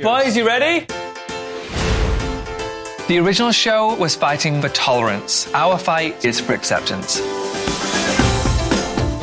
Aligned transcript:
Boys, 0.00 0.36
you 0.36 0.46
ready? 0.46 0.86
The 3.08 3.18
original 3.18 3.50
show 3.50 3.96
was 3.96 4.14
fighting 4.14 4.60
for 4.60 4.68
tolerance. 4.68 5.52
Our 5.54 5.76
fight 5.76 6.24
is 6.24 6.38
for 6.38 6.52
acceptance. 6.52 7.20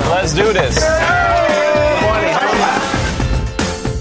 Let's 0.10 0.34
do 0.34 0.52
this. 0.52 0.78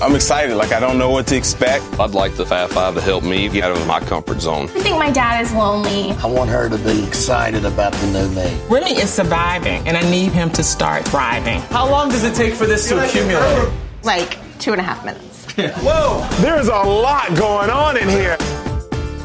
I'm 0.02 0.16
excited. 0.16 0.56
Like 0.56 0.72
I 0.72 0.80
don't 0.80 0.98
know 0.98 1.10
what 1.10 1.28
to 1.28 1.36
expect. 1.36 1.84
I'd 2.00 2.10
like 2.10 2.34
the 2.34 2.44
Fat 2.44 2.70
Five 2.70 2.94
to 2.94 3.00
help 3.00 3.22
me 3.22 3.48
get 3.48 3.62
out 3.62 3.76
of 3.76 3.86
my 3.86 4.00
comfort 4.00 4.40
zone. 4.40 4.64
I 4.64 4.80
think 4.80 4.98
my 4.98 5.12
dad 5.12 5.42
is 5.42 5.52
lonely. 5.52 6.10
I 6.10 6.26
want 6.26 6.50
her 6.50 6.68
to 6.68 6.78
be 6.78 7.06
excited 7.06 7.64
about 7.64 7.92
the 7.92 8.06
new 8.08 8.28
me. 8.30 8.60
Remy 8.68 8.96
is 8.96 9.10
surviving, 9.10 9.86
and 9.86 9.96
I 9.96 10.02
need 10.10 10.32
him 10.32 10.50
to 10.50 10.64
start 10.64 11.04
thriving. 11.04 11.60
How 11.60 11.88
long 11.88 12.08
does 12.08 12.24
it 12.24 12.34
take 12.34 12.54
for 12.54 12.66
this 12.66 12.88
to 12.88 13.00
accumulate? 13.04 13.72
Like 14.02 14.38
two 14.58 14.72
and 14.72 14.80
a 14.80 14.84
half 14.84 15.04
minutes. 15.04 15.33
Whoa! 15.56 16.26
There's 16.40 16.68
a 16.68 16.72
lot 16.72 17.36
going 17.36 17.70
on 17.70 17.96
in 17.96 18.08
here. 18.08 18.36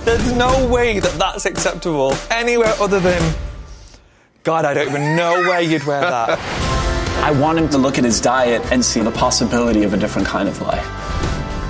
There's 0.05 0.31
no 0.33 0.67
way 0.67 0.99
that 0.99 1.13
that's 1.17 1.45
acceptable 1.45 2.13
anywhere 2.29 2.73
other 2.79 2.99
than. 2.99 3.35
God, 4.43 4.65
I 4.65 4.73
don't 4.73 4.87
even 4.87 5.15
know 5.15 5.33
where 5.41 5.61
you'd 5.61 5.83
wear 5.85 6.01
that. 6.01 6.39
I 7.23 7.31
want 7.31 7.57
him 7.59 7.67
to 7.69 7.77
look 7.77 7.97
at 7.97 8.03
his 8.03 8.21
diet 8.21 8.61
and 8.71 8.83
see 8.83 9.01
the 9.01 9.11
possibility 9.11 9.83
of 9.83 9.93
a 9.93 9.97
different 9.97 10.27
kind 10.27 10.47
of 10.47 10.61
life. 10.61 10.85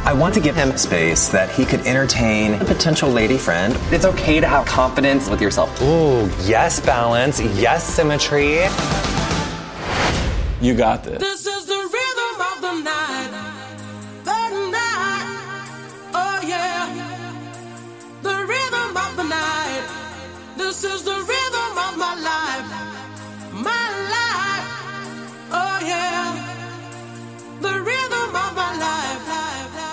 I 0.06 0.14
want 0.14 0.34
to 0.36 0.40
give 0.40 0.56
him 0.56 0.78
space 0.78 1.30
that 1.30 1.50
he 1.52 1.66
could 1.66 1.82
entertain 1.82 2.54
a 2.56 2.66
potential 2.66 3.10
lady 3.10 3.38
friend. 3.38 3.76
It's 3.92 4.06
okay 4.06 4.40
to 4.40 4.48
have 4.48 4.66
confidence 4.66 5.30
with 5.30 5.42
yourself. 5.42 5.82
Ooh, 5.82 6.30
yes, 6.44 6.80
balance. 6.80 7.40
Yes, 7.40 7.84
symmetry. 7.84 8.60
You 10.62 10.76
got 10.76 11.04
this. 11.04 11.20
This 11.20 11.46
is 11.48 11.66
the 11.66 11.79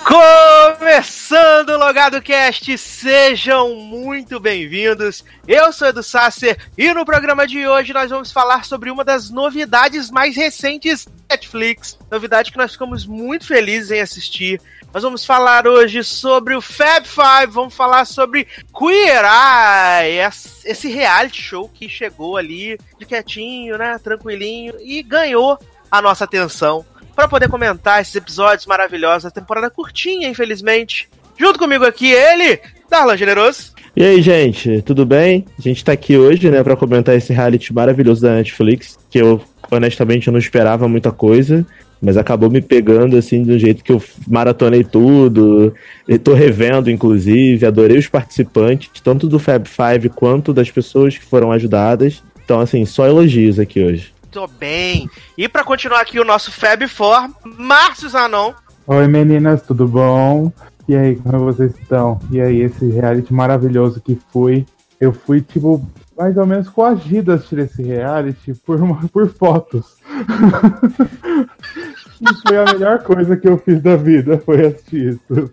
Começando 0.07 1.71
o 1.71 1.79
Logado 1.79 2.23
Cast, 2.23 2.79
sejam 2.79 3.75
muito 3.75 4.39
bem-vindos. 4.39 5.25
Eu 5.49 5.73
sou 5.73 5.89
Edu 5.89 6.05
Sasser 6.05 6.57
e 6.79 6.95
no 6.95 7.05
programa 7.05 7.49
de 7.49 7.67
hoje 7.67 7.93
nós 7.93 8.09
vamos 8.09 8.31
falar 8.31 8.65
sobre 8.65 8.89
uma 8.89 9.05
das 9.05 9.29
novidades 9.29 10.09
mais 10.09 10.37
recentes 10.37 11.05
da 11.05 11.35
Netflix. 11.35 11.99
Novidade 12.09 12.53
que 12.53 12.59
nós 12.59 12.71
ficamos 12.71 13.05
muito 13.05 13.45
felizes 13.45 13.91
em 13.91 14.01
assistir. 14.01 14.61
Nós 14.97 15.03
vamos 15.03 15.27
falar 15.27 15.67
hoje 15.67 16.03
sobre 16.03 16.55
o 16.55 16.63
Fab 16.63 17.07
Five, 17.07 17.53
vamos 17.53 17.75
falar 17.75 18.07
sobre 18.07 18.47
Queer 18.75 19.27
Eye, 19.27 20.27
esse 20.65 20.89
reality 20.89 21.43
show 21.43 21.69
que 21.69 21.87
chegou 21.87 22.39
ali 22.39 22.79
de 22.99 23.05
quietinho, 23.05 23.77
né, 23.77 24.01
tranquilinho 24.03 24.73
e 24.81 25.03
ganhou 25.03 25.59
a 25.91 26.01
nossa 26.01 26.25
atenção 26.25 26.83
para 27.15 27.29
poder 27.29 27.51
comentar 27.51 28.01
esses 28.01 28.15
episódios 28.17 28.65
maravilhosos 28.65 29.25
da 29.25 29.31
temporada 29.31 29.69
curtinha, 29.69 30.31
infelizmente. 30.31 31.11
Junto 31.39 31.59
comigo 31.59 31.85
aqui 31.85 32.11
ele, 32.11 32.59
Darlan 32.89 33.19
Generoso. 33.19 33.75
E 33.95 34.03
aí, 34.03 34.23
gente, 34.23 34.81
tudo 34.81 35.05
bem? 35.05 35.45
A 35.59 35.63
gente 35.63 35.85
tá 35.85 35.93
aqui 35.93 36.17
hoje, 36.17 36.51
né, 36.51 36.63
para 36.63 36.75
comentar 36.75 37.15
esse 37.15 37.35
reality 37.35 37.71
maravilhoso 37.71 38.23
da 38.23 38.37
Netflix, 38.37 38.99
que 39.11 39.19
eu 39.19 39.43
honestamente 39.71 40.29
eu 40.29 40.33
não 40.33 40.41
esperava 40.41 40.89
muita 40.89 41.13
coisa, 41.13 41.67
mas 42.01 42.17
acabou 42.17 42.51
me 42.51 42.61
pegando 42.61 43.17
assim 43.17 43.43
de 43.43 43.53
um 43.53 43.59
jeito 43.59 43.83
que 43.83 43.93
eu 43.93 44.03
maratonei 44.29 44.85
tudo, 44.85 45.73
e 46.07 46.19
tô 46.19 46.35
revendo 46.35 46.91
inclusive, 46.91 47.65
adorei 47.67 47.99
os 47.99 48.09
participantes, 48.09 48.91
tanto 49.03 49.27
do 49.29 49.39
Fab 49.39 49.67
Five 49.69 50.09
quanto 50.11 50.53
das 50.53 50.71
pessoas 50.71 51.17
que 51.17 51.25
foram 51.25 51.51
ajudadas. 51.53 52.23
Então, 52.45 52.61
assim, 52.61 52.85
só 52.85 53.07
elogios 53.07 53.59
aqui 53.59 53.83
hoje. 53.83 54.13
Tô 54.31 54.47
bem. 54.47 55.09
E 55.37 55.49
para 55.49 55.65
continuar 55.65 56.01
aqui 56.03 56.21
o 56.21 56.25
nosso 56.25 56.53
Fab 56.53 56.87
Four, 56.87 57.29
Márcio 57.59 58.09
Zanon. 58.09 58.53
Oi 58.87 59.09
meninas, 59.09 59.63
tudo 59.63 59.89
bom? 59.89 60.53
E 60.89 60.95
aí, 60.95 61.17
como 61.17 61.39
vocês 61.41 61.73
estão? 61.81 62.21
E 62.31 62.41
aí, 62.41 62.61
esse 62.61 62.89
reality 62.89 63.33
maravilhoso 63.33 64.01
que 64.01 64.17
fui. 64.33 64.65
Eu 65.01 65.13
fui, 65.13 65.41
tipo, 65.41 65.85
mais 66.17 66.37
ou 66.37 66.47
menos 66.47 66.69
coagido 66.69 67.33
a 67.33 67.35
assistir 67.35 67.59
esse 67.59 67.83
reality 67.83 68.55
por, 68.65 68.81
uma- 68.81 69.09
por 69.09 69.29
fotos. 69.29 69.97
e 72.21 72.49
foi 72.49 72.57
a 72.59 72.65
melhor 72.65 73.03
coisa 73.03 73.37
que 73.37 73.49
eu 73.49 73.59
fiz 73.59 73.81
da 73.81 73.97
vida, 73.97 74.39
foi 74.39 74.67
assistir 74.67 75.11
isso. 75.15 75.51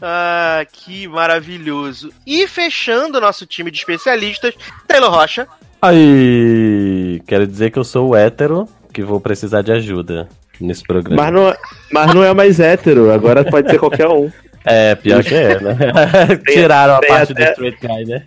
Ah, 0.00 0.64
que 0.70 1.06
maravilhoso. 1.08 2.10
E 2.26 2.46
fechando 2.46 3.18
o 3.18 3.20
nosso 3.20 3.46
time 3.46 3.70
de 3.70 3.78
especialistas, 3.78 4.54
Taylor 4.86 5.10
Rocha. 5.10 5.46
Aí, 5.80 7.20
quero 7.26 7.46
dizer 7.46 7.70
que 7.70 7.78
eu 7.78 7.84
sou 7.84 8.10
o 8.10 8.16
hétero 8.16 8.68
que 8.92 9.02
vou 9.02 9.20
precisar 9.20 9.62
de 9.62 9.72
ajuda 9.72 10.28
nesse 10.60 10.82
programa. 10.82 11.22
Mas 11.22 11.32
não, 11.32 11.54
mas 11.92 12.14
não 12.14 12.24
é 12.24 12.32
mais 12.34 12.58
hétero, 12.60 13.10
agora 13.12 13.44
pode 13.44 13.70
ser 13.70 13.78
qualquer 13.78 14.08
um. 14.08 14.30
É, 14.64 14.96
pior 14.96 15.22
que 15.22 15.32
é, 15.34 15.60
né? 15.60 15.76
Tiraram 16.48 16.96
a 16.96 17.00
parte 17.00 17.32
até- 17.32 17.54
do 17.54 17.66
straight 17.66 17.78
guy, 17.80 18.04
né? 18.04 18.22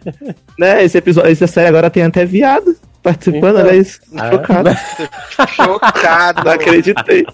Né, 0.58 0.84
esse 0.86 0.98
episódio, 0.98 1.30
essa 1.32 1.48
série 1.48 1.68
agora 1.68 1.90
tem 1.90 2.04
até 2.04 2.24
viado 2.24 2.76
participando, 3.02 3.58
Então. 3.58 3.68
olha 3.68 3.76
isso. 3.76 4.00
Ah. 4.18 4.32
Chocado. 4.32 4.70
Chocado. 5.56 6.44
Não 6.44 6.52
acreditei. 6.52 7.26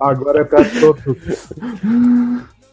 Agora 0.00 0.40
é 0.40 0.44
pra 0.44 0.64
todos. 0.64 1.50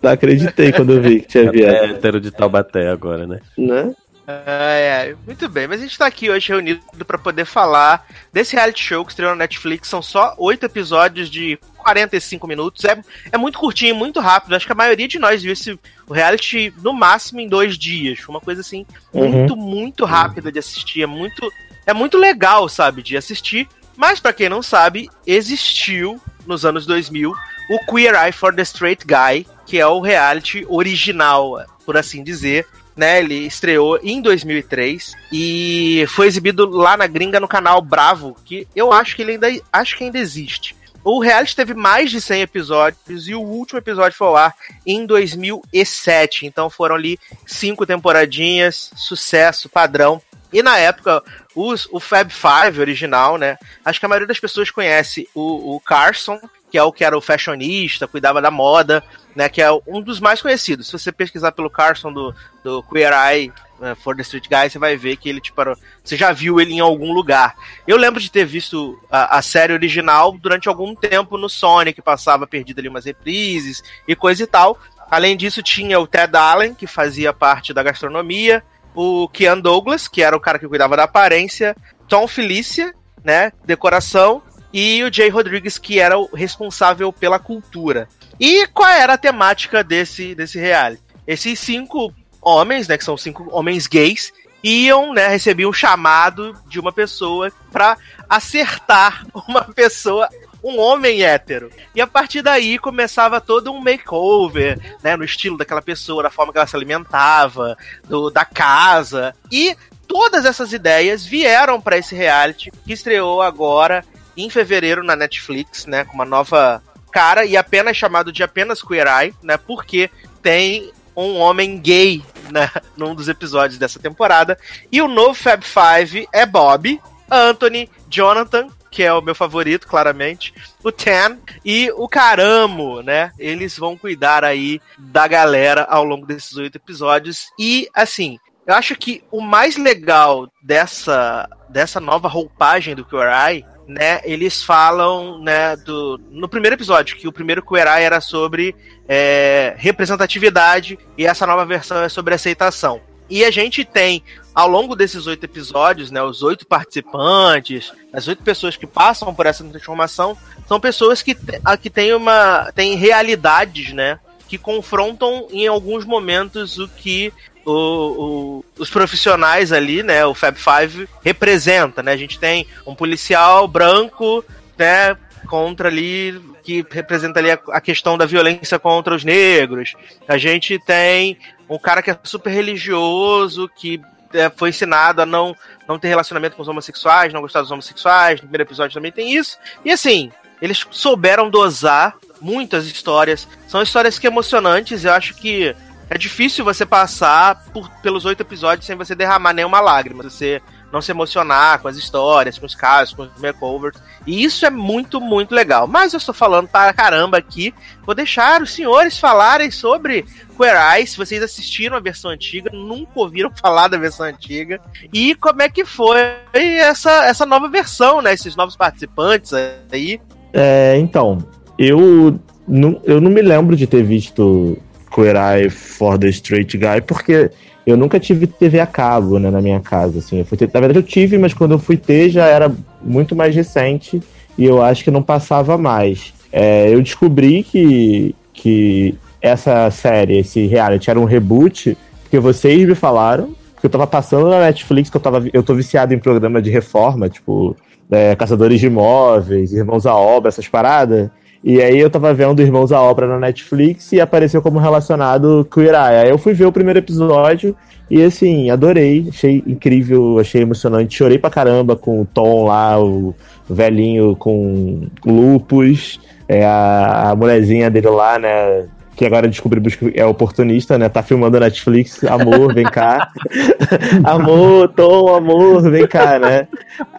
Não 0.02 0.12
acreditei 0.12 0.72
quando 0.72 0.94
eu 0.94 1.02
vi 1.02 1.22
que 1.22 1.28
tinha 1.28 1.44
É 1.46 1.52
viado. 1.52 1.74
hétero 1.96 2.19
de 2.19 2.31
Taubaté 2.31 2.90
agora, 2.90 3.28
né? 3.28 3.40
Né? 3.58 3.94
É, 4.28 5.09
é, 5.09 5.16
muito 5.25 5.50
bem, 5.50 5.68
mas 5.68 5.80
a 5.81 5.84
gente 5.84 5.97
tá 5.97 6.06
aqui 6.06 6.30
hoje 6.30 6.47
reunido 6.50 6.80
pra 7.06 7.18
poder 7.18 7.44
falar 7.44 8.06
desse 8.31 8.56
reality 8.56 8.81
show 8.81 9.03
que 9.03 9.12
estreou 9.12 9.31
na 9.31 9.38
Netflix. 9.40 9.90
São 9.90 10.02
só 10.02 10.36
oito 10.38 10.66
episódios 10.66 11.30
de 11.30 11.59
45 11.78 12.48
minutos. 12.48 12.86
É, 12.86 12.98
é 13.31 13.38
muito 13.38 13.59
curtinho, 13.59 13.94
muito 13.96 14.19
rápido. 14.22 14.56
Acho 14.56 14.66
que 14.66 14.72
a 14.72 14.75
maioria 14.75 15.08
de 15.08 15.19
nós 15.19 15.42
viu 15.44 15.52
esse 15.52 15.78
reality 16.09 16.74
no 16.81 16.94
máximo 16.94 17.42
em 17.42 17.48
dois 17.48 17.78
dias. 17.78 18.19
Foi 18.19 18.34
uma 18.34 18.40
coisa 18.42 18.62
assim, 18.62 18.86
Uhum. 19.12 19.30
muito, 19.31 19.56
muito 19.58 20.06
rápida 20.06 20.50
de 20.52 20.59
assistir. 20.59 21.02
É 21.02 21.08
muito, 21.08 21.52
é 21.86 21.94
muito 21.94 22.18
legal, 22.18 22.68
sabe, 22.69 23.02
de 23.02 23.18
assistir. 23.18 23.68
Mas 23.96 24.19
pra 24.19 24.34
quem 24.34 24.50
não 24.50 24.62
sabe, 24.62 25.09
existiu 25.25 26.19
nos 26.46 26.66
anos 26.66 26.86
2000 26.86 27.34
o 27.69 27.80
Queer 27.86 28.16
Eye 28.16 28.31
for 28.31 28.53
the 28.53 28.64
Straight 28.64 29.06
Guy, 29.06 29.46
que 29.66 29.80
é 29.80 29.88
o 29.88 30.02
reality 30.02 30.66
original, 30.68 31.66
por 31.86 31.96
assim 31.96 32.24
dizer, 32.24 32.68
né? 32.96 33.19
Ele 33.19 33.46
estreou 33.46 34.00
em 34.03 34.22
2003 34.22 35.14
e 35.31 36.06
foi 36.09 36.28
exibido 36.28 36.69
lá 36.69 36.97
na 36.97 37.08
gringa 37.08 37.40
no 37.40 37.47
canal 37.47 37.81
Bravo, 37.81 38.36
que 38.44 38.68
eu 38.75 38.92
acho 38.92 39.16
que 39.16 39.22
ele 39.22 39.34
ainda 39.34 39.48
acho 39.72 39.98
que 39.98 40.03
ainda 40.03 40.19
existe. 40.19 40.75
O 41.03 41.19
reality 41.19 41.56
teve 41.56 41.74
mais 41.74 42.12
de 42.12 42.22
100 42.22 42.42
episódios 42.42 43.28
e 43.28 43.34
o 43.34 43.42
último 43.42 43.80
episódio 43.80 44.18
foi 44.18 44.28
ao 44.28 44.38
ar 44.38 44.56
em 44.86 45.06
2007. 45.06 46.46
Então 46.46 46.69
foram 46.69 46.96
ali 46.96 47.18
cinco 47.46 47.86
temporadinhas, 47.86 48.92
sucesso 48.96 49.68
padrão. 49.68 50.22
E 50.53 50.62
na 50.62 50.78
época, 50.78 51.24
os, 51.56 51.88
o 51.91 52.00
Fab 52.00 52.31
Five 52.31 52.79
original, 52.79 53.38
né? 53.38 53.57
Acho 53.84 54.00
que 54.00 54.06
a 54.06 54.09
maioria 54.09 54.28
das 54.28 54.39
pessoas 54.39 54.72
conhece 54.72 55.28
o, 55.34 55.75
o 55.75 55.79
Carson, 55.79 56.39
que 56.72 56.78
é 56.78 56.84
o 56.84 56.91
que 56.91 57.03
era 57.03 57.17
o 57.17 57.22
fashionista, 57.22 58.07
cuidava 58.07 58.41
da 58.41 58.50
moda, 58.50 59.03
né? 59.35 59.50
Que 59.50 59.62
é 59.62 59.69
um 59.88 60.01
dos 60.01 60.19
mais 60.19 60.41
conhecidos. 60.41 60.88
Se 60.88 60.94
você 60.94 61.12
pesquisar 61.12 61.51
pelo 61.51 61.69
Carson 61.69 62.12
do, 62.13 62.34
do 62.63 62.81
Queer 62.84 63.13
Eye 63.13 63.53
eh, 63.81 63.95
for 63.95 64.16
the 64.16 64.22
Street 64.22 64.47
Guy, 64.47 64.69
você 64.69 64.79
vai 64.79 64.95
ver 64.95 65.17
que 65.17 65.28
ele, 65.28 65.41
tipo, 65.41 65.62
você 66.03 66.16
já 66.16 66.31
viu 66.31 66.62
ele 66.62 66.73
em 66.73 66.79
algum 66.79 67.12
lugar. 67.12 67.56
Eu 67.88 67.97
lembro 67.97 68.22
de 68.22 68.31
ter 68.31 68.45
visto 68.45 68.97
a, 69.09 69.38
a 69.38 69.41
série 69.41 69.73
original 69.73 70.38
durante 70.38 70.69
algum 70.69 70.95
tempo 70.95 71.38
no 71.38 71.50
Sonic, 71.50 72.01
passava 72.01 72.47
perdido 72.47 72.79
ali 72.79 72.88
umas 72.88 73.06
reprises 73.06 73.83
e 74.07 74.16
coisa 74.16 74.44
e 74.44 74.47
tal. 74.47 74.79
Além 75.09 75.35
disso, 75.35 75.62
tinha 75.62 76.00
o 76.00 76.07
Ted 76.07 76.38
Allen, 76.38 76.74
que 76.74 76.88
fazia 76.88 77.33
parte 77.33 77.74
da 77.74 77.83
gastronomia, 77.83 78.63
o 78.95 79.27
Kean 79.29 79.59
Douglas, 79.59 80.07
que 80.07 80.21
era 80.21 80.35
o 80.35 80.39
cara 80.39 80.59
que 80.59 80.67
cuidava 80.67 80.97
da 80.97 81.03
aparência, 81.03 81.75
Tom 82.07 82.27
Felicia, 82.27 82.93
né, 83.23 83.51
decoração, 83.65 84.41
e 84.73 85.03
o 85.03 85.13
Jay 85.13 85.29
Rodrigues, 85.29 85.77
que 85.77 85.99
era 85.99 86.17
o 86.17 86.29
responsável 86.33 87.11
pela 87.11 87.39
cultura. 87.39 88.07
E 88.39 88.67
qual 88.67 88.89
era 88.89 89.13
a 89.13 89.17
temática 89.17 89.83
desse, 89.83 90.33
desse 90.33 90.59
reality? 90.59 91.03
Esses 91.27 91.59
cinco 91.59 92.13
homens, 92.41 92.88
né, 92.88 92.97
que 92.97 93.03
são 93.03 93.17
cinco 93.17 93.47
homens 93.51 93.85
gays, 93.88 94.33
iam, 94.63 95.13
né, 95.13 95.27
recebiam 95.27 95.69
um 95.69 95.73
chamado 95.73 96.57
de 96.67 96.79
uma 96.79 96.91
pessoa 96.91 97.51
pra 97.71 97.97
acertar 98.29 99.25
uma 99.47 99.63
pessoa, 99.63 100.29
um 100.63 100.80
homem 100.80 101.24
hétero. 101.24 101.72
E 101.96 102.02
a 102.02 102.08
partir 102.08 102.42
daí 102.42 102.78
começava 102.78 103.42
todo 103.42 103.72
um 103.72 103.80
makeover, 103.80 104.80
né, 105.04 105.16
no 105.16 105.24
estilo 105.24 105.58
daquela 105.58 105.81
pessoa, 105.81 106.24
da 106.24 106.30
forma 106.30 106.52
que 106.52 106.58
ela 106.58 106.68
se 106.68 106.75
alimentava, 106.75 107.78
do, 108.08 108.30
da 108.30 108.46
casa. 108.46 109.36
E 109.52 109.75
todas 110.08 110.46
essas 110.46 110.74
ideias 110.74 111.25
vieram 111.25 111.80
pra 111.81 111.98
esse 111.98 112.16
reality 112.16 112.72
que 112.86 112.94
estreou 112.94 113.42
agora 113.42 114.04
em 114.38 114.50
fevereiro 114.50 115.04
na 115.04 115.16
Netflix, 115.16 115.86
né, 115.86 116.06
com 116.06 116.13
uma 116.13 116.25
nova 116.25 116.81
cara 117.12 117.46
e 117.46 117.58
apenas 117.58 117.98
chamado 117.98 118.31
de 118.31 118.42
apenas 118.42 118.81
Queer 118.81 119.08
Eye, 119.08 119.36
né? 119.44 119.58
Porque 119.58 120.10
tem 120.42 120.92
um 121.16 121.38
homem 121.38 121.78
gay 121.78 122.24
né, 122.50 122.72
num 122.96 123.13
dos 123.13 123.28
episódios 123.28 123.78
dessa 123.78 124.00
temporada. 124.00 124.58
E 124.92 125.02
o 125.02 125.08
novo 125.08 125.34
Fab 125.34 125.63
Five 125.63 126.28
é 126.31 126.46
Bob, 126.46 127.00
Anthony, 127.30 127.90
Jonathan, 128.10 128.68
que 128.91 129.01
é 129.01 129.13
o 129.13 129.21
meu 129.21 129.33
favorito, 129.33 129.88
claramente, 129.88 130.53
o 130.83 130.91
Tan 130.91 131.38
e 131.63 131.89
o 131.95 132.07
Caramo, 132.07 133.01
né? 133.01 133.31
Eles 133.39 133.77
vão 133.77 133.97
cuidar 133.97 134.43
aí 134.43 134.81
da 134.99 135.27
galera 135.27 135.85
ao 135.89 136.03
longo 136.03 136.25
desses 136.25 136.55
oito 136.57 136.75
episódios. 136.75 137.47
E, 137.57 137.88
assim, 137.93 138.38
eu 138.67 138.75
acho 138.75 138.95
que 138.95 139.23
o 139.31 139.41
mais 139.41 139.77
legal 139.77 140.51
dessa, 140.61 141.49
dessa 141.69 141.99
nova 141.99 142.27
roupagem 142.27 142.93
do 142.93 143.07
Eye 143.13 143.65
né, 143.88 144.21
eles 144.23 144.63
falam, 144.63 145.41
né, 145.41 145.75
do, 145.75 146.19
no 146.29 146.47
primeiro 146.47 146.75
episódio, 146.75 147.17
que 147.17 147.27
o 147.27 147.31
primeiro 147.31 147.61
Queer 147.61 147.88
Eye 147.88 148.03
era 148.03 148.21
sobre 148.21 148.75
é, 149.07 149.73
representatividade 149.77 150.97
e 151.17 151.25
essa 151.25 151.45
nova 151.45 151.65
versão 151.65 152.01
é 152.01 152.09
sobre 152.09 152.33
aceitação. 152.33 153.01
E 153.31 153.45
a 153.45 153.50
gente 153.50 153.86
tem, 153.86 154.22
ao 154.54 154.68
longo 154.68 154.94
desses 154.94 155.25
oito 155.25 155.45
episódios, 155.45 156.12
né, 156.12 156.22
os 156.22 156.44
oito 156.44 156.68
participantes, 156.68 157.94
as 158.12 158.28
oito 158.28 158.44
pessoas 158.44 158.75
que 158.75 158.86
passam 158.86 159.33
por 159.33 159.45
essa 159.45 159.63
transformação, 159.63 160.38
são 160.68 160.81
pessoas 160.81 161.22
que, 161.22 161.33
que 161.81 161.89
têm 161.89 162.13
uma 162.13 162.69
têm 162.75 162.95
realidades, 162.95 163.94
né, 163.94 164.19
que 164.50 164.57
confrontam 164.57 165.48
em 165.50 165.66
alguns 165.66 166.04
momentos 166.04 166.78
o 166.78 166.89
que 166.89 167.31
o, 167.66 167.72
o, 167.72 168.66
os 168.78 168.89
profissionais 168.89 169.72
ali, 169.72 170.04
né, 170.04 170.25
o 170.25 170.34
Fab 170.34 170.57
Five 170.57 171.07
representa, 171.24 172.04
né? 172.04 172.12
A 172.12 172.18
gente 172.18 172.38
tem 172.38 172.68
um 172.86 172.94
policial 172.94 173.66
branco, 173.66 174.44
né, 174.77 175.16
contra 175.48 175.88
ali 175.88 176.38
que 176.63 176.86
representa 176.90 177.40
ali 177.40 177.52
a, 177.52 177.60
a, 177.69 177.81
questão 177.81 178.18
da 178.18 178.25
violência 178.25 178.78
contra 178.80 179.16
os 179.16 179.24
negros. 179.24 179.96
A 180.28 180.38
gente 180.38 180.80
tem 180.80 181.38
um 181.69 181.78
cara 181.78 182.02
que 182.02 182.12
é 182.12 182.18
super 182.24 182.52
religioso, 182.52 183.69
que 183.75 184.02
é, 184.34 184.50
foi 184.50 184.69
ensinado 184.69 185.22
a 185.22 185.25
não, 185.25 185.56
não 185.88 186.00
ter 186.00 186.08
relacionamento 186.08 186.56
com 186.56 186.62
os 186.62 186.68
homossexuais, 186.68 187.34
não 187.34 187.42
gostar 187.42 187.62
dos 187.62 187.72
homossexuais. 187.72 188.42
No 188.42 188.48
primeiro 188.48 188.63
episódio 188.63 188.94
também 188.94 189.12
tem 189.12 189.34
isso. 189.34 189.58
E 189.84 189.92
assim, 189.92 190.31
eles 190.62 190.86
souberam 190.92 191.50
dosar 191.50 192.16
muitas 192.40 192.86
histórias. 192.86 193.48
São 193.68 193.81
histórias 193.81 194.19
que 194.19 194.28
emocionantes. 194.28 195.04
Eu 195.04 195.13
acho 195.13 195.34
que 195.36 195.75
é 196.10 196.18
difícil 196.18 196.66
você 196.66 196.86
passar 196.86 197.63
por, 197.74 197.90
pelos 198.02 198.25
oito 198.25 198.42
episódios 198.42 198.86
sem 198.86 198.96
você 198.96 199.16
derramar 199.16 199.54
nenhuma 199.54 199.80
lágrima. 199.80 200.24
Você 200.24 200.62
não 200.91 201.01
se 201.01 201.11
emocionar 201.11 201.79
com 201.79 201.88
as 201.88 201.97
histórias, 201.97 202.57
com 202.57 202.65
os 202.65 202.75
casos, 202.75 203.13
com 203.13 203.23
os 203.23 203.41
makeovers. 203.41 203.97
E 204.27 204.43
isso 204.43 204.65
é 204.65 204.69
muito, 204.69 205.21
muito 205.21 205.55
legal. 205.55 205.88
Mas 205.88 206.13
eu 206.13 206.17
estou 206.17 206.33
falando 206.33 206.67
para 206.67 206.93
caramba 206.93 207.38
aqui. 207.38 207.73
Vou 208.05 208.13
deixar 208.13 208.61
os 208.61 208.73
senhores 208.73 209.17
falarem 209.17 209.71
sobre 209.71 210.25
Queer 210.57 210.75
Eye, 210.75 211.07
se 211.07 211.17
vocês 211.17 211.41
assistiram 211.41 211.95
a 211.95 211.99
versão 211.99 212.29
antiga, 212.29 212.69
nunca 212.71 213.11
ouviram 213.15 213.51
falar 213.59 213.88
da 213.88 213.97
versão 213.97 214.25
antiga. 214.25 214.79
E 215.13 215.33
como 215.35 215.61
é 215.61 215.69
que 215.69 215.85
foi 215.85 216.17
essa, 216.53 217.25
essa 217.25 217.45
nova 217.45 217.67
versão, 217.67 218.21
né? 218.21 218.33
Esses 218.33 218.55
novos 218.55 218.75
participantes 218.75 219.53
aí. 219.91 220.19
É, 220.53 220.97
então, 220.97 221.38
eu 221.77 222.39
não, 222.67 223.01
eu 223.05 223.19
não 223.19 223.31
me 223.31 223.41
lembro 223.41 223.75
de 223.75 223.88
ter 223.88 224.03
visto 224.03 224.77
Queer 225.13 225.36
Eye 225.36 225.69
for 225.69 226.18
the 226.18 226.30
Straight 226.30 226.78
Guy, 226.78 227.02
porque 227.06 227.52
eu 227.86 227.98
nunca 227.98 228.19
tive 228.19 228.48
TV 228.48 228.80
a 228.80 228.86
cabo 228.86 229.40
né, 229.40 229.50
na 229.50 229.62
minha 229.62 229.80
casa. 229.80 230.19
Assim. 230.19 230.40
Eu 230.40 230.46
fui 230.46 230.58
ter, 230.58 230.69
na 230.74 230.80
verdade, 230.80 231.00
eu 231.00 231.04
tive, 231.04 231.38
mas 231.38 231.54
quando 231.54 231.72
eu 231.72 231.80
fui 231.80 231.98
ter 231.98 232.30
já 232.30 232.46
era 232.46 232.72
muito 233.02 233.36
mais 233.36 233.56
recente 233.56 234.22
e 234.58 234.66
eu 234.66 234.81
acho 234.81 235.04
que 235.04 235.12
não 235.12 235.22
passava 235.22 235.78
mais. 235.78 236.34
É, 236.52 236.94
eu 236.94 237.02
descobri 237.02 237.63
que, 237.63 238.36
que 238.54 239.16
essa 239.42 239.90
série, 239.90 240.40
esse 240.40 240.68
reality, 240.68 241.10
era 241.10 241.19
um 241.19 241.25
reboot, 241.25 241.98
porque 242.24 242.40
vocês 242.40 242.88
me 242.88 242.96
falaram, 242.96 243.56
que 243.80 243.86
eu 243.86 243.90
tava 243.90 244.06
passando 244.06 244.50
na 244.50 244.60
Netflix, 244.60 245.10
que 245.10 245.18
eu, 245.18 245.22
tava, 245.22 245.44
eu 245.52 245.63
tô 245.63 245.74
viciado 245.74 246.13
em 246.13 246.19
programa 246.19 246.62
de 246.62 246.69
reforma, 246.69 247.28
tipo 247.28 247.75
é, 248.12 248.36
Caçadores 248.36 248.80
de 248.80 248.88
Imóveis, 248.88 249.72
Irmãos 249.72 250.06
à 250.06 250.16
Obra, 250.16 250.50
essas 250.50 250.68
paradas. 250.68 251.30
E 251.63 251.81
aí 251.81 252.00
eu 252.00 252.10
tava 252.10 252.34
vendo 252.34 252.62
Irmãos 252.62 252.92
à 252.92 253.00
Obra 253.00 253.28
na 253.28 253.38
Netflix 253.38 254.12
e 254.12 254.19
apareceu 254.19 254.62
como 254.62 254.80
relacionado 254.80 255.68
Queer 255.72 255.94
Eye. 255.94 256.24
Aí 256.24 256.30
eu 256.30 256.38
fui 256.38 256.54
ver 256.54 256.66
o 256.66 256.72
primeiro 256.72 257.00
episódio 257.00 257.75
e 258.10 258.22
assim, 258.24 258.69
adorei, 258.69 259.28
achei 259.30 259.63
incrível, 259.66 260.38
achei 260.40 260.63
emocionante, 260.63 261.16
chorei 261.16 261.38
pra 261.38 261.50
caramba 261.50 261.96
com 261.96 262.22
o 262.22 262.25
Tom 262.25 262.66
lá, 262.66 263.02
o 263.02 263.34
velhinho 263.69 264.36
com 264.36 265.08
lupus, 265.25 266.19
é, 266.46 266.66
a, 266.66 267.30
a 267.30 267.36
mulherzinha 267.36 267.90
dele 267.90 268.10
lá, 268.10 268.38
né, 268.38 268.86
que 269.21 269.25
agora 269.27 269.47
descobrimos 269.47 269.94
que 269.94 270.12
é 270.15 270.25
oportunista, 270.25 270.97
né? 270.97 271.07
Tá 271.07 271.21
filmando 271.21 271.56
a 271.56 271.59
Netflix, 271.59 272.23
amor, 272.23 272.73
vem 272.73 272.85
cá. 272.85 273.31
amor, 274.25 274.88
Tom, 274.95 275.35
amor, 275.35 275.79
vem 275.91 276.07
cá, 276.07 276.39
né? 276.39 276.68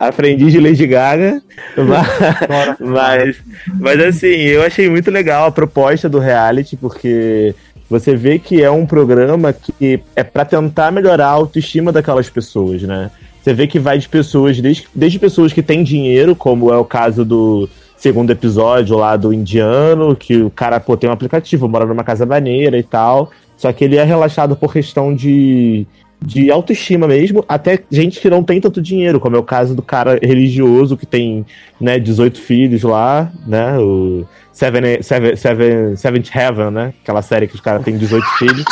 Aprendi 0.00 0.50
de 0.50 0.58
Lady 0.58 0.84
Gaga. 0.84 1.40
Mas, 1.76 2.80
mas, 2.80 3.36
mas 3.78 4.00
assim, 4.00 4.26
eu 4.26 4.64
achei 4.64 4.90
muito 4.90 5.12
legal 5.12 5.46
a 5.46 5.52
proposta 5.52 6.08
do 6.08 6.18
reality, 6.18 6.76
porque 6.76 7.54
você 7.88 8.16
vê 8.16 8.36
que 8.36 8.60
é 8.60 8.68
um 8.68 8.84
programa 8.84 9.52
que 9.52 10.02
é 10.16 10.24
para 10.24 10.44
tentar 10.44 10.90
melhorar 10.90 11.28
a 11.28 11.30
autoestima 11.30 11.92
daquelas 11.92 12.28
pessoas, 12.28 12.82
né? 12.82 13.12
Você 13.40 13.54
vê 13.54 13.68
que 13.68 13.78
vai 13.78 13.96
de 13.96 14.08
pessoas, 14.08 14.60
desde, 14.60 14.88
desde 14.92 15.20
pessoas 15.20 15.52
que 15.52 15.62
têm 15.62 15.84
dinheiro, 15.84 16.34
como 16.34 16.72
é 16.72 16.76
o 16.76 16.84
caso 16.84 17.24
do 17.24 17.70
segundo 18.02 18.32
episódio 18.32 18.96
lá 18.96 19.16
do 19.16 19.32
indiano, 19.32 20.16
que 20.16 20.42
o 20.42 20.50
cara, 20.50 20.80
pô, 20.80 20.96
tem 20.96 21.08
um 21.08 21.12
aplicativo, 21.12 21.68
mora 21.68 21.86
numa 21.86 22.02
casa 22.02 22.26
maneira 22.26 22.76
e 22.76 22.82
tal. 22.82 23.30
Só 23.56 23.72
que 23.72 23.84
ele 23.84 23.94
é 23.94 24.02
relaxado 24.02 24.56
por 24.56 24.72
questão 24.72 25.14
de, 25.14 25.86
de 26.20 26.50
autoestima 26.50 27.06
mesmo, 27.06 27.44
até 27.48 27.78
gente 27.88 28.18
que 28.18 28.28
não 28.28 28.42
tem 28.42 28.60
tanto 28.60 28.82
dinheiro, 28.82 29.20
como 29.20 29.36
é 29.36 29.38
o 29.38 29.44
caso 29.44 29.76
do 29.76 29.82
cara 29.82 30.18
religioso 30.20 30.96
que 30.96 31.06
tem, 31.06 31.46
né, 31.80 32.00
18 32.00 32.40
filhos 32.40 32.82
lá, 32.82 33.30
né, 33.46 33.78
o 33.78 34.26
Seven, 34.52 35.00
Seven, 35.00 35.36
Seven, 35.36 35.96
Seventh 35.96 36.34
Heaven, 36.34 36.70
né, 36.72 36.94
aquela 37.04 37.22
série 37.22 37.46
que 37.46 37.54
os 37.54 37.60
caras 37.60 37.84
têm 37.84 37.96
18 37.96 38.26
filhos. 38.36 38.64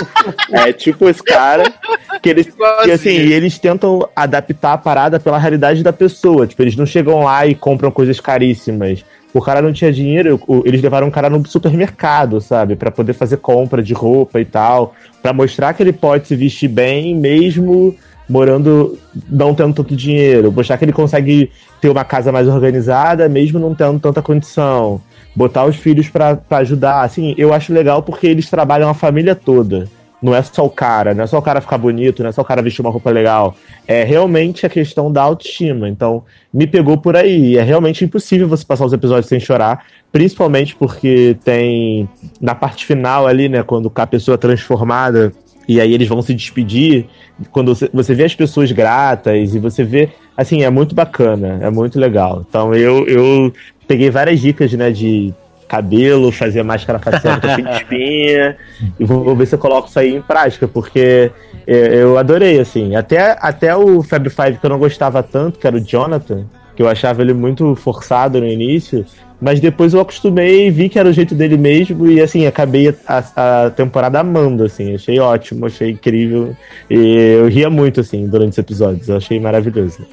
É 0.50 0.72
tipo 0.72 1.08
esse 1.08 1.22
cara, 1.22 1.72
que 2.20 2.28
eles, 2.28 2.48
que, 2.82 2.90
assim, 2.90 3.10
eles 3.10 3.60
tentam 3.60 4.08
adaptar 4.16 4.72
a 4.72 4.78
parada 4.78 5.20
pela 5.20 5.38
realidade 5.38 5.84
da 5.84 5.92
pessoa, 5.92 6.48
tipo, 6.48 6.60
eles 6.62 6.74
não 6.74 6.84
chegam 6.84 7.22
lá 7.22 7.46
e 7.46 7.54
compram 7.54 7.92
coisas 7.92 8.18
caríssimas, 8.18 9.04
o 9.32 9.40
cara 9.40 9.62
não 9.62 9.72
tinha 9.72 9.92
dinheiro, 9.92 10.40
eles 10.64 10.82
levaram 10.82 11.06
um 11.06 11.10
cara 11.10 11.30
no 11.30 11.46
supermercado, 11.46 12.40
sabe? 12.40 12.76
para 12.76 12.90
poder 12.90 13.12
fazer 13.12 13.36
compra 13.36 13.82
de 13.82 13.94
roupa 13.94 14.40
e 14.40 14.44
tal. 14.44 14.94
para 15.22 15.32
mostrar 15.32 15.72
que 15.74 15.82
ele 15.82 15.92
pode 15.92 16.26
se 16.26 16.34
vestir 16.34 16.68
bem, 16.68 17.14
mesmo 17.14 17.94
morando, 18.28 18.96
não 19.28 19.54
tendo 19.54 19.74
tanto 19.74 19.96
dinheiro. 19.96 20.52
Mostrar 20.52 20.78
que 20.78 20.84
ele 20.84 20.92
consegue 20.92 21.50
ter 21.80 21.88
uma 21.88 22.04
casa 22.04 22.30
mais 22.30 22.46
organizada, 22.46 23.28
mesmo 23.28 23.58
não 23.58 23.74
tendo 23.74 23.98
tanta 23.98 24.22
condição. 24.22 25.00
Botar 25.34 25.64
os 25.64 25.76
filhos 25.76 26.08
para 26.08 26.38
ajudar. 26.50 27.02
Assim, 27.02 27.34
eu 27.36 27.52
acho 27.52 27.72
legal 27.72 28.02
porque 28.02 28.28
eles 28.28 28.48
trabalham 28.48 28.88
a 28.88 28.94
família 28.94 29.34
toda. 29.34 29.88
Não 30.22 30.34
é 30.34 30.42
só 30.42 30.64
o 30.64 30.70
cara, 30.70 31.14
não 31.14 31.24
é 31.24 31.26
só 31.26 31.38
o 31.38 31.42
cara 31.42 31.60
ficar 31.60 31.78
bonito, 31.78 32.22
não 32.22 32.28
é 32.28 32.32
só 32.32 32.42
o 32.42 32.44
cara 32.44 32.60
vestir 32.60 32.82
uma 32.82 32.90
roupa 32.90 33.10
legal. 33.10 33.54
É 33.86 34.04
realmente 34.04 34.66
a 34.66 34.68
questão 34.68 35.10
da 35.10 35.22
autoestima. 35.22 35.88
Então, 35.88 36.22
me 36.52 36.66
pegou 36.66 36.98
por 36.98 37.16
aí. 37.16 37.56
É 37.56 37.62
realmente 37.62 38.04
impossível 38.04 38.46
você 38.46 38.64
passar 38.64 38.84
os 38.84 38.92
episódios 38.92 39.26
sem 39.26 39.40
chorar, 39.40 39.86
principalmente 40.12 40.76
porque 40.76 41.36
tem 41.42 42.08
na 42.40 42.54
parte 42.54 42.84
final 42.84 43.26
ali, 43.26 43.48
né, 43.48 43.62
quando 43.62 43.90
a 43.94 44.06
pessoa 44.06 44.34
é 44.34 44.38
transformada 44.38 45.32
e 45.70 45.80
aí 45.80 45.94
eles 45.94 46.08
vão 46.08 46.20
se 46.20 46.34
despedir, 46.34 47.06
quando 47.52 47.74
você, 47.74 47.88
você 47.94 48.12
vê 48.12 48.24
as 48.24 48.34
pessoas 48.34 48.72
gratas 48.72 49.54
e 49.54 49.58
você 49.60 49.84
vê, 49.84 50.08
assim, 50.36 50.64
é 50.64 50.70
muito 50.70 50.96
bacana, 50.96 51.60
é 51.62 51.70
muito 51.70 51.96
legal. 51.96 52.44
Então, 52.48 52.74
eu, 52.74 53.06
eu 53.06 53.52
peguei 53.86 54.10
várias 54.10 54.40
dicas, 54.40 54.72
né, 54.72 54.90
de 54.90 55.32
cabelo, 55.70 56.32
fazer 56.32 56.64
máscara 56.64 56.98
facial 56.98 57.40
com 57.40 57.48
fim 57.54 57.62
de 57.62 57.70
espinha. 57.70 58.56
E 58.98 59.04
vou, 59.04 59.22
vou, 59.22 59.36
ver 59.36 59.46
se 59.46 59.54
eu 59.54 59.58
coloco 59.58 59.88
isso 59.88 60.00
aí 60.00 60.16
em 60.16 60.20
prática, 60.20 60.66
porque 60.66 61.30
é, 61.64 62.02
eu 62.02 62.18
adorei, 62.18 62.58
assim. 62.58 62.96
Até, 62.96 63.38
até 63.40 63.76
o 63.76 64.02
Fab 64.02 64.28
Five 64.28 64.58
que 64.58 64.66
eu 64.66 64.70
não 64.70 64.80
gostava 64.80 65.22
tanto, 65.22 65.60
que 65.60 65.66
era 65.66 65.76
o 65.76 65.80
Jonathan, 65.80 66.44
que 66.74 66.82
eu 66.82 66.88
achava 66.88 67.22
ele 67.22 67.32
muito 67.32 67.76
forçado 67.76 68.40
no 68.40 68.46
início. 68.48 69.06
Mas 69.40 69.60
depois 69.60 69.94
eu 69.94 70.00
acostumei 70.00 70.66
e 70.66 70.70
vi 70.70 70.88
que 70.88 70.98
era 70.98 71.08
o 71.08 71.12
jeito 71.12 71.34
dele 71.36 71.56
mesmo. 71.56 72.10
E 72.10 72.20
assim, 72.20 72.46
acabei 72.46 72.94
a, 73.06 73.64
a 73.66 73.70
temporada 73.70 74.18
amando, 74.18 74.64
assim. 74.64 74.94
Achei 74.94 75.20
ótimo, 75.20 75.66
achei 75.66 75.92
incrível. 75.92 76.54
E 76.90 77.38
eu 77.38 77.46
ria 77.46 77.70
muito, 77.70 78.00
assim, 78.00 78.26
durante 78.26 78.52
os 78.52 78.58
episódios. 78.58 79.08
Eu 79.08 79.16
achei 79.16 79.38
maravilhoso. 79.38 80.04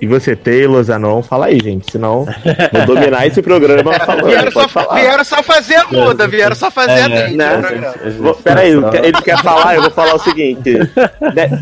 E 0.00 0.06
você, 0.06 0.34
Taylor, 0.34 0.82
Zanon, 0.82 1.22
fala 1.22 1.46
aí, 1.46 1.58
gente. 1.62 1.92
Senão 1.92 2.26
vou 2.72 2.86
dominar 2.86 3.26
esse 3.26 3.42
programa 3.42 3.92
falando. 4.00 4.26
Vieram 4.26 4.50
só, 4.50 4.68
falar. 4.68 4.94
vieram 4.94 5.24
só 5.24 5.42
fazer 5.42 5.76
a 5.76 5.86
muda, 5.86 6.26
vieram 6.26 6.56
só 6.56 6.70
fazer 6.70 6.92
é, 6.92 7.02
a 7.02 7.08
né? 7.08 7.28
né? 7.30 7.92
Peraí, 8.42 8.72
ele 8.72 9.22
quer 9.22 9.42
falar, 9.42 9.76
eu 9.76 9.82
vou 9.82 9.90
falar 9.90 10.14
o 10.14 10.18
seguinte. 10.18 10.78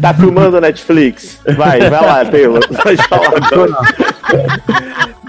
Tá 0.01 0.15
filmando 0.15 0.61
Netflix? 0.61 1.41
Vai, 1.57 1.81
vai 1.81 2.07
lá, 2.07 2.25
Taylor. 2.25 2.61
Pode 2.83 3.03
falar. 3.09 3.33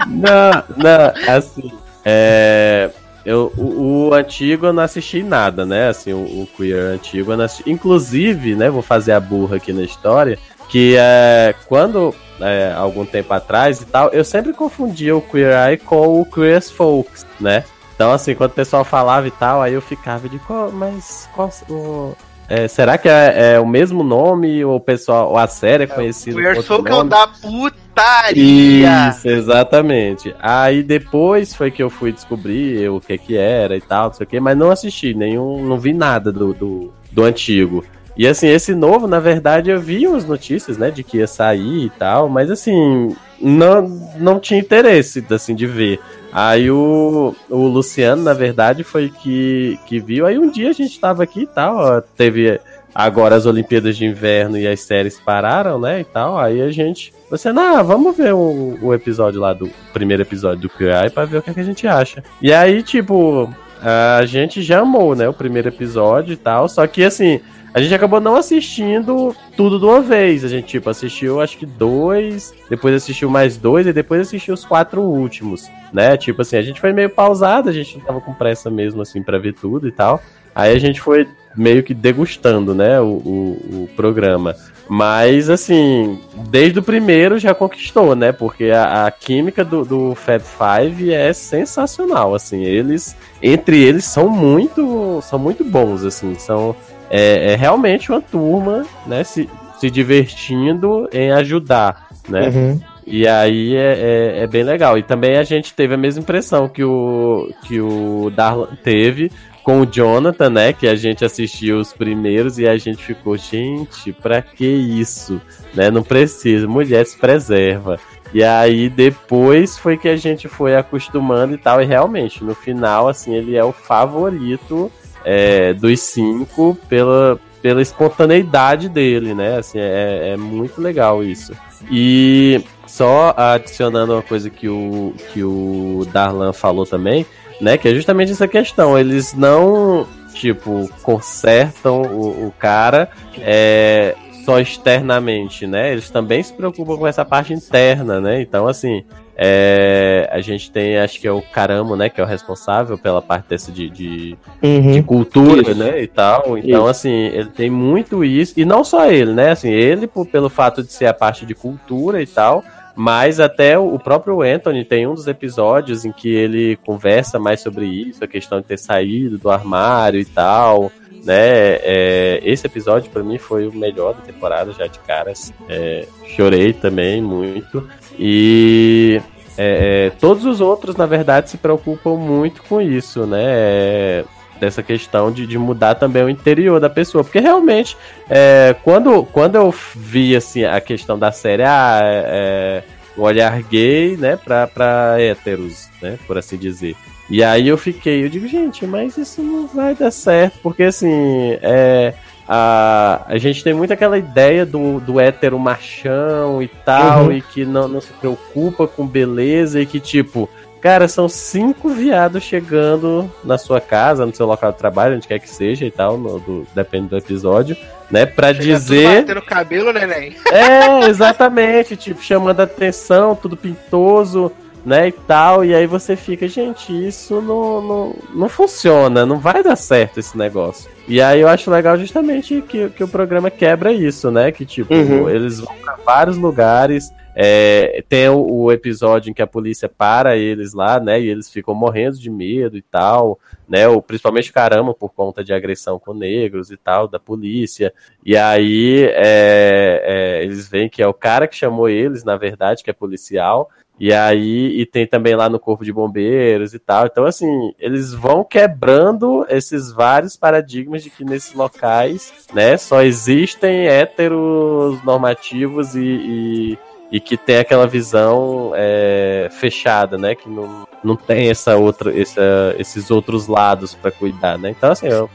Não, 0.06 0.64
não, 0.76 1.34
assim. 1.34 1.72
É, 2.04 2.90
eu, 3.24 3.52
o, 3.56 4.08
o 4.08 4.14
antigo 4.14 4.66
eu 4.66 4.72
não 4.72 4.82
assisti 4.82 5.22
nada, 5.22 5.66
né? 5.66 5.88
Assim, 5.88 6.12
o, 6.12 6.18
o 6.18 6.48
Queer 6.56 6.94
antigo 6.94 7.32
eu 7.32 7.36
não 7.36 7.44
assisti. 7.44 7.70
Inclusive, 7.70 8.54
né, 8.54 8.70
vou 8.70 8.82
fazer 8.82 9.12
a 9.12 9.20
burra 9.20 9.56
aqui 9.56 9.72
na 9.72 9.82
história, 9.82 10.38
que 10.68 10.96
é 10.96 11.54
quando, 11.66 12.14
é, 12.40 12.72
algum 12.72 13.04
tempo 13.04 13.32
atrás 13.32 13.80
e 13.80 13.86
tal, 13.86 14.08
eu 14.10 14.24
sempre 14.24 14.52
confundia 14.52 15.16
o 15.16 15.20
Queer 15.20 15.68
Eye 15.68 15.76
com 15.78 16.20
o 16.20 16.24
Queer 16.24 16.56
as 16.56 16.70
Folks, 16.70 17.26
né? 17.40 17.64
Então, 17.94 18.12
assim, 18.12 18.34
quando 18.34 18.52
o 18.52 18.54
pessoal 18.54 18.84
falava 18.84 19.28
e 19.28 19.30
tal, 19.30 19.60
aí 19.60 19.74
eu 19.74 19.82
ficava 19.82 20.28
de 20.28 20.38
qual, 20.40 20.72
mas 20.72 21.28
qual. 21.34 21.50
O, 21.68 22.14
é, 22.48 22.66
será 22.66 22.98
que 22.98 23.08
é, 23.08 23.52
é 23.52 23.60
o 23.60 23.66
mesmo 23.66 24.02
nome 24.02 24.64
ou 24.64 24.76
o 24.76 24.80
pessoal, 24.80 25.30
ou 25.30 25.36
a 25.36 25.46
série 25.46 25.84
é 25.84 25.86
conhecida? 25.86 26.34
Queer 26.36 26.52
com 26.52 26.58
outro 26.60 26.76
Folk 26.76 26.90
é 26.90 26.94
o 26.94 26.96
nome? 26.96 27.10
da 27.10 27.26
putaria. 27.26 29.08
Isso, 29.10 29.28
exatamente. 29.28 30.34
Aí 30.40 30.82
depois 30.82 31.54
foi 31.54 31.70
que 31.70 31.82
eu 31.82 31.90
fui 31.90 32.10
descobrir 32.10 32.88
o 32.88 33.00
que 33.00 33.18
que 33.18 33.36
era 33.36 33.76
e 33.76 33.80
tal, 33.80 34.06
não 34.06 34.12
sei 34.14 34.24
o 34.24 34.28
que, 34.28 34.40
mas 34.40 34.56
não 34.56 34.70
assisti 34.70 35.12
nenhum, 35.12 35.62
não 35.64 35.78
vi 35.78 35.92
nada 35.92 36.32
do, 36.32 36.54
do, 36.54 36.92
do 37.12 37.22
antigo. 37.22 37.84
E 38.16 38.26
assim, 38.26 38.48
esse 38.48 38.74
novo, 38.74 39.06
na 39.06 39.20
verdade, 39.20 39.70
eu 39.70 39.80
vi 39.80 40.06
umas 40.06 40.24
notícias, 40.24 40.76
né, 40.76 40.90
de 40.90 41.02
que 41.02 41.18
ia 41.18 41.26
sair 41.26 41.86
e 41.86 41.90
tal, 41.90 42.28
mas 42.28 42.50
assim, 42.50 43.16
não, 43.40 43.82
não 44.18 44.38
tinha 44.38 44.60
interesse, 44.60 45.24
assim, 45.30 45.54
de 45.54 45.66
ver. 45.66 46.00
Aí 46.32 46.70
o, 46.70 47.34
o 47.48 47.66
Luciano, 47.66 48.22
na 48.22 48.34
verdade, 48.34 48.84
foi 48.84 49.08
que, 49.08 49.78
que 49.86 49.98
viu. 49.98 50.26
Aí 50.26 50.38
um 50.38 50.50
dia 50.50 50.70
a 50.70 50.72
gente 50.72 51.00
tava 51.00 51.22
aqui 51.22 51.42
e 51.42 51.46
tal, 51.46 51.76
ó, 51.76 52.00
teve 52.00 52.60
agora 52.94 53.36
as 53.36 53.46
Olimpíadas 53.46 53.96
de 53.96 54.04
Inverno 54.04 54.58
e 54.58 54.66
as 54.66 54.80
séries 54.80 55.18
pararam, 55.18 55.80
né, 55.80 56.00
e 56.00 56.04
tal. 56.04 56.38
Aí 56.38 56.60
a 56.60 56.70
gente, 56.70 57.12
você, 57.30 57.48
ah, 57.48 57.82
vamos 57.82 58.16
ver 58.16 58.34
o, 58.34 58.78
o 58.82 58.94
episódio 58.94 59.40
lá 59.40 59.52
do 59.52 59.66
o 59.66 59.92
primeiro 59.92 60.22
episódio 60.22 60.62
do 60.62 60.68
QI 60.68 61.10
pra 61.12 61.24
ver 61.24 61.38
o 61.38 61.42
que, 61.42 61.50
é 61.50 61.54
que 61.54 61.60
a 61.60 61.64
gente 61.64 61.86
acha. 61.86 62.22
E 62.40 62.52
aí, 62.52 62.82
tipo, 62.82 63.48
a 63.82 64.24
gente 64.26 64.62
já 64.62 64.80
amou, 64.80 65.14
né, 65.14 65.28
o 65.28 65.34
primeiro 65.34 65.68
episódio 65.68 66.32
e 66.32 66.36
tal, 66.36 66.68
só 66.68 66.86
que 66.86 67.02
assim, 67.02 67.40
a 67.72 67.80
gente 67.80 67.94
acabou 67.94 68.20
não 68.20 68.36
assistindo 68.36 69.34
tudo 69.56 69.78
de 69.78 69.84
uma 69.84 70.00
vez. 70.00 70.44
A 70.44 70.48
gente, 70.48 70.66
tipo, 70.66 70.90
assistiu 70.90 71.40
acho 71.40 71.56
que 71.56 71.66
dois, 71.66 72.52
depois 72.68 72.94
assistiu 72.94 73.30
mais 73.30 73.56
dois 73.56 73.86
e 73.86 73.92
depois 73.92 74.20
assistiu 74.20 74.54
os 74.54 74.64
quatro 74.64 75.02
últimos, 75.02 75.68
né? 75.92 76.16
Tipo 76.16 76.42
assim, 76.42 76.56
a 76.56 76.62
gente 76.62 76.80
foi 76.80 76.92
meio 76.92 77.10
pausado, 77.10 77.68
a 77.68 77.72
gente 77.72 77.96
não 77.98 78.04
tava 78.04 78.20
com 78.20 78.34
pressa 78.34 78.70
mesmo, 78.70 79.02
assim, 79.02 79.22
pra 79.22 79.38
ver 79.38 79.54
tudo 79.54 79.86
e 79.86 79.92
tal. 79.92 80.20
Aí 80.54 80.74
a 80.74 80.78
gente 80.78 81.00
foi 81.00 81.28
meio 81.56 81.82
que 81.82 81.94
degustando, 81.94 82.74
né, 82.74 83.00
o, 83.00 83.04
o, 83.04 83.84
o 83.84 83.88
programa. 83.96 84.54
Mas, 84.92 85.48
assim, 85.48 86.18
desde 86.48 86.80
o 86.80 86.82
primeiro 86.82 87.38
já 87.38 87.54
conquistou, 87.54 88.16
né? 88.16 88.32
Porque 88.32 88.64
a, 88.64 89.06
a 89.06 89.10
química 89.12 89.64
do, 89.64 89.84
do 89.84 90.14
Fab 90.16 90.42
Five 90.42 91.12
é 91.12 91.32
sensacional, 91.32 92.34
assim. 92.34 92.64
Eles, 92.64 93.14
entre 93.40 93.80
eles, 93.80 94.04
são 94.04 94.28
muito, 94.28 95.20
são 95.22 95.38
muito 95.38 95.62
bons, 95.62 96.04
assim. 96.04 96.34
São 96.34 96.74
é, 97.10 97.52
é 97.52 97.56
realmente 97.56 98.10
uma 98.10 98.20
turma, 98.20 98.86
né? 99.06 99.24
Se, 99.24 99.48
se 99.78 99.90
divertindo 99.90 101.08
em 101.12 101.32
ajudar, 101.32 102.08
né? 102.28 102.48
Uhum. 102.48 102.80
E 103.06 103.26
aí 103.26 103.74
é, 103.74 104.38
é, 104.38 104.42
é 104.42 104.46
bem 104.46 104.62
legal. 104.62 104.96
E 104.96 105.02
também 105.02 105.36
a 105.36 105.42
gente 105.42 105.74
teve 105.74 105.94
a 105.94 105.98
mesma 105.98 106.22
impressão 106.22 106.68
que 106.68 106.84
o, 106.84 107.52
que 107.64 107.80
o 107.80 108.30
Darlan 108.30 108.68
teve 108.84 109.32
com 109.64 109.80
o 109.80 109.86
Jonathan, 109.86 110.50
né? 110.50 110.72
Que 110.72 110.86
a 110.86 110.94
gente 110.94 111.24
assistiu 111.24 111.78
os 111.78 111.92
primeiros 111.92 112.58
e 112.58 112.68
a 112.68 112.78
gente 112.78 113.04
ficou, 113.04 113.36
gente, 113.36 114.12
pra 114.12 114.40
que 114.40 114.64
isso? 114.64 115.40
Né? 115.74 115.90
Não 115.90 116.04
precisa, 116.04 116.68
mulher 116.68 117.04
se 117.04 117.18
preserva. 117.18 117.98
E 118.32 118.44
aí 118.44 118.88
depois 118.88 119.76
foi 119.76 119.96
que 119.96 120.08
a 120.08 120.16
gente 120.16 120.46
foi 120.46 120.76
acostumando 120.76 121.54
e 121.54 121.58
tal. 121.58 121.82
E 121.82 121.84
realmente, 121.84 122.44
no 122.44 122.54
final, 122.54 123.08
assim, 123.08 123.34
ele 123.34 123.56
é 123.56 123.64
o 123.64 123.72
favorito 123.72 124.90
é, 125.24 125.72
dos 125.72 126.00
cinco 126.00 126.76
pela, 126.88 127.38
pela 127.62 127.82
espontaneidade 127.82 128.88
dele, 128.88 129.34
né? 129.34 129.58
Assim, 129.58 129.78
é, 129.78 130.30
é 130.32 130.36
muito 130.36 130.80
legal 130.80 131.22
isso. 131.22 131.52
E 131.90 132.62
só 132.86 133.34
adicionando 133.36 134.12
uma 134.12 134.22
coisa 134.22 134.50
que 134.50 134.68
o, 134.68 135.14
que 135.32 135.42
o 135.42 136.06
Darlan 136.12 136.52
falou 136.52 136.84
também, 136.84 137.24
né? 137.60 137.78
Que 137.78 137.88
é 137.88 137.94
justamente 137.94 138.32
essa 138.32 138.48
questão. 138.48 138.98
Eles 138.98 139.34
não, 139.34 140.06
tipo, 140.34 140.88
consertam 141.02 142.02
o, 142.02 142.48
o 142.48 142.54
cara 142.58 143.08
é, 143.38 144.14
só 144.44 144.58
externamente, 144.58 145.66
né? 145.66 145.92
Eles 145.92 146.10
também 146.10 146.42
se 146.42 146.52
preocupam 146.52 146.96
com 146.96 147.06
essa 147.06 147.24
parte 147.24 147.52
interna, 147.52 148.20
né? 148.20 148.40
Então, 148.40 148.66
assim, 148.66 149.04
é, 149.42 150.28
a 150.30 150.42
gente 150.42 150.70
tem, 150.70 150.98
acho 150.98 151.18
que 151.18 151.26
é 151.26 151.32
o 151.32 151.40
Caramo, 151.40 151.96
né? 151.96 152.10
Que 152.10 152.20
é 152.20 152.24
o 152.24 152.26
responsável 152.26 152.98
pela 152.98 153.22
parte 153.22 153.48
dessa 153.48 153.72
de, 153.72 153.88
de, 153.88 154.36
Uhum. 154.62 154.92
de 154.92 155.02
cultura, 155.02 155.62
Isso. 155.70 155.74
né? 155.74 156.02
E 156.02 156.06
tal. 156.06 156.58
Então, 156.58 156.80
Isso. 156.82 156.88
assim, 156.88 157.10
ele 157.28 157.48
tem 157.48 157.70
muito 157.70 158.22
isso. 158.22 158.52
E 158.58 158.66
não 158.66 158.84
só 158.84 159.10
ele, 159.10 159.32
né? 159.32 159.52
Assim, 159.52 159.70
ele, 159.70 160.06
por, 160.06 160.26
pelo 160.26 160.50
fato 160.50 160.82
de 160.82 160.92
ser 160.92 161.06
a 161.06 161.14
parte 161.14 161.46
de 161.46 161.54
cultura 161.54 162.20
e 162.20 162.26
tal. 162.26 162.62
Mas 162.94 163.40
até 163.40 163.78
o 163.78 163.98
próprio 163.98 164.42
Anthony 164.42 164.84
tem 164.84 165.06
um 165.06 165.14
dos 165.14 165.26
episódios 165.26 166.04
em 166.04 166.12
que 166.12 166.28
ele 166.28 166.76
conversa 166.84 167.38
mais 167.38 167.60
sobre 167.62 167.86
isso, 167.86 168.22
a 168.22 168.26
questão 168.28 168.60
de 168.60 168.66
ter 168.66 168.78
saído 168.78 169.38
do 169.38 169.48
armário 169.50 170.20
e 170.20 170.24
tal, 170.26 170.92
né? 171.24 171.78
É, 171.82 172.40
esse 172.42 172.66
episódio 172.66 173.10
pra 173.10 173.22
mim 173.22 173.38
foi 173.38 173.66
o 173.68 173.72
melhor 173.74 174.12
da 174.12 174.20
temporada 174.20 174.72
já 174.72 174.86
de 174.86 174.98
caras. 174.98 175.50
É, 175.66 176.04
chorei 176.36 176.74
também 176.74 177.22
muito. 177.22 177.88
E 178.22 179.22
é, 179.56 180.08
é, 180.08 180.10
todos 180.20 180.44
os 180.44 180.60
outros, 180.60 180.94
na 180.94 181.06
verdade, 181.06 181.48
se 181.48 181.56
preocupam 181.56 182.16
muito 182.16 182.62
com 182.64 182.78
isso, 182.78 183.24
né? 183.24 183.42
É, 183.42 184.24
dessa 184.60 184.82
questão 184.82 185.32
de, 185.32 185.46
de 185.46 185.56
mudar 185.56 185.94
também 185.94 186.22
o 186.22 186.28
interior 186.28 186.78
da 186.78 186.90
pessoa. 186.90 187.24
Porque 187.24 187.40
realmente, 187.40 187.96
é, 188.28 188.76
quando, 188.84 189.24
quando 189.24 189.56
eu 189.56 189.74
vi 189.96 190.36
assim, 190.36 190.64
a 190.64 190.82
questão 190.82 191.18
da 191.18 191.32
série, 191.32 191.62
ah, 191.62 191.98
é, 192.02 192.82
um 193.16 193.22
olhar 193.22 193.62
gay, 193.62 194.18
né, 194.18 194.36
pra, 194.36 194.66
pra 194.66 195.16
héteros, 195.18 195.88
né, 196.02 196.18
por 196.26 196.36
assim 196.36 196.58
dizer. 196.58 196.94
E 197.30 197.42
aí 197.42 197.68
eu 197.68 197.78
fiquei, 197.78 198.24
eu 198.24 198.28
digo, 198.28 198.46
gente, 198.46 198.86
mas 198.86 199.16
isso 199.16 199.40
não 199.40 199.66
vai 199.66 199.94
dar 199.94 200.10
certo, 200.10 200.58
porque 200.62 200.82
assim, 200.82 201.56
é, 201.62 202.12
a, 202.52 203.22
a 203.28 203.38
gente 203.38 203.62
tem 203.62 203.72
muito 203.72 203.92
aquela 203.92 204.18
ideia 204.18 204.66
do, 204.66 204.98
do 204.98 205.20
hétero 205.20 205.56
machão 205.56 206.60
e 206.60 206.66
tal, 206.66 207.26
Uhum. 207.26 207.32
e 207.32 207.40
que 207.40 207.64
não, 207.64 207.86
não 207.86 208.00
se 208.00 208.12
preocupa 208.14 208.88
com 208.88 209.06
beleza, 209.06 209.80
e 209.80 209.86
que 209.86 210.00
tipo, 210.00 210.48
cara, 210.80 211.06
são 211.06 211.28
cinco 211.28 211.90
viados 211.90 212.42
chegando 212.42 213.30
na 213.44 213.56
sua 213.56 213.80
casa, 213.80 214.26
no 214.26 214.34
seu 214.34 214.46
local 214.46 214.72
de 214.72 214.78
trabalho, 214.78 215.14
onde 215.14 215.28
quer 215.28 215.38
que 215.38 215.48
seja 215.48 215.86
e 215.86 215.92
tal, 215.92 216.18
no, 216.18 216.40
do, 216.40 216.66
depende 216.74 217.06
do 217.06 217.16
episódio, 217.16 217.76
né, 218.10 218.26
pra 218.26 218.48
Chega 218.48 218.58
tudo 218.58 218.66
dizer. 218.74 219.20
batendo 219.20 219.42
cabelo, 219.42 219.92
neném. 219.92 220.34
É, 220.50 221.06
exatamente, 221.08 221.94
tipo, 221.96 222.20
chamando 222.20 222.58
a 222.58 222.64
atenção, 222.64 223.36
tudo 223.36 223.56
pintoso, 223.56 224.50
né, 224.84 225.06
e 225.08 225.12
tal, 225.12 225.64
e 225.64 225.72
aí 225.72 225.86
você 225.86 226.16
fica, 226.16 226.48
gente, 226.48 226.90
isso 227.06 227.40
não, 227.40 227.80
não, 227.80 228.14
não 228.34 228.48
funciona, 228.48 229.24
não 229.24 229.38
vai 229.38 229.62
dar 229.62 229.76
certo 229.76 230.18
esse 230.18 230.36
negócio. 230.36 230.90
E 231.10 231.20
aí 231.20 231.40
eu 231.40 231.48
acho 231.48 231.70
legal 231.72 231.98
justamente 231.98 232.62
que, 232.62 232.88
que 232.90 233.02
o 233.02 233.08
programa 233.08 233.50
quebra 233.50 233.92
isso, 233.92 234.30
né, 234.30 234.52
que 234.52 234.64
tipo, 234.64 234.94
Uhum. 234.94 235.28
eles 235.28 235.58
vão 235.58 235.74
pra 235.82 235.96
vários 235.96 236.36
lugares, 236.36 237.10
é, 237.34 238.04
tem 238.08 238.28
o, 238.28 238.40
o 238.44 238.70
episódio 238.72 239.28
em 239.28 239.34
que 239.34 239.42
a 239.42 239.46
polícia 239.46 239.88
para 239.88 240.36
eles 240.36 240.72
lá, 240.72 241.00
né, 241.00 241.20
e 241.20 241.28
eles 241.28 241.50
ficam 241.50 241.74
morrendo 241.74 242.16
de 242.16 242.30
medo 242.30 242.76
e 242.76 242.82
tal, 242.82 243.40
né, 243.68 243.88
o, 243.88 244.00
principalmente 244.00 244.52
caramba 244.52 244.94
por 244.94 245.12
conta 245.12 245.42
de 245.42 245.52
agressão 245.52 245.98
com 245.98 246.14
negros 246.14 246.70
e 246.70 246.76
tal, 246.76 247.08
da 247.08 247.18
polícia, 247.18 247.92
e 248.24 248.36
aí 248.36 249.02
é, 249.10 250.02
é, 250.04 250.44
eles 250.44 250.68
veem 250.68 250.88
que 250.88 251.02
é 251.02 251.06
o 251.08 251.14
cara 251.14 251.48
que 251.48 251.56
chamou 251.56 251.88
eles, 251.88 252.22
na 252.22 252.36
verdade, 252.36 252.84
que 252.84 252.90
é 252.90 252.92
policial, 252.92 253.68
e 254.00 254.14
aí, 254.14 254.80
e 254.80 254.86
tem 254.86 255.06
também 255.06 255.36
lá 255.36 255.50
no 255.50 255.60
Corpo 255.60 255.84
de 255.84 255.92
Bombeiros 255.92 256.72
e 256.72 256.78
tal. 256.78 257.04
Então, 257.04 257.26
assim, 257.26 257.74
eles 257.78 258.14
vão 258.14 258.42
quebrando 258.42 259.44
esses 259.46 259.92
vários 259.92 260.38
paradigmas 260.38 261.02
de 261.02 261.10
que 261.10 261.22
nesses 261.22 261.52
locais, 261.52 262.32
né, 262.54 262.78
só 262.78 263.02
existem 263.02 263.88
héteros 263.88 265.04
normativos 265.04 265.94
e, 265.94 266.00
e, 266.00 266.78
e 267.12 267.20
que 267.20 267.36
tem 267.36 267.58
aquela 267.58 267.86
visão 267.86 268.72
é, 268.74 269.48
fechada, 269.50 270.16
né, 270.16 270.34
que 270.34 270.48
não, 270.48 270.88
não 271.04 271.14
tem 271.14 271.50
essa 271.50 271.76
outra, 271.76 272.18
essa, 272.18 272.74
esses 272.78 273.10
outros 273.10 273.48
lados 273.48 273.94
para 273.94 274.10
cuidar, 274.10 274.56
né. 274.56 274.70
Então, 274.70 274.92
assim, 274.92 275.08
é 275.08 275.28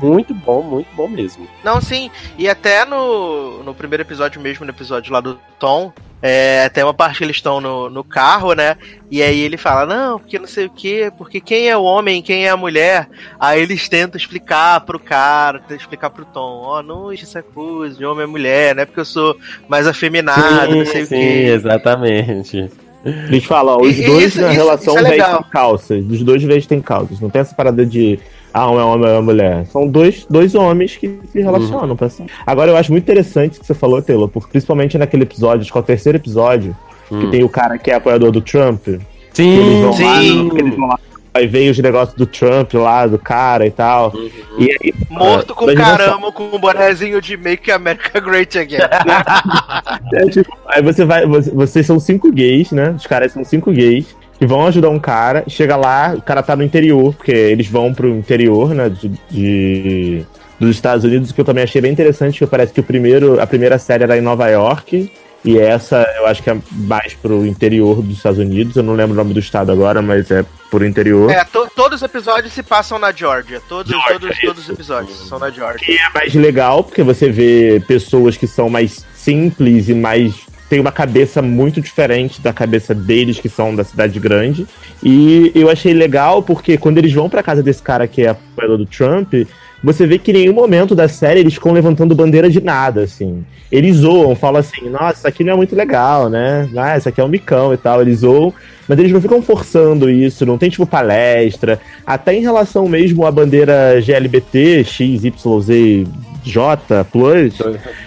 muito 0.00 0.32
bom, 0.32 0.62
muito 0.62 0.94
bom 0.94 1.08
mesmo. 1.08 1.48
Não, 1.64 1.80
sim. 1.80 2.08
E 2.38 2.48
até 2.48 2.84
no, 2.84 3.64
no 3.64 3.74
primeiro 3.74 4.04
episódio 4.04 4.40
mesmo, 4.40 4.64
no 4.64 4.70
episódio 4.70 5.12
lá 5.12 5.20
do 5.20 5.40
Tom, 5.58 5.92
é, 6.22 6.68
tem 6.68 6.84
uma 6.84 6.94
parte 6.94 7.18
que 7.18 7.24
eles 7.24 7.36
estão 7.36 7.60
no, 7.60 7.90
no 7.90 8.04
carro, 8.04 8.52
né? 8.54 8.76
E 9.10 9.20
aí 9.22 9.40
ele 9.40 9.56
fala, 9.56 9.84
não, 9.84 10.18
porque 10.20 10.38
não 10.38 10.46
sei 10.46 10.66
o 10.66 10.70
quê, 10.70 11.10
porque 11.18 11.40
quem 11.40 11.68
é 11.68 11.76
o 11.76 11.82
homem, 11.82 12.22
quem 12.22 12.46
é 12.46 12.50
a 12.50 12.56
mulher? 12.56 13.08
Aí 13.40 13.60
eles 13.60 13.88
tentam 13.88 14.16
explicar 14.16 14.80
pro 14.82 14.98
cara, 15.00 15.58
tentam 15.58 15.76
explicar 15.76 16.10
pro 16.10 16.24
Tom, 16.24 16.62
ó, 16.64 16.82
não 16.82 17.12
existe 17.12 17.36
essa 17.36 17.42
coisa 17.42 17.96
de 17.98 18.04
homem 18.04 18.24
e 18.24 18.30
mulher, 18.30 18.74
né? 18.76 18.84
Porque 18.86 19.00
eu 19.00 19.04
sou 19.04 19.36
mais 19.68 19.86
afeminado, 19.88 20.74
não 20.76 20.86
sei 20.86 21.02
o 21.02 21.06
sim, 21.06 21.16
quê. 21.16 21.50
exatamente. 21.54 22.70
Eles 23.04 23.44
falam, 23.44 23.78
ó, 23.78 23.82
os 23.82 23.98
E- 23.98 24.06
dois 24.06 24.26
isso- 24.26 24.40
na 24.40 24.52
isso- 24.52 24.56
relação 24.62 24.94
isso 24.94 25.04
é 25.06 25.08
vestem 25.10 25.26
legal. 25.26 25.44
calças. 25.50 26.04
Os 26.08 26.22
dois 26.22 26.42
vestem 26.44 26.80
calças. 26.80 27.18
Não 27.20 27.28
tem 27.28 27.40
essa 27.42 27.52
parada 27.54 27.84
de. 27.84 28.20
Ah, 28.54 28.70
um 28.70 28.78
é 28.78 28.84
homem, 28.84 29.08
é 29.08 29.12
uma 29.14 29.22
mulher. 29.22 29.66
São 29.66 29.86
dois, 29.86 30.26
dois 30.28 30.54
homens 30.54 30.96
que 30.96 31.18
se 31.30 31.40
relacionam. 31.40 31.96
pra 31.96 32.08
sempre. 32.08 32.32
Agora, 32.46 32.70
eu 32.70 32.76
acho 32.76 32.92
muito 32.92 33.04
interessante 33.04 33.56
o 33.56 33.60
que 33.60 33.66
você 33.66 33.74
falou, 33.74 34.02
Taylor, 34.02 34.28
porque 34.28 34.50
principalmente 34.50 34.98
naquele 34.98 35.22
episódio, 35.22 35.62
acho 35.62 35.72
que 35.72 35.78
é 35.78 35.80
o 35.80 35.84
terceiro 35.84 36.18
episódio, 36.18 36.76
que 37.08 37.26
tem 37.28 37.42
o 37.44 37.48
cara 37.48 37.78
que 37.78 37.90
é 37.90 37.94
apoiador 37.94 38.30
do 38.30 38.40
Trump. 38.40 38.86
Sim, 39.32 39.50
eles 39.56 39.80
vão 39.80 39.90
lá, 40.06 40.20
sim. 40.20 40.48
que 40.50 40.58
eles 40.60 40.76
vão 40.76 40.88
lá, 40.88 40.98
aí 41.34 41.46
vem 41.46 41.70
os 41.70 41.78
negócios 41.78 42.14
do 42.16 42.26
Trump 42.26 42.74
lá, 42.74 43.06
do 43.06 43.18
cara 43.18 43.66
e 43.66 43.70
tal. 43.70 44.12
E 44.58 44.70
aí, 44.70 44.94
Morto 45.08 45.52
ah, 45.52 45.56
com 45.56 45.74
caramba, 45.74 46.32
com 46.32 46.44
um 46.54 46.58
bonezinho 46.58 47.20
de 47.22 47.36
Make 47.36 47.70
America 47.70 48.20
Great 48.20 48.58
Again. 48.58 48.78
É, 50.14 50.26
tipo, 50.26 50.54
aí 50.66 50.82
você 50.82 51.04
vai. 51.06 51.26
você- 51.26 51.50
vocês 51.50 51.86
são 51.86 51.98
cinco 51.98 52.30
gays, 52.30 52.70
né? 52.70 52.90
Os 52.90 53.06
caras 53.06 53.32
são 53.32 53.42
cinco 53.44 53.72
gays 53.72 54.14
que 54.42 54.46
vão 54.46 54.66
ajudar 54.66 54.88
um 54.90 54.98
cara. 54.98 55.44
Chega 55.46 55.76
lá, 55.76 56.14
o 56.18 56.20
cara 56.20 56.42
tá 56.42 56.56
no 56.56 56.64
interior, 56.64 57.14
porque 57.14 57.30
eles 57.30 57.68
vão 57.68 57.94
pro 57.94 58.08
interior, 58.08 58.74
né? 58.74 58.88
De, 58.88 59.08
de- 59.30 60.26
dos 60.58 60.70
Estados 60.70 61.04
Unidos, 61.04 61.30
que 61.30 61.40
eu 61.40 61.44
também 61.44 61.62
achei 61.62 61.80
bem 61.80 61.92
interessante, 61.92 62.40
que 62.40 62.46
parece 62.46 62.72
que 62.72 62.80
o 62.80 62.82
primeiro, 62.82 63.40
a 63.40 63.46
primeira 63.46 63.78
série 63.78 64.02
era 64.02 64.18
em 64.18 64.20
Nova 64.20 64.48
York. 64.48 65.12
E 65.44 65.58
essa 65.58 66.04
eu 66.18 66.26
acho 66.26 66.42
que 66.42 66.50
é 66.50 66.56
mais 66.72 67.14
pro 67.14 67.46
interior 67.46 68.02
dos 68.02 68.16
Estados 68.16 68.40
Unidos. 68.40 68.74
Eu 68.74 68.82
não 68.82 68.94
lembro 68.94 69.12
o 69.12 69.16
nome 69.16 69.32
do 69.32 69.38
estado 69.38 69.70
agora, 69.70 70.02
mas 70.02 70.28
é 70.32 70.44
pro 70.70 70.84
interior. 70.84 71.30
É, 71.30 71.44
to- 71.44 71.68
todos 71.76 71.98
os 71.98 72.02
episódios 72.02 72.52
se 72.52 72.64
passam 72.64 72.98
na 72.98 73.12
Georgia. 73.12 73.60
Todos, 73.68 73.92
Georgia, 73.92 74.18
todos, 74.18 74.40
todos 74.40 74.62
os 74.64 74.68
episódios 74.70 75.28
são 75.28 75.38
na 75.38 75.50
Georgia. 75.50 75.86
que 75.86 75.92
é 75.96 76.08
mais 76.12 76.34
legal, 76.34 76.82
porque 76.82 77.04
você 77.04 77.30
vê 77.30 77.80
pessoas 77.86 78.36
que 78.36 78.46
são 78.48 78.68
mais 78.68 79.04
simples 79.14 79.88
e 79.88 79.94
mais. 79.94 80.34
Tem 80.72 80.80
uma 80.80 80.90
cabeça 80.90 81.42
muito 81.42 81.82
diferente 81.82 82.40
da 82.40 82.50
cabeça 82.50 82.94
deles, 82.94 83.38
que 83.38 83.46
são 83.46 83.76
da 83.76 83.84
cidade 83.84 84.18
grande. 84.18 84.66
E 85.02 85.52
eu 85.54 85.68
achei 85.68 85.92
legal 85.92 86.42
porque 86.42 86.78
quando 86.78 86.96
eles 86.96 87.12
vão 87.12 87.28
pra 87.28 87.42
casa 87.42 87.62
desse 87.62 87.82
cara 87.82 88.08
que 88.08 88.22
é 88.22 88.30
apoiador 88.30 88.78
do 88.78 88.86
Trump, 88.86 89.34
você 89.82 90.06
vê 90.06 90.18
que 90.18 90.30
em 90.30 90.34
nenhum 90.34 90.52
momento 90.52 90.94
da 90.94 91.08
série 91.08 91.40
eles 91.40 91.54
ficam 91.54 91.72
levantando 91.72 92.14
bandeira 92.14 92.48
de 92.48 92.60
nada, 92.62 93.02
assim. 93.02 93.44
Eles 93.70 93.96
zoam, 93.96 94.36
falam 94.36 94.60
assim, 94.60 94.88
nossa, 94.88 95.18
isso 95.18 95.28
aqui 95.28 95.42
não 95.42 95.54
é 95.54 95.56
muito 95.56 95.74
legal, 95.74 96.28
né? 96.28 96.68
Ah, 96.76 96.96
isso 96.96 97.08
aqui 97.08 97.20
é 97.20 97.24
um 97.24 97.28
micão 97.28 97.72
e 97.72 97.76
tal. 97.76 98.00
Eles 98.00 98.20
zoam, 98.20 98.52
mas 98.86 98.98
eles 98.98 99.10
não 99.10 99.20
ficam 99.20 99.42
forçando 99.42 100.08
isso, 100.08 100.46
não 100.46 100.58
tem 100.58 100.70
tipo 100.70 100.86
palestra. 100.86 101.80
Até 102.06 102.34
em 102.34 102.40
relação 102.40 102.86
mesmo 102.88 103.26
à 103.26 103.30
bandeira 103.30 104.00
GLBT, 104.00 104.84
XYZ. 104.84 106.06
J 106.44 107.04
Plus, 107.04 107.54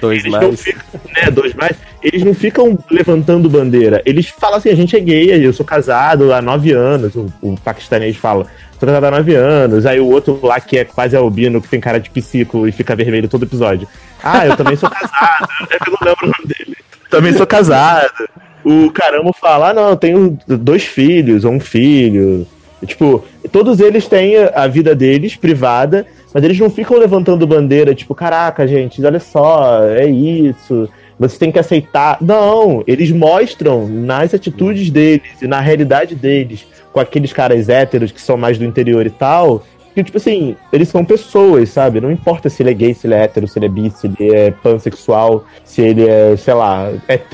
Dois 0.02 0.24
não 0.26 0.32
mais. 0.32 0.62
ficam, 0.62 1.00
né, 1.16 1.32
dois 1.32 1.54
mais, 1.54 1.78
eles 2.04 2.22
não 2.24 2.34
ficam 2.34 2.78
levantando 2.92 3.50
bandeira. 3.50 4.02
Eles 4.06 4.28
falam 4.28 4.58
assim: 4.58 4.70
a 4.70 4.76
gente 4.76 4.96
é 4.96 5.00
gay, 5.00 5.46
eu 5.46 5.54
sou 5.54 5.66
casado 5.66 6.34
há 6.34 6.42
nove 6.42 6.72
anos. 6.72 7.16
O, 7.16 7.32
o 7.42 7.56
paquistanês 7.64 8.18
fala: 8.18 8.46
casado 8.80 9.06
há 9.06 9.12
nove 9.12 9.36
anos. 9.36 9.86
Aí 9.86 10.00
o 10.00 10.10
outro 10.10 10.40
lá, 10.44 10.60
que 10.60 10.78
é 10.78 10.86
quase 10.86 11.16
albino, 11.16 11.62
que 11.62 11.68
tem 11.68 11.80
cara 11.80 12.00
de 12.00 12.10
psico 12.10 12.68
e 12.68 12.72
fica 12.72 12.96
vermelho 12.96 13.28
todo 13.28 13.44
episódio. 13.44 13.88
Ah, 14.24 14.46
eu 14.46 14.56
também 14.58 14.76
sou 14.76 14.90
casado. 14.90 15.48
É 15.70 15.78
que 15.80 15.90
eu 15.90 15.94
não 15.94 16.08
lembro 16.08 16.26
o 16.26 16.28
nome 16.28 16.46
dele. 16.46 16.78
Também 17.10 17.34
sou 17.34 17.48
casado. 17.48 18.12
O 18.64 18.92
caramba 18.92 19.32
fala: 19.34 19.70
ah, 19.70 19.74
não, 19.74 19.90
eu 19.90 19.96
tenho 19.96 20.38
dois 20.48 20.84
filhos, 20.84 21.46
ou 21.46 21.52
um 21.52 21.60
filho. 21.60 22.48
Tipo, 22.86 23.24
todos 23.52 23.80
eles 23.80 24.08
têm 24.08 24.36
a 24.54 24.68
vida 24.68 24.94
deles 24.94 25.36
privada, 25.36 26.06
mas 26.34 26.44
eles 26.44 26.60
não 26.60 26.70
ficam 26.70 26.98
levantando 26.98 27.48
bandeira, 27.48 27.96
tipo, 27.96 28.14
caraca, 28.14 28.68
gente, 28.68 29.04
olha 29.04 29.20
só, 29.20 29.84
é 29.84 30.06
isso, 30.06 30.90
você 31.20 31.38
tem 31.38 31.52
que 31.52 31.60
aceitar. 31.60 32.18
Não, 32.22 32.84
eles 32.86 33.12
mostram 33.12 33.88
nas 33.88 34.34
atitudes 34.34 34.90
deles 34.90 35.42
e 35.42 35.48
na 35.48 35.60
realidade 35.60 36.16
deles, 36.16 36.66
com 36.92 37.00
aqueles 37.00 37.34
caras 37.34 37.70
héteros 37.70 38.12
que 38.12 38.22
são 38.22 38.38
mais 38.38 38.58
do 38.58 38.66
interior 38.66 39.06
e 39.06 39.10
tal, 39.10 39.64
que, 39.96 40.04
tipo 40.04 40.18
assim, 40.18 40.58
eles 40.74 40.90
são 40.90 41.06
pessoas, 41.06 41.70
sabe? 41.70 42.02
Não 42.02 42.12
importa 42.12 42.50
se 42.50 42.62
ele 42.62 42.72
é 42.72 42.74
gay, 42.74 42.94
se 42.94 43.08
ele 43.08 43.14
é 43.14 43.24
hétero, 43.24 43.48
se 43.48 43.58
ele 43.58 43.66
é 43.66 43.70
bi, 43.70 43.90
se 43.90 44.08
ele 44.08 44.36
é 44.36 44.52
pansexual, 44.52 45.46
se 45.64 45.82
ele 45.82 46.06
é, 46.06 46.36
sei 46.36 46.54
lá, 46.54 46.92
ET, 47.08 47.32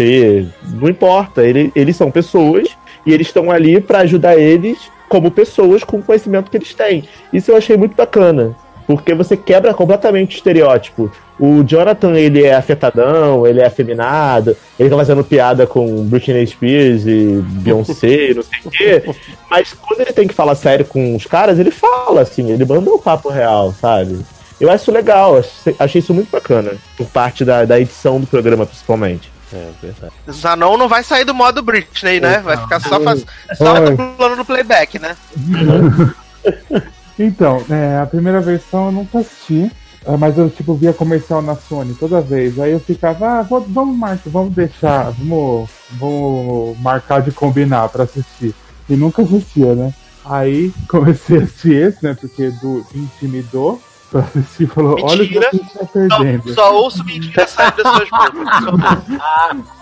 não 0.80 0.88
importa. 0.88 1.44
Ele, 1.44 1.72
eles 1.76 1.96
são 1.96 2.12
pessoas 2.12 2.70
e 3.04 3.12
eles 3.14 3.28
estão 3.28 3.50
ali 3.50 3.82
pra 3.82 4.00
ajudar 4.00 4.38
eles 4.38 4.78
como 5.10 5.32
pessoas 5.32 5.84
com 5.84 5.98
o 5.98 6.04
conhecimento 6.04 6.52
que 6.52 6.58
eles 6.58 6.74
têm. 6.76 7.04
Isso 7.34 7.50
eu 7.50 7.58
achei 7.58 7.76
muito 7.76 7.96
bacana, 7.96 8.56
porque 8.96 9.14
você 9.14 9.36
quebra 9.38 9.74
completamente 9.74 10.36
o 10.36 10.38
estereótipo. 10.38 11.12
O 11.40 11.64
Jonathan, 11.64 12.14
ele 12.14 12.44
é 12.44 12.54
afetadão, 12.54 13.48
ele 13.48 13.62
é 13.62 13.66
afeminado, 13.66 14.56
ele 14.80 14.90
tá 14.90 14.96
fazendo 14.96 15.24
piada 15.24 15.66
com 15.66 16.04
Britney 16.06 16.46
Spears 16.46 17.06
e 17.08 17.42
Beyoncé, 17.44 18.34
não 18.36 18.44
sei 18.44 18.60
o 18.66 18.70
quê. 18.70 19.04
Mas 19.50 19.74
quando 19.74 20.02
ele 20.02 20.14
tem 20.14 20.28
que 20.28 20.34
falar 20.36 20.56
sério 20.56 20.86
com 20.86 21.16
os 21.16 21.26
caras, 21.26 21.58
ele 21.58 21.72
fala, 21.72 22.22
assim, 22.22 22.52
ele 22.52 22.64
manda 22.64 22.90
um 22.92 23.00
papo 23.00 23.30
real, 23.30 23.74
sabe? 23.74 24.20
Eu 24.60 24.70
acho 24.70 24.84
isso 24.84 24.92
legal, 24.92 25.42
achei- 25.80 26.00
isso 26.00 26.14
muito 26.14 26.30
bacana, 26.30 26.74
por 26.96 27.08
parte 27.08 27.44
da, 27.44 27.66
da 27.66 27.80
edição 27.80 28.20
do 28.20 28.28
programa, 28.28 28.66
principalmente. 28.66 29.32
É 29.52 29.68
verdade. 29.82 30.14
Zanon 30.32 30.78
não 30.78 30.88
vai 30.88 31.04
sair 31.04 31.26
do 31.26 31.34
modo 31.34 31.62
Britney, 31.64 32.20
né? 32.22 32.40
Vai 32.40 32.56
ficar 32.56 32.80
só, 32.80 33.02
faz... 33.02 33.26
só 33.58 33.74
Oi. 33.82 33.96
dublando 33.96 34.36
no 34.38 34.46
playback, 34.46 35.00
né? 35.00 35.18
Então, 37.20 37.64
é, 37.70 38.00
a 38.00 38.06
primeira 38.06 38.42
versão 38.42 38.88
eu 38.88 38.92
nunca 38.92 39.20
assisti, 39.20 39.72
ah, 40.06 40.18
mas 40.18 40.38
eu 40.38 40.50
tipo 40.50 40.74
via 40.74 40.94
comercial 40.94 41.42
na 41.42 41.56
Sony 41.56 41.94
toda 41.94 42.22
vez. 42.22 42.60
Aí 42.60 42.72
eu 42.72 42.80
ficava, 42.80 43.40
ah, 43.40 43.42
vou- 43.44 43.66
vamos 43.68 43.98
marcar, 43.98 44.30
vamos 44.30 44.54
deixar, 44.56 45.12
vamos, 45.12 45.70
vamos 45.92 46.80
marcar 46.80 47.22
de 47.22 47.32
combinar 47.32 47.88
pra 47.90 48.04
assistir. 48.04 48.56
E 48.90 48.96
nunca 48.96 49.22
assistia, 49.22 49.76
né? 49.76 49.94
Aí 50.26 50.74
comecei 50.88 51.40
a 51.40 51.44
assistir 51.44 51.76
esse, 51.76 52.04
né? 52.04 52.16
Porque 52.20 52.50
do 52.62 52.86
intimidou 52.96 53.80
pra 54.12 54.22
assistir 54.22 54.64
e 54.64 54.68
falou, 54.68 54.98
olha 55.04 55.24
o 55.24 55.28
que 55.28 55.34
Mentira. 55.40 55.50
a 55.52 55.56
gente 55.56 55.74
tá 55.74 55.86
perdendo. 55.86 56.54
Só 56.54 56.76
ouço 56.76 57.04
mentira 57.06 57.48
saindo 57.48 57.84
das 57.84 57.96
suas 57.96 58.10
bocas. 58.10 59.20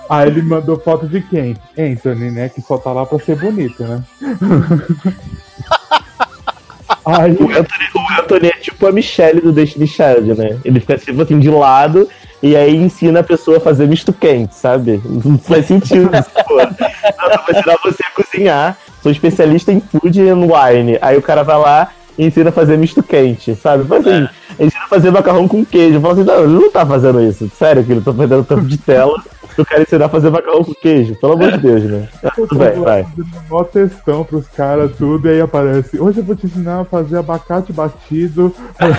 Aí 0.10 0.28
ele 0.28 0.42
mandou 0.42 0.80
foto 0.80 1.08
de 1.08 1.22
quem? 1.22 1.56
Anthony, 1.78 2.32
né? 2.32 2.50
Que 2.50 2.62
só 2.62 2.78
tá 2.78 2.92
lá 2.92 3.06
pra 3.06 3.20
ser 3.20 3.36
bonito, 3.38 3.84
né? 3.84 4.04
Aí, 7.10 7.32
O 7.32 7.50
Anthony, 7.50 7.86
o 7.96 8.14
Anthony 8.22 8.48
é 8.48 8.58
tipo 8.60 8.88
a 8.88 8.92
Michelle 8.92 9.42
do 9.42 9.52
Destiny 9.52 9.88
Child, 9.88 10.36
né? 10.36 10.58
Ele 10.64 10.80
fica 10.80 10.98
tipo 10.98 11.22
assim 11.22 11.40
de 11.40 11.50
lado 11.50 12.08
e 12.42 12.56
aí 12.56 12.76
ensina 12.76 13.20
a 13.20 13.24
pessoa 13.24 13.58
a 13.58 13.60
fazer 13.60 13.88
misto 13.88 14.14
quente, 14.14 14.56
sabe? 14.56 15.02
Não 15.06 15.38
faz 15.38 15.66
sentido 15.66 16.10
isso, 16.16 16.30
pô. 16.48 16.56
Não, 16.56 16.64
eu 16.64 17.40
vou 17.46 17.56
ensinar 17.56 17.78
você 17.84 18.04
a 18.06 18.12
cozinhar. 18.12 18.78
Sou 19.02 19.12
especialista 19.12 19.72
em 19.72 19.80
food 19.80 20.22
and 20.22 20.42
wine. 20.42 20.98
Aí 21.02 21.18
o 21.18 21.22
cara 21.22 21.44
vai 21.44 21.58
lá 21.58 21.90
e 22.18 22.26
ensina 22.26 22.50
a 22.50 22.54
fazer 22.54 22.78
misto 22.78 23.02
quente, 23.02 23.56
sabe? 23.56 23.86
Mas 23.88 24.06
assim, 24.06 24.28
ensina 24.60 24.84
a 24.86 24.88
fazer 24.88 25.12
macarrão 25.12 25.48
com 25.48 25.66
queijo. 25.66 26.00
Fala 26.00 26.14
assim, 26.14 26.24
não, 26.24 26.44
ele 26.44 26.54
não 26.54 26.72
tá 26.72 26.86
fazendo 26.86 27.22
isso. 27.22 27.50
Sério, 27.58 27.84
que 27.84 27.92
ele 27.92 28.02
tá 28.02 28.14
perdendo 28.14 28.44
tempo 28.44 28.66
de 28.66 28.78
tela. 28.78 29.22
Eu 29.60 29.66
quero 29.66 29.82
ensinar 29.82 30.06
a 30.06 30.10
fazer 30.10 30.30
macarrão 30.30 30.64
com 30.64 30.74
queijo. 30.74 31.16
Pelo 31.16 31.34
amor 31.34 31.52
de 31.52 31.58
Deus, 31.58 31.84
né? 31.84 32.08
Vai. 32.78 33.04
fazendo 33.04 33.28
mó 33.50 33.64
textão 33.66 34.24
pros 34.24 34.48
caras, 34.48 34.96
tudo, 34.98 35.28
e 35.28 35.32
aí 35.32 35.42
aparece. 35.42 36.00
Hoje 36.00 36.20
eu 36.20 36.24
vou 36.24 36.34
te 36.34 36.46
ensinar 36.46 36.80
a 36.80 36.86
fazer 36.86 37.18
abacate 37.18 37.74
batido. 37.74 38.56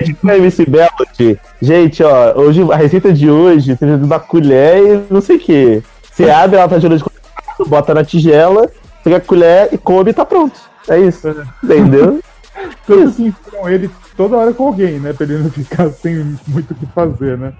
É 0.00 0.04
tipo, 0.04 0.28
é 0.28 0.32
a 0.32 0.36
MC 0.36 0.66
Bellot. 0.66 1.40
Gente, 1.62 2.02
ó, 2.02 2.38
hoje, 2.38 2.60
a 2.70 2.76
receita 2.76 3.10
de 3.10 3.30
hoje, 3.30 3.74
de 3.74 4.04
uma 4.04 4.20
colher 4.20 4.82
e 4.82 5.12
não 5.12 5.20
sei 5.22 5.36
o 5.36 5.40
que. 5.40 5.82
Você 6.12 6.28
abre, 6.30 6.58
ela 6.58 6.68
tá 6.68 6.76
de 6.76 6.86
contato, 6.86 7.66
bota 7.66 7.94
na 7.94 8.04
tigela, 8.04 8.70
pega 9.02 9.16
a 9.16 9.20
colher 9.20 9.70
e 9.72 9.78
come 9.78 10.10
e 10.10 10.14
tá 10.14 10.26
pronto. 10.26 10.60
É 10.88 11.00
isso. 11.00 11.26
Entendeu? 11.64 12.20
Tanto 12.86 13.12
que 13.12 13.22
ensinam 13.22 13.68
ele 13.68 13.90
toda 14.18 14.36
hora 14.36 14.52
com 14.52 14.66
alguém, 14.66 14.98
né? 15.00 15.14
Pra 15.14 15.24
ele 15.24 15.38
não 15.38 15.50
ficar 15.50 15.88
sem 15.92 16.36
muito 16.46 16.72
o 16.72 16.74
que 16.74 16.84
fazer, 16.86 17.38
né? 17.38 17.54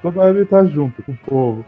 Toda 0.00 0.20
hora 0.22 0.30
ele 0.30 0.46
tá 0.46 0.64
junto 0.64 1.02
com 1.02 1.12
o 1.12 1.16
povo. 1.26 1.64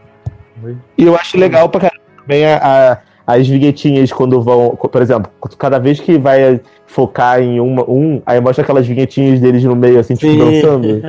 E 0.97 1.03
eu 1.03 1.15
acho 1.15 1.37
legal 1.37 1.69
pra 1.69 1.81
caramba 1.81 2.01
também 2.19 2.45
a, 2.47 2.57
a- 2.93 2.97
as 3.27 3.45
vinhetinhas 3.47 4.11
quando 4.11 4.41
vão. 4.41 4.69
Por 4.75 5.01
exemplo, 5.01 5.31
cada 5.59 5.77
vez 5.77 5.99
que 5.99 6.17
vai 6.17 6.59
focar 6.87 7.41
em 7.41 7.59
uma, 7.59 7.83
um, 7.87 8.21
aí 8.25 8.39
mostra 8.39 8.63
aquelas 8.63 8.87
vinhetinhas 8.87 9.39
deles 9.41 9.63
no 9.65 9.75
meio, 9.75 9.99
assim, 9.99 10.15
tipo, 10.15 10.31
Sim. 10.31 10.39
dançando. 10.39 11.01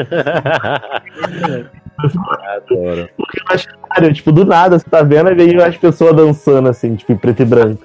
Adoro. 1.99 3.09
Porque 3.17 3.41
eu 3.41 3.55
acho 3.55 3.69
hilário, 3.69 4.13
tipo, 4.15 4.33
do 4.33 4.45
nada 4.45 4.79
você 4.79 4.89
tá 4.89 5.03
vendo 5.03 5.31
e 5.31 5.35
vem 5.35 5.57
as 5.63 5.77
pessoas 5.77 6.15
dançando, 6.15 6.69
assim, 6.69 6.95
tipo, 6.97 7.13
em 7.13 7.17
preto 7.17 7.43
e 7.43 7.45
branco. 7.45 7.85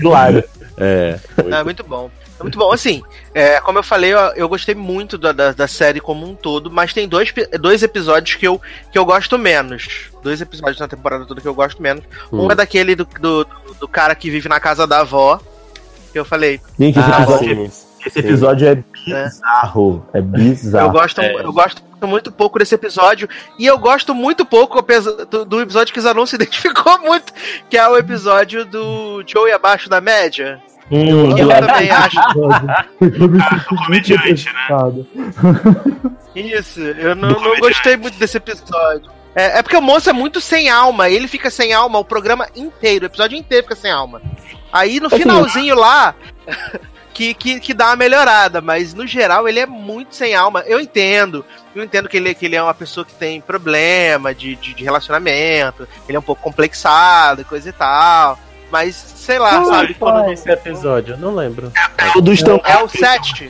Hilário. 0.00 0.44
É. 0.78 1.18
É 1.50 1.64
muito 1.64 1.82
bom. 1.84 2.10
É 2.38 2.42
muito 2.42 2.58
bom. 2.58 2.70
Assim, 2.72 3.02
é, 3.34 3.60
como 3.60 3.78
eu 3.78 3.82
falei, 3.82 4.12
eu, 4.12 4.18
eu 4.36 4.48
gostei 4.48 4.74
muito 4.74 5.16
da, 5.16 5.32
da, 5.32 5.52
da 5.52 5.66
série 5.66 6.00
como 6.00 6.26
um 6.28 6.34
todo, 6.34 6.70
mas 6.70 6.92
tem 6.92 7.08
dois, 7.08 7.32
dois 7.60 7.82
episódios 7.82 8.36
que 8.36 8.46
eu, 8.46 8.60
que 8.92 8.98
eu 8.98 9.04
gosto 9.04 9.38
menos. 9.38 10.10
Dois 10.22 10.40
episódios 10.40 10.78
na 10.78 10.88
temporada 10.88 11.24
toda 11.24 11.40
que 11.40 11.48
eu 11.48 11.54
gosto 11.54 11.80
menos. 11.82 12.04
Um 12.32 12.46
Hum. 12.46 12.52
é 12.52 12.54
daquele 12.54 12.94
do, 12.94 13.06
do, 13.20 13.46
do 13.80 13.88
cara 13.88 14.14
que 14.14 14.30
vive 14.30 14.48
na 14.48 14.60
casa 14.60 14.86
da 14.86 15.00
avó. 15.00 15.40
Que 16.12 16.18
eu 16.18 16.24
falei. 16.24 16.60
Gente, 16.78 16.98
esse 16.98 17.10
Ah, 17.12 17.22
episódio, 17.22 17.54
sim. 17.56 17.64
esse 17.64 17.86
Esse 18.06 18.18
episódio 18.20 18.68
é 18.68 18.74
bizarro. 18.74 20.06
É 20.12 20.20
bizarro. 20.20 20.86
Eu 20.86 20.90
gosto, 20.92 21.20
eu 21.20 21.52
gosto 21.52 21.82
muito 22.06 22.30
pouco 22.30 22.58
desse 22.58 22.74
episódio. 22.74 23.28
E 23.58 23.66
eu 23.66 23.78
gosto 23.78 24.14
muito 24.14 24.44
pouco 24.44 24.84
do, 25.30 25.44
do 25.44 25.60
episódio 25.60 25.92
que 25.92 26.00
Zanon 26.00 26.26
se 26.26 26.36
identificou 26.36 26.98
muito, 27.00 27.32
que 27.68 27.76
é 27.76 27.88
o 27.88 27.96
episódio 27.96 28.64
do 28.64 29.24
Joey 29.26 29.52
abaixo 29.52 29.88
da 29.88 30.00
média. 30.00 30.60
Hum, 30.90 31.36
eu 31.36 31.48
também 31.48 31.90
acho. 31.90 32.16
Senti 33.00 33.74
muito 33.88 34.08
representado. 34.08 35.06
Isso, 36.34 36.80
eu 36.80 37.14
não, 37.14 37.30
não 37.30 37.58
gostei 37.58 37.96
muito 37.96 38.18
desse 38.18 38.36
episódio. 38.36 39.10
É, 39.34 39.58
é 39.58 39.62
porque 39.62 39.76
o 39.76 39.82
moço 39.82 40.08
é 40.08 40.12
muito 40.12 40.40
sem 40.40 40.70
alma, 40.70 41.10
ele 41.10 41.28
fica 41.28 41.50
sem 41.50 41.72
alma 41.72 41.98
o 41.98 42.04
programa 42.04 42.48
inteiro, 42.54 43.04
o 43.04 43.06
episódio 43.06 43.36
inteiro 43.36 43.64
fica 43.64 43.76
sem 43.76 43.90
alma. 43.90 44.22
Aí 44.72 45.00
no 45.00 45.08
Assim, 45.08 45.18
finalzinho 45.18 45.74
lá, 45.74 46.14
que, 47.12 47.34
que, 47.34 47.60
que 47.60 47.74
dá 47.74 47.86
uma 47.88 47.96
melhorada, 47.96 48.60
mas 48.60 48.94
no 48.94 49.06
geral 49.06 49.48
ele 49.48 49.60
é 49.60 49.66
muito 49.66 50.14
sem 50.14 50.34
alma. 50.34 50.60
Eu 50.66 50.80
entendo, 50.80 51.44
eu 51.74 51.82
entendo 51.82 52.08
que 52.08 52.16
ele, 52.16 52.34
que 52.34 52.46
ele 52.46 52.56
é 52.56 52.62
uma 52.62 52.74
pessoa 52.74 53.04
que 53.04 53.14
tem 53.14 53.40
problema 53.40 54.34
de, 54.34 54.54
de, 54.56 54.72
de 54.72 54.84
relacionamento, 54.84 55.88
ele 56.08 56.16
é 56.16 56.20
um 56.20 56.22
pouco 56.22 56.42
complexado 56.42 57.42
e 57.42 57.44
coisa 57.44 57.68
e 57.68 57.72
tal. 57.72 58.38
Mas, 58.70 58.94
sei 58.96 59.38
lá, 59.38 59.50
Qual 59.60 59.64
sabe? 59.66 59.94
qual 59.94 60.12
Quando, 60.14 60.28
é 60.28 60.32
esse 60.32 60.50
episódio? 60.50 61.14
Eu 61.14 61.18
não 61.18 61.34
lembro. 61.34 61.70
É 61.98 62.18
o 62.18 62.20
do 62.20 62.32
stand-up. 62.32 62.68
é 62.70 62.82
o 62.82 62.88
7. 62.88 63.48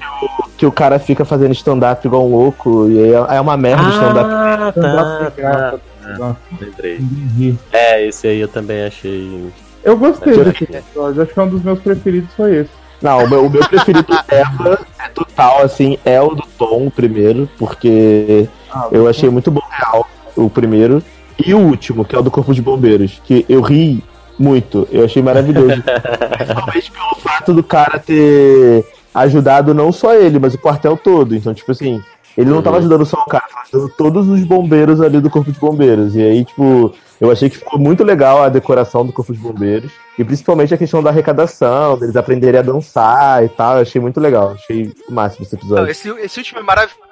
Que 0.59 0.66
o 0.66 0.72
cara 0.72 0.98
fica 0.98 1.24
fazendo 1.24 1.52
stand-up 1.52 2.07
igual 2.07 2.26
um 2.26 2.31
louco. 2.31 2.88
E 2.90 2.98
aí 3.02 3.12
é 3.12 3.37
é 3.37 3.40
uma 3.40 3.57
merda 3.57 3.83
o 3.85 3.90
stand-up. 3.90 4.31
Ah, 4.31 4.72
tá, 4.72 5.33
Graça. 5.37 5.81
tá. 6.18 6.37
Lembrei. 6.61 6.96
Entendi. 6.96 7.59
É, 7.72 8.07
esse 8.07 8.29
aí 8.29 8.40
eu 8.40 8.48
também 8.48 8.85
achei. 8.85 9.50
Eu 9.83 9.96
gostei 9.96 10.37
desse 10.37 10.64
episódio, 10.64 11.22
acho 11.22 11.33
que 11.33 11.40
um 11.40 11.48
dos 11.48 11.62
meus 11.62 11.79
preferidos 11.81 12.35
foi 12.35 12.57
esse. 12.57 12.70
Não, 13.00 13.24
o 13.24 13.29
meu, 13.29 13.46
o 13.46 13.50
meu 13.50 13.66
preferido 13.68 14.07
é 14.29 15.09
total, 15.14 15.62
assim, 15.62 15.98
é 16.05 16.20
o 16.20 16.35
do 16.35 16.42
Tom, 16.59 16.87
o 16.87 16.90
primeiro, 16.90 17.48
porque 17.59 18.48
Ah, 18.72 18.88
eu 18.90 19.07
achei 19.09 19.29
muito 19.31 19.50
bom 19.50 19.62
real 19.70 20.09
o 20.35 20.48
primeiro. 20.50 21.02
E 21.38 21.52
o 21.55 21.59
último, 21.59 22.05
que 22.05 22.16
é 22.16 22.18
o 22.18 22.22
do 22.22 22.31
Corpo 22.31 22.55
de 22.55 22.62
Bombeiros, 22.62 23.20
que 23.24 23.44
eu 23.48 23.61
ri 23.61 24.02
muito, 24.38 24.87
eu 24.90 25.05
achei 25.05 25.22
maravilhoso. 25.22 25.83
Principalmente 26.37 26.92
pelo 26.92 27.14
fato 27.16 27.55
do 27.55 27.62
cara 27.62 27.99
ter 27.99 28.85
ajudado 29.14 29.72
não 29.72 29.90
só 29.90 30.14
ele, 30.14 30.38
mas 30.38 30.55
o 30.55 30.59
quartel 30.59 30.96
todo. 30.96 31.35
Então, 31.35 31.55
tipo 31.55 31.72
assim, 31.72 32.03
ele 32.37 32.51
não 32.51 32.61
tava 32.61 32.79
ajudando 32.79 33.07
só 33.07 33.22
o 33.22 33.25
cara, 33.25 33.44
tava 33.49 33.62
ajudando 33.62 33.92
todos 33.96 34.29
os 34.29 34.44
bombeiros 34.44 35.01
ali 35.01 35.20
do 35.20 35.31
Corpo 35.31 35.51
de 35.51 35.59
Bombeiros. 35.59 36.14
E 36.14 36.22
aí, 36.22 36.44
tipo, 36.44 36.94
eu 37.20 37.31
achei 37.31 37.49
que 37.49 37.57
ficou 37.57 37.79
muito 37.79 38.05
legal 38.05 38.42
a 38.42 38.49
decoração 38.51 39.07
do 39.07 39.12
Corpo 39.12 39.33
de 39.33 39.38
Bombeiros. 39.38 39.90
E 40.18 40.25
principalmente 40.25 40.75
a 40.75 40.79
questão 40.79 41.03
da 41.03 41.11
arrecadação, 41.11 41.99
deles 41.99 42.16
aprenderem 42.16 42.61
a 42.61 42.62
dançar 42.62 43.42
e 43.44 43.49
tal. 43.49 43.77
Eu 43.77 43.83
achei 43.83 44.01
muito 44.01 44.20
legal. 44.20 44.51
Achei 44.53 44.92
o 45.09 45.12
máximo 45.12 45.44
esse 45.44 45.55
Não, 45.55 45.61
episódio. 45.61 45.90
esse, 45.90 46.09
esse 46.09 46.38
último 46.38 46.61
é 46.61 46.62
maravilhoso, 46.62 47.06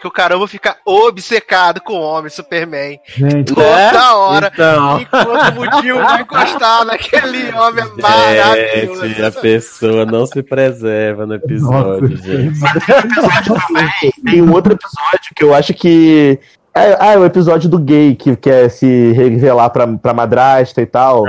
que 0.00 0.06
o 0.06 0.10
caramba 0.10 0.46
fica 0.48 0.76
obcecado 0.84 1.80
com 1.80 1.94
o 1.94 2.00
homem 2.02 2.30
Superman. 2.30 2.98
Gente, 3.06 3.54
Toda 3.54 4.16
hora. 4.16 4.50
Então. 4.52 5.00
Enquanto 5.00 5.48
o 5.48 5.54
motivo 5.54 5.98
vai 6.02 6.22
encostar 6.22 6.84
naquele 6.84 7.52
homem 7.54 7.84
maravilhoso. 8.00 9.06
Gente, 9.08 9.22
a 9.22 9.30
pessoa 9.32 10.04
não 10.06 10.26
se 10.26 10.42
preserva 10.42 11.26
no 11.26 11.34
episódio, 11.34 12.10
Nossa, 12.10 13.90
gente. 14.02 14.22
Tem 14.24 14.42
um 14.42 14.52
outro 14.52 14.72
episódio 14.72 15.30
que 15.34 15.44
eu 15.44 15.54
acho 15.54 15.74
que. 15.74 16.38
É, 16.72 16.96
ah, 17.00 17.12
é 17.14 17.18
o 17.18 17.24
episódio 17.24 17.68
do 17.68 17.78
gay 17.78 18.14
que 18.14 18.36
quer 18.36 18.68
se 18.70 19.12
revelar 19.12 19.70
pra, 19.70 19.86
pra 19.88 20.14
madrasta 20.14 20.80
e 20.80 20.86
tal. 20.86 21.24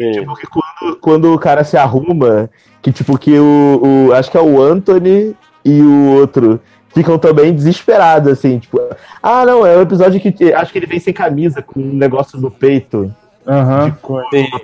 Sim. 0.00 0.12
Tipo, 0.12 0.34
que 0.36 0.46
quando, 0.46 0.96
quando 1.00 1.34
o 1.34 1.38
cara 1.38 1.64
se 1.64 1.76
arruma, 1.76 2.48
que 2.80 2.92
tipo, 2.92 3.18
que 3.18 3.36
o, 3.38 4.06
o- 4.08 4.12
Acho 4.14 4.30
que 4.30 4.36
é 4.36 4.40
o 4.40 4.62
Anthony 4.62 5.34
e 5.64 5.82
o 5.82 6.14
outro 6.14 6.60
ficam 6.94 7.18
também 7.18 7.52
desesperados, 7.54 8.32
assim, 8.32 8.58
tipo. 8.58 8.80
Ah, 9.22 9.44
não, 9.44 9.66
é 9.66 9.76
o 9.76 9.82
episódio 9.82 10.20
que 10.20 10.52
acho 10.52 10.72
que 10.72 10.78
ele 10.78 10.86
vem 10.86 11.00
sem 11.00 11.12
camisa, 11.12 11.62
com 11.62 11.80
um 11.80 11.94
negócio 11.94 12.38
no 12.38 12.50
peito. 12.50 13.14
Aham. 13.46 13.96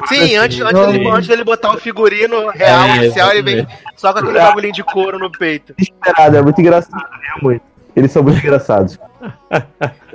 Sim, 0.07 0.37
antes, 0.37 0.61
antes, 0.61 0.87
dele, 0.87 1.09
antes 1.09 1.29
dele 1.29 1.45
botar 1.45 1.75
o 1.75 1.79
figurino 1.79 2.51
real, 2.51 2.85
É, 2.85 2.99
oficial, 2.99 3.31
ele 3.31 3.43
vem 3.43 3.67
só 3.97 4.13
com 4.13 4.19
aquele 4.21 4.39
bagulhinho 4.39 4.73
de 4.75 4.85
couro 4.85 5.19
no 5.19 5.31
peito. 5.33 5.75
Desesperado, 5.77 6.37
é 6.37 6.43
muito 6.43 6.61
engraçado, 6.61 7.03
é 7.39 7.43
muito. 7.43 7.63
Eles 7.97 8.13
são 8.13 8.23
muito 8.23 8.39
engraçados. 8.39 8.99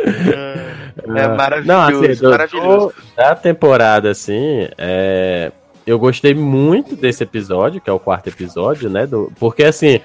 É 1.15 1.28
maravilhoso, 1.28 1.67
Não, 1.67 1.82
assim, 2.12 2.24
maravilhoso. 2.28 2.93
da 3.15 3.36
temporada, 3.36 4.10
assim, 4.12 4.67
é, 4.78 5.52
eu 5.86 5.97
gostei 6.00 6.34
muito 6.34 6.95
desse 6.95 7.24
episódio, 7.24 7.80
que 7.82 7.89
é 7.89 7.93
o 7.93 8.00
quarto 8.00 8.28
episódio, 8.28 8.89
né? 8.89 9.06
do- 9.06 9.32
porque, 9.39 9.63
assim, 9.63 10.00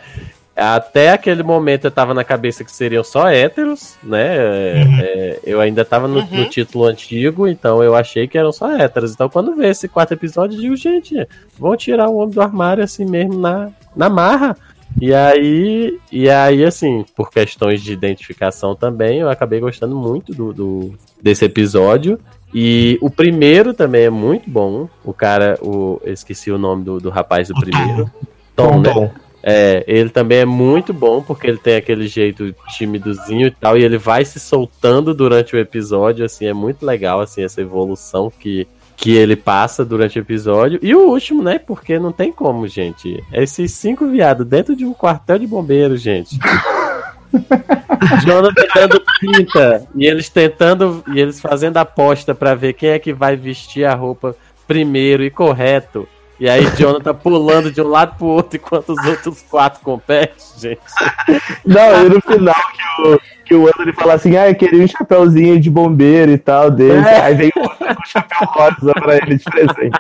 até 0.57 1.11
aquele 1.11 1.43
momento 1.43 1.85
eu 1.85 1.91
tava 1.91 2.15
na 2.15 2.25
cabeça 2.25 2.65
que 2.65 2.73
seriam 2.73 3.05
só 3.05 3.29
héteros, 3.29 3.95
né? 4.03 4.37
é, 4.37 4.83
é, 5.01 5.41
eu 5.45 5.61
ainda 5.61 5.85
tava 5.85 6.09
no, 6.09 6.25
no 6.25 6.49
título 6.49 6.85
antigo, 6.87 7.47
então 7.47 7.83
eu 7.83 7.95
achei 7.95 8.27
que 8.27 8.39
eram 8.39 8.53
só 8.53 8.71
héteros. 8.75 9.13
Então, 9.13 9.29
quando 9.29 9.55
veio 9.55 9.71
esse 9.71 9.87
quarto 9.87 10.13
episódio, 10.13 10.57
eu 10.57 10.61
digo, 10.63 10.77
gente, 10.77 11.29
vão 11.59 11.77
tirar 11.77 12.09
o 12.09 12.17
homem 12.17 12.35
do 12.35 12.41
armário 12.41 12.83
assim 12.83 13.05
mesmo 13.05 13.39
na, 13.39 13.69
na 13.95 14.09
marra. 14.09 14.57
E 14.99 15.13
aí, 15.13 15.99
e 16.11 16.31
aí, 16.31 16.65
assim, 16.65 17.05
por 17.15 17.31
questões 17.31 17.83
de 17.83 17.93
identificação 17.93 18.75
também, 18.75 19.19
eu 19.19 19.29
acabei 19.29 19.61
gostando 19.61 19.95
muito 19.95 20.33
do, 20.33 20.55
do- 20.55 20.95
desse 21.21 21.45
episódio. 21.45 22.19
E 22.55 22.97
o 23.03 23.11
primeiro 23.11 23.75
também 23.75 24.05
é 24.05 24.11
muito 24.11 24.49
bom. 24.49 24.89
O 25.05 25.13
cara, 25.13 25.59
o, 25.61 26.01
eu 26.03 26.15
esqueci 26.15 26.51
o 26.51 26.57
nome 26.57 26.83
do, 26.85 26.99
do 26.99 27.11
rapaz 27.11 27.49
do 27.49 27.55
primeiro. 27.61 28.11
Tom, 28.55 28.81
né? 28.81 28.91
Tom. 28.95 29.11
É, 29.49 29.85
ele 29.87 30.11
também 30.11 30.39
é 30.39 30.45
muito 30.45 30.93
bom 30.93 31.23
porque 31.23 31.47
ele 31.47 31.57
tem 31.57 31.77
aquele 31.77 32.09
jeito 32.09 32.53
timidozinho 32.77 33.47
e 33.47 33.51
tal, 33.53 33.79
e 33.79 33.85
ele 33.85 33.97
vai 33.97 34.25
se 34.25 34.41
soltando 34.41 35.15
durante 35.15 35.55
o 35.55 35.59
episódio, 35.59 36.25
assim, 36.25 36.47
é 36.47 36.53
muito 36.53 36.85
legal, 36.85 37.21
assim, 37.21 37.45
essa 37.45 37.61
evolução 37.61 38.29
que, 38.29 38.67
que 38.97 39.15
ele 39.15 39.37
passa 39.37 39.85
durante 39.85 40.19
o 40.19 40.23
episódio. 40.23 40.81
E 40.83 40.93
o 40.97 41.09
último, 41.09 41.45
né, 41.45 41.61
porque 41.61 41.97
não 41.97 42.11
tem 42.11 42.33
como, 42.33 42.67
gente. 42.67 43.23
Esses 43.33 43.71
cinco 43.71 44.09
viados 44.09 44.45
dentro 44.45 44.75
de 44.75 44.85
um 44.85 44.93
quartel 44.93 45.39
de 45.39 45.47
bombeiros, 45.47 46.01
gente. 46.01 46.37
Jonathan 48.27 48.67
dando 48.75 49.03
pinta 49.21 49.87
e 49.95 50.07
eles 50.07 50.29
tentando 50.29 51.05
e 51.15 51.21
eles 51.21 51.41
fazendo 51.41 51.77
aposta 51.77 52.35
pra 52.35 52.55
ver 52.55 52.73
quem 52.73 52.91
é 52.91 52.99
que 52.99 53.13
vai 53.13 53.37
vestir 53.37 53.85
a 53.85 53.95
roupa 53.95 54.35
primeiro 54.67 55.23
e 55.23 55.31
correto. 55.31 56.09
E 56.39 56.49
aí 56.49 56.65
Jonathan 56.77 57.15
pulando 57.15 57.73
de 57.73 57.81
um 57.81 57.89
lado 57.89 58.17
pro 58.17 58.27
outro 58.27 58.57
enquanto 58.57 58.91
os 58.91 59.07
outros 59.07 59.43
quatro 59.43 59.81
competem, 59.83 60.37
gente. 60.59 60.81
Não, 61.65 62.05
e 62.05 62.09
no 62.11 62.21
final 62.21 62.55
que 62.55 63.03
o, 63.03 63.21
que 63.45 63.55
o 63.55 63.69
Anthony 63.69 63.93
fala 63.95 64.15
assim, 64.15 64.37
ah, 64.37 64.49
eu 64.49 64.55
queria 64.55 64.85
um 64.85 64.89
chapéuzinho 64.89 65.59
de 65.59 65.71
bombeiro 65.71 66.33
e 66.33 66.39
tal 66.39 66.71
dele. 66.71 67.07
É. 67.07 67.21
Aí 67.23 67.35
vem 67.35 67.53
o 67.57 67.61
outro 67.61 67.95
com 67.95 68.03
o 68.03 68.07
chapéu 68.07 68.47
rosa 68.49 68.93
pra 68.95 69.17
ele 69.17 69.37
de 69.37 69.45
presente. 69.45 69.99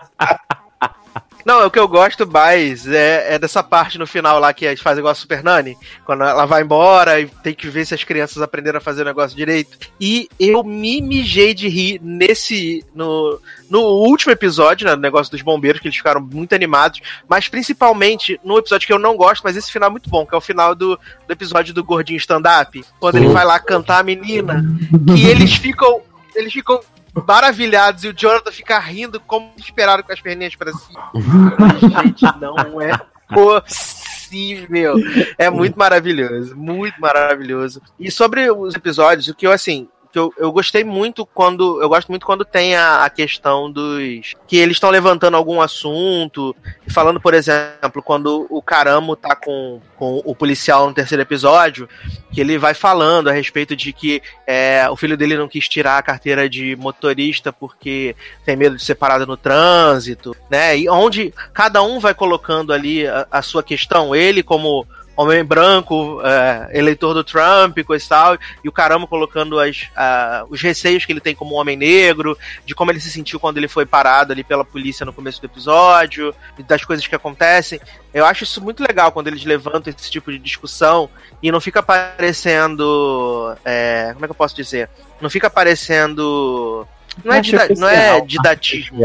Não, 1.46 1.64
o 1.64 1.70
que 1.70 1.78
eu 1.78 1.86
gosto 1.86 2.26
mais 2.26 2.88
é, 2.88 3.34
é 3.34 3.38
dessa 3.38 3.62
parte 3.62 3.98
no 3.98 4.06
final 4.06 4.40
lá 4.40 4.52
que 4.52 4.64
eles 4.64 4.80
fazem 4.80 4.98
igual 4.98 5.12
a 5.12 5.14
Super 5.14 5.44
Nani, 5.44 5.78
quando 6.04 6.24
ela 6.24 6.44
vai 6.44 6.62
embora 6.62 7.20
e 7.20 7.26
tem 7.26 7.54
que 7.54 7.68
ver 7.68 7.86
se 7.86 7.94
as 7.94 8.02
crianças 8.02 8.42
aprenderam 8.42 8.78
a 8.78 8.80
fazer 8.80 9.02
o 9.02 9.04
negócio 9.04 9.36
direito. 9.36 9.78
E 10.00 10.28
eu 10.40 10.64
me 10.64 11.00
mijei 11.00 11.54
de 11.54 11.68
rir 11.68 12.00
nesse. 12.02 12.84
no, 12.92 13.40
no 13.70 13.78
último 13.80 14.32
episódio, 14.32 14.88
né, 14.88 14.96
no 14.96 15.00
negócio 15.00 15.30
dos 15.30 15.40
bombeiros, 15.40 15.80
que 15.80 15.86
eles 15.86 15.96
ficaram 15.96 16.20
muito 16.20 16.52
animados, 16.52 17.00
mas 17.28 17.48
principalmente 17.48 18.40
no 18.42 18.58
episódio 18.58 18.84
que 18.84 18.92
eu 18.92 18.98
não 18.98 19.16
gosto, 19.16 19.44
mas 19.44 19.56
esse 19.56 19.70
final 19.70 19.88
é 19.88 19.92
muito 19.92 20.10
bom, 20.10 20.26
que 20.26 20.34
é 20.34 20.38
o 20.38 20.40
final 20.40 20.74
do, 20.74 20.98
do 21.28 21.32
episódio 21.32 21.72
do 21.72 21.84
Gordinho 21.84 22.16
Stand-Up, 22.16 22.84
quando 22.98 23.18
ele 23.18 23.28
vai 23.28 23.44
lá 23.44 23.60
cantar 23.60 24.00
a 24.00 24.02
menina, 24.02 24.64
que 25.14 25.24
eles 25.28 25.54
ficam. 25.54 26.02
Eles 26.34 26.52
ficam 26.52 26.80
maravilhados 27.26 28.04
e 28.04 28.08
o 28.08 28.12
Jonathan 28.12 28.50
fica 28.50 28.78
rindo 28.78 29.20
como 29.20 29.52
desesperado 29.56 30.02
com 30.02 30.12
as 30.12 30.20
perninhas 30.20 30.56
pra 30.56 30.72
cima. 30.72 31.12
Gente, 31.80 32.24
não 32.40 32.80
é 32.80 32.92
possível. 33.32 34.94
É 35.38 35.48
muito 35.48 35.78
maravilhoso, 35.78 36.56
muito 36.56 37.00
maravilhoso. 37.00 37.80
E 37.98 38.10
sobre 38.10 38.50
os 38.50 38.74
episódios, 38.74 39.28
o 39.28 39.34
que 39.34 39.46
eu 39.46 39.52
assim. 39.52 39.88
Que 40.16 40.18
Eu, 40.18 40.32
eu 40.38 40.50
gostei 40.50 40.82
muito 40.82 41.26
quando. 41.26 41.80
Eu 41.82 41.88
gosto 41.88 42.08
muito 42.08 42.24
quando 42.24 42.44
tem 42.44 42.74
a, 42.74 43.04
a 43.04 43.10
questão 43.10 43.70
dos. 43.70 44.34
Que 44.46 44.56
eles 44.56 44.76
estão 44.76 44.90
levantando 44.90 45.36
algum 45.36 45.60
assunto. 45.60 46.56
Falando, 46.88 47.20
por 47.20 47.34
exemplo, 47.34 48.02
quando 48.02 48.46
o 48.48 48.62
Caramo 48.62 49.14
tá 49.14 49.36
com, 49.36 49.80
com 49.96 50.22
o 50.24 50.34
policial 50.34 50.88
no 50.88 50.94
terceiro 50.94 51.22
episódio. 51.22 51.88
Que 52.32 52.40
ele 52.40 52.58
vai 52.58 52.74
falando 52.74 53.28
a 53.28 53.32
respeito 53.32 53.76
de 53.76 53.92
que 53.92 54.22
é, 54.46 54.88
o 54.90 54.96
filho 54.96 55.16
dele 55.16 55.36
não 55.36 55.48
quis 55.48 55.68
tirar 55.68 55.98
a 55.98 56.02
carteira 56.02 56.48
de 56.48 56.76
motorista 56.76 57.52
porque 57.52 58.16
tem 58.44 58.56
medo 58.56 58.76
de 58.76 58.84
ser 58.84 58.94
parado 58.94 59.26
no 59.26 59.36
trânsito, 59.36 60.36
né? 60.50 60.76
E 60.76 60.88
onde 60.88 61.32
cada 61.52 61.82
um 61.82 61.98
vai 61.98 62.14
colocando 62.14 62.72
ali 62.72 63.06
a, 63.06 63.26
a 63.30 63.42
sua 63.42 63.62
questão, 63.62 64.14
ele 64.14 64.42
como 64.42 64.86
homem 65.16 65.42
branco, 65.44 66.20
é, 66.22 66.78
eleitor 66.78 67.14
do 67.14 67.24
Trump, 67.24 67.78
coisa 67.86 68.04
e 68.04 68.08
tal, 68.08 68.38
e 68.62 68.68
o 68.68 68.72
caramba 68.72 69.06
colocando 69.06 69.58
as, 69.58 69.88
os 70.50 70.60
receios 70.60 71.04
que 71.04 71.12
ele 71.12 71.20
tem 71.20 71.34
como 71.34 71.54
homem 71.54 71.76
negro, 71.76 72.36
de 72.64 72.74
como 72.74 72.90
ele 72.90 73.00
se 73.00 73.10
sentiu 73.10 73.40
quando 73.40 73.56
ele 73.56 73.66
foi 73.68 73.86
parado 73.86 74.32
ali 74.32 74.44
pela 74.44 74.64
polícia 74.64 75.06
no 75.06 75.12
começo 75.12 75.40
do 75.40 75.46
episódio, 75.46 76.34
das 76.66 76.84
coisas 76.84 77.06
que 77.06 77.14
acontecem. 77.14 77.80
Eu 78.12 78.24
acho 78.24 78.44
isso 78.44 78.62
muito 78.62 78.82
legal 78.82 79.10
quando 79.12 79.28
eles 79.28 79.44
levantam 79.44 79.92
esse 79.96 80.10
tipo 80.10 80.30
de 80.30 80.38
discussão 80.38 81.08
e 81.42 81.50
não 81.50 81.60
fica 81.60 81.82
parecendo. 81.82 83.54
é, 83.64 84.10
como 84.12 84.24
é 84.24 84.28
que 84.28 84.32
eu 84.32 84.36
posso 84.36 84.54
dizer? 84.56 84.88
Não 85.20 85.30
fica 85.30 85.48
parecendo. 85.50 86.86
Não 87.24 87.32
é, 87.32 87.40
dida- 87.40 87.68
não 87.78 87.88
é 87.88 88.20
didatismo. 88.20 89.00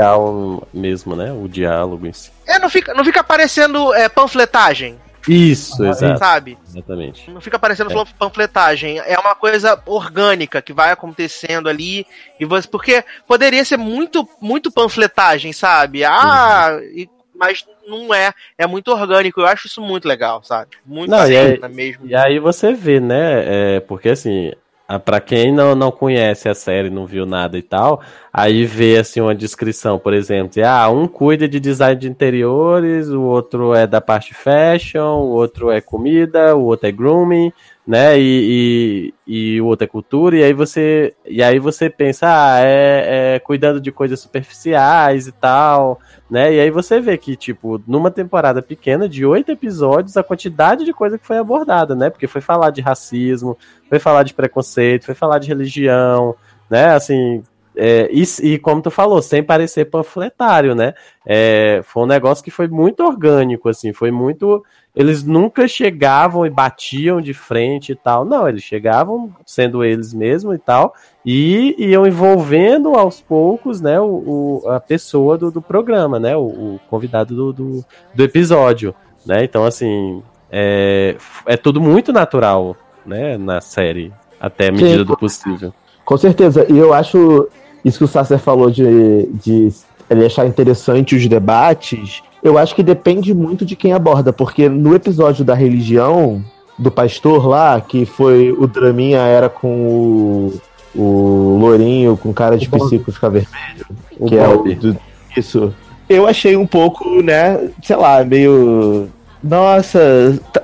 Mesmo, 0.73 1.15
né? 1.15 1.31
O 1.31 1.47
diálogo 1.47 2.05
em 2.05 2.11
si. 2.13 2.29
É, 2.45 2.59
não 2.59 2.69
fica, 2.69 2.93
não 2.93 3.05
fica 3.05 3.23
parecendo 3.23 3.93
é, 3.93 4.09
panfletagem. 4.09 4.99
Isso, 5.27 5.85
exato. 5.85 6.19
Sabe? 6.19 6.57
Exatamente. 6.67 7.29
Não 7.29 7.41
fica 7.41 7.59
parecendo 7.59 7.91
É. 7.91 8.05
panfletagem. 8.17 8.99
É 8.99 9.17
uma 9.19 9.35
coisa 9.35 9.81
orgânica 9.85 10.61
que 10.61 10.73
vai 10.73 10.91
acontecendo 10.91 11.69
ali. 11.69 12.05
E 12.39 12.45
você, 12.45 12.67
porque 12.67 13.03
poderia 13.27 13.63
ser 13.65 13.77
muito, 13.77 14.27
muito 14.41 14.71
panfletagem, 14.71 15.53
sabe? 15.53 16.03
Ah, 16.03 16.79
e- 16.93 17.09
mas 17.35 17.65
não 17.87 18.13
é. 18.13 18.33
É 18.57 18.67
muito 18.67 18.91
orgânico. 18.91 19.41
Eu 19.41 19.47
acho 19.47 19.67
isso 19.67 19.81
muito 19.81 20.07
legal, 20.07 20.43
sabe? 20.43 20.71
Muito 20.85 21.09
Não, 21.09 21.27
e 21.29 21.35
aí, 21.37 21.59
mesmo. 21.73 22.05
e 22.05 22.15
aí 22.15 22.39
você 22.39 22.73
vê, 22.73 22.99
né? 22.99 23.75
É, 23.77 23.79
porque 23.79 24.09
assim, 24.09 24.51
pra 24.99 25.19
quem 25.19 25.51
não, 25.51 25.75
não 25.75 25.91
conhece 25.91 26.49
a 26.49 26.55
série, 26.55 26.89
não 26.89 27.05
viu 27.05 27.25
nada 27.25 27.57
e 27.57 27.61
tal, 27.61 28.01
aí 28.31 28.65
vê 28.65 28.97
assim 28.97 29.21
uma 29.21 29.35
descrição, 29.35 29.97
por 29.99 30.13
exemplo, 30.13 30.53
de, 30.53 30.63
ah, 30.63 30.89
um 30.89 31.07
cuida 31.07 31.47
de 31.47 31.59
design 31.59 31.99
de 31.99 32.09
interiores, 32.09 33.09
o 33.09 33.21
outro 33.21 33.73
é 33.73 33.85
da 33.85 34.01
parte 34.01 34.33
fashion, 34.33 35.19
o 35.19 35.29
outro 35.29 35.71
é 35.71 35.81
comida, 35.81 36.55
o 36.55 36.63
outro 36.63 36.87
é 36.87 36.91
grooming, 36.91 37.51
né? 37.85 38.19
E, 38.19 39.13
e, 39.27 39.55
e 39.55 39.61
o 39.61 39.65
outro 39.65 39.85
é 39.85 39.87
cultura, 39.87 40.37
e 40.37 40.43
aí 40.43 40.53
você, 40.53 41.13
e 41.25 41.41
aí 41.41 41.59
você 41.59 41.89
pensa, 41.89 42.27
ah, 42.27 42.59
é, 42.59 43.35
é 43.35 43.39
cuidando 43.39 43.81
de 43.81 43.91
coisas 43.91 44.19
superficiais 44.19 45.27
e 45.27 45.31
tal, 45.31 45.99
né? 46.29 46.53
E 46.53 46.59
aí 46.59 46.69
você 46.69 46.99
vê 47.01 47.17
que, 47.17 47.35
tipo, 47.35 47.81
numa 47.87 48.11
temporada 48.11 48.61
pequena 48.61 49.09
de 49.09 49.25
oito 49.25 49.51
episódios, 49.51 50.15
a 50.15 50.23
quantidade 50.23 50.85
de 50.85 50.93
coisa 50.93 51.17
que 51.17 51.25
foi 51.25 51.37
abordada, 51.37 51.95
né? 51.95 52.09
Porque 52.09 52.27
foi 52.27 52.41
falar 52.41 52.69
de 52.69 52.81
racismo, 52.81 53.57
foi 53.89 53.99
falar 53.99 54.23
de 54.23 54.33
preconceito, 54.33 55.05
foi 55.05 55.15
falar 55.15 55.39
de 55.39 55.47
religião, 55.47 56.35
né? 56.69 56.93
Assim, 56.95 57.43
é, 57.83 58.07
e, 58.13 58.23
e 58.43 58.59
como 58.59 58.79
tu 58.79 58.91
falou, 58.91 59.19
sem 59.23 59.41
parecer 59.41 59.85
panfletário, 59.85 60.75
né? 60.75 60.93
É, 61.25 61.81
foi 61.83 62.03
um 62.03 62.05
negócio 62.05 62.43
que 62.43 62.51
foi 62.51 62.67
muito 62.67 63.03
orgânico, 63.03 63.67
assim, 63.67 63.91
foi 63.91 64.11
muito. 64.11 64.63
Eles 64.95 65.23
nunca 65.23 65.67
chegavam 65.67 66.45
e 66.45 66.49
batiam 66.51 67.19
de 67.19 67.33
frente 67.33 67.93
e 67.93 67.95
tal. 67.95 68.23
Não, 68.23 68.47
eles 68.47 68.61
chegavam 68.61 69.33
sendo 69.47 69.83
eles 69.83 70.13
mesmos 70.13 70.53
e 70.53 70.59
tal, 70.59 70.93
e 71.25 71.73
iam 71.79 72.05
envolvendo 72.05 72.93
aos 72.93 73.19
poucos, 73.19 73.81
né, 73.81 73.99
o, 73.99 74.61
o- 74.63 74.69
a 74.69 74.79
pessoa 74.79 75.35
do, 75.35 75.49
do 75.49 75.61
programa, 75.61 76.19
né? 76.19 76.37
O, 76.37 76.41
o 76.41 76.79
convidado 76.87 77.35
do, 77.35 77.51
do, 77.51 77.85
do 78.13 78.23
episódio. 78.23 78.93
Né? 79.25 79.43
Então, 79.43 79.65
assim, 79.65 80.21
é, 80.51 81.15
é 81.47 81.57
tudo 81.57 81.81
muito 81.81 82.13
natural, 82.13 82.75
né, 83.03 83.39
na 83.39 83.59
série, 83.59 84.13
até 84.39 84.67
a 84.67 84.71
medida 84.71 84.99
Sim, 84.99 85.03
do 85.05 85.17
possível. 85.17 85.73
Com 86.05 86.17
certeza. 86.17 86.65
E 86.69 86.77
eu 86.77 86.93
acho 86.93 87.47
isso 87.83 87.97
que 87.97 88.03
o 88.03 88.07
Sasser 88.07 88.39
falou 88.39 88.69
de, 88.71 89.27
de 89.43 89.69
ele 90.09 90.25
achar 90.25 90.45
interessante 90.45 91.15
os 91.15 91.27
debates. 91.27 92.21
Eu 92.43 92.57
acho 92.57 92.73
que 92.75 92.83
depende 92.83 93.33
muito 93.33 93.65
de 93.65 93.75
quem 93.75 93.93
aborda, 93.93 94.33
porque 94.33 94.67
no 94.67 94.95
episódio 94.95 95.45
da 95.45 95.53
religião, 95.53 96.43
do 96.77 96.89
pastor 96.91 97.45
lá, 97.47 97.79
que 97.79 98.05
foi 98.05 98.51
o 98.51 98.65
draminha 98.67 99.19
era 99.19 99.47
com 99.49 100.51
o, 100.95 100.99
o 100.99 101.57
Lourinho 101.59 102.17
com 102.17 102.33
cara 102.33 102.57
de 102.57 102.67
psico 102.67 103.11
ficar 103.11 103.29
vermelho, 103.29 103.85
O 104.19 104.25
que 104.27 104.35
é 104.37 104.47
Bob. 104.47 104.69
o 104.71 104.75
do, 104.75 104.97
isso. 105.37 105.73
Eu 106.09 106.27
achei 106.27 106.57
um 106.57 106.65
pouco, 106.67 107.21
né, 107.21 107.69
sei 107.83 107.95
lá, 107.95 108.23
meio 108.23 109.07
nossa, 109.43 110.39
tá- 110.51 110.61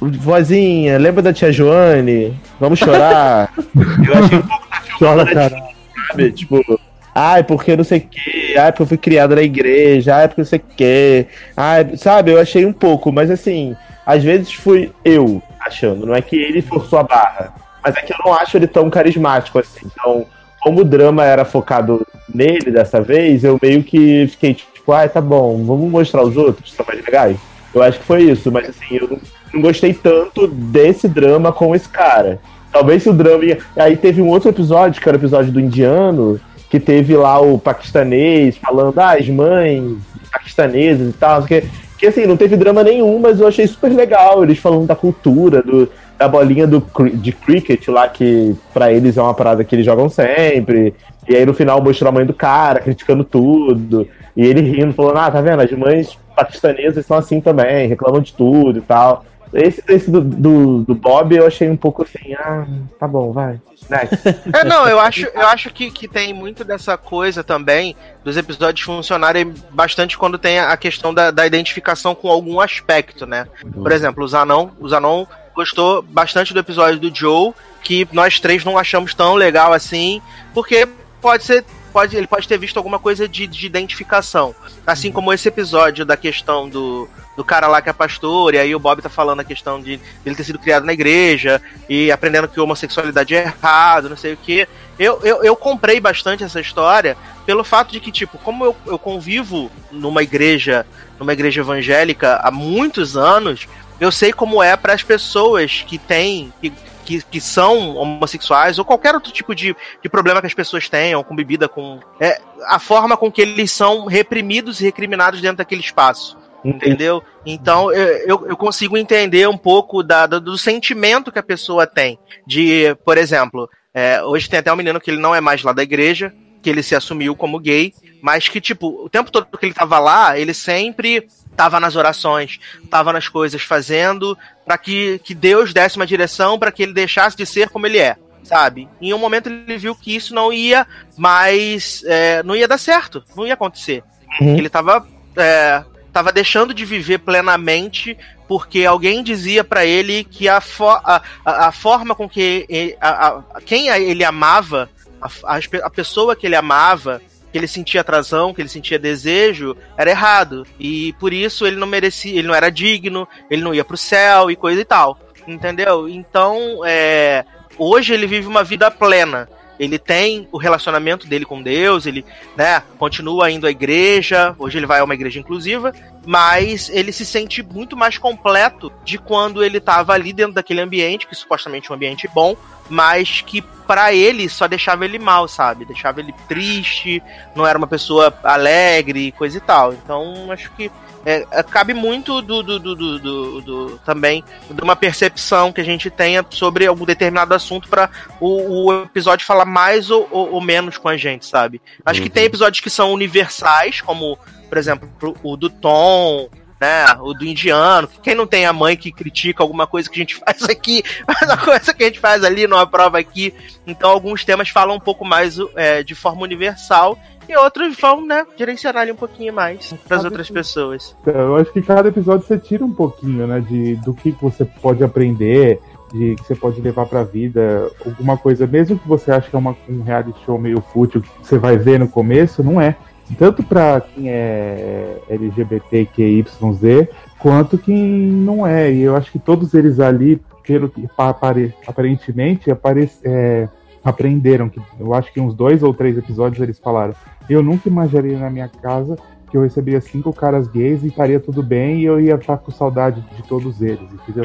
vozinha, 0.00 0.98
lembra 0.98 1.20
da 1.22 1.32
tia 1.32 1.50
Joane? 1.52 2.34
Vamos 2.60 2.78
chorar. 2.78 3.52
Eu 4.06 4.14
achei 4.24 4.38
um 4.38 4.42
pouco 4.42 4.68
da 4.70 4.80
Chora, 4.98 5.26
filmada, 5.26 5.34
cara. 5.34 5.73
Sabe? 6.14 6.32
Tipo, 6.32 6.80
ai, 7.14 7.44
porque 7.44 7.76
não 7.76 7.84
sei 7.84 7.98
o 7.98 8.00
que, 8.02 8.56
ai, 8.56 8.72
porque 8.72 8.82
eu 8.82 8.86
fui 8.86 8.98
criado 8.98 9.34
na 9.34 9.42
igreja, 9.42 10.16
ai, 10.16 10.28
porque 10.28 10.40
não 10.40 10.46
sei 10.46 10.58
o 10.58 10.76
que, 10.76 11.26
ai, 11.56 11.96
sabe? 11.96 12.32
Eu 12.32 12.40
achei 12.40 12.64
um 12.64 12.72
pouco, 12.72 13.12
mas 13.12 13.30
assim, 13.30 13.76
às 14.06 14.22
vezes 14.22 14.52
fui 14.52 14.92
eu 15.04 15.42
achando, 15.60 16.06
não 16.06 16.14
é 16.14 16.22
que 16.22 16.36
ele 16.36 16.62
forçou 16.62 16.98
a 16.98 17.02
barra, 17.02 17.54
mas 17.82 17.96
é 17.96 18.00
que 18.00 18.12
eu 18.12 18.18
não 18.24 18.34
acho 18.34 18.56
ele 18.56 18.66
tão 18.66 18.90
carismático 18.90 19.58
assim. 19.58 19.86
Então, 19.86 20.26
como 20.60 20.80
o 20.80 20.84
drama 20.84 21.24
era 21.24 21.44
focado 21.44 22.06
nele 22.32 22.70
dessa 22.70 23.00
vez, 23.00 23.44
eu 23.44 23.58
meio 23.60 23.82
que 23.82 24.26
fiquei 24.28 24.54
tipo, 24.54 24.92
ai, 24.92 25.08
tá 25.08 25.20
bom, 25.20 25.64
vamos 25.64 25.90
mostrar 25.90 26.22
os 26.22 26.36
outros, 26.36 26.70
que 26.70 26.76
são 26.76 26.86
mais 26.86 27.04
legais. 27.04 27.36
Eu 27.74 27.82
acho 27.82 27.98
que 27.98 28.04
foi 28.04 28.22
isso, 28.22 28.52
mas 28.52 28.68
assim, 28.68 28.96
eu 28.96 29.18
não 29.52 29.60
gostei 29.60 29.92
tanto 29.92 30.46
desse 30.46 31.08
drama 31.08 31.52
com 31.52 31.74
esse 31.74 31.88
cara. 31.88 32.40
Talvez 32.74 33.02
se 33.04 33.08
o 33.08 33.12
drama. 33.12 33.44
ia- 33.44 33.58
Aí 33.76 33.96
teve 33.96 34.20
um 34.20 34.28
outro 34.28 34.48
episódio, 34.50 35.00
que 35.00 35.08
era 35.08 35.16
o 35.16 35.20
episódio 35.20 35.52
do 35.52 35.60
indiano, 35.60 36.40
que 36.68 36.80
teve 36.80 37.16
lá 37.16 37.40
o 37.40 37.56
paquistanês 37.56 38.56
falando, 38.56 38.98
ah, 38.98 39.12
as 39.12 39.28
mães 39.28 39.96
paquistanesas 40.32 41.08
e 41.08 41.12
tal. 41.12 41.44
Que, 41.44 41.62
que 41.96 42.06
assim, 42.08 42.26
não 42.26 42.36
teve 42.36 42.56
drama 42.56 42.82
nenhum, 42.82 43.20
mas 43.20 43.38
eu 43.40 43.46
achei 43.46 43.66
super 43.66 43.92
legal. 43.92 44.42
Eles 44.42 44.58
falando 44.58 44.86
da 44.86 44.96
cultura, 44.96 45.62
do, 45.62 45.88
da 46.18 46.26
bolinha 46.26 46.66
do, 46.66 46.82
de 47.14 47.30
cricket 47.30 47.86
lá, 47.88 48.08
que 48.08 48.56
pra 48.72 48.92
eles 48.92 49.16
é 49.16 49.22
uma 49.22 49.32
parada 49.34 49.62
que 49.62 49.74
eles 49.74 49.86
jogam 49.86 50.08
sempre. 50.08 50.92
E 51.28 51.36
aí 51.36 51.46
no 51.46 51.54
final 51.54 51.80
mostrou 51.80 52.08
a 52.08 52.12
mãe 52.12 52.26
do 52.26 52.34
cara, 52.34 52.80
criticando 52.80 53.22
tudo. 53.22 54.06
E 54.36 54.44
ele 54.44 54.60
rindo, 54.62 54.92
falando, 54.92 55.18
ah, 55.18 55.30
tá 55.30 55.40
vendo? 55.40 55.60
As 55.62 55.70
mães 55.70 56.18
paquistanesas 56.34 57.06
são 57.06 57.16
assim 57.16 57.40
também, 57.40 57.86
reclamam 57.86 58.20
de 58.20 58.32
tudo 58.32 58.80
e 58.80 58.82
tal. 58.82 59.24
Esse, 59.52 59.82
esse 59.88 60.10
do, 60.10 60.20
do, 60.20 60.78
do 60.82 60.94
Bob 60.94 61.34
eu 61.34 61.46
achei 61.46 61.68
um 61.68 61.76
pouco 61.76 62.02
assim, 62.02 62.34
ah, 62.34 62.66
tá 62.98 63.06
bom, 63.06 63.32
vai. 63.32 63.60
Next. 63.88 64.16
É, 64.52 64.64
não, 64.64 64.88
eu 64.88 64.98
acho, 64.98 65.26
eu 65.26 65.46
acho 65.46 65.70
que, 65.70 65.90
que 65.90 66.08
tem 66.08 66.32
muito 66.32 66.64
dessa 66.64 66.96
coisa 66.96 67.44
também 67.44 67.94
dos 68.24 68.36
episódios 68.36 68.84
funcionarem 68.84 69.52
bastante 69.70 70.16
quando 70.16 70.38
tem 70.38 70.58
a 70.58 70.76
questão 70.76 71.12
da, 71.12 71.30
da 71.30 71.46
identificação 71.46 72.14
com 72.14 72.28
algum 72.28 72.60
aspecto, 72.60 73.26
né? 73.26 73.46
Por 73.74 73.92
exemplo, 73.92 74.24
o 74.24 74.28
Zanon, 74.28 74.70
o 74.80 74.88
Zanon 74.88 75.26
gostou 75.54 76.02
bastante 76.02 76.52
do 76.52 76.60
episódio 76.60 76.98
do 76.98 77.14
Joe, 77.14 77.52
que 77.82 78.08
nós 78.12 78.40
três 78.40 78.64
não 78.64 78.76
achamos 78.76 79.14
tão 79.14 79.34
legal 79.34 79.72
assim, 79.72 80.20
porque 80.52 80.88
pode 81.20 81.44
ser. 81.44 81.64
Pode, 81.94 82.16
ele 82.16 82.26
pode 82.26 82.48
ter 82.48 82.58
visto 82.58 82.76
alguma 82.76 82.98
coisa 82.98 83.28
de, 83.28 83.46
de 83.46 83.66
identificação. 83.66 84.52
Assim 84.84 85.12
como 85.12 85.32
esse 85.32 85.46
episódio 85.46 86.04
da 86.04 86.16
questão 86.16 86.68
do, 86.68 87.08
do 87.36 87.44
cara 87.44 87.68
lá 87.68 87.80
que 87.80 87.88
é 87.88 87.92
pastor, 87.92 88.52
e 88.52 88.58
aí 88.58 88.74
o 88.74 88.80
Bob 88.80 89.00
tá 89.00 89.08
falando 89.08 89.38
a 89.38 89.44
questão 89.44 89.80
de 89.80 90.00
ele 90.26 90.34
ter 90.34 90.42
sido 90.42 90.58
criado 90.58 90.84
na 90.84 90.92
igreja 90.92 91.62
e 91.88 92.10
aprendendo 92.10 92.48
que 92.48 92.58
homossexualidade 92.58 93.36
é 93.36 93.44
errado, 93.44 94.08
não 94.08 94.16
sei 94.16 94.32
o 94.32 94.36
que. 94.36 94.66
Eu, 94.98 95.20
eu, 95.22 95.44
eu 95.44 95.54
comprei 95.54 96.00
bastante 96.00 96.42
essa 96.42 96.60
história 96.60 97.16
pelo 97.46 97.62
fato 97.62 97.92
de 97.92 98.00
que, 98.00 98.10
tipo, 98.10 98.38
como 98.38 98.64
eu, 98.64 98.76
eu 98.86 98.98
convivo 98.98 99.70
numa 99.92 100.24
igreja, 100.24 100.84
numa 101.16 101.32
igreja 101.32 101.60
evangélica 101.60 102.40
há 102.42 102.50
muitos 102.50 103.16
anos, 103.16 103.68
eu 104.00 104.10
sei 104.10 104.32
como 104.32 104.60
é 104.60 104.76
para 104.76 104.94
as 104.94 105.04
pessoas 105.04 105.84
que 105.86 105.96
têm. 105.96 106.52
Que, 106.60 106.72
que, 107.04 107.22
que 107.22 107.40
são 107.40 107.96
homossexuais 107.96 108.78
ou 108.78 108.84
qualquer 108.84 109.14
outro 109.14 109.32
tipo 109.32 109.54
de, 109.54 109.76
de 110.02 110.08
problema 110.08 110.40
que 110.40 110.46
as 110.46 110.54
pessoas 110.54 110.88
tenham 110.88 111.22
com 111.22 111.36
bebida, 111.36 111.68
com. 111.68 112.00
É, 112.18 112.40
a 112.66 112.78
forma 112.78 113.16
com 113.16 113.30
que 113.30 113.42
eles 113.42 113.70
são 113.70 114.06
reprimidos 114.06 114.80
e 114.80 114.84
recriminados 114.84 115.40
dentro 115.40 115.58
daquele 115.58 115.80
espaço. 115.80 116.36
Entendeu? 116.64 117.22
Então 117.44 117.92
eu, 117.92 118.08
eu, 118.26 118.46
eu 118.48 118.56
consigo 118.56 118.96
entender 118.96 119.46
um 119.46 119.56
pouco 119.56 120.02
da, 120.02 120.26
do, 120.26 120.40
do 120.40 120.56
sentimento 120.56 121.30
que 121.30 121.38
a 121.38 121.42
pessoa 121.42 121.86
tem. 121.86 122.18
De, 122.46 122.96
por 123.04 123.18
exemplo, 123.18 123.68
é, 123.92 124.22
hoje 124.22 124.48
tem 124.48 124.60
até 124.60 124.72
um 124.72 124.76
menino 124.76 124.98
que 124.98 125.10
ele 125.10 125.20
não 125.20 125.34
é 125.34 125.42
mais 125.42 125.62
lá 125.62 125.72
da 125.72 125.82
igreja, 125.82 126.32
que 126.62 126.70
ele 126.70 126.82
se 126.82 126.96
assumiu 126.96 127.36
como 127.36 127.60
gay, 127.60 127.92
mas 128.22 128.48
que, 128.48 128.58
tipo, 128.58 129.04
o 129.04 129.10
tempo 129.10 129.30
todo 129.30 129.46
que 129.58 129.66
ele 129.66 129.74
tava 129.74 129.98
lá, 129.98 130.38
ele 130.38 130.54
sempre 130.54 131.28
tava 131.56 131.80
nas 131.80 131.96
orações, 131.96 132.58
tava 132.90 133.12
nas 133.12 133.28
coisas 133.28 133.62
fazendo 133.62 134.36
para 134.64 134.78
que, 134.78 135.20
que 135.24 135.34
Deus 135.34 135.72
desse 135.72 135.96
uma 135.96 136.06
direção 136.06 136.58
para 136.58 136.72
que 136.72 136.82
ele 136.82 136.92
deixasse 136.92 137.36
de 137.36 137.46
ser 137.46 137.68
como 137.68 137.86
ele 137.86 137.98
é, 137.98 138.16
sabe? 138.42 138.88
Em 139.00 139.12
um 139.12 139.18
momento 139.18 139.48
ele 139.48 139.78
viu 139.78 139.94
que 139.94 140.14
isso 140.14 140.34
não 140.34 140.52
ia 140.52 140.86
mais, 141.16 142.02
é, 142.06 142.42
não 142.42 142.56
ia 142.56 142.68
dar 142.68 142.78
certo, 142.78 143.24
não 143.36 143.46
ia 143.46 143.54
acontecer. 143.54 144.02
Uhum. 144.40 144.56
Ele 144.56 144.68
tava, 144.68 145.06
é, 145.36 145.84
tava 146.12 146.32
deixando 146.32 146.74
de 146.74 146.84
viver 146.84 147.18
plenamente 147.18 148.16
porque 148.46 148.84
alguém 148.84 149.22
dizia 149.22 149.64
para 149.64 149.86
ele 149.86 150.24
que 150.24 150.48
a, 150.48 150.58
a, 150.58 151.22
a, 151.44 151.68
a, 151.68 151.72
forma 151.72 152.14
com 152.14 152.28
que 152.28 152.66
ele, 152.68 152.96
a, 153.00 153.28
a, 153.54 153.60
quem 153.64 153.88
ele 153.88 154.24
amava, 154.24 154.90
a, 155.20 155.58
a 155.82 155.90
pessoa 155.90 156.36
que 156.36 156.46
ele 156.46 156.56
amava, 156.56 157.22
que 157.54 157.58
ele 157.58 157.68
sentia 157.68 158.00
atração, 158.00 158.52
que 158.52 158.60
ele 158.60 158.68
sentia 158.68 158.98
desejo, 158.98 159.76
era 159.96 160.10
errado. 160.10 160.66
E 160.76 161.12
por 161.20 161.32
isso 161.32 161.64
ele 161.64 161.76
não 161.76 161.86
merecia, 161.86 162.36
ele 162.36 162.48
não 162.48 162.54
era 162.54 162.68
digno, 162.68 163.28
ele 163.48 163.62
não 163.62 163.72
ia 163.72 163.84
pro 163.84 163.96
céu 163.96 164.50
e 164.50 164.56
coisa 164.56 164.80
e 164.80 164.84
tal. 164.84 165.16
Entendeu? 165.46 166.08
Então, 166.08 166.80
é, 166.84 167.44
hoje 167.78 168.12
ele 168.12 168.26
vive 168.26 168.48
uma 168.48 168.64
vida 168.64 168.90
plena. 168.90 169.48
Ele 169.78 169.98
tem 169.98 170.48
o 170.52 170.58
relacionamento 170.58 171.26
dele 171.26 171.44
com 171.44 171.62
Deus, 171.62 172.06
ele, 172.06 172.24
né, 172.56 172.82
continua 172.98 173.50
indo 173.50 173.66
à 173.66 173.70
igreja, 173.70 174.54
hoje 174.58 174.78
ele 174.78 174.86
vai 174.86 175.00
a 175.00 175.04
uma 175.04 175.14
igreja 175.14 175.40
inclusiva, 175.40 175.92
mas 176.26 176.88
ele 176.88 177.12
se 177.12 177.26
sente 177.26 177.62
muito 177.62 177.96
mais 177.96 178.16
completo 178.16 178.92
de 179.04 179.18
quando 179.18 179.62
ele 179.64 179.78
estava 179.78 180.12
ali 180.12 180.32
dentro 180.32 180.54
daquele 180.54 180.80
ambiente, 180.80 181.26
que 181.26 181.34
supostamente 181.34 181.90
é 181.90 181.92
um 181.92 181.96
ambiente 181.96 182.28
bom, 182.32 182.56
mas 182.88 183.40
que 183.40 183.62
para 183.86 184.12
ele 184.12 184.48
só 184.48 184.66
deixava 184.66 185.04
ele 185.04 185.18
mal, 185.18 185.46
sabe? 185.48 185.84
Deixava 185.84 186.20
ele 186.20 186.34
triste, 186.48 187.22
não 187.54 187.66
era 187.66 187.76
uma 187.76 187.86
pessoa 187.86 188.32
alegre, 188.42 189.32
coisa 189.32 189.58
e 189.58 189.60
tal. 189.60 189.92
Então, 189.92 190.50
acho 190.50 190.70
que 190.72 190.90
é, 191.24 191.46
é, 191.50 191.62
cabe 191.62 191.94
muito 191.94 192.42
do, 192.42 192.62
do, 192.62 192.78
do, 192.78 192.94
do, 192.94 193.60
do- 193.60 193.98
também 194.04 194.44
de 194.70 194.82
uma 194.82 194.94
percepção 194.96 195.72
que 195.72 195.80
a 195.80 195.84
gente 195.84 196.10
tenha 196.10 196.44
sobre 196.50 196.86
algum 196.86 197.04
determinado 197.04 197.54
assunto 197.54 197.88
para 197.88 198.10
o, 198.40 198.86
o 198.90 199.02
episódio 199.04 199.46
falar 199.46 199.64
mais 199.64 200.10
ou, 200.10 200.28
ou- 200.30 200.52
ou 200.54 200.60
menos 200.60 200.98
com 200.98 201.08
a 201.08 201.16
gente, 201.16 201.46
sabe? 201.46 201.80
Acho 202.04 202.20
que 202.22 202.30
tem 202.30 202.44
episódios 202.44 202.80
que 202.80 202.90
são 202.90 203.12
universais, 203.12 204.00
como, 204.00 204.38
por 204.68 204.78
exemplo, 204.78 205.08
o 205.42 205.56
do 205.56 205.70
Tom, 205.70 206.48
né? 206.80 207.06
O 207.20 207.32
do 207.32 207.46
indiano. 207.46 208.08
Quem 208.22 208.34
não 208.34 208.46
tem 208.46 208.66
a 208.66 208.72
mãe 208.72 208.96
que 208.96 209.10
critica 209.12 209.62
alguma 209.62 209.86
coisa 209.86 210.10
que 210.10 210.16
a 210.16 210.18
gente 210.18 210.34
faz 210.44 210.62
aqui, 210.64 211.02
mas 211.26 211.48
a 211.48 211.56
coisa 211.56 211.94
que 211.94 212.02
a 212.02 212.06
gente 212.06 212.20
faz 212.20 212.44
ali 212.44 212.66
não 212.66 212.78
aprova 212.78 213.18
aqui. 213.18 213.54
Então, 213.86 214.10
alguns 214.10 214.44
temas 214.44 214.68
falam 214.68 214.96
um 214.96 215.00
pouco 215.00 215.24
mais 215.24 215.56
é, 215.76 216.02
de 216.02 216.14
forma 216.14 216.42
universal. 216.42 217.18
E 217.48 217.56
outros 217.56 217.96
vão, 218.00 218.26
né, 218.26 218.46
direcionar 218.56 219.00
ali 219.02 219.12
um 219.12 219.16
pouquinho 219.16 219.52
mais 219.52 219.92
para 220.08 220.16
as 220.16 220.24
outras 220.24 220.48
pessoas. 220.50 221.14
Então, 221.20 221.34
Eu 221.34 221.56
acho 221.56 221.72
que 221.72 221.82
cada 221.82 222.08
episódio 222.08 222.46
você 222.46 222.58
tira 222.58 222.84
um 222.84 222.92
pouquinho, 222.92 223.46
né, 223.46 223.60
de, 223.60 223.96
do 223.96 224.14
que 224.14 224.30
você 224.40 224.64
pode 224.64 225.04
aprender, 225.04 225.78
de 226.12 226.36
que 226.36 226.44
você 226.46 226.54
pode 226.54 226.80
levar 226.80 227.06
pra 227.06 227.22
vida, 227.24 227.90
alguma 228.04 228.36
coisa, 228.38 228.66
mesmo 228.66 228.98
que 228.98 229.06
você 229.08 229.30
ache 229.32 229.50
que 229.50 229.56
é 229.56 229.58
uma, 229.58 229.76
um 229.88 230.02
reality 230.02 230.38
show 230.44 230.58
meio 230.58 230.80
fútil, 230.80 231.20
que 231.20 231.28
você 231.42 231.58
vai 231.58 231.76
ver 231.76 231.98
no 231.98 232.08
começo, 232.08 232.62
não 232.62 232.80
é. 232.80 232.96
Tanto 233.38 233.62
pra 233.62 234.00
quem 234.02 234.30
é 234.30 235.18
LGBTQYZ, 235.28 237.08
quanto 237.38 237.78
quem 237.78 237.96
não 237.96 238.66
é. 238.66 238.92
E 238.92 239.00
eu 239.02 239.16
acho 239.16 239.32
que 239.32 239.38
todos 239.38 239.74
eles 239.74 239.98
ali, 240.00 240.40
pelo 240.66 240.88
que 240.88 241.06
pa- 241.08 241.30
apare- 241.30 241.74
aparentemente, 241.86 242.70
apare, 242.70 243.10
é, 243.24 243.68
aprenderam. 244.04 244.68
Que 244.68 244.80
eu 244.98 245.14
acho 245.14 245.32
que 245.32 245.40
uns 245.40 245.54
dois 245.54 245.82
ou 245.82 245.94
três 245.94 246.16
episódios 246.18 246.60
eles 246.62 246.78
falaram. 246.78 247.14
Eu 247.48 247.62
nunca 247.62 247.88
imaginaria 247.88 248.38
na 248.38 248.50
minha 248.50 248.68
casa 248.68 249.16
que 249.50 249.56
eu 249.56 249.62
receberia 249.62 250.00
cinco 250.00 250.32
caras 250.32 250.66
gays 250.66 251.02
e 251.02 251.08
estaria 251.08 251.38
tudo 251.38 251.62
bem 251.62 252.00
e 252.00 252.04
eu 252.04 252.20
ia 252.20 252.34
estar 252.34 252.58
com 252.58 252.72
saudade 252.72 253.24
de 253.36 253.42
todos 253.44 253.80
eles, 253.80 254.12
entendeu? 254.12 254.44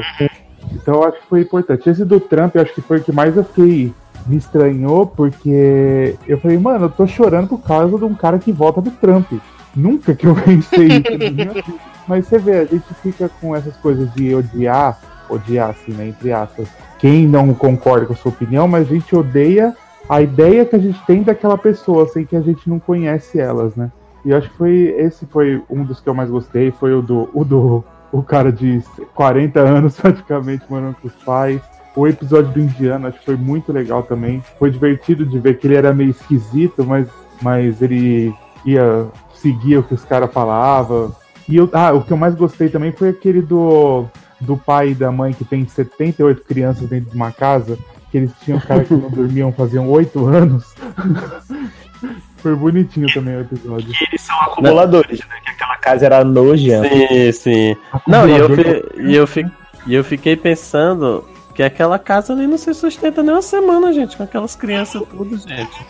Então 0.72 0.94
eu 0.94 1.04
acho 1.04 1.20
que 1.20 1.26
foi 1.26 1.40
importante. 1.40 1.88
Esse 1.88 2.04
do 2.04 2.20
Trump, 2.20 2.54
eu 2.54 2.62
acho 2.62 2.74
que 2.74 2.80
foi 2.80 2.98
o 2.98 3.02
que 3.02 3.12
mais 3.12 3.36
eu 3.36 3.44
fiquei. 3.44 3.92
Me 4.26 4.36
estranhou, 4.36 5.06
porque 5.06 6.14
eu 6.28 6.38
falei, 6.38 6.58
mano, 6.58 6.84
eu 6.84 6.90
tô 6.90 7.06
chorando 7.06 7.48
por 7.48 7.62
causa 7.62 7.96
de 7.96 8.04
um 8.04 8.14
cara 8.14 8.38
que 8.38 8.52
vota 8.52 8.80
do 8.80 8.90
Trump. 8.90 9.32
Nunca 9.74 10.14
que 10.14 10.26
eu 10.26 10.34
pensei 10.44 10.86
isso. 10.86 11.80
Mas 12.06 12.26
você 12.26 12.38
vê, 12.38 12.58
a 12.58 12.64
gente 12.64 12.94
fica 13.02 13.30
com 13.40 13.56
essas 13.56 13.76
coisas 13.78 14.12
de 14.14 14.34
odiar, 14.34 14.98
odiar 15.28 15.70
assim, 15.70 15.92
né, 15.92 16.08
entre 16.08 16.32
aspas, 16.32 16.68
quem 17.00 17.26
não 17.26 17.54
concorda 17.54 18.06
com 18.06 18.12
a 18.12 18.16
sua 18.16 18.30
opinião, 18.30 18.68
mas 18.68 18.90
a 18.90 18.94
gente 18.94 19.16
odeia 19.16 19.74
a 20.08 20.20
ideia 20.20 20.64
que 20.64 20.76
a 20.76 20.78
gente 20.78 21.00
tem 21.06 21.22
daquela 21.22 21.56
pessoa, 21.56 22.06
sem 22.06 22.26
que 22.26 22.36
a 22.36 22.40
gente 22.40 22.68
não 22.68 22.78
conhece 22.78 23.40
elas, 23.40 23.74
né? 23.74 23.90
E 24.24 24.30
eu 24.30 24.36
acho 24.36 24.50
que 24.50 24.56
foi 24.56 24.94
esse 24.98 25.24
foi 25.26 25.62
um 25.70 25.82
dos 25.82 26.00
que 26.00 26.08
eu 26.08 26.14
mais 26.14 26.30
gostei, 26.30 26.70
foi 26.70 26.92
o 26.92 27.00
do 27.00 27.30
o 27.32 27.44
do 27.44 27.84
o 28.12 28.22
cara 28.22 28.52
de 28.52 28.82
40 29.14 29.60
anos 29.60 29.96
praticamente 30.00 30.64
morando 30.68 30.96
com 31.00 31.08
os 31.08 31.14
pais. 31.14 31.60
O 31.96 32.06
episódio 32.06 32.52
do 32.52 32.60
indiano 32.60 33.06
acho 33.06 33.18
que 33.18 33.24
foi 33.24 33.36
muito 33.36 33.72
legal 33.72 34.02
também. 34.02 34.42
Foi 34.58 34.70
divertido 34.70 35.24
de 35.24 35.38
ver 35.38 35.58
que 35.58 35.66
ele 35.66 35.76
era 35.76 35.92
meio 35.92 36.10
esquisito, 36.10 36.84
mas, 36.84 37.08
mas 37.40 37.80
ele 37.80 38.34
ia 38.64 39.06
seguir 39.34 39.78
o 39.78 39.82
que 39.82 39.94
os 39.94 40.04
caras 40.04 40.32
falavam. 40.32 41.14
E 41.48 41.56
eu, 41.56 41.68
ah, 41.72 41.92
o 41.92 42.02
que 42.02 42.12
eu 42.12 42.16
mais 42.16 42.34
gostei 42.34 42.68
também 42.68 42.92
foi 42.92 43.08
aquele 43.08 43.42
do, 43.42 44.06
do 44.40 44.56
pai 44.56 44.90
e 44.90 44.94
da 44.94 45.10
mãe 45.12 45.32
que 45.32 45.44
tem 45.44 45.66
78 45.66 46.42
crianças 46.42 46.88
dentro 46.88 47.10
de 47.10 47.16
uma 47.16 47.30
casa, 47.32 47.78
que 48.10 48.18
eles 48.18 48.30
tinham 48.42 48.58
cara 48.60 48.84
que 48.84 48.94
não 48.94 49.08
dormiam 49.10 49.52
faziam 49.52 49.88
8 49.88 50.26
anos. 50.26 50.74
foi 52.38 52.54
bonitinho 52.56 53.06
também 53.12 53.36
o 53.36 53.40
episódio. 53.42 53.92
Eles 54.08 54.20
são 54.22 54.34
acumuladores, 54.42 55.20
né? 55.20 55.34
Que 55.44 55.50
aquela 55.50 55.76
casa 55.76 56.06
era 56.06 56.24
nojenta. 56.24 56.88
Sim, 56.88 57.32
sim. 57.32 57.76
Não, 58.06 58.26
e 58.28 58.36
eu, 58.36 58.56
fi- 58.56 58.84
e, 59.02 59.14
eu 59.16 59.26
fi- 59.26 59.46
e 59.86 59.94
eu 59.94 60.02
fiquei 60.04 60.36
pensando 60.36 61.24
que 61.54 61.62
aquela 61.62 61.98
casa 61.98 62.32
ali 62.32 62.46
não 62.46 62.56
se 62.56 62.72
sustenta 62.72 63.22
nem 63.22 63.32
uma 63.34 63.42
semana, 63.42 63.92
gente, 63.92 64.16
com 64.16 64.22
aquelas 64.22 64.56
crianças 64.56 65.02
tudo, 65.10 65.36
gente. 65.36 65.86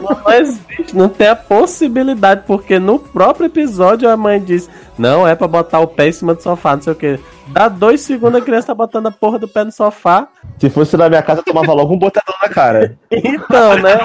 Não 0.00 0.32
existe, 0.32 0.96
não 0.96 1.08
tem 1.08 1.28
a 1.28 1.36
possibilidade, 1.36 2.42
porque 2.46 2.78
no 2.78 2.98
próprio 2.98 3.46
episódio 3.46 4.08
a 4.08 4.16
mãe 4.16 4.40
diz: 4.42 4.68
Não, 4.98 5.26
é 5.26 5.34
pra 5.34 5.48
botar 5.48 5.80
o 5.80 5.86
pé 5.86 6.08
em 6.08 6.12
cima 6.12 6.34
do 6.34 6.42
sofá, 6.42 6.76
não 6.76 6.82
sei 6.82 6.92
o 6.92 6.96
que. 6.96 7.18
Dá 7.48 7.68
dois 7.68 8.00
segundos 8.00 8.40
a 8.40 8.44
criança 8.44 8.68
tá 8.68 8.74
botando 8.74 9.06
a 9.06 9.10
porra 9.10 9.38
do 9.38 9.48
pé 9.48 9.64
no 9.64 9.72
sofá. 9.72 10.28
Se 10.58 10.70
fosse 10.70 10.96
na 10.96 11.08
minha 11.08 11.22
casa, 11.22 11.40
eu 11.40 11.44
tomava 11.44 11.72
logo 11.72 11.94
um 11.94 11.98
botadão 11.98 12.34
na 12.42 12.48
cara. 12.48 12.96
Então, 13.10 13.78
né? 13.78 13.96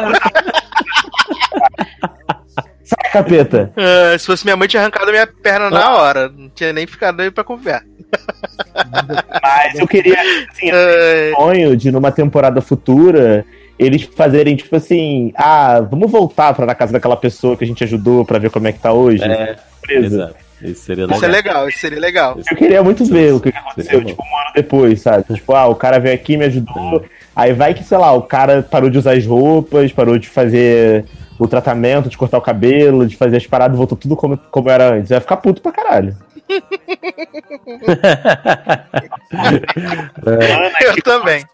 Sai, 2.83 3.11
capeta! 3.11 3.71
Ah, 3.77 4.17
se 4.17 4.25
fosse 4.25 4.43
minha 4.43 4.57
mãe, 4.57 4.67
tinha 4.67 4.81
arrancado 4.81 5.09
a 5.09 5.11
minha 5.11 5.27
perna 5.27 5.69
na 5.69 5.95
hora. 5.95 6.29
Não 6.29 6.49
tinha 6.49 6.73
nem 6.73 6.87
ficado 6.87 7.21
aí 7.21 7.31
pra 7.31 7.43
conversa. 7.43 7.85
Mas 9.43 9.79
eu 9.79 9.87
queria, 9.87 10.19
assim, 10.49 10.69
eu 10.69 11.35
sonho 11.37 11.77
de 11.77 11.91
numa 11.91 12.11
temporada 12.11 12.61
futura 12.61 13.45
eles 13.79 14.03
fazerem, 14.03 14.57
tipo 14.57 14.75
assim, 14.75 15.31
ah, 15.35 15.79
vamos 15.79 16.11
voltar 16.11 16.53
pra 16.53 16.65
na 16.65 16.75
casa 16.75 16.91
daquela 16.91 17.15
pessoa 17.15 17.55
que 17.55 17.63
a 17.63 17.67
gente 17.67 17.81
ajudou 17.85 18.25
pra 18.25 18.37
ver 18.37 18.51
como 18.51 18.67
é 18.67 18.73
que 18.73 18.79
tá 18.79 18.91
hoje. 18.91 19.23
É, 19.23 19.55
Beleza. 19.87 20.35
Isso 20.61 20.83
seria 20.83 21.05
Isso 21.05 21.23
é 21.23 21.27
legal, 21.29 21.69
isso 21.69 21.79
seria 21.79 22.01
legal. 22.01 22.37
Eu 22.37 22.57
queria 22.57 22.83
muito 22.83 23.05
ver 23.05 23.33
o 23.33 23.39
que 23.39 23.47
aconteceu, 23.47 24.03
tipo, 24.03 24.21
um 24.21 24.37
ano 24.37 24.51
depois, 24.53 24.99
sabe? 24.99 25.23
Tipo, 25.33 25.53
ah, 25.53 25.67
o 25.67 25.75
cara 25.75 25.99
veio 25.99 26.13
aqui, 26.13 26.35
me 26.35 26.43
ajudou. 26.43 27.01
Aí 27.33 27.53
vai 27.53 27.73
que, 27.73 27.81
sei 27.81 27.97
lá, 27.97 28.11
o 28.11 28.23
cara 28.23 28.61
parou 28.61 28.89
de 28.89 28.97
usar 28.97 29.13
as 29.13 29.25
roupas, 29.25 29.93
parou 29.93 30.17
de 30.17 30.27
fazer 30.27 31.05
o 31.37 31.47
tratamento, 31.47 32.09
de 32.09 32.17
cortar 32.17 32.37
o 32.37 32.41
cabelo, 32.41 33.07
de 33.07 33.15
fazer 33.15 33.37
as 33.37 33.47
paradas, 33.47 33.77
voltou 33.77 33.97
tudo 33.97 34.17
como, 34.17 34.37
como 34.37 34.69
era 34.69 34.95
antes. 34.95 35.09
Vai 35.09 35.21
ficar 35.21 35.37
puto 35.37 35.61
pra 35.61 35.71
caralho. 35.71 36.13
Eu 40.81 41.01
também. 41.01 41.45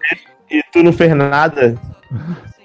E 0.50 0.62
tu 0.72 0.84
não 0.84 0.94
fez 0.94 1.16
nada. 1.16 1.80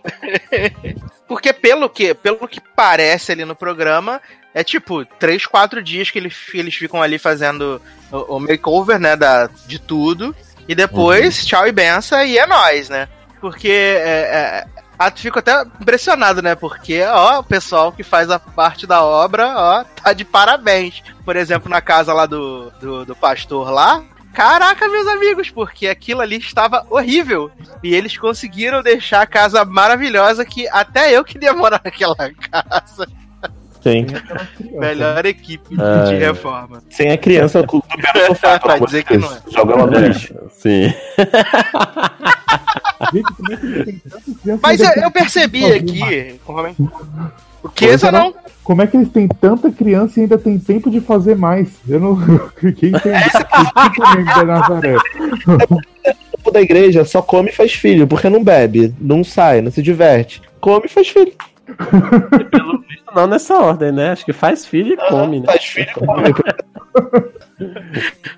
Porque 1.26 1.52
pelo 1.52 1.88
que, 1.88 2.12
pelo 2.12 2.48
que 2.48 2.60
parece 2.74 3.32
ali 3.32 3.44
no 3.44 3.54
programa, 3.54 4.20
é 4.52 4.64
tipo, 4.64 5.04
três, 5.04 5.46
quatro 5.46 5.82
dias 5.82 6.10
que 6.10 6.18
eles, 6.18 6.36
eles 6.52 6.74
ficam 6.74 7.00
ali 7.00 7.18
fazendo 7.18 7.80
o, 8.10 8.36
o 8.36 8.40
makeover, 8.40 8.98
né, 8.98 9.14
da, 9.16 9.48
de 9.66 9.78
tudo. 9.78 10.34
E 10.68 10.74
depois, 10.74 11.44
tchau 11.46 11.66
e 11.66 11.72
benção, 11.72 12.24
e 12.24 12.38
é 12.38 12.46
nóis, 12.46 12.88
né? 12.88 13.08
Porque 13.40 13.70
é, 13.70 14.66
é, 14.66 14.66
ah, 14.98 15.10
tu 15.10 15.20
fico 15.20 15.38
até 15.38 15.62
impressionado, 15.80 16.42
né? 16.42 16.54
Porque, 16.54 17.02
ó, 17.04 17.38
o 17.38 17.42
pessoal 17.42 17.90
que 17.90 18.02
faz 18.02 18.30
a 18.30 18.38
parte 18.38 18.86
da 18.86 19.02
obra, 19.02 19.54
ó, 19.56 19.84
tá 19.84 20.12
de 20.12 20.26
parabéns. 20.26 21.02
Por 21.24 21.36
exemplo, 21.36 21.70
na 21.70 21.80
casa 21.80 22.12
lá 22.12 22.26
do, 22.26 22.70
do, 22.80 23.06
do 23.06 23.16
pastor 23.16 23.70
lá. 23.70 24.04
Caraca, 24.34 24.88
meus 24.88 25.06
amigos, 25.08 25.50
porque 25.50 25.88
aquilo 25.88 26.20
ali 26.20 26.36
estava 26.38 26.86
horrível. 26.88 27.50
E 27.82 27.94
eles 27.94 28.16
conseguiram 28.16 28.82
deixar 28.82 29.22
a 29.22 29.26
casa 29.26 29.64
maravilhosa 29.64 30.44
que 30.44 30.68
até 30.68 31.16
eu 31.16 31.24
queria 31.24 31.52
morar 31.52 31.80
naquela 31.84 32.14
casa. 32.16 33.08
Sim. 33.82 34.06
Melhor 34.78 35.24
equipe 35.24 35.74
Ah, 35.80 36.04
de 36.04 36.14
é. 36.14 36.18
reforma. 36.18 36.82
Sem 36.90 37.10
a 37.10 37.16
criança 37.18 37.66
com 37.66 37.78
o 37.78 37.82
pé 37.82 37.96
no 38.12 38.26
sofá. 38.26 38.58
Pra 38.58 38.78
dizer 38.78 39.04
que 39.04 39.16
não 39.16 39.32
é. 39.32 39.38
Joga 39.50 39.72
ela 39.72 39.86
no 39.86 39.98
lixo. 39.98 40.34
Sim. 40.52 40.92
Mas 44.62 44.80
eu, 44.80 44.90
eu 45.02 45.10
percebi 45.10 45.64
aqui. 45.72 46.38
conforme- 46.44 46.76
O 47.62 47.68
que 47.68 47.86
essa 47.86 48.10
não? 48.10 48.34
Como 48.64 48.82
é 48.82 48.86
que 48.86 48.96
eles 48.96 49.08
têm 49.10 49.26
tanta 49.26 49.70
criança 49.70 50.18
e 50.18 50.22
ainda 50.22 50.38
tem 50.38 50.58
tempo 50.58 50.90
de 50.90 51.00
fazer 51.00 51.36
mais? 51.36 51.68
Eu 51.88 51.98
não. 52.00 52.16
Quem 52.60 52.72
tem 52.72 52.92
tempo 52.92 54.24
da 54.36 54.44
Nazaré? 54.44 54.96
O 56.32 56.42
povo 56.42 56.54
da 56.54 56.62
igreja 56.62 57.04
só 57.04 57.20
come 57.20 57.50
e 57.50 57.52
faz 57.52 57.74
filho, 57.74 58.06
porque 58.06 58.30
não 58.30 58.42
bebe, 58.42 58.94
não 58.98 59.22
sai, 59.22 59.60
não 59.60 59.70
se 59.70 59.82
diverte. 59.82 60.40
Come 60.58 60.86
e 60.86 60.88
faz 60.88 61.08
filho. 61.10 61.32
Não 63.14 63.26
nessa 63.26 63.58
ordem, 63.58 63.92
né? 63.92 64.12
Acho 64.12 64.24
que 64.24 64.32
faz 64.32 64.64
filho 64.64 64.94
e 64.94 65.08
come, 65.08 65.40
né? 65.40 65.46
Faz 65.46 65.64
filho 65.66 65.90
e 65.90 65.92
come. 65.92 66.22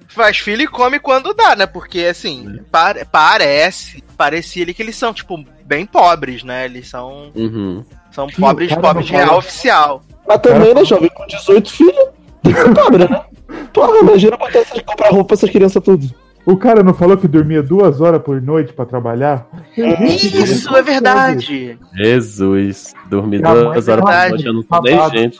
Faz 0.08 0.38
filho 0.38 0.62
e 0.62 0.66
come 0.66 0.98
quando 0.98 1.32
dá, 1.32 1.54
né? 1.54 1.64
Porque 1.66 2.00
assim, 2.00 2.58
par- 2.72 3.06
parece. 3.06 4.02
Parecia 4.16 4.64
ali 4.64 4.74
que 4.74 4.82
eles 4.82 4.96
são, 4.96 5.14
tipo, 5.14 5.42
bem 5.64 5.86
pobres, 5.86 6.42
né? 6.42 6.64
Eles 6.64 6.88
são. 6.88 7.30
Uhum. 7.34 7.84
São 8.12 8.28
pobres, 8.28 8.68
cara 8.68 8.82
pobres 8.82 9.06
de 9.06 9.12
real 9.12 9.38
oficial. 9.38 10.02
Mas 10.26 10.38
também, 10.38 10.74
né, 10.74 10.84
jovem, 10.84 11.10
com 11.10 11.26
18 11.26 11.70
filhos, 11.70 12.08
tem 12.42 12.54
que 12.54 12.74
cobra, 12.74 13.08
né? 13.08 13.24
Porra, 13.72 13.98
imagina 13.98 14.36
botar 14.36 14.60
essas, 14.60 14.80
comprar 14.82 15.10
roupa 15.10 15.28
pra 15.28 15.34
essas 15.34 15.50
crianças 15.50 15.82
tudo. 15.82 16.08
O 16.44 16.56
cara 16.56 16.82
não 16.82 16.92
falou 16.92 17.16
que 17.16 17.28
dormia 17.28 17.62
duas 17.62 18.00
horas 18.00 18.20
por 18.20 18.42
noite 18.42 18.72
pra 18.72 18.84
trabalhar? 18.84 19.46
Isso 19.76 20.74
é 20.74 20.82
verdade. 20.82 21.78
Jesus, 21.94 22.92
dormi 23.08 23.38
Minha 23.38 23.54
mãe 23.54 23.64
duas 23.64 23.88
é 23.88 23.92
horas 23.92 24.04
por 24.04 24.30
noite, 24.30 24.46
eu 24.46 24.52
não 24.52 24.62
sou 24.62 24.82
nem 24.82 25.10
gente. 25.10 25.38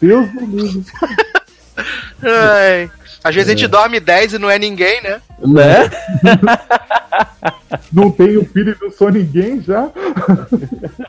Deus 0.00 0.32
do 0.32 0.46
livro. 0.46 0.84
Ai. 2.22 2.90
Às 3.22 3.34
vezes 3.34 3.50
a 3.50 3.52
É. 3.52 3.56
gente 3.56 3.68
dorme 3.68 4.00
10 4.00 4.34
e 4.34 4.38
não 4.38 4.50
é 4.50 4.58
ninguém, 4.58 5.00
né? 5.02 5.20
Né? 5.40 5.90
Não 7.92 8.10
tenho 8.10 8.44
filho 8.46 8.76
e 8.78 8.84
não 8.84 8.90
sou 8.90 9.10
ninguém 9.10 9.60
já? 9.62 9.90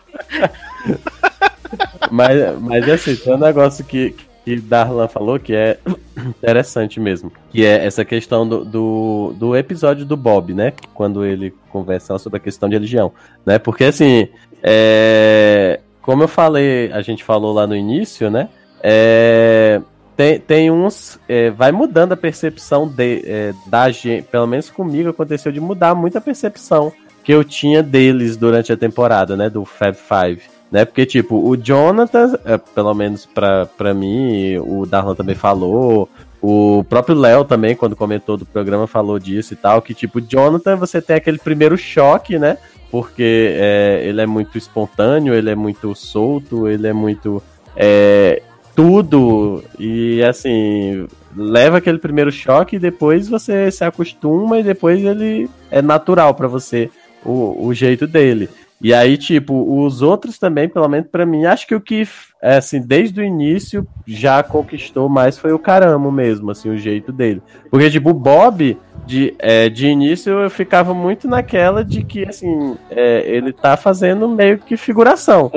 Mas, 2.11 2.59
mas 2.59 2.89
assim, 2.89 3.15
tem 3.15 3.33
um 3.33 3.37
negócio 3.37 3.85
que, 3.85 4.13
que 4.43 4.57
Darlan 4.57 5.07
falou 5.07 5.39
que 5.39 5.53
é 5.55 5.77
interessante 6.17 6.99
mesmo. 6.99 7.31
Que 7.51 7.65
é 7.65 7.85
essa 7.85 8.03
questão 8.03 8.47
do, 8.47 8.65
do, 8.65 9.33
do 9.37 9.55
episódio 9.55 10.05
do 10.05 10.17
Bob, 10.17 10.53
né? 10.53 10.73
Quando 10.93 11.23
ele 11.25 11.53
conversa 11.69 12.17
sobre 12.17 12.37
a 12.37 12.39
questão 12.41 12.67
de 12.67 12.75
religião. 12.75 13.13
Né? 13.45 13.57
Porque 13.57 13.85
assim, 13.85 14.27
é, 14.61 15.79
como 16.01 16.23
eu 16.23 16.27
falei, 16.27 16.91
a 16.91 17.01
gente 17.01 17.23
falou 17.23 17.53
lá 17.53 17.65
no 17.65 17.75
início, 17.75 18.29
né? 18.29 18.49
É, 18.83 19.79
tem, 20.15 20.39
tem 20.39 20.71
uns. 20.71 21.19
é, 21.27 21.49
vai 21.49 21.71
mudando 21.71 22.13
a 22.13 22.17
percepção 22.17 22.87
de, 22.87 23.23
é, 23.25 23.53
da 23.67 23.89
gente. 23.89 24.23
Pelo 24.23 24.47
menos 24.47 24.69
comigo 24.69 25.09
aconteceu 25.09 25.51
de 25.51 25.59
mudar 25.59 25.95
muito 25.95 26.17
a 26.17 26.21
percepção 26.21 26.91
que 27.23 27.33
eu 27.33 27.43
tinha 27.43 27.83
deles 27.83 28.35
durante 28.35 28.71
a 28.71 28.77
temporada, 28.77 29.35
né? 29.35 29.49
Do 29.49 29.65
Fab 29.65 29.95
Five. 29.95 30.41
Né? 30.71 30.85
Porque, 30.85 31.05
tipo, 31.05 31.35
o 31.35 31.57
Jonathan, 31.57 32.39
é, 32.45 32.57
pelo 32.57 32.93
menos 32.93 33.25
pra, 33.25 33.65
pra 33.65 33.93
mim, 33.93 34.57
o 34.59 34.85
Darlan 34.85 35.15
também 35.15 35.35
falou. 35.35 36.09
O 36.41 36.83
próprio 36.89 37.15
Léo 37.15 37.43
também, 37.43 37.75
quando 37.75 37.95
comentou 37.95 38.37
do 38.37 38.45
programa, 38.45 38.87
falou 38.87 39.19
disso 39.19 39.53
e 39.53 39.57
tal. 39.57 39.81
Que, 39.81 39.93
tipo, 39.93 40.21
Jonathan, 40.21 40.75
você 40.77 41.01
tem 41.01 41.17
aquele 41.17 41.37
primeiro 41.37 41.77
choque, 41.77 42.39
né? 42.39 42.57
Porque 42.89 43.53
é, 43.53 44.01
ele 44.03 44.21
é 44.21 44.25
muito 44.25 44.57
espontâneo, 44.57 45.33
ele 45.33 45.49
é 45.49 45.55
muito 45.55 45.93
solto, 45.93 46.67
ele 46.67 46.87
é 46.87 46.93
muito. 46.93 47.41
é, 47.75 48.41
tudo. 48.81 49.63
E 49.77 50.23
assim, 50.23 51.05
leva 51.35 51.77
aquele 51.77 51.99
primeiro 51.99 52.31
choque 52.31 52.75
e 52.75 52.79
depois 52.79 53.27
você 53.27 53.69
se 53.69 53.83
acostuma 53.83 54.59
e 54.59 54.63
depois 54.63 55.03
ele 55.03 55.47
é 55.69 55.81
natural 55.81 56.33
pra 56.33 56.47
você 56.47 56.89
o, 57.23 57.67
o 57.67 57.73
jeito 57.75 58.07
dele. 58.07 58.49
E 58.81 58.95
aí, 58.95 59.15
tipo, 59.15 59.83
os 59.85 60.01
outros 60.01 60.39
também, 60.39 60.67
pelo 60.67 60.89
menos 60.89 61.07
pra 61.07 61.23
mim, 61.23 61.45
acho 61.45 61.67
que 61.67 61.75
o 61.75 61.79
que, 61.79 62.07
é, 62.41 62.57
assim, 62.57 62.81
desde 62.81 63.21
o 63.21 63.23
início 63.23 63.87
já 64.07 64.41
conquistou 64.41 65.07
mais 65.07 65.37
foi 65.37 65.53
o 65.53 65.59
Caramo 65.59 66.11
mesmo, 66.11 66.49
assim, 66.49 66.67
o 66.67 66.77
jeito 66.77 67.11
dele. 67.11 67.43
Porque, 67.69 67.91
tipo, 67.91 68.09
o 68.09 68.15
Bob, 68.15 68.75
de, 69.05 69.33
é, 69.39 69.69
de 69.69 69.87
início 69.87 70.31
eu 70.31 70.49
ficava 70.49 70.93
muito 70.93 71.27
naquela 71.27 71.83
de 71.83 72.03
que, 72.03 72.23
assim, 72.27 72.77
é, 72.89 73.23
ele 73.25 73.51
tá 73.51 73.75
fazendo 73.75 74.27
meio 74.27 74.57
que 74.57 74.77
figuração. 74.77 75.51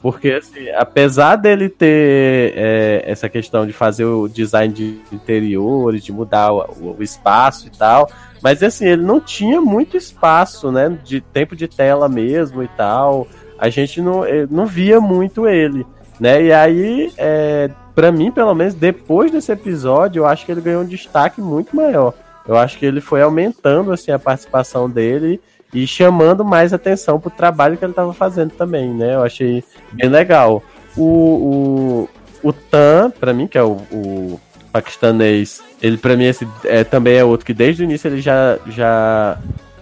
Porque, 0.00 0.30
assim, 0.30 0.68
apesar 0.70 1.36
dele 1.36 1.68
ter 1.68 2.52
é, 2.56 3.02
essa 3.06 3.28
questão 3.28 3.66
de 3.66 3.72
fazer 3.72 4.04
o 4.04 4.28
design 4.28 4.72
de 4.72 5.00
interiores, 5.12 6.04
de 6.04 6.12
mudar 6.12 6.52
o, 6.52 6.96
o 6.98 7.02
espaço 7.02 7.66
e 7.66 7.70
tal, 7.70 8.08
mas 8.42 8.62
assim, 8.62 8.86
ele 8.86 9.02
não 9.02 9.20
tinha 9.20 9.58
muito 9.58 9.96
espaço, 9.96 10.70
né? 10.70 10.98
De 11.02 11.18
tempo 11.20 11.56
de 11.56 11.66
tela 11.66 12.10
mesmo 12.10 12.62
e 12.62 12.68
tal. 12.68 13.26
A 13.58 13.70
gente 13.70 14.02
não, 14.02 14.22
eh, 14.24 14.46
não 14.50 14.66
via 14.66 15.00
muito 15.00 15.48
ele, 15.48 15.86
né? 16.20 16.42
E 16.42 16.52
aí, 16.52 17.10
é, 17.16 17.70
para 17.94 18.12
mim, 18.12 18.30
pelo 18.30 18.54
menos, 18.54 18.74
depois 18.74 19.30
desse 19.30 19.50
episódio, 19.50 20.20
eu 20.20 20.26
acho 20.26 20.44
que 20.44 20.52
ele 20.52 20.60
ganhou 20.60 20.82
um 20.82 20.86
destaque 20.86 21.40
muito 21.40 21.74
maior. 21.74 22.12
Eu 22.46 22.56
acho 22.56 22.78
que 22.78 22.86
ele 22.86 23.00
foi 23.00 23.22
aumentando 23.22 23.92
assim 23.92 24.10
a 24.10 24.18
participação 24.18 24.88
dele 24.88 25.40
e 25.72 25.86
chamando 25.86 26.44
mais 26.44 26.72
atenção 26.72 27.18
pro 27.18 27.30
trabalho 27.30 27.76
que 27.76 27.84
ele 27.84 27.92
estava 27.92 28.12
fazendo 28.12 28.52
também, 28.52 28.92
né? 28.92 29.14
Eu 29.14 29.22
achei 29.22 29.64
bem 29.92 30.08
legal. 30.08 30.62
O, 30.96 32.08
o, 32.42 32.48
o 32.48 32.52
Tan, 32.52 33.10
para 33.10 33.32
mim, 33.32 33.46
que 33.46 33.58
é 33.58 33.62
o, 33.62 33.78
o 33.90 34.40
paquistanês, 34.72 35.62
ele 35.82 35.96
para 35.96 36.16
mim 36.16 36.24
esse 36.24 36.46
é, 36.64 36.84
também 36.84 37.16
é 37.16 37.24
outro 37.24 37.46
que 37.46 37.54
desde 37.54 37.82
o 37.82 37.84
início 37.84 38.08
ele 38.08 38.20
já, 38.20 38.58
já 38.66 39.38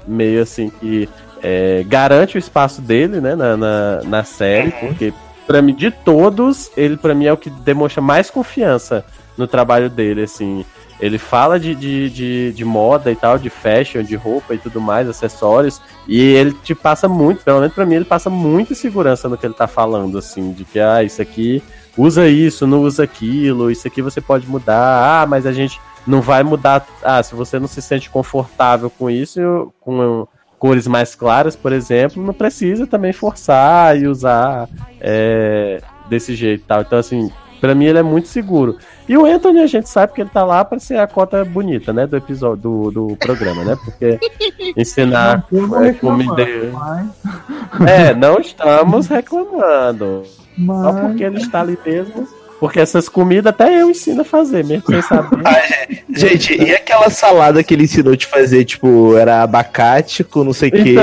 meio 0.06 0.42
assim 0.42 0.70
que 0.80 1.08
é, 1.42 1.84
garante 1.86 2.36
o 2.36 2.38
espaço 2.38 2.80
dele, 2.80 3.20
né, 3.20 3.34
na, 3.34 3.56
na, 3.56 4.02
na 4.04 4.24
série, 4.24 4.70
porque 4.70 5.12
para 5.46 5.60
mim 5.60 5.74
de 5.74 5.90
todos 5.90 6.70
ele 6.76 6.96
para 6.96 7.14
mim 7.14 7.26
é 7.26 7.32
o 7.32 7.36
que 7.36 7.50
demonstra 7.50 8.00
mais 8.00 8.30
confiança 8.30 9.04
no 9.36 9.46
trabalho 9.46 9.90
dele, 9.90 10.22
assim. 10.22 10.64
Ele 11.02 11.18
fala 11.18 11.58
de, 11.58 11.74
de, 11.74 12.08
de, 12.08 12.52
de 12.52 12.64
moda 12.64 13.10
e 13.10 13.16
tal, 13.16 13.36
de 13.36 13.50
fashion, 13.50 14.04
de 14.04 14.14
roupa 14.14 14.54
e 14.54 14.58
tudo 14.58 14.80
mais, 14.80 15.08
acessórios, 15.08 15.82
e 16.06 16.20
ele 16.20 16.52
te 16.62 16.76
passa 16.76 17.08
muito, 17.08 17.42
pelo 17.42 17.58
menos 17.58 17.74
pra 17.74 17.84
mim, 17.84 17.96
ele 17.96 18.04
passa 18.04 18.30
muita 18.30 18.72
segurança 18.72 19.28
no 19.28 19.36
que 19.36 19.44
ele 19.44 19.52
tá 19.52 19.66
falando, 19.66 20.16
assim, 20.16 20.52
de 20.52 20.64
que, 20.64 20.78
ah, 20.78 21.02
isso 21.02 21.20
aqui 21.20 21.60
usa 21.98 22.28
isso, 22.28 22.68
não 22.68 22.82
usa 22.82 23.02
aquilo, 23.02 23.68
isso 23.68 23.88
aqui 23.88 24.00
você 24.00 24.20
pode 24.20 24.46
mudar, 24.46 25.22
ah, 25.22 25.26
mas 25.26 25.44
a 25.44 25.52
gente 25.52 25.80
não 26.06 26.20
vai 26.20 26.44
mudar, 26.44 26.86
ah, 27.02 27.20
se 27.20 27.34
você 27.34 27.58
não 27.58 27.66
se 27.66 27.82
sente 27.82 28.08
confortável 28.08 28.88
com 28.88 29.10
isso, 29.10 29.72
com 29.80 30.24
cores 30.56 30.86
mais 30.86 31.16
claras, 31.16 31.56
por 31.56 31.72
exemplo, 31.72 32.22
não 32.22 32.32
precisa 32.32 32.86
também 32.86 33.12
forçar 33.12 33.98
e 33.98 34.06
usar 34.06 34.68
é, 35.00 35.82
desse 36.08 36.36
jeito 36.36 36.64
tal. 36.64 36.82
Então, 36.82 37.00
assim, 37.00 37.28
pra 37.62 37.74
mim 37.74 37.86
ele 37.86 37.98
é 37.98 38.02
muito 38.02 38.28
seguro. 38.28 38.76
E 39.08 39.16
o 39.16 39.24
Anthony 39.24 39.60
a 39.60 39.66
gente 39.66 39.88
sabe 39.88 40.12
que 40.12 40.20
ele 40.20 40.28
tá 40.30 40.44
lá 40.44 40.62
pra 40.64 40.78
ser 40.78 40.98
a 40.98 41.06
cota 41.06 41.44
bonita, 41.44 41.92
né, 41.92 42.06
do 42.06 42.16
episódio, 42.16 42.56
do, 42.62 42.90
do 42.90 43.16
programa, 43.16 43.64
né? 43.64 43.78
Porque 43.82 44.18
ensinar 44.76 45.46
é, 45.86 45.92
comida... 45.94 46.46
mas- 46.72 47.88
É, 47.88 48.14
não 48.14 48.38
estamos 48.38 49.06
reclamando. 49.06 50.24
Só 50.26 50.32
Mas- 50.58 51.00
porque 51.00 51.24
ele 51.24 51.38
está 51.38 51.60
ali 51.62 51.78
mesmo. 51.86 52.28
Porque 52.60 52.78
essas 52.78 53.08
comidas 53.08 53.50
até 53.52 53.80
eu 53.82 53.90
ensino 53.90 54.20
a 54.20 54.24
fazer, 54.24 54.64
mesmo 54.64 54.86
sem 54.86 55.02
saber. 55.02 55.42
Gente, 56.14 56.54
e 56.62 56.72
aquela 56.72 57.10
salada 57.10 57.62
que 57.64 57.74
ele 57.74 57.84
ensinou 57.84 58.14
de 58.14 58.26
fazer, 58.26 58.64
tipo, 58.64 59.16
era 59.16 59.42
abacate 59.42 60.22
com 60.22 60.44
não 60.44 60.52
sei 60.52 60.68
o 60.68 60.72
quê. 60.72 60.94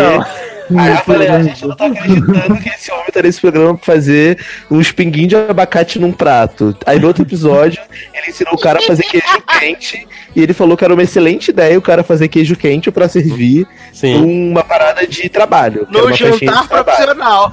Aí 0.77 0.91
eu 0.91 0.97
falei, 0.97 1.27
a 1.27 1.41
gente 1.41 1.65
não 1.65 1.75
tá 1.75 1.85
acreditando 1.87 2.55
que 2.57 2.69
esse 2.69 2.91
homem 2.91 3.05
tá 3.11 3.21
nesse 3.21 3.41
programa 3.41 3.75
pra 3.77 3.85
fazer 3.85 4.37
uns 4.69 4.91
pinguinhos 4.91 5.29
de 5.29 5.35
abacate 5.35 5.97
num 5.99 6.11
prato. 6.11 6.75
Aí 6.85 6.99
no 6.99 7.07
outro 7.07 7.23
episódio, 7.23 7.81
ele 8.13 8.29
ensinou 8.29 8.53
o 8.53 8.57
cara 8.59 8.79
a 8.79 8.81
fazer 8.81 9.03
queijo 9.03 9.25
quente. 9.59 10.07
E 10.35 10.41
ele 10.41 10.53
falou 10.53 10.77
que 10.77 10.83
era 10.83 10.93
uma 10.93 11.01
excelente 11.03 11.49
ideia 11.49 11.77
o 11.77 11.81
cara 11.81 12.03
fazer 12.03 12.27
queijo 12.27 12.55
quente 12.55 12.91
pra 12.91 13.07
servir 13.07 13.67
uma 14.15 14.63
parada 14.63 15.05
de 15.07 15.27
trabalho. 15.29 15.87
era 15.91 16.01
No 16.07 16.13
jantar 16.15 16.67
profissional. 16.67 17.51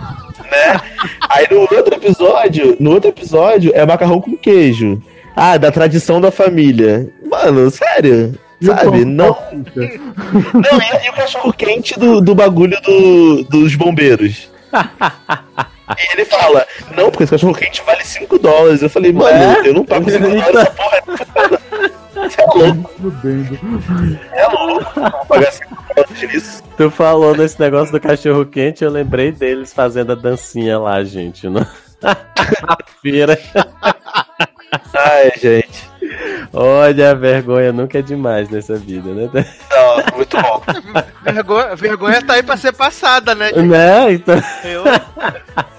né? 0.51 0.81
Aí 1.29 1.47
no 1.51 1.61
outro 1.61 1.95
episódio, 1.95 2.77
no 2.79 2.91
outro 2.93 3.09
episódio 3.11 3.73
é 3.75 3.85
macarrão 3.87 4.21
com 4.21 4.37
queijo. 4.37 5.01
Ah, 5.35 5.57
da 5.57 5.71
tradição 5.71 6.21
da 6.21 6.31
família. 6.31 7.09
Mano, 7.29 7.71
sério? 7.71 8.39
Sabe? 8.63 9.05
Não. 9.05 9.37
Não, 9.55 10.81
e, 10.81 11.07
e 11.07 11.11
o 11.11 11.13
cachorro 11.13 11.53
quente 11.53 11.99
do, 11.99 12.21
do 12.21 12.35
bagulho 12.35 12.81
do, 12.81 13.45
dos 13.45 13.75
bombeiros. 13.75 14.49
E 14.73 16.13
ele 16.15 16.25
fala, 16.25 16.67
não, 16.97 17.11
porque 17.11 17.25
esse 17.25 17.33
cachorro 17.33 17.55
quente 17.55 17.83
vale 17.85 18.05
5 18.05 18.39
dólares. 18.39 18.83
Eu 18.83 18.91
falei, 18.91 19.13
mano, 19.13 19.29
É? 19.37 19.69
eu 19.69 19.75
não 19.75 19.85
pago 19.85 20.11
5 20.11 20.23
dólares 20.27 20.55
essa 20.55 20.71
porra. 20.73 21.03
Você 22.15 22.41
é 22.41 22.47
louco, 22.47 22.91
é 24.33 24.47
louco. 24.49 25.27
Pagar 25.29 25.53
5 25.53 25.77
dólares 25.95 26.23
nisso. 26.33 26.63
Tu 26.77 26.91
falou 26.91 27.37
nesse 27.37 27.61
negócio 27.61 27.93
do 27.93 28.01
cachorro 28.01 28.45
quente, 28.47 28.83
eu 28.83 28.91
lembrei 28.91 29.31
deles 29.33 29.73
fazendo 29.73 30.13
a 30.13 30.15
dancinha 30.15 30.79
lá, 30.79 31.05
gente. 31.05 31.47
No... 31.49 31.61
Na 32.03 32.17
feira. 33.03 33.39
Ai, 34.95 35.33
gente. 35.41 35.91
Olha, 36.53 37.11
a 37.11 37.15
vergonha 37.15 37.73
nunca 37.73 37.99
é 37.99 38.03
demais 38.03 38.49
nessa 38.51 38.77
vida, 38.77 39.13
né? 39.13 39.29
Não, 39.71 40.17
muito 40.17 40.37
bom. 40.41 40.63
Vergonha, 41.25 41.77
vergonha 41.77 42.23
tá 42.23 42.35
aí 42.35 42.43
pra 42.43 42.57
ser 42.57 42.73
passada, 42.73 43.35
né? 43.35 43.51
Né? 43.53 44.13
Então. 44.13 44.37
Eu, 44.65 44.85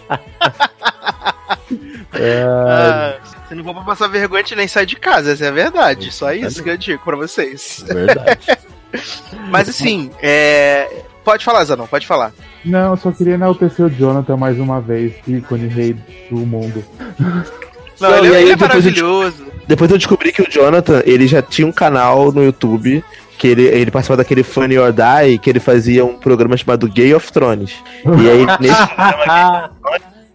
Ah, 2.20 3.16
ah, 3.16 3.48
se 3.48 3.56
não 3.56 3.64
for 3.64 3.74
pra 3.74 3.84
passar 3.84 4.08
vergonha, 4.08 4.42
a 4.42 4.44
gente 4.44 4.56
nem 4.56 4.68
sai 4.68 4.86
de 4.86 4.96
casa, 4.96 5.32
essa 5.32 5.46
é 5.46 5.48
a 5.50 5.52
verdade. 5.52 6.12
Só 6.12 6.34
isso 6.34 6.64
que 6.64 6.70
eu 6.70 6.78
digo 6.78 7.04
pra 7.04 7.16
vocês. 7.16 7.84
verdade. 7.88 8.58
Mas 9.50 9.70
assim, 9.70 10.10
é... 10.22 11.04
pode 11.24 11.44
falar, 11.44 11.64
Zanon, 11.66 11.86
pode 11.88 12.08
falar. 12.08 12.32
Não, 12.64 12.92
eu 12.92 12.98
só 12.98 13.12
queria 13.12 13.34
enaltecer 13.36 13.86
o 13.86 13.90
Jonathan 13.90 14.38
mais 14.38 14.58
uma 14.60 14.82
vez, 14.82 15.14
ícone 15.28 15.68
rei 15.68 15.96
do 16.30 16.38
mundo. 16.38 16.84
Não, 18.00 18.10
Não, 18.10 18.18
ele, 18.18 18.36
aí 18.36 18.44
ele 18.44 18.52
é 18.52 18.56
depois 18.56 18.72
eu 18.72 18.82
maravilhoso. 18.82 19.46
Depois 19.68 19.92
eu 19.92 19.98
descobri 19.98 20.32
que 20.32 20.42
o 20.42 20.50
Jonathan, 20.50 21.02
ele 21.06 21.28
já 21.28 21.42
tinha 21.42 21.68
um 21.68 21.72
canal 21.72 22.32
no 22.32 22.44
YouTube 22.44 23.04
que 23.38 23.48
ele, 23.48 23.64
ele 23.64 23.92
participava 23.92 24.18
daquele 24.18 24.42
Funny 24.42 24.78
or 24.80 24.92
Die, 24.92 25.38
que 25.38 25.50
ele 25.50 25.60
fazia 25.60 26.04
um 26.04 26.16
programa 26.16 26.58
chamado 26.58 26.88
Gay 26.90 27.14
of 27.14 27.32
Thrones. 27.32 27.76
E 28.04 28.30
aí, 28.30 28.46
nesse 28.60 28.88
programa 28.88 29.72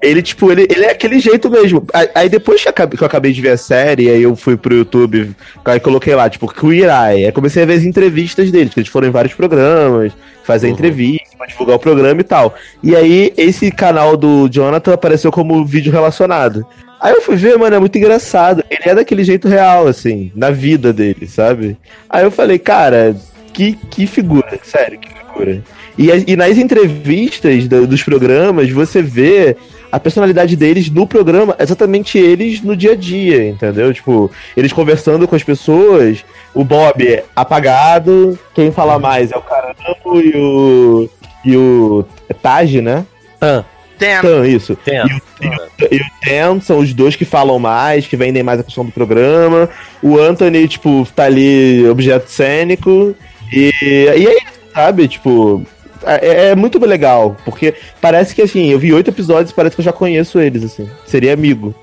ele, 0.03 0.21
tipo, 0.21 0.51
ele, 0.51 0.67
ele 0.69 0.85
é 0.85 0.91
aquele 0.91 1.21
jeito 1.21 1.49
mesmo. 1.49 1.87
Aí, 2.13 2.29
depois 2.29 2.61
que 2.61 2.67
eu, 2.67 2.71
acabei, 2.71 2.99
que 2.99 3.05
eu 3.05 3.07
acabei 3.07 3.33
de 3.33 3.41
ver 3.41 3.51
a 3.51 3.57
série, 3.57 4.11
aí 4.11 4.23
eu 4.23 4.35
fui 4.35 4.57
pro 4.57 4.75
YouTube, 4.75 5.31
aí 5.65 5.79
coloquei 5.79 6.13
lá, 6.17 6.29
tipo, 6.29 6.49
Queer 6.49 6.91
Eye. 6.91 7.27
Aí 7.27 7.33
comecei 7.33 7.63
a 7.63 7.67
ver 7.67 7.75
as 7.75 7.85
entrevistas 7.85 8.51
deles, 8.51 8.75
que 8.75 8.81
eles 8.81 8.91
foram 8.91 9.07
em 9.07 9.13
vários 9.13 9.33
programas, 9.35 10.13
fazer 10.43 10.67
Uhum. 10.67 10.73
entrevista, 10.73 11.47
divulgar 11.47 11.77
o 11.77 11.79
programa 11.79 12.21
e 12.21 12.25
tal. 12.25 12.53
E 12.83 12.97
aí, 12.97 13.33
esse 13.37 13.71
canal 13.71 14.17
do 14.17 14.49
Jonathan 14.49 14.93
apareceu 14.93 15.31
como 15.31 15.65
vídeo 15.65 15.93
relacionado. 15.93 16.67
Aí 17.03 17.13
eu 17.15 17.21
fui 17.21 17.35
ver, 17.37 17.59
mano, 17.59 17.75
é 17.75 17.81
muito 17.81 17.99
engraçado. 17.99 18.63
Ele 18.71 18.83
é 18.89 18.95
daquele 18.95 19.25
jeito 19.25 19.49
real, 19.49 19.89
assim, 19.89 20.31
na 20.37 20.51
vida 20.51 20.93
dele, 20.93 21.27
sabe? 21.27 21.77
Aí 22.09 22.23
eu 22.25 22.31
falei, 22.31 22.59
cara, 22.61 23.17
que, 23.53 23.73
que 23.91 24.07
figura, 24.07 24.59
sério, 24.63 24.99
que 25.01 25.09
figura. 25.09 25.61
E, 25.99 26.09
e 26.33 26.37
nas 26.37 26.57
entrevistas 26.57 27.67
do- 27.67 27.87
dos 27.89 28.03
programas, 28.05 28.71
você 28.71 29.03
vê 29.03 29.57
a 29.91 29.99
personalidade 30.01 30.57
deles 30.57 30.89
no 30.89 31.07
programa, 31.07 31.55
exatamente 31.59 32.17
eles 32.19 32.63
no 32.63 32.75
dia 32.77 32.93
a 32.93 32.97
dia, 32.97 33.47
entendeu? 33.49 33.93
Tipo, 33.93 34.31
eles 34.57 34.73
conversando 34.73 35.27
com 35.29 35.35
as 35.37 35.43
pessoas, 35.43 36.25
o 36.55 36.65
Bob 36.65 37.07
é 37.07 37.25
apagado, 37.37 38.39
quem 38.55 38.71
fala 38.73 38.99
mais 38.99 39.31
é 39.33 39.37
o 39.37 39.43
Carambo 39.43 40.21
e 40.21 40.33
o. 40.37 41.11
e 41.45 41.57
o 41.57 42.05
Taj, 42.43 42.81
né? 42.81 43.05
Ah. 43.41 43.65
Ten. 44.03 44.21
Tan, 44.21 44.47
isso. 44.47 44.77
Ten. 44.77 45.07
E, 45.07 45.13
o, 45.13 45.23
e, 45.41 45.49
o, 45.49 45.95
e 45.95 45.97
o 45.99 46.05
Ten 46.21 46.61
são 46.61 46.79
os 46.79 46.93
dois 46.93 47.15
que 47.15 47.25
falam 47.25 47.59
mais, 47.59 48.07
que 48.07 48.17
vendem 48.17 48.43
mais 48.43 48.61
a 48.61 48.65
questão 48.65 48.85
do 48.85 48.93
programa. 48.93 49.69
O 50.03 50.19
Anthony, 50.19 50.67
tipo, 50.67 51.07
tá 51.15 51.25
ali, 51.25 51.89
objeto 51.89 52.29
cênico. 52.29 53.15
E, 53.53 53.73
e 53.83 54.27
é 54.27 54.35
isso, 54.35 54.61
sabe? 54.75 55.07
Tipo, 55.07 55.63
é, 56.05 56.51
é 56.51 56.55
muito 56.57 56.85
legal, 56.85 57.37
porque 57.45 57.75
parece 58.01 58.35
que, 58.35 58.43
assim, 58.43 58.71
eu 58.71 58.79
vi 58.79 58.93
oito 58.93 59.11
episódios 59.11 59.51
e 59.51 59.55
parece 59.55 59.77
que 59.77 59.81
eu 59.81 59.85
já 59.85 59.93
conheço 59.93 60.41
eles, 60.41 60.65
assim. 60.65 60.89
Seria 61.07 61.33
amigo. 61.33 61.75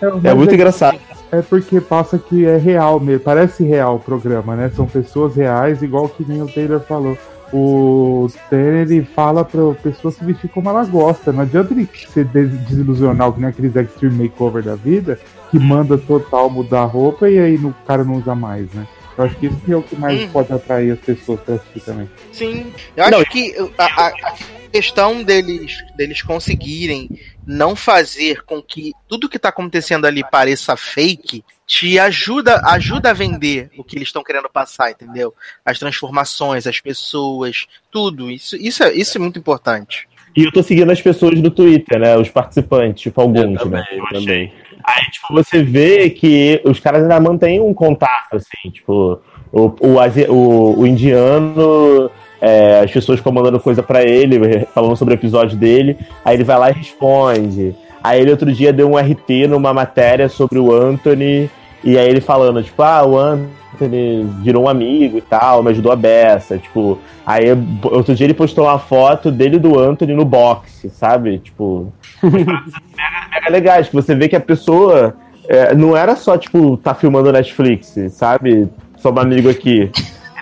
É 0.00 0.06
mas 0.22 0.34
muito 0.34 0.54
engraçado. 0.54 0.98
É 1.30 1.40
porque 1.40 1.80
passa 1.80 2.18
que 2.18 2.44
é 2.44 2.58
real 2.58 3.00
mesmo, 3.00 3.20
parece 3.20 3.64
real 3.64 3.96
o 3.96 4.00
programa, 4.00 4.54
né? 4.54 4.70
São 4.76 4.86
pessoas 4.86 5.34
reais, 5.34 5.82
igual 5.82 6.08
que 6.08 6.24
nem 6.28 6.42
o 6.42 6.46
Taylor 6.46 6.80
falou. 6.80 7.16
O 7.52 8.28
Tanner 8.48 8.90
ele 8.90 9.04
fala 9.04 9.44
pra 9.44 9.74
pessoa 9.74 10.10
se 10.12 10.24
vestir 10.24 10.48
como 10.50 10.68
ela 10.70 10.84
gosta. 10.84 11.32
Não 11.32 11.42
adianta 11.42 11.72
ele 11.74 11.88
ser 12.12 12.24
des- 12.24 12.50
desilusional, 12.68 13.32
que 13.32 13.40
nem 13.40 13.50
aqueles 13.50 13.76
extreme 13.76 14.24
makeover 14.28 14.62
da 14.62 14.74
vida, 14.74 15.20
que 15.50 15.58
manda 15.58 15.98
total 15.98 16.48
mudar 16.48 16.80
a 16.82 16.86
roupa 16.86 17.28
e 17.28 17.38
aí 17.38 17.58
no, 17.58 17.68
o 17.68 17.74
cara 17.86 18.04
não 18.04 18.14
usa 18.14 18.34
mais, 18.34 18.72
né? 18.72 18.86
Eu 19.18 19.24
acho 19.24 19.36
que 19.36 19.46
isso 19.46 19.56
que 19.58 19.70
é 19.72 19.76
o 19.76 19.82
que 19.82 19.94
mais 19.94 20.22
Hum. 20.22 20.28
pode 20.32 20.50
atrair 20.52 20.92
as 20.92 20.98
pessoas 21.00 21.38
pra 21.40 21.56
assistir 21.56 21.80
também. 21.80 22.08
Sim, 22.32 22.72
eu 22.96 23.04
acho 23.04 23.24
que 23.26 23.54
a, 23.76 23.84
a- 23.84 24.06
a 24.08 24.34
questão 24.72 25.22
deles, 25.22 25.84
deles 25.94 26.22
conseguirem 26.22 27.10
não 27.46 27.76
fazer 27.76 28.42
com 28.44 28.62
que 28.62 28.92
tudo 29.06 29.28
que 29.28 29.38
tá 29.38 29.50
acontecendo 29.50 30.06
ali 30.06 30.22
pareça 30.30 30.74
fake 30.78 31.44
te 31.72 31.98
ajuda, 31.98 32.60
ajuda 32.66 33.08
a 33.08 33.12
vender 33.14 33.70
o 33.78 33.82
que 33.82 33.96
eles 33.96 34.08
estão 34.08 34.22
querendo 34.22 34.46
passar, 34.46 34.90
entendeu? 34.90 35.32
As 35.64 35.78
transformações, 35.78 36.66
as 36.66 36.78
pessoas, 36.80 37.66
tudo. 37.90 38.30
Isso, 38.30 38.56
isso, 38.56 38.84
é, 38.84 38.92
isso 38.92 39.16
é 39.16 39.20
muito 39.20 39.38
importante. 39.38 40.06
E 40.36 40.44
eu 40.44 40.52
tô 40.52 40.62
seguindo 40.62 40.92
as 40.92 41.00
pessoas 41.00 41.40
no 41.40 41.50
Twitter, 41.50 41.98
né? 41.98 42.14
Os 42.18 42.28
participantes, 42.28 43.04
tipo, 43.04 43.18
alguns, 43.22 43.40
Eu 43.40 43.50
né? 43.50 43.56
também, 43.58 43.84
eu 43.90 44.20
também. 44.20 44.52
Aí, 44.84 45.04
tipo, 45.12 45.32
você 45.32 45.62
vê 45.62 46.10
que 46.10 46.60
os 46.62 46.78
caras 46.78 47.04
ainda 47.04 47.18
mantêm 47.18 47.58
um 47.58 47.72
contato, 47.72 48.36
assim, 48.36 48.70
tipo, 48.70 49.18
o, 49.50 49.62
o, 49.80 49.96
o, 50.28 50.78
o 50.78 50.86
indiano, 50.86 52.10
é, 52.38 52.80
as 52.80 52.90
pessoas 52.90 53.18
comandando 53.18 53.58
coisa 53.58 53.82
pra 53.82 54.02
ele, 54.02 54.66
falando 54.74 54.96
sobre 54.96 55.14
o 55.14 55.16
episódio 55.16 55.56
dele, 55.56 55.96
aí 56.22 56.36
ele 56.36 56.44
vai 56.44 56.58
lá 56.58 56.70
e 56.70 56.74
responde. 56.74 57.74
Aí 58.04 58.20
ele 58.20 58.30
outro 58.30 58.52
dia 58.52 58.74
deu 58.74 58.90
um 58.90 58.98
RT 58.98 59.46
numa 59.48 59.72
matéria 59.72 60.28
sobre 60.28 60.58
o 60.58 60.70
Anthony, 60.70 61.48
e 61.84 61.98
aí 61.98 62.08
ele 62.08 62.20
falando, 62.20 62.62
tipo, 62.62 62.82
ah, 62.82 63.04
o 63.04 63.18
Anthony 63.18 64.24
virou 64.42 64.64
um 64.64 64.68
amigo 64.68 65.18
e 65.18 65.20
tal, 65.20 65.62
me 65.62 65.70
ajudou 65.70 65.92
a 65.92 65.96
beça, 65.96 66.58
tipo, 66.58 66.98
aí 67.26 67.46
outro 67.84 68.14
dia 68.14 68.26
ele 68.26 68.34
postou 68.34 68.64
uma 68.64 68.78
foto 68.78 69.30
dele 69.30 69.56
e 69.56 69.60
do 69.60 69.78
Anthony 69.78 70.14
no 70.14 70.24
boxe, 70.24 70.90
sabe? 70.90 71.38
Tipo, 71.38 71.92
mega 72.22 73.50
legais, 73.50 73.88
que 73.88 73.94
você 73.94 74.14
vê 74.14 74.28
que 74.28 74.36
a 74.36 74.40
pessoa 74.40 75.14
é, 75.48 75.74
não 75.74 75.96
era 75.96 76.14
só, 76.16 76.38
tipo, 76.38 76.76
tá 76.76 76.94
filmando 76.94 77.32
Netflix, 77.32 77.94
sabe? 78.10 78.68
Só 78.98 79.10
um 79.10 79.18
amigo 79.18 79.50
aqui. 79.50 79.90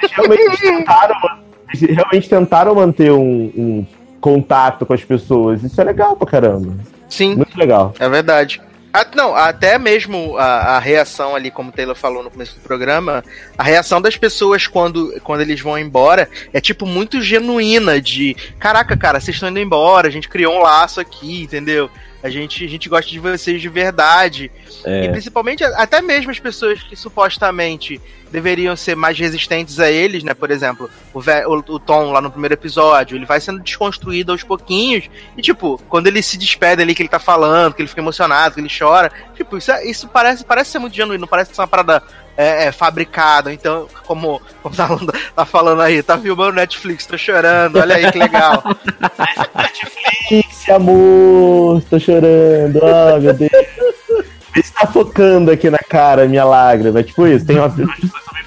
Eles 0.03 0.13
realmente 0.17 0.61
tentaram, 0.61 1.15
eles 1.69 1.97
realmente 1.97 2.29
tentaram 2.29 2.75
manter 2.75 3.13
um, 3.13 3.51
um 3.57 3.87
contato 4.21 4.85
com 4.85 4.93
as 4.93 5.03
pessoas. 5.03 5.63
Isso 5.63 5.81
é 5.81 5.85
legal 5.85 6.15
pra 6.17 6.27
caramba. 6.27 6.75
Sim. 7.09 7.35
Muito 7.35 7.59
legal. 7.59 7.95
É 7.99 8.09
verdade. 8.09 8.61
Ah, 8.93 9.07
não, 9.15 9.35
até 9.37 9.79
mesmo 9.79 10.37
a, 10.37 10.77
a 10.77 10.79
reação 10.79 11.37
ali, 11.37 11.51
como 11.51 11.71
o 11.71 11.73
Taylor 11.73 11.95
falou 11.95 12.25
no 12.25 12.31
começo 12.31 12.57
do 12.57 12.61
programa, 12.61 13.25
a 13.57 13.63
reação 13.63 14.03
das 14.03 14.17
pessoas 14.17 14.67
quando, 14.67 15.21
quando 15.23 15.43
eles 15.43 15.61
vão 15.61 15.79
embora 15.79 16.29
é 16.53 16.61
tipo 16.61 16.85
muito 16.85 17.23
genuína 17.23 18.01
de 18.01 18.37
caraca, 18.59 18.97
cara, 18.97 19.21
vocês 19.21 19.37
estão 19.37 19.49
indo 19.49 19.61
embora, 19.61 20.09
a 20.09 20.11
gente 20.11 20.29
criou 20.29 20.57
um 20.57 20.63
laço 20.63 21.01
aqui, 21.01 21.43
entendeu? 21.43 21.89
A 22.23 22.29
gente, 22.29 22.65
a 22.65 22.69
gente 22.69 22.89
gosta 22.89 23.11
de 23.11 23.19
vocês 23.19 23.63
de 23.63 23.69
verdade. 23.69 24.51
É. 24.85 25.05
E 25.05 25.09
principalmente, 25.09 25.65
até 25.65 26.03
mesmo 26.03 26.31
as 26.31 26.39
pessoas 26.39 26.83
que 26.83 26.95
supostamente 26.95 28.01
deveriam 28.31 28.77
ser 28.77 28.95
mais 28.95 29.19
resistentes 29.19 29.79
a 29.81 29.91
eles, 29.91 30.23
né? 30.23 30.33
Por 30.35 30.51
exemplo, 30.51 30.89
o, 31.13 31.19
o, 31.19 31.75
o 31.75 31.79
Tom 31.79 32.13
lá 32.13 32.21
no 32.21 32.31
primeiro 32.31 32.55
episódio, 32.55 33.17
ele 33.17 33.27
vai 33.27 33.41
sendo 33.41 33.61
desconstruído 33.61 34.33
aos 34.33 34.43
pouquinhos. 34.43 35.09
E, 35.37 35.43
tipo, 35.43 35.81
quando 35.89 36.07
ele 36.07 36.23
se 36.23 36.39
despede 36.39 36.83
ali, 36.83 36.95
que 36.95 37.03
ele 37.03 37.09
tá 37.09 37.19
falando, 37.19 37.75
que 37.75 37.83
ele 37.83 37.89
fica 37.89 38.01
emocionado, 38.01 38.55
que 38.55 38.61
ele 38.61 38.71
chora, 38.77 39.11
tipo, 39.35 39.57
isso, 39.57 39.73
é- 39.73 39.85
isso 39.85 40.09
parece, 40.09 40.45
parece 40.45 40.71
ser 40.71 40.79
muito 40.79 40.95
genuíno, 40.97 41.21
não 41.23 41.29
parece 41.29 41.55
ser 41.55 41.61
uma 41.61 41.67
parada 41.69 42.03
é, 42.37 42.67
é, 42.67 42.73
fabricada. 42.73 43.53
Então, 43.53 43.89
como, 44.07 44.41
como 44.63 44.75
tá, 44.77 44.87
falando- 44.87 45.13
tá 45.35 45.45
falando 45.45 45.83
aí, 45.83 46.03
tá 46.03 46.17
filmando 46.17 46.53
Netflix, 46.53 47.05
tô 47.07 47.19
chorando, 47.19 47.79
olha 47.79 47.97
aí 47.97 48.11
que 48.13 48.19
legal. 48.19 48.63
Esse 50.31 50.71
amor, 50.71 51.83
tô 51.91 51.99
chorando, 51.99 52.81
oh 52.83 53.21
meu 53.21 53.35
Deus. 53.35 53.51
Ele 54.55 54.65
está 54.65 54.87
focando 54.87 55.51
aqui 55.51 55.71
na 55.71 55.79
cara, 55.79 56.27
minha 56.27 56.45
lágrima. 56.45 57.01
É 57.01 57.03
tipo 57.03 57.27
isso, 57.27 57.47
tem 57.47 57.57
uma 57.57 57.73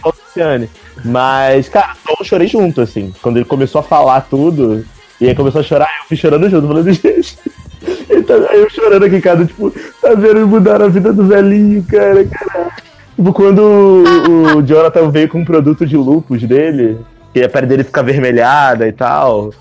Luciane. 0.05 0.69
Mas, 1.03 1.69
cara, 1.69 1.93
eu 2.07 2.25
chorei 2.25 2.47
junto, 2.47 2.81
assim. 2.81 3.13
Quando 3.21 3.37
ele 3.37 3.45
começou 3.45 3.79
a 3.79 3.83
falar 3.83 4.21
tudo, 4.21 4.85
e 5.19 5.27
aí 5.27 5.35
começou 5.35 5.61
a 5.61 5.63
chorar, 5.63 5.89
eu 6.01 6.07
fui 6.07 6.17
chorando 6.17 6.49
junto, 6.49 6.67
falando, 6.67 6.91
gente. 6.91 7.37
Ele 8.09 8.23
tá, 8.23 8.35
aí 8.49 8.59
eu 8.59 8.69
chorando 8.69 9.05
aqui, 9.05 9.21
cara, 9.21 9.45
tipo, 9.45 9.71
tá 10.01 10.13
vendo 10.15 10.47
mudar 10.47 10.81
a 10.81 10.87
vida 10.87 11.11
do 11.13 11.25
velhinho, 11.25 11.83
cara, 11.83 12.25
cara. 12.25 12.69
Tipo, 13.15 13.33
quando 13.33 13.61
o, 13.61 14.57
o 14.57 14.61
Jonathan 14.63 15.09
veio 15.09 15.29
com 15.29 15.39
um 15.39 15.45
produto 15.45 15.85
de 15.85 15.95
lupus 15.95 16.43
dele, 16.43 16.97
que 17.33 17.43
a 17.43 17.49
pele 17.49 17.67
dele 17.67 17.83
fica 17.83 18.01
avermelhada 18.01 18.87
e 18.87 18.91
tal. 18.91 19.51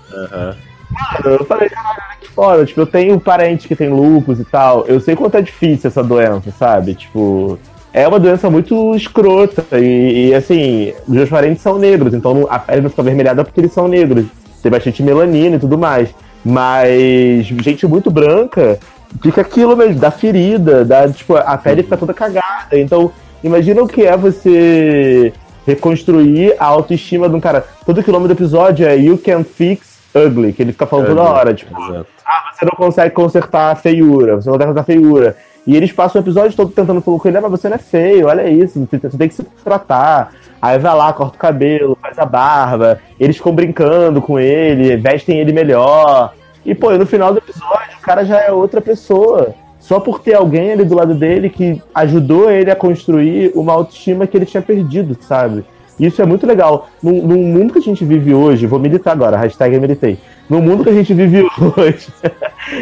Mano, 0.93 1.37
eu 1.39 1.45
falei, 1.45 1.69
caralho, 1.69 2.19
que 2.21 2.29
foda. 2.29 2.65
Tipo, 2.65 2.81
eu 2.81 2.87
tenho 2.87 3.19
parente 3.19 3.67
que 3.67 3.75
tem 3.75 3.89
lupus 3.89 4.39
e 4.39 4.45
tal. 4.45 4.85
Eu 4.85 4.99
sei 4.99 5.15
quanto 5.15 5.37
é 5.37 5.41
difícil 5.41 5.87
essa 5.87 6.03
doença, 6.03 6.51
sabe? 6.51 6.95
Tipo, 6.95 7.57
é 7.91 8.07
uma 8.07 8.19
doença 8.19 8.49
muito 8.49 8.95
escrota. 8.95 9.65
E, 9.77 10.29
e, 10.29 10.35
assim, 10.35 10.93
os 11.07 11.13
meus 11.13 11.29
parentes 11.29 11.61
são 11.61 11.77
negros, 11.77 12.13
então 12.13 12.47
a 12.49 12.59
pele 12.59 12.81
não 12.81 12.89
fica 12.89 13.01
avermelhada 13.01 13.43
porque 13.43 13.59
eles 13.59 13.73
são 13.73 13.87
negros. 13.87 14.25
Tem 14.61 14.71
bastante 14.71 15.03
melanina 15.03 15.55
e 15.57 15.59
tudo 15.59 15.77
mais. 15.77 16.09
Mas 16.45 17.45
gente 17.45 17.87
muito 17.87 18.11
branca 18.11 18.79
fica 19.21 19.41
aquilo 19.41 19.77
mesmo, 19.77 19.99
dá 19.99 20.11
ferida, 20.11 20.83
dá, 20.83 21.07
tipo, 21.07 21.35
a 21.35 21.57
pele 21.57 21.83
fica 21.83 21.97
toda 21.97 22.13
cagada. 22.13 22.67
Então, 22.73 23.11
imagina 23.43 23.81
o 23.81 23.87
que 23.87 24.03
é 24.03 24.17
você 24.17 25.33
reconstruir 25.65 26.55
a 26.59 26.65
autoestima 26.65 27.29
de 27.29 27.35
um 27.35 27.39
cara. 27.39 27.65
Todo 27.85 28.03
quilômetro 28.03 28.35
do 28.35 28.37
episódio 28.37 28.87
é 28.87 28.97
You 28.97 29.17
Can 29.17 29.43
Fix 29.43 29.92
Ugly, 30.15 30.53
que 30.53 30.61
ele 30.61 30.71
fica 30.71 30.85
falando 30.85 31.07
toda 31.07 31.21
Ugly, 31.21 31.33
hora, 31.33 31.53
tipo, 31.53 31.75
ah, 31.75 32.51
você 32.53 32.65
não 32.65 32.75
consegue 32.75 33.13
consertar 33.13 33.71
a 33.71 33.75
feiura, 33.75 34.35
você 34.35 34.49
não 34.49 34.57
consegue 34.57 34.73
consertar 34.73 34.81
a 34.81 34.83
feiura. 34.83 35.37
E 35.65 35.77
eles 35.77 35.91
passam 35.93 36.21
o 36.21 36.23
episódio 36.23 36.55
todo 36.57 36.71
tentando 36.71 37.01
falar 37.01 37.19
com 37.19 37.27
ele, 37.27 37.37
"Ah, 37.37 37.41
mas 37.41 37.51
você 37.51 37.69
não 37.69 37.75
é 37.75 37.79
feio, 37.79 38.27
olha 38.27 38.49
isso, 38.49 38.85
você 38.89 38.97
você 38.97 39.17
tem 39.17 39.29
que 39.29 39.35
se 39.35 39.43
tratar. 39.63 40.33
Aí 40.61 40.77
vai 40.77 40.95
lá, 40.95 41.11
corta 41.13 41.35
o 41.35 41.39
cabelo, 41.39 41.97
faz 42.01 42.17
a 42.19 42.25
barba, 42.25 42.99
eles 43.19 43.37
ficam 43.37 43.53
brincando 43.53 44.21
com 44.21 44.39
ele, 44.39 44.95
vestem 44.97 45.39
ele 45.39 45.51
melhor. 45.53 46.33
E, 46.65 46.73
pô, 46.73 46.91
no 46.91 47.05
final 47.05 47.33
do 47.33 47.39
episódio, 47.39 47.97
o 47.97 48.01
cara 48.01 48.23
já 48.23 48.39
é 48.39 48.51
outra 48.51 48.79
pessoa. 48.81 49.53
Só 49.79 49.99
por 49.99 50.19
ter 50.19 50.33
alguém 50.35 50.71
ali 50.71 50.85
do 50.85 50.95
lado 50.95 51.13
dele 51.13 51.49
que 51.49 51.81
ajudou 51.93 52.49
ele 52.49 52.71
a 52.71 52.75
construir 52.75 53.51
uma 53.53 53.73
autoestima 53.73 54.25
que 54.25 54.37
ele 54.37 54.45
tinha 54.45 54.63
perdido, 54.63 55.17
sabe? 55.19 55.65
Isso 55.99 56.21
é 56.21 56.25
muito 56.25 56.45
legal. 56.47 56.89
Num, 57.01 57.25
num 57.25 57.43
mundo 57.43 57.73
que 57.73 57.79
a 57.79 57.81
gente 57.81 58.03
vive 58.03 58.33
hoje, 58.33 58.65
vou 58.65 58.79
militar 58.79 59.11
agora, 59.11 59.37
hashtag 59.37 59.79
militei. 59.79 60.17
No 60.49 60.61
mundo 60.61 60.83
que 60.83 60.89
a 60.89 60.93
gente 60.93 61.13
vive 61.13 61.43
hoje, 61.77 62.07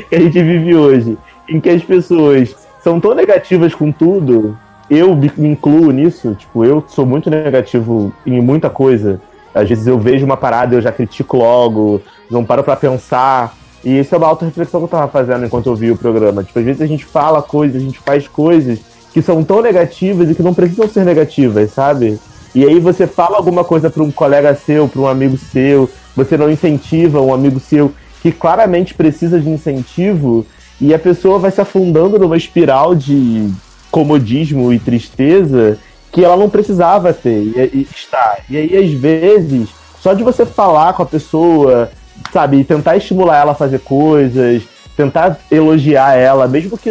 que 0.10 0.16
a 0.16 0.20
gente 0.20 0.42
vive 0.42 0.76
hoje, 0.76 1.18
em 1.50 1.60
que 1.60 1.70
as 1.70 1.84
pessoas 1.84 2.56
são 2.84 3.00
tão 3.00 3.14
negativas 3.14 3.76
com 3.76 3.92
tudo, 3.92 4.58
eu 4.90 5.16
me 5.16 5.50
incluo 5.50 5.92
nisso, 5.92 6.36
tipo, 6.36 6.66
eu 6.66 6.84
sou 6.88 7.06
muito 7.06 7.30
negativo 7.30 8.14
em 8.26 8.42
muita 8.42 8.70
coisa. 8.70 9.22
Às 9.54 9.68
vezes 9.68 9.88
eu 9.88 10.00
vejo 10.00 10.26
uma 10.26 10.38
parada 10.38 10.74
e 10.74 10.78
eu 10.78 10.82
já 10.82 10.92
critico 10.92 11.38
logo, 11.38 12.02
não 12.30 12.46
paro 12.46 12.64
pra 12.64 12.76
pensar. 12.76 13.56
E 13.84 14.00
isso 14.00 14.14
é 14.14 14.18
uma 14.18 14.28
auto-reflexão 14.28 14.80
que 14.80 14.86
eu 14.86 14.90
tava 14.90 15.08
fazendo 15.08 15.46
enquanto 15.46 15.68
eu 15.68 15.76
vi 15.76 15.92
o 15.92 15.98
programa. 15.98 16.44
Tipo, 16.44 16.60
às 16.60 16.66
vezes 16.66 16.82
a 16.82 16.86
gente 16.86 17.06
fala 17.06 17.42
coisas, 17.42 17.82
a 17.82 17.84
gente 17.84 18.00
faz 18.00 18.28
coisas 18.28 18.80
que 19.14 19.22
são 19.22 19.44
tão 19.44 19.62
negativas 19.62 20.30
e 20.30 20.36
que 20.36 20.44
não 20.44 20.54
precisam 20.54 20.88
ser 20.88 21.04
negativas, 21.04 21.72
sabe? 21.72 22.20
E 22.54 22.66
aí 22.66 22.80
você 22.80 23.08
fala 23.08 23.38
alguma 23.38 23.64
coisa 23.64 23.90
para 23.90 24.04
um 24.04 24.12
colega 24.12 24.54
seu, 24.56 24.88
para 24.88 25.02
um 25.02 25.08
amigo 25.08 25.38
seu, 25.38 25.90
você 26.16 26.36
não 26.36 26.52
incentiva 26.52 27.22
um 27.22 27.34
amigo 27.34 27.60
seu 27.60 27.94
que 28.22 28.32
claramente 28.32 28.94
precisa 28.94 29.40
de 29.40 29.50
incentivo 29.50 30.46
e 30.80 30.94
a 30.94 31.00
pessoa 31.00 31.40
vai 31.40 31.52
se 31.52 31.62
afundando 31.62 32.20
numa 32.20 32.38
espiral 32.38 32.94
de 32.94 33.50
comodismo 33.90 34.74
e 34.74 34.80
tristeza 34.80 35.78
que 36.12 36.24
ela 36.24 36.36
não 36.36 36.50
precisava 36.50 37.14
ter 37.14 37.42
e, 37.44 37.72
e 37.74 37.88
estar. 37.96 38.40
E 38.50 38.58
aí, 38.58 38.78
às 38.78 38.92
vezes, 38.92 39.70
só 40.02 40.14
de 40.14 40.24
você 40.24 40.46
falar 40.46 40.94
com 40.94 41.04
a 41.04 41.06
pessoa, 41.06 41.90
sabe, 42.34 42.64
tentar 42.64 42.98
estimular 42.98 43.38
ela 43.38 43.52
a 43.54 43.56
fazer 43.56 43.80
coisas, 43.80 44.64
tentar 44.98 45.40
elogiar 45.50 46.16
ela, 46.16 46.48
mesmo 46.48 46.78
que 46.78 46.90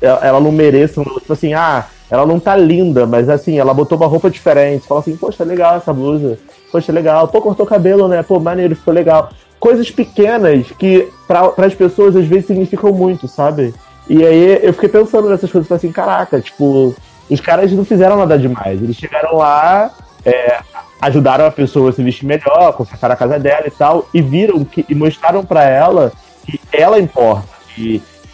ela 0.00 0.40
não 0.40 0.52
mereça, 0.52 1.02
tipo 1.02 1.32
assim, 1.32 1.54
ah, 1.54 1.86
ela 2.10 2.26
não 2.26 2.40
tá 2.40 2.56
linda, 2.56 3.06
mas 3.06 3.28
assim, 3.28 3.58
ela 3.58 3.72
botou 3.72 3.96
uma 3.96 4.06
roupa 4.06 4.28
diferente. 4.28 4.86
Fala 4.86 5.00
assim, 5.00 5.16
poxa, 5.16 5.44
legal 5.44 5.76
essa 5.76 5.92
blusa. 5.92 6.38
Poxa, 6.72 6.92
legal. 6.92 7.28
Pô, 7.28 7.40
cortou 7.40 7.64
cabelo, 7.64 8.08
né? 8.08 8.22
Pô, 8.22 8.40
maneiro, 8.40 8.74
ficou 8.74 8.92
legal. 8.92 9.30
Coisas 9.58 9.90
pequenas 9.90 10.66
que 10.78 11.08
para 11.28 11.52
as 11.58 11.74
pessoas 11.74 12.16
às 12.16 12.26
vezes 12.26 12.46
significam 12.46 12.92
muito, 12.92 13.28
sabe? 13.28 13.74
E 14.08 14.24
aí 14.24 14.58
eu 14.62 14.72
fiquei 14.72 14.88
pensando 14.88 15.28
nessas 15.28 15.52
coisas, 15.52 15.68
falei 15.68 15.78
assim, 15.78 15.92
caraca, 15.92 16.40
tipo, 16.40 16.94
os 17.30 17.40
caras 17.40 17.70
não 17.70 17.84
fizeram 17.84 18.16
nada 18.16 18.36
demais. 18.36 18.82
Eles 18.82 18.96
chegaram 18.96 19.36
lá, 19.36 19.92
é, 20.24 20.58
ajudaram 21.00 21.46
a 21.46 21.50
pessoa 21.50 21.90
a 21.90 21.92
se 21.92 22.02
vestir 22.02 22.26
melhor, 22.26 22.72
consertaram 22.72 23.14
a 23.14 23.16
casa 23.16 23.38
dela 23.38 23.66
e 23.66 23.70
tal, 23.70 24.08
e 24.12 24.20
viram 24.20 24.64
que 24.64 24.84
e 24.88 24.94
mostraram 24.94 25.44
para 25.44 25.62
ela 25.62 26.12
que 26.44 26.60
ela 26.72 26.98
importa. 26.98 27.48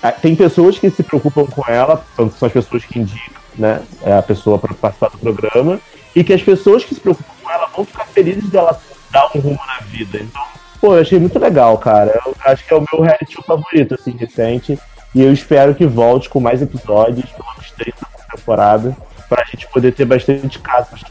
Ah, 0.03 0.13
tem 0.13 0.35
pessoas 0.35 0.79
que 0.79 0.89
se 0.89 1.03
preocupam 1.03 1.45
com 1.47 1.63
ela, 1.71 2.03
são 2.17 2.31
as 2.43 2.53
pessoas 2.53 2.85
que 2.85 2.99
indicam, 2.99 3.43
né? 3.59 3.83
É 4.03 4.17
a 4.17 4.23
pessoa 4.23 4.59
para 4.59 4.75
participar 4.75 5.11
do 5.11 5.19
programa, 5.19 5.81
e 6.15 6.25
que 6.25 6.33
as 6.33 6.43
pessoas 6.43 6.85
que 6.85 6.95
se 6.95 7.01
preocupam 7.01 7.33
com 7.43 7.51
ela 7.51 7.67
vão 7.75 7.85
ficar 7.85 8.07
felizes 8.07 8.49
dela 8.49 8.81
dar 9.11 9.31
um 9.35 9.41
rumo 9.41 9.61
na 9.67 9.81
vida. 9.87 10.19
Então, 10.19 10.43
pô, 10.81 10.95
eu 10.95 11.01
achei 11.01 11.19
muito 11.19 11.39
legal, 11.39 11.77
cara. 11.79 12.21
Eu 12.25 12.35
acho 12.45 12.65
que 12.65 12.73
é 12.73 12.77
o 12.77 12.87
meu 12.91 13.03
reality 13.03 13.35
show 13.35 13.45
favorito, 13.45 13.95
assim, 13.95 14.17
recente. 14.17 14.79
E 15.15 15.23
eu 15.23 15.33
espero 15.33 15.75
que 15.75 15.87
volte 15.87 16.29
com 16.29 16.41
mais 16.41 16.61
episódios, 16.61 17.31
pelo 17.31 17.49
menos 17.51 17.71
três 17.73 17.95
na 18.01 18.37
temporada, 18.37 18.97
pra 19.29 19.45
gente 19.45 19.67
poder 19.69 19.93
ter 19.93 20.05
bastante 20.05 20.59
casos. 20.59 21.03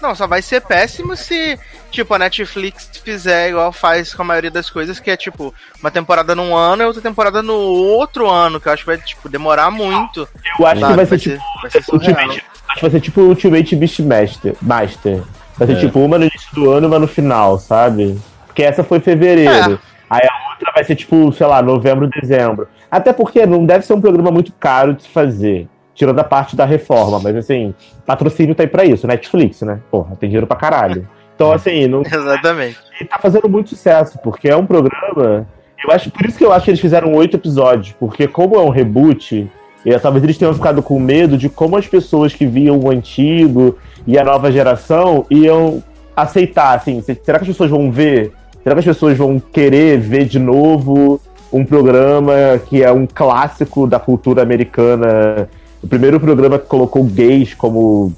Não, 0.00 0.14
só 0.14 0.26
vai 0.26 0.42
ser 0.42 0.60
péssimo 0.60 1.16
se, 1.16 1.58
tipo, 1.90 2.12
a 2.14 2.18
Netflix 2.18 2.90
fizer 3.04 3.50
igual 3.50 3.72
faz 3.72 4.12
com 4.14 4.22
a 4.22 4.24
maioria 4.24 4.50
das 4.50 4.68
coisas, 4.68 4.98
que 4.98 5.10
é, 5.10 5.16
tipo, 5.16 5.54
uma 5.80 5.90
temporada 5.90 6.34
num 6.34 6.56
ano 6.56 6.82
e 6.82 6.86
outra 6.86 7.00
temporada 7.02 7.42
no 7.42 7.54
outro 7.54 8.28
ano, 8.28 8.60
que 8.60 8.68
eu 8.68 8.72
acho 8.72 8.82
que 8.82 8.86
vai, 8.86 8.98
tipo, 8.98 9.28
demorar 9.28 9.70
muito. 9.70 10.28
Eu 10.58 10.66
acho 10.66 10.80
sabe? 10.80 10.92
que 10.92 10.96
vai 10.96 11.06
ser, 11.06 11.18
tipo, 11.18 11.42
vai 11.62 11.70
ser. 11.70 11.84
Ultimate, 11.92 12.44
acho 12.68 12.74
que 12.74 12.80
vai 12.82 12.90
ser 12.90 13.00
tipo 13.00 13.20
o 13.20 13.28
Ultimate 13.28 13.76
Beastmaster. 13.76 14.56
Master. 14.60 15.22
Vai 15.56 15.68
ser 15.68 15.74
É. 15.76 15.80
tipo 15.80 16.00
uma 16.00 16.18
no 16.18 16.24
início 16.24 16.48
do 16.54 16.70
ano 16.70 16.86
e 16.86 16.88
uma 16.88 16.98
no 16.98 17.06
final, 17.08 17.58
sabe? 17.58 18.18
Porque 18.46 18.62
essa 18.62 18.82
foi 18.82 18.98
fevereiro. 19.00 19.78
Aí 20.10 20.20
a 20.28 20.50
outra 20.50 20.72
vai 20.74 20.84
ser 20.84 20.96
tipo, 20.96 21.32
sei 21.32 21.46
lá, 21.46 21.62
novembro, 21.62 22.08
dezembro. 22.08 22.68
Até 22.90 23.12
porque 23.12 23.46
não 23.46 23.64
deve 23.64 23.86
ser 23.86 23.94
um 23.94 24.00
programa 24.00 24.30
muito 24.30 24.52
caro 24.52 24.94
de 24.94 25.04
se 25.04 25.08
fazer. 25.08 25.68
Tirando 25.94 26.18
a 26.18 26.24
parte 26.24 26.56
da 26.56 26.64
reforma, 26.64 27.20
mas 27.22 27.36
assim, 27.36 27.74
patrocínio 28.06 28.54
tá 28.54 28.62
aí 28.62 28.68
pra 28.68 28.84
isso, 28.84 29.06
Netflix, 29.06 29.60
né? 29.62 29.78
Porra, 29.90 30.16
tem 30.16 30.28
dinheiro 30.28 30.46
pra 30.46 30.56
caralho. 30.56 31.06
Então, 31.34 31.52
assim, 31.52 31.86
não. 31.86 32.00
Exatamente. 32.02 32.78
E 33.00 33.04
tá 33.04 33.18
fazendo 33.18 33.48
muito 33.48 33.70
sucesso, 33.70 34.18
porque 34.22 34.48
é 34.48 34.56
um 34.56 34.64
programa. 34.66 35.46
Eu 35.84 35.90
acho, 35.92 36.10
por 36.10 36.24
isso 36.24 36.38
que 36.38 36.44
eu 36.44 36.52
acho 36.52 36.64
que 36.64 36.70
eles 36.70 36.80
fizeram 36.80 37.12
oito 37.14 37.36
episódios, 37.36 37.94
porque 37.98 38.26
como 38.28 38.54
é 38.56 38.60
um 38.60 38.68
reboot, 38.70 39.50
e 39.84 39.98
talvez 39.98 40.22
eles 40.24 40.38
tenham 40.38 40.54
ficado 40.54 40.80
com 40.82 40.98
medo 41.00 41.36
de 41.36 41.48
como 41.48 41.76
as 41.76 41.86
pessoas 41.88 42.32
que 42.32 42.46
viam 42.46 42.78
o 42.78 42.88
antigo 42.90 43.76
e 44.06 44.16
a 44.18 44.24
nova 44.24 44.50
geração 44.52 45.26
iam 45.28 45.82
aceitar, 46.16 46.76
assim, 46.76 47.00
se- 47.02 47.20
será 47.24 47.38
que 47.38 47.42
as 47.44 47.48
pessoas 47.48 47.68
vão 47.70 47.90
ver? 47.90 48.32
Será 48.62 48.74
que 48.76 48.78
as 48.78 48.84
pessoas 48.84 49.18
vão 49.18 49.40
querer 49.40 49.98
ver 49.98 50.24
de 50.24 50.38
novo 50.38 51.20
um 51.52 51.64
programa 51.64 52.32
que 52.66 52.82
é 52.82 52.92
um 52.92 53.06
clássico 53.06 53.86
da 53.86 53.98
cultura 53.98 54.40
americana? 54.42 55.48
O 55.82 55.88
primeiro 55.88 56.20
programa 56.20 56.58
que 56.58 56.66
colocou 56.66 57.02
gays 57.04 57.54
como, 57.54 58.12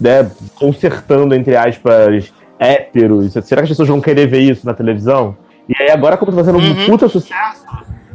né, 0.00 0.30
consertando, 0.56 1.34
entre 1.34 1.56
aspas, 1.56 2.32
héteros. 2.58 3.32
Será 3.32 3.60
que 3.60 3.64
as 3.64 3.68
pessoas 3.68 3.88
vão 3.88 4.00
querer 4.00 4.26
ver 4.26 4.40
isso 4.40 4.66
na 4.66 4.74
televisão? 4.74 5.36
E 5.68 5.74
aí 5.80 5.90
agora, 5.90 6.16
como 6.16 6.32
tá 6.32 6.38
fazendo 6.38 6.58
um 6.58 6.86
puta 6.86 7.08
sucesso, 7.08 7.64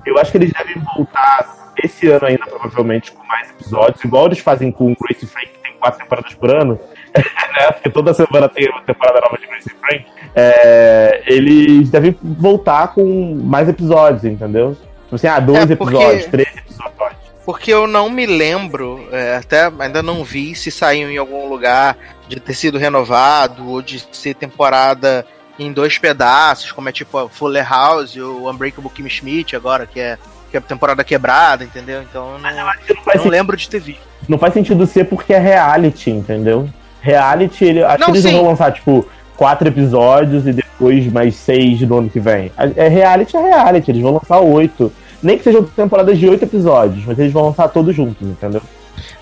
eu 0.05 0.17
acho 0.19 0.31
que 0.31 0.37
eles 0.37 0.51
devem 0.51 0.81
voltar 0.95 1.73
esse 1.81 2.07
ano 2.09 2.25
ainda, 2.25 2.45
provavelmente, 2.45 3.11
com 3.11 3.25
mais 3.25 3.49
episódios, 3.51 4.03
igual 4.03 4.25
eles 4.25 4.39
fazem 4.39 4.71
com 4.71 4.93
Grace 4.99 5.25
Frank, 5.25 5.47
que 5.47 5.59
tem 5.63 5.73
quatro 5.79 5.99
temporadas 5.99 6.33
por 6.33 6.49
ano, 6.53 6.77
né? 7.15 7.71
Porque 7.71 7.89
toda 7.89 8.13
semana 8.13 8.49
tem 8.49 8.69
uma 8.69 8.81
temporada 8.81 9.21
nova 9.21 9.37
de 9.37 9.47
Grace 9.47 9.69
Frank. 9.79 10.05
É, 10.35 11.23
eles 11.25 11.89
devem 11.89 12.15
voltar 12.21 12.89
com 12.93 13.35
mais 13.43 13.67
episódios, 13.69 14.25
entendeu? 14.25 14.75
Tipo 15.03 15.15
assim, 15.15 15.27
ah, 15.27 15.39
dois 15.39 15.71
É, 15.71 15.75
porque- 15.75 15.95
episódios, 15.95 16.25
três 16.25 16.49
episódios. 16.49 17.18
Porque 17.49 17.73
eu 17.73 17.87
não 17.87 18.11
me 18.11 18.27
lembro, 18.27 19.09
é, 19.11 19.37
até 19.37 19.71
ainda 19.79 20.03
não 20.03 20.23
vi 20.23 20.53
se 20.53 20.69
saiu 20.69 21.09
em 21.09 21.17
algum 21.17 21.49
lugar 21.49 21.97
de 22.27 22.39
ter 22.39 22.53
sido 22.53 22.77
renovado 22.77 23.67
ou 23.67 23.81
de 23.81 24.05
ser 24.11 24.35
temporada 24.35 25.25
em 25.57 25.73
dois 25.73 25.97
pedaços, 25.97 26.71
como 26.71 26.89
é 26.89 26.91
tipo 26.91 27.17
a 27.17 27.27
Fuller 27.27 27.67
House 27.67 28.15
o 28.17 28.47
Unbreakable 28.47 28.91
Kimmy 28.91 29.09
Schmidt 29.09 29.55
agora, 29.55 29.87
que 29.87 29.99
é, 29.99 30.19
que 30.51 30.57
é 30.57 30.59
temporada 30.59 31.03
quebrada, 31.03 31.63
entendeu? 31.63 32.03
Então 32.03 32.33
eu 32.33 32.37
não, 32.37 33.23
não 33.23 33.25
lembro 33.27 33.57
de 33.57 33.67
ter 33.67 33.79
visto. 33.79 34.03
Não 34.27 34.37
faz 34.37 34.53
sentido 34.53 34.85
ser 34.85 35.05
porque 35.05 35.33
é 35.33 35.39
reality, 35.39 36.11
entendeu? 36.11 36.69
Reality, 37.01 37.65
ele, 37.65 37.83
acho 37.83 37.97
Não, 37.97 38.05
que 38.05 38.11
eles 38.11 38.21
sim. 38.25 38.31
não 38.31 38.41
vão 38.41 38.49
lançar, 38.51 38.71
tipo, 38.73 39.09
quatro 39.35 39.67
episódios 39.67 40.45
e 40.45 40.53
depois 40.53 41.11
mais 41.11 41.33
seis 41.33 41.81
no 41.81 41.97
ano 41.97 42.11
que 42.11 42.19
vem. 42.19 42.51
É 42.75 42.87
reality, 42.87 43.35
é 43.35 43.41
reality, 43.41 43.89
eles 43.89 44.03
vão 44.03 44.13
lançar 44.13 44.37
oito. 44.39 44.93
Nem 45.21 45.37
que 45.37 45.43
sejam 45.43 45.63
temporadas 45.63 46.17
de 46.17 46.27
oito 46.27 46.43
episódios, 46.43 47.05
mas 47.05 47.17
eles 47.19 47.33
vão 47.33 47.45
lançar 47.45 47.67
todos 47.69 47.95
juntos, 47.95 48.27
entendeu? 48.27 48.61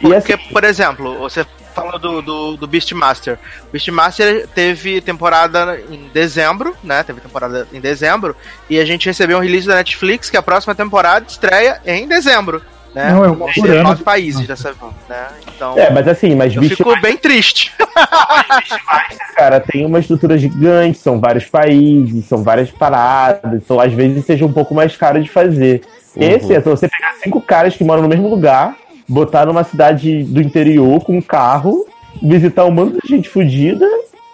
E 0.01 0.13
assim, 0.13 0.27
Porque, 0.27 0.53
por 0.53 0.63
exemplo, 0.63 1.17
você 1.19 1.45
falou 1.73 1.99
do, 1.99 2.21
do, 2.21 2.57
do 2.57 2.67
Beastmaster. 2.67 3.37
O 3.67 3.71
Beastmaster 3.71 4.47
teve 4.47 4.99
temporada 4.99 5.79
em 5.91 6.09
dezembro, 6.11 6.75
né? 6.83 7.03
Teve 7.03 7.21
temporada 7.21 7.67
em 7.71 7.79
dezembro. 7.79 8.35
E 8.67 8.79
a 8.79 8.85
gente 8.85 9.05
recebeu 9.05 9.37
um 9.37 9.41
release 9.41 9.67
da 9.67 9.75
Netflix 9.75 10.29
que 10.29 10.37
a 10.37 10.41
próxima 10.41 10.73
temporada 10.73 11.25
estreia 11.27 11.79
em 11.85 12.07
dezembro. 12.07 12.61
Né? 12.97 13.11
Não, 13.11 13.23
é 13.23 13.29
uma 13.29 13.53
por 13.53 13.69
ano. 13.69 13.83
nove 13.83 14.03
países 14.03 14.47
dessa 14.47 14.73
vez, 14.73 14.91
né? 15.07 15.27
Então, 15.55 15.77
É, 15.77 15.91
mas 15.91 16.07
assim, 16.07 16.33
mas 16.33 16.55
eu 16.55 16.61
Beast 16.61 16.77
fico 16.77 16.99
bem 16.99 17.15
triste. 17.15 17.71
cara, 19.37 19.59
tem 19.59 19.85
uma 19.85 19.99
estrutura 19.99 20.35
gigante, 20.35 20.97
são 20.97 21.19
vários 21.19 21.45
países, 21.45 22.25
são 22.25 22.41
várias 22.41 22.71
paradas, 22.71 23.61
então 23.63 23.79
às 23.79 23.93
vezes 23.93 24.25
seja 24.25 24.47
um 24.47 24.51
pouco 24.51 24.73
mais 24.73 24.97
caro 24.97 25.21
de 25.21 25.29
fazer. 25.29 25.83
Uhum. 26.15 26.23
Esse 26.23 26.55
é 26.55 26.59
só 26.59 26.71
você 26.71 26.87
pegar 26.87 27.13
cinco 27.21 27.39
caras 27.39 27.75
que 27.75 27.83
moram 27.83 28.01
no 28.01 28.09
mesmo 28.09 28.27
lugar, 28.27 28.75
botar 29.07 29.45
numa 29.45 29.63
cidade 29.63 30.23
do 30.23 30.41
interior 30.41 30.99
com 31.03 31.19
um 31.19 31.21
carro, 31.21 31.85
visitar 32.19 32.65
um 32.65 32.71
monte 32.71 32.99
de 33.03 33.15
gente 33.15 33.29
fodida 33.29 33.87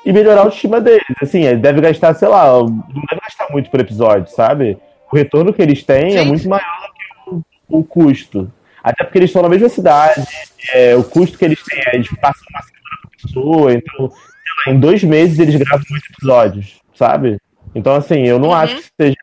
e 0.05 0.13
melhorar 0.13 0.39
a 0.39 0.43
autoestima 0.45 0.79
deles. 0.79 1.03
Assim, 1.21 1.43
é, 1.43 1.53
deve 1.53 1.81
gastar, 1.81 2.13
sei 2.13 2.29
lá, 2.29 2.59
não 2.59 3.03
deve 3.09 3.21
gastar 3.21 3.47
muito 3.51 3.69
por 3.69 3.81
episódio, 3.81 4.33
sabe? 4.33 4.77
O 5.11 5.17
retorno 5.17 5.53
que 5.53 5.61
eles 5.61 5.83
têm 5.83 6.15
é 6.15 6.23
muito 6.23 6.47
maior 6.47 6.87
do 6.87 6.92
que 6.92 6.92
o, 7.79 7.83
custo. 7.83 8.51
Até 8.83 9.03
porque 9.03 9.19
eles 9.19 9.29
estão 9.29 9.41
na 9.41 9.49
mesma 9.49 9.69
cidade, 9.69 10.25
é, 10.73 10.95
o 10.95 11.03
custo 11.03 11.37
que 11.37 11.45
eles 11.45 11.63
têm 11.63 11.79
é 11.87 11.95
eles 11.95 12.09
passam 12.19 12.43
uma 12.49 12.61
semana 12.61 12.83
a 13.05 13.21
pessoa, 13.21 13.73
então 13.73 14.11
lá, 14.65 14.73
em 14.73 14.79
dois 14.79 15.03
meses 15.03 15.39
eles 15.39 15.55
gravam 15.55 15.85
oito 15.91 16.05
episódios, 16.17 16.81
sabe? 16.93 17.39
Então, 17.73 17.95
assim, 17.95 18.27
eu 18.27 18.39
não 18.39 18.53
acho 18.53 18.75
que 18.75 18.89
seja 18.99 19.15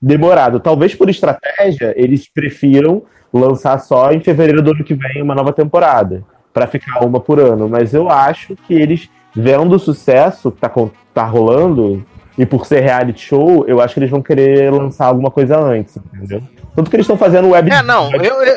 demorado. 0.00 0.60
Talvez 0.60 0.94
por 0.94 1.08
estratégia 1.08 1.94
eles 1.96 2.28
prefiram 2.28 3.04
lançar 3.32 3.78
só 3.78 4.12
em 4.12 4.20
fevereiro 4.20 4.62
do 4.62 4.70
ano 4.72 4.84
que 4.84 4.94
vem 4.94 5.22
uma 5.22 5.34
nova 5.34 5.52
temporada, 5.52 6.22
pra 6.52 6.66
ficar 6.66 7.04
uma 7.04 7.18
por 7.18 7.40
ano. 7.40 7.68
Mas 7.68 7.94
eu 7.94 8.08
acho 8.08 8.54
que 8.54 8.74
eles, 8.74 9.08
vendo 9.34 9.74
o 9.74 9.78
sucesso 9.78 10.52
que 10.52 10.60
tá, 10.60 10.70
tá 11.12 11.24
rolando, 11.24 12.06
e 12.38 12.44
por 12.44 12.66
ser 12.66 12.80
reality 12.80 13.20
show, 13.20 13.64
eu 13.66 13.80
acho 13.80 13.94
que 13.94 14.00
eles 14.00 14.10
vão 14.10 14.22
querer 14.22 14.72
lançar 14.72 15.06
alguma 15.06 15.30
coisa 15.30 15.58
antes, 15.58 15.96
entendeu? 15.96 16.42
Tanto 16.74 16.90
que 16.90 16.96
eles 16.96 17.04
estão 17.04 17.16
fazendo 17.16 17.50
web 17.50 17.70
É, 17.70 17.82
não, 17.82 18.10
eu, 18.14 18.42
eu, 18.42 18.56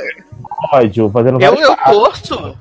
episódio, 0.72 1.10
fazendo 1.10 1.42
eu, 1.42 1.56
eu 1.56 1.76
torço. 1.78 2.58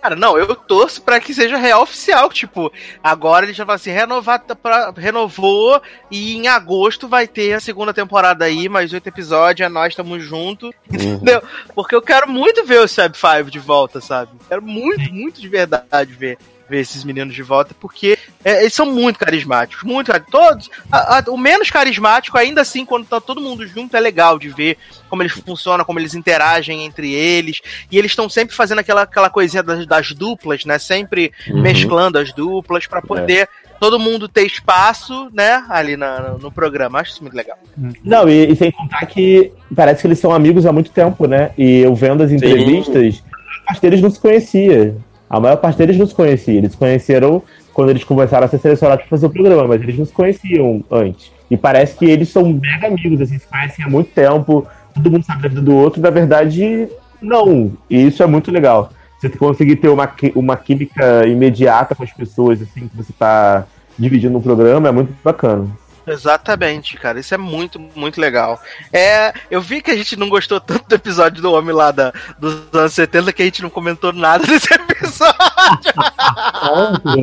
Cara, 0.00 0.16
não, 0.16 0.36
eu 0.36 0.54
torço 0.56 1.02
pra 1.02 1.20
que 1.20 1.32
seja 1.32 1.56
real 1.56 1.82
oficial. 1.82 2.28
Tipo, 2.30 2.72
agora 3.02 3.46
ele 3.46 3.52
já 3.52 3.64
vai 3.64 3.76
assim, 3.76 3.90
renovar, 3.90 4.42
pra, 4.60 4.92
renovou 4.96 5.80
e 6.10 6.36
em 6.36 6.48
agosto 6.48 7.06
vai 7.06 7.28
ter 7.28 7.52
a 7.52 7.60
segunda 7.60 7.94
temporada 7.94 8.44
aí, 8.44 8.68
mais 8.68 8.92
oito 8.92 9.06
episódios, 9.06 9.64
é 9.64 9.68
nós 9.68 9.88
estamos 9.88 10.22
juntos. 10.24 10.72
Entendeu? 10.92 11.42
Porque 11.74 11.94
eu 11.94 12.02
quero 12.02 12.28
muito 12.28 12.64
ver 12.64 12.80
o 12.80 12.88
Sub 12.88 13.16
5 13.16 13.50
de 13.50 13.58
volta, 13.58 14.00
sabe? 14.00 14.32
Quero 14.48 14.62
muito, 14.62 15.12
muito 15.12 15.40
de 15.40 15.48
verdade 15.48 16.12
ver. 16.12 16.38
Ver 16.68 16.80
esses 16.80 17.02
meninos 17.04 17.34
de 17.34 17.42
volta, 17.42 17.74
porque 17.80 18.18
é, 18.44 18.60
eles 18.62 18.74
são 18.74 18.86
muito 18.86 19.18
carismáticos, 19.18 19.82
muito 19.84 20.12
todos. 20.30 20.68
a- 20.92 21.18
a- 21.18 21.24
o 21.28 21.36
menos 21.36 21.70
carismático, 21.70 22.36
ainda 22.36 22.60
assim, 22.60 22.84
quando 22.84 23.06
tá 23.06 23.20
todo 23.20 23.40
mundo 23.40 23.66
junto, 23.66 23.96
é 23.96 24.00
legal 24.00 24.38
de 24.38 24.48
ver 24.48 24.76
como 25.08 25.22
eles 25.22 25.32
funcionam, 25.32 25.84
como 25.84 25.98
eles 25.98 26.14
interagem 26.14 26.84
entre 26.84 27.12
eles. 27.12 27.60
E 27.90 27.96
eles 27.98 28.12
estão 28.12 28.28
sempre 28.28 28.54
fazendo 28.54 28.78
aquela, 28.80 29.02
aquela 29.02 29.30
coisinha 29.30 29.62
das, 29.62 29.86
das 29.86 30.12
duplas, 30.12 30.64
né? 30.64 30.78
Sempre 30.78 31.32
Uhum. 31.48 31.62
mesclando 31.62 32.18
as 32.18 32.32
duplas 32.32 32.86
pra 32.86 33.00
poder 33.00 33.48
todo 33.80 33.98
mundo 33.98 34.28
ter 34.28 34.44
espaço, 34.44 35.30
né? 35.32 35.64
Ali 35.68 35.96
na- 35.96 36.36
no 36.40 36.50
programa. 36.50 37.00
Acho 37.00 37.12
isso 37.12 37.22
muito 37.22 37.36
legal. 37.36 37.56
Não, 38.04 38.28
e, 38.28 38.52
e 38.52 38.56
sem 38.56 38.70
contar 38.72 39.06
que 39.06 39.52
parece 39.74 40.00
que 40.02 40.06
eles 40.08 40.18
são 40.18 40.32
amigos 40.32 40.66
há 40.66 40.72
muito 40.72 40.90
tempo, 40.90 41.26
né? 41.26 41.52
E 41.56 41.80
eu 41.80 41.94
vendo 41.94 42.22
as 42.22 42.30
entrevistas, 42.32 43.22
parte 43.66 43.80
deles 43.82 44.00
não 44.00 44.10
se 44.10 44.18
conhecia. 44.20 44.96
A 45.28 45.38
maior 45.38 45.56
parte 45.56 45.78
deles 45.78 45.98
não 45.98 46.06
se 46.06 46.14
conhecia. 46.14 46.58
Eles 46.58 46.74
conheceram 46.74 47.42
quando 47.72 47.90
eles 47.90 48.04
começaram 48.04 48.46
a 48.46 48.48
ser 48.48 48.58
selecionados 48.58 49.04
para 49.04 49.10
fazer 49.10 49.26
o 49.26 49.30
programa, 49.30 49.68
mas 49.68 49.80
eles 49.82 49.98
não 49.98 50.04
se 50.04 50.12
conheciam 50.12 50.82
antes. 50.90 51.30
E 51.50 51.56
parece 51.56 51.96
que 51.96 52.04
eles 52.04 52.28
são 52.28 52.52
mega 52.52 52.88
amigos, 52.88 53.20
assim, 53.20 53.38
se 53.38 53.46
conhecem 53.46 53.84
há 53.84 53.88
muito 53.88 54.10
tempo, 54.10 54.66
todo 54.94 55.10
mundo 55.10 55.24
sabe 55.24 55.42
da 55.42 55.48
vida 55.48 55.62
do 55.62 55.74
outro, 55.74 56.00
na 56.00 56.10
verdade, 56.10 56.88
não. 57.20 57.72
E 57.88 58.06
isso 58.06 58.22
é 58.22 58.26
muito 58.26 58.50
legal. 58.50 58.90
Você 59.20 59.28
conseguir 59.28 59.76
ter 59.76 59.88
uma, 59.88 60.10
uma 60.34 60.56
química 60.56 61.26
imediata 61.26 61.94
com 61.94 62.02
as 62.02 62.12
pessoas, 62.12 62.60
assim, 62.62 62.88
que 62.88 62.96
você 62.96 63.12
tá 63.12 63.66
dividindo 63.98 64.38
um 64.38 64.42
programa, 64.42 64.88
é 64.88 64.92
muito 64.92 65.12
bacana. 65.24 65.66
Exatamente, 66.12 66.96
cara. 66.96 67.18
Isso 67.20 67.34
é 67.34 67.38
muito, 67.38 67.80
muito 67.94 68.20
legal. 68.20 68.60
É, 68.92 69.32
eu 69.50 69.60
vi 69.60 69.80
que 69.82 69.90
a 69.90 69.96
gente 69.96 70.16
não 70.16 70.28
gostou 70.28 70.60
tanto 70.60 70.88
do 70.88 70.94
episódio 70.94 71.40
do 71.42 71.52
homem 71.52 71.74
lá 71.74 71.90
da, 71.90 72.12
dos 72.38 72.54
anos 72.72 72.92
70 72.92 73.32
que 73.32 73.42
a 73.42 73.44
gente 73.44 73.62
não 73.62 73.70
comentou 73.70 74.12
nada 74.12 74.44
desse 74.46 74.72
episódio. 74.72 75.34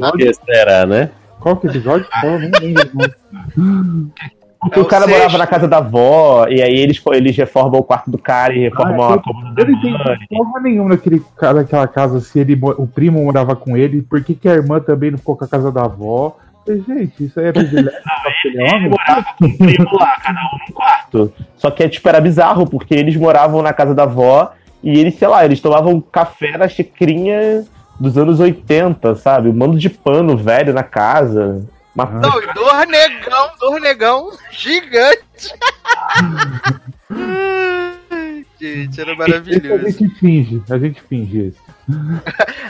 Por 0.01 0.17
que 0.17 0.33
será, 0.33 0.85
né? 0.85 1.09
Qual 1.39 1.57
que 1.57 1.67
é 1.67 1.69
o 1.69 1.73
episódio? 1.73 2.07
Qual? 2.09 2.39
Não 2.39 2.49
lembro. 2.59 3.15
Porque 4.61 4.79
É 4.79 4.81
o 4.81 4.85
o 4.85 4.87
cara 4.87 5.05
sexto. 5.05 5.17
morava 5.19 5.37
na 5.37 5.45
casa 5.45 5.67
da 5.67 5.77
avó, 5.77 6.47
e 6.47 6.59
aí 6.61 6.73
eles, 6.79 6.99
eles 7.11 7.35
reformam 7.37 7.79
o 7.79 7.83
quarto 7.83 8.09
do 8.09 8.17
cara 8.17 8.51
e 8.55 8.61
reformam 8.61 8.99
Ah, 9.03 9.09
a 9.09 9.15
eu- 9.17 9.21
cômoda 9.21 9.53
da 9.53 9.61
Eu 9.61 9.67
não 9.67 9.73
entendi 9.77 9.91
mãe. 10.03 10.17
porra 10.27 10.61
nenhuma 10.61 10.89
naquele, 10.89 11.21
naquela 11.39 11.87
casa, 11.87 12.19
se 12.19 12.39
ele, 12.39 12.59
o 12.59 12.87
primo 12.87 13.23
morava 13.23 13.55
com 13.55 13.77
ele, 13.77 14.01
por 14.01 14.23
que, 14.23 14.33
que 14.33 14.49
a 14.49 14.53
irmã 14.53 14.79
também 14.79 15.11
não 15.11 15.19
ficou 15.19 15.35
com 15.37 15.45
a 15.45 15.47
casa 15.47 15.71
da 15.71 15.83
avó? 15.83 16.35
Falei, 16.65 16.83
Gente, 16.87 17.25
isso 17.25 17.39
aí 17.39 17.47
é 17.47 17.51
privilégio 17.51 17.91
só 18.01 18.21
porque 18.23 18.47
ele 18.47 18.61
é 18.61 18.75
Ele 18.75 18.89
morava 18.89 19.25
com 19.37 19.45
o 19.45 19.57
primo 19.57 19.97
lá, 19.97 20.19
cada 20.19 20.39
um 20.39 20.57
num 20.67 20.73
quarto. 20.73 21.33
Só 21.57 21.69
que, 21.69 21.87
tipo, 21.87 22.09
era 22.09 22.19
bizarro, 22.19 22.67
porque 22.67 22.93
eles 22.95 23.15
moravam 23.15 23.61
na 23.61 23.71
casa 23.73 23.93
da 23.93 24.03
avó 24.03 24.51
e 24.83 24.99
eles, 24.99 25.15
sei 25.15 25.27
lá, 25.27 25.45
eles 25.45 25.59
tomavam 25.61 26.01
café 26.01 26.57
na 26.57 26.67
xicrinha 26.67 27.63
dos 27.99 28.17
anos 28.17 28.39
80, 28.39 29.15
sabe? 29.15 29.49
Um 29.49 29.53
mando 29.53 29.77
de 29.77 29.89
pano 29.89 30.35
velho 30.35 30.73
na 30.73 30.83
casa. 30.83 31.65
Uma 31.93 32.05
Não, 32.05 32.41
e 32.41 32.53
dois 32.53 32.87
negão, 32.87 33.49
dois 33.59 33.81
negão 33.81 34.31
gigante. 34.51 35.53
Gente, 38.59 39.01
era 39.01 39.11
Esse 39.11 39.21
a 39.21 39.27
maravilhoso. 39.27 39.89
gente 39.89 40.09
finge, 40.19 40.63
a 40.69 40.77
gente 40.77 41.01
finge 41.01 41.47
isso. 41.47 41.61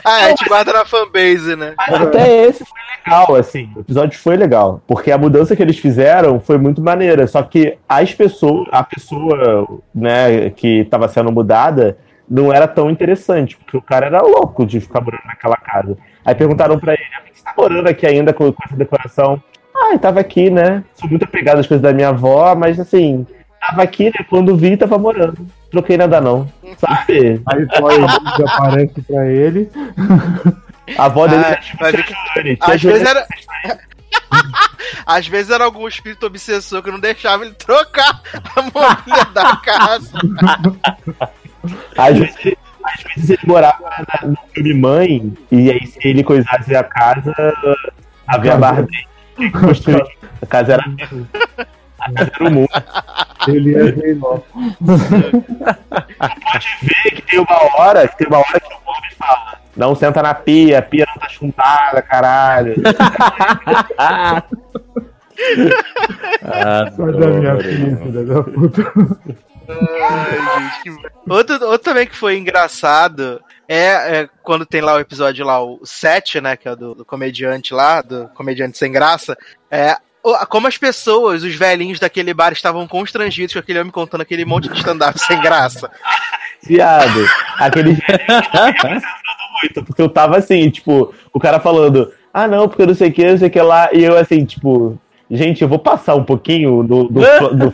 Ah, 0.04 0.26
a 0.26 0.28
gente 0.28 0.44
guarda 0.46 0.72
na 0.72 0.84
fanbase, 0.84 1.56
né? 1.56 1.74
Mas 1.76 2.02
até 2.02 2.44
esse 2.44 2.64
foi 2.64 2.78
legal, 3.04 3.34
assim. 3.34 3.70
O 3.74 3.80
episódio 3.80 4.18
foi 4.18 4.36
legal. 4.36 4.82
Porque 4.86 5.10
a 5.10 5.18
mudança 5.18 5.56
que 5.56 5.62
eles 5.62 5.78
fizeram 5.78 6.38
foi 6.38 6.58
muito 6.58 6.82
maneira. 6.82 7.26
Só 7.26 7.42
que 7.42 7.78
as 7.88 8.14
pessoas, 8.14 8.68
a 8.70 8.82
pessoa, 8.82 9.66
né, 9.94 10.50
que 10.50 10.80
estava 10.80 11.08
sendo 11.08 11.32
mudada 11.32 11.96
não 12.28 12.52
era 12.52 12.68
tão 12.68 12.90
interessante. 12.90 13.56
Porque 13.56 13.76
o 13.76 13.82
cara 13.82 14.06
era 14.06 14.20
louco 14.20 14.66
de 14.66 14.80
ficar 14.80 15.00
morando 15.00 15.24
naquela 15.26 15.56
casa. 15.56 15.96
Aí 16.24 16.34
perguntaram 16.34 16.78
pra 16.78 16.92
ele: 16.92 17.02
"Ah, 17.16 17.20
por 17.22 17.30
que 17.32 17.38
você 17.38 17.44
tá 17.44 17.54
morando 17.56 17.88
aqui 17.88 18.06
ainda 18.06 18.32
com, 18.32 18.52
com 18.52 18.64
essa 18.64 18.76
decoração? 18.76 19.42
Ah, 19.74 19.92
eu 19.92 19.98
tava 19.98 20.20
aqui, 20.20 20.50
né? 20.50 20.82
Sou 20.94 21.08
muito 21.08 21.24
apegado 21.24 21.58
às 21.58 21.66
coisas 21.66 21.82
da 21.82 21.92
minha 21.92 22.08
avó, 22.08 22.54
mas 22.54 22.80
assim, 22.80 23.26
tava 23.60 23.82
aqui, 23.82 24.06
né? 24.06 24.24
Quando 24.28 24.56
vi, 24.56 24.76
tava 24.76 24.98
morando. 24.98 25.46
Troquei 25.76 25.98
nada, 25.98 26.22
não. 26.22 26.50
Sabe? 26.78 27.42
Aí 27.46 27.66
só 27.76 27.90
ele 27.90 28.06
aparece 28.48 29.02
pra 29.02 29.26
ele. 29.26 29.70
A 30.96 31.04
avó 31.04 31.26
dele 31.26 31.42
Ah, 31.44 31.48
era 31.48 31.56
tipo 31.60 31.78
vai 31.78 31.92
ver 31.92 32.04
tia 32.04 32.16
que- 32.56 32.58
Às 32.62 32.82
vezes 32.82 33.02
Jane- 33.02 33.10
era. 33.10 33.26
Às 35.04 35.26
vezes 35.28 35.50
era 35.50 35.64
algum 35.64 35.86
espírito 35.86 36.24
obsessor 36.24 36.82
que 36.82 36.90
não 36.90 36.98
deixava 36.98 37.44
ele 37.44 37.52
trocar 37.54 38.22
a 38.56 38.62
mobília 38.62 39.24
da 39.34 39.56
casa. 39.56 40.12
Às 41.98 42.16
vezes, 42.18 42.36
ele- 42.46 42.58
às 42.82 43.02
vezes 43.14 43.30
ele 43.30 43.40
morava 43.46 43.78
na- 43.82 44.28
no 44.28 44.38
filme 44.54 44.72
Mãe, 44.72 45.34
e 45.52 45.70
aí 45.70 45.86
se 45.86 46.08
ele 46.08 46.24
coisasse 46.24 46.74
a 46.74 46.84
casa, 46.84 47.34
havia 48.26 48.54
a 48.54 48.56
barra 48.56 48.82
dele. 48.82 49.06
A 50.40 50.46
casa 50.46 50.72
era 50.72 50.84
era 52.14 52.44
o 52.48 52.50
mundo. 52.50 52.68
Ele 53.48 53.74
é 53.74 54.14
nó. 54.14 54.38
Pode 56.50 56.66
ver 56.82 57.10
que 57.14 57.22
tem 57.22 57.38
uma 57.40 57.76
hora, 57.78 58.06
que 58.08 58.16
tem 58.18 58.26
uma 58.28 58.38
hora 58.38 58.60
que 58.60 58.72
o 58.72 58.78
homem 58.86 59.10
fala, 59.18 59.58
não 59.76 59.94
senta 59.94 60.22
na 60.22 60.34
pia, 60.34 60.78
a 60.78 60.82
pia 60.82 61.06
não 61.06 61.14
tá 61.20 61.28
chuntada, 61.28 62.02
caralho. 62.02 62.74
Sai 66.96 67.12
da 67.12 67.26
minha 67.28 67.58
filha, 67.60 67.96
filha 67.98 68.24
da 68.24 68.42
puta. 68.42 68.92
Ai, 69.68 70.60
gente, 70.60 70.82
que- 70.82 71.30
outro, 71.32 71.54
outro 71.66 71.78
também 71.78 72.06
que 72.06 72.16
foi 72.16 72.38
engraçado 72.38 73.40
é, 73.68 74.20
é 74.20 74.28
quando 74.42 74.64
tem 74.64 74.80
lá 74.80 74.94
o 74.94 75.00
episódio 75.00 75.44
lá, 75.44 75.60
o 75.62 75.80
7, 75.84 76.40
né? 76.40 76.56
Que 76.56 76.68
é 76.68 76.72
o 76.72 76.76
do, 76.76 76.94
do 76.94 77.04
comediante 77.04 77.74
lá, 77.74 78.00
do 78.00 78.28
comediante 78.28 78.78
sem 78.78 78.92
graça. 78.92 79.36
É. 79.70 79.96
Como 80.48 80.66
as 80.66 80.76
pessoas, 80.76 81.42
os 81.42 81.54
velhinhos 81.54 82.00
daquele 82.00 82.34
bar 82.34 82.52
estavam 82.52 82.86
constrangidos 82.86 83.52
com 83.52 83.60
aquele 83.60 83.78
homem 83.78 83.92
contando 83.92 84.22
aquele 84.22 84.44
monte 84.44 84.68
de 84.68 84.76
stand-up 84.76 85.18
sem 85.18 85.40
graça. 85.40 85.90
Viado, 86.62 87.24
aquele 87.58 87.96
muito, 89.62 89.84
porque 89.84 90.02
eu 90.02 90.08
tava 90.08 90.36
assim, 90.36 90.68
tipo, 90.70 91.14
o 91.32 91.38
cara 91.38 91.60
falando, 91.60 92.12
ah 92.32 92.46
não, 92.46 92.68
porque 92.68 92.82
eu 92.82 92.86
não 92.88 92.94
sei 92.94 93.08
o 93.08 93.12
que, 93.12 93.30
não 93.30 93.38
sei 93.38 93.48
o 93.48 93.50
que 93.50 93.60
lá, 93.60 93.88
e 93.92 94.02
eu 94.02 94.16
assim, 94.16 94.44
tipo, 94.44 94.98
gente, 95.30 95.62
eu 95.62 95.68
vou 95.68 95.78
passar 95.78 96.14
um 96.14 96.24
pouquinho 96.24 96.82
do, 96.82 97.04
do, 97.04 97.20
do 97.54 97.72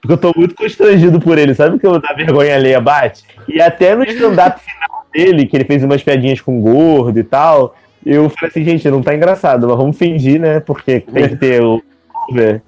porque 0.00 0.12
eu 0.12 0.18
tô 0.18 0.32
muito 0.36 0.54
constrangido 0.54 1.18
por 1.18 1.36
ele, 1.36 1.54
sabe 1.54 1.78
que 1.78 1.86
eu 1.86 2.00
da 2.00 2.12
vergonha 2.12 2.54
alheia 2.54 2.80
bate? 2.80 3.24
E 3.48 3.60
até 3.60 3.94
no 3.94 4.04
stand-up 4.06 4.60
final 4.60 5.06
dele, 5.12 5.46
que 5.46 5.56
ele 5.56 5.64
fez 5.64 5.82
umas 5.82 6.02
piadinhas 6.02 6.40
com 6.40 6.60
gordo 6.60 7.18
e 7.18 7.24
tal, 7.24 7.74
eu 8.06 8.30
falei 8.30 8.50
assim, 8.50 8.64
gente, 8.64 8.88
não 8.88 9.02
tá 9.02 9.14
engraçado, 9.14 9.66
mas 9.66 9.76
vamos 9.76 9.98
fingir, 9.98 10.40
né, 10.40 10.60
porque 10.60 11.00
tem 11.00 11.28
que 11.28 11.36
ter 11.36 11.60
o 11.62 11.82
né, 12.30 12.60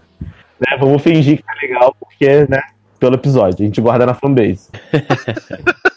vamos 0.79 1.03
fingir 1.03 1.37
que 1.39 1.43
tá 1.45 1.55
legal, 1.63 1.97
porque, 1.99 2.47
né, 2.49 2.61
pelo 2.99 3.15
episódio, 3.15 3.63
a 3.63 3.67
gente 3.67 3.81
guarda 3.81 4.07
na 4.07 4.15
fanbase. 4.15 4.69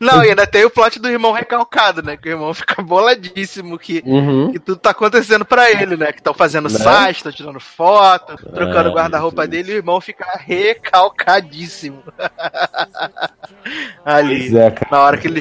Não, 0.00 0.22
e 0.24 0.28
ainda 0.30 0.46
tem 0.46 0.64
o 0.64 0.70
plot 0.70 1.00
do 1.00 1.08
irmão 1.08 1.32
recalcado, 1.32 2.02
né? 2.02 2.16
Que 2.16 2.28
o 2.28 2.32
irmão 2.32 2.54
fica 2.54 2.80
boladíssimo 2.80 3.76
que, 3.76 4.00
Uhum. 4.06 4.52
que 4.52 4.58
tudo 4.60 4.78
tá 4.78 4.90
acontecendo 4.90 5.44
pra 5.44 5.70
ele, 5.72 5.96
né? 5.96 6.12
Que 6.12 6.20
estão 6.20 6.32
fazendo 6.32 6.68
Né? 6.68 6.78
site, 6.78 7.16
estão 7.16 7.32
tirando 7.32 7.58
foto, 7.58 8.36
trocando 8.52 8.88
Ah, 8.88 8.92
o 8.92 8.94
guarda-roupa 8.94 9.46
dele 9.48 9.72
e 9.72 9.74
o 9.74 9.78
irmão 9.78 10.00
fica 10.00 10.24
recalcadíssimo. 10.38 11.98
Ali. 14.04 14.56
É. 14.56 14.72
Na 14.90 15.00
hora 15.00 15.16
que 15.18 15.26
ele. 15.28 15.40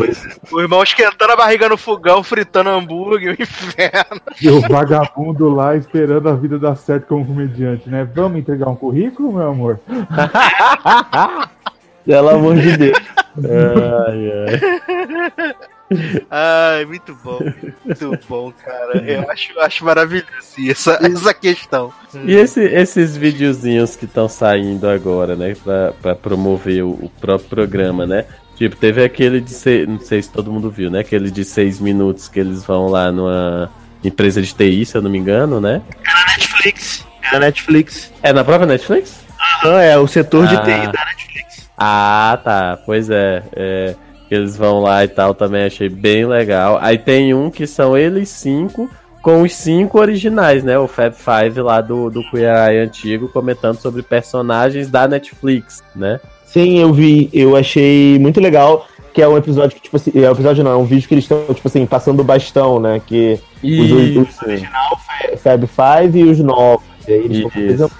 O 0.51 0.59
irmão 0.59 0.81
esquentando 0.83 1.31
a 1.31 1.35
barriga 1.35 1.69
no 1.69 1.77
fogão, 1.77 2.23
fritando 2.23 2.69
hambúrguer, 2.69 3.35
o 3.39 3.41
inferno. 3.41 4.21
E 4.41 4.49
o 4.49 4.61
vagabundo 4.61 5.49
lá 5.49 5.75
esperando 5.75 6.27
a 6.29 6.33
vida 6.33 6.57
dar 6.59 6.75
certo 6.75 7.07
como 7.07 7.25
comediante, 7.25 7.87
né? 7.89 8.03
Vamos 8.15 8.39
entregar 8.39 8.69
um 8.69 8.75
currículo, 8.75 9.33
meu 9.33 9.47
amor? 9.49 9.79
Pelo 12.05 12.29
amor 12.29 12.55
de 12.55 12.77
Deus. 12.77 12.97
Ai, 14.07 14.31
ai. 14.31 15.55
Ai, 16.29 16.85
muito 16.85 17.17
bom. 17.23 17.39
Muito 17.85 18.19
bom, 18.27 18.51
cara. 18.63 18.97
Eu 19.05 19.29
acho, 19.29 19.57
acho 19.59 19.85
maravilhoso 19.85 20.27
essa, 20.69 20.99
essa 21.01 21.33
questão. 21.33 21.93
E 22.25 22.33
esse- 22.33 22.63
esses 22.63 23.15
videozinhos 23.15 23.95
que 23.95 24.05
estão 24.05 24.27
saindo 24.27 24.87
agora, 24.89 25.35
né? 25.35 25.55
Pra, 25.63 25.93
pra 26.01 26.15
promover 26.15 26.83
o, 26.83 26.89
o 26.91 27.11
próprio 27.21 27.49
programa, 27.49 28.05
né? 28.05 28.25
Tipo, 28.55 28.75
teve 28.75 29.03
aquele 29.03 29.39
de. 29.39 29.51
se- 29.51 29.85
Não 29.85 29.99
sei 29.99 30.21
se 30.21 30.29
todo 30.31 30.51
mundo 30.51 30.69
viu, 30.71 30.89
né? 30.89 30.99
Aquele 31.01 31.29
de 31.31 31.43
seis 31.45 31.79
minutos 31.79 32.27
que 32.27 32.39
eles 32.39 32.65
vão 32.65 32.87
lá 32.87 33.11
numa 33.11 33.69
empresa 34.03 34.41
de 34.41 34.53
TI, 34.53 34.85
se 34.85 34.95
eu 34.97 35.01
não 35.01 35.09
me 35.11 35.17
engano, 35.17 35.61
né? 35.61 35.81
Netflix. 36.37 37.05
É 37.31 37.35
a 37.35 37.39
Netflix. 37.39 38.11
É 38.23 38.33
na 38.33 38.43
própria 38.43 38.65
Netflix? 38.67 39.25
Aham, 39.63 39.81
é 39.81 39.97
o 39.97 40.07
setor 40.07 40.47
de 40.47 40.55
Ah. 40.55 40.61
TI 40.61 40.71
da 40.91 41.05
Netflix. 41.05 41.69
Ah, 41.77 42.39
tá. 42.43 42.79
Pois 42.85 43.09
é. 43.09 43.43
é. 43.55 43.95
Eles 44.29 44.57
vão 44.57 44.81
lá 44.81 45.05
e 45.05 45.07
tal, 45.07 45.33
também 45.33 45.63
achei 45.63 45.87
bem 45.87 46.25
legal. 46.25 46.77
Aí 46.81 46.97
tem 46.97 47.33
um 47.33 47.49
que 47.49 47.65
são 47.65 47.97
eles 47.97 48.27
cinco, 48.27 48.89
com 49.21 49.41
os 49.41 49.53
cinco 49.53 49.99
originais, 49.99 50.65
né? 50.65 50.77
O 50.77 50.85
Fab 50.85 51.13
Five 51.15 51.61
lá 51.61 51.79
do, 51.79 52.09
do 52.09 52.21
Queer 52.29 52.53
Eye 52.69 52.79
antigo, 52.79 53.29
comentando 53.29 53.77
sobre 53.77 54.01
personagens 54.01 54.89
da 54.89 55.07
Netflix, 55.07 55.81
né? 55.95 56.19
Sim, 56.45 56.77
eu 56.79 56.91
vi, 56.91 57.29
eu 57.31 57.55
achei 57.55 58.19
muito 58.19 58.41
legal 58.41 58.85
que 59.13 59.21
é 59.21 59.27
um 59.27 59.37
episódio 59.37 59.75
que, 59.75 59.81
tipo 59.81 59.95
assim, 59.95 60.11
é 60.13 60.29
um 60.29 60.33
episódio 60.33 60.63
não, 60.63 60.71
é 60.71 60.77
um 60.77 60.83
vídeo 60.83 61.07
que 61.07 61.13
eles 61.13 61.23
estão, 61.23 61.45
tipo 61.53 61.67
assim, 61.67 61.85
passando 61.85 62.19
o 62.19 62.23
bastão, 62.23 62.79
né? 62.79 63.01
Que 63.05 63.39
os, 63.63 63.69
Isso. 63.69 64.21
os 64.21 64.41
original, 64.43 64.99
Fab 65.37 65.63
Five 65.67 66.19
e 66.19 66.23
os 66.25 66.39
novos. 66.39 66.85
E 67.07 67.13
aí 67.13 67.19
eles 67.25 67.37
estão 67.37 67.87
Isso. 67.87 67.91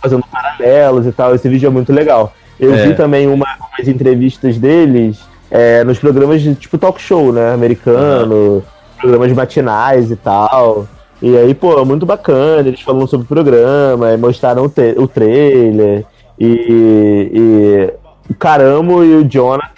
Fazendo 0.00 0.24
paralelos 0.30 1.06
e 1.06 1.12
tal. 1.12 1.34
Esse 1.34 1.48
vídeo 1.48 1.66
é 1.66 1.70
muito 1.70 1.92
legal. 1.92 2.32
Eu 2.58 2.74
É. 2.74 2.86
vi 2.88 2.94
também 2.94 3.26
uma, 3.26 3.46
umas 3.72 3.88
entrevistas 3.88 4.58
deles 4.58 5.20
é, 5.50 5.82
nos 5.84 5.98
programas 5.98 6.42
de 6.42 6.54
tipo 6.54 6.76
talk 6.78 7.00
show, 7.00 7.32
né? 7.32 7.52
Americano, 7.52 8.62
programas 8.98 9.32
matinais 9.32 10.10
e 10.10 10.16
tal. 10.16 10.86
E 11.22 11.36
aí, 11.36 11.54
pô, 11.54 11.84
muito 11.84 12.06
bacana, 12.06 12.66
eles 12.68 12.80
falando 12.80 13.06
sobre 13.06 13.24
o 13.24 13.28
programa, 13.28 14.12
e 14.12 14.16
mostraram 14.16 14.64
o, 14.64 14.68
tra- 14.70 14.94
o 14.96 15.06
trailer, 15.06 16.04
e, 16.38 17.30
e 17.34 17.92
o 18.30 18.34
Caramo 18.34 19.04
e 19.04 19.16
o 19.16 19.24
Jonathan 19.24 19.68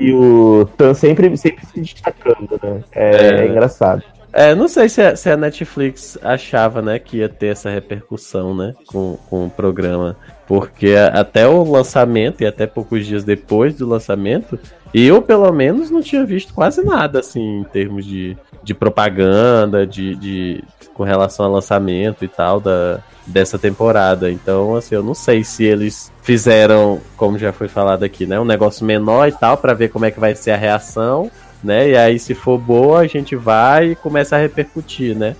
e 0.00 0.12
o 0.12 0.68
Tan 0.76 0.94
sempre, 0.94 1.34
sempre 1.36 1.64
se 1.66 1.80
destacando, 1.80 2.60
né? 2.62 2.80
É, 2.94 3.16
É. 3.16 3.40
é 3.40 3.48
engraçado. 3.48 4.02
É, 4.38 4.54
não 4.54 4.68
sei 4.68 4.86
se 4.90 5.00
a, 5.00 5.16
se 5.16 5.30
a 5.30 5.36
Netflix 5.36 6.18
achava, 6.20 6.82
né, 6.82 6.98
que 6.98 7.16
ia 7.16 7.28
ter 7.28 7.46
essa 7.46 7.70
repercussão, 7.70 8.54
né, 8.54 8.74
com, 8.86 9.16
com 9.30 9.46
o 9.46 9.50
programa. 9.50 10.14
Porque 10.46 10.94
até 10.94 11.48
o 11.48 11.64
lançamento 11.64 12.42
e 12.42 12.46
até 12.46 12.66
poucos 12.66 13.06
dias 13.06 13.24
depois 13.24 13.74
do 13.74 13.88
lançamento, 13.88 14.58
eu, 14.92 15.22
pelo 15.22 15.50
menos, 15.52 15.90
não 15.90 16.02
tinha 16.02 16.22
visto 16.22 16.52
quase 16.52 16.84
nada, 16.84 17.20
assim, 17.20 17.60
em 17.60 17.64
termos 17.64 18.04
de, 18.04 18.36
de 18.62 18.74
propaganda, 18.74 19.86
de, 19.86 20.14
de 20.16 20.62
com 20.92 21.02
relação 21.02 21.46
ao 21.46 21.52
lançamento 21.52 22.22
e 22.22 22.28
tal 22.28 22.60
da, 22.60 23.00
dessa 23.26 23.58
temporada. 23.58 24.30
Então, 24.30 24.76
assim, 24.76 24.96
eu 24.96 25.02
não 25.02 25.14
sei 25.14 25.44
se 25.44 25.64
eles 25.64 26.12
fizeram, 26.22 27.00
como 27.16 27.38
já 27.38 27.54
foi 27.54 27.68
falado 27.68 28.02
aqui, 28.02 28.26
né, 28.26 28.38
um 28.38 28.44
negócio 28.44 28.84
menor 28.84 29.28
e 29.28 29.32
tal, 29.32 29.56
pra 29.56 29.72
ver 29.72 29.88
como 29.88 30.04
é 30.04 30.10
que 30.10 30.20
vai 30.20 30.34
ser 30.34 30.50
a 30.50 30.56
reação 30.58 31.30
né? 31.62 31.90
E 31.90 31.96
aí, 31.96 32.18
se 32.18 32.34
for 32.34 32.58
boa, 32.58 33.00
a 33.00 33.06
gente 33.06 33.34
vai 33.36 33.92
e 33.92 33.96
começa 33.96 34.36
a 34.36 34.38
repercutir, 34.38 35.16
né? 35.16 35.34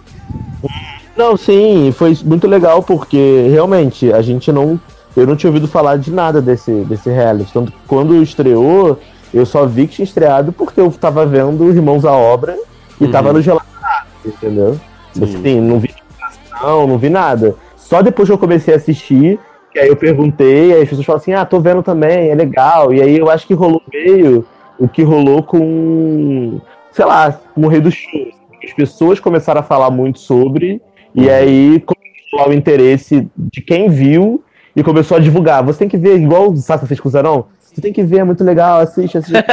Não, 1.16 1.36
sim, 1.36 1.92
foi 1.96 2.16
muito 2.24 2.46
legal 2.46 2.82
porque 2.82 3.48
realmente 3.50 4.12
a 4.12 4.20
gente 4.20 4.52
não. 4.52 4.78
Eu 5.16 5.26
não 5.26 5.34
tinha 5.34 5.48
ouvido 5.48 5.66
falar 5.66 5.96
de 5.96 6.10
nada 6.10 6.42
desse, 6.42 6.70
desse 6.84 7.08
reality. 7.08 7.50
Tanto 7.52 7.72
que 7.72 7.78
quando 7.86 8.22
estreou, 8.22 8.98
eu 9.32 9.46
só 9.46 9.64
vi 9.64 9.86
que 9.86 9.94
tinha 9.94 10.04
estreado 10.04 10.52
porque 10.52 10.78
eu 10.78 10.90
tava 10.90 11.24
vendo 11.24 11.64
os 11.64 11.74
Irmãos 11.74 12.04
à 12.04 12.12
Obra 12.12 12.54
e 13.00 13.04
Uhum. 13.04 13.10
tava 13.10 13.32
nos 13.32 13.44
relacionados, 13.46 14.08
entendeu? 14.24 14.78
Sim. 15.14 15.24
Assim, 15.24 15.60
não 15.60 15.78
vi 15.78 15.88
divulgação, 15.88 16.86
não 16.86 16.98
vi 16.98 17.08
nada. 17.08 17.54
Só 17.76 18.02
depois 18.02 18.28
que 18.28 18.32
eu 18.34 18.38
comecei 18.38 18.74
a 18.74 18.76
assistir, 18.76 19.38
que 19.72 19.78
aí 19.78 19.88
eu 19.88 19.96
perguntei, 19.96 20.74
aí 20.74 20.82
as 20.82 20.88
pessoas 20.88 21.06
falam 21.06 21.20
assim, 21.20 21.32
ah, 21.32 21.46
tô 21.46 21.60
vendo 21.60 21.82
também, 21.82 22.28
é 22.30 22.34
legal. 22.34 22.92
E 22.92 23.00
aí 23.00 23.16
eu 23.16 23.30
acho 23.30 23.46
que 23.46 23.54
rolou 23.54 23.80
meio 23.90 24.44
o 24.78 24.88
que 24.88 25.02
rolou 25.02 25.42
com, 25.42 26.60
sei 26.92 27.04
lá, 27.04 27.32
com 27.32 27.62
o 27.62 27.68
Rei 27.68 27.80
do 27.80 27.90
Show. 27.90 28.32
As 28.64 28.72
pessoas 28.72 29.20
começaram 29.20 29.60
a 29.60 29.64
falar 29.64 29.90
muito 29.90 30.18
sobre, 30.18 30.80
e 31.14 31.30
aí 31.30 31.80
começou 31.80 32.50
o 32.50 32.52
interesse 32.52 33.28
de 33.36 33.60
quem 33.60 33.88
viu 33.88 34.42
e 34.74 34.82
começou 34.82 35.16
a 35.16 35.20
divulgar. 35.20 35.64
Você 35.64 35.80
tem 35.80 35.88
que 35.88 35.96
ver, 35.96 36.18
igual 36.18 36.50
o 36.50 36.56
Sassa 36.56 36.86
fez 36.86 37.00
com 37.00 37.08
o 37.08 37.12
Zarão, 37.12 37.46
você 37.76 37.82
tem 37.82 37.92
que 37.92 38.02
ver, 38.02 38.20
é 38.20 38.24
muito 38.24 38.42
legal, 38.42 38.80
assiste, 38.80 39.18
assiste. 39.18 39.36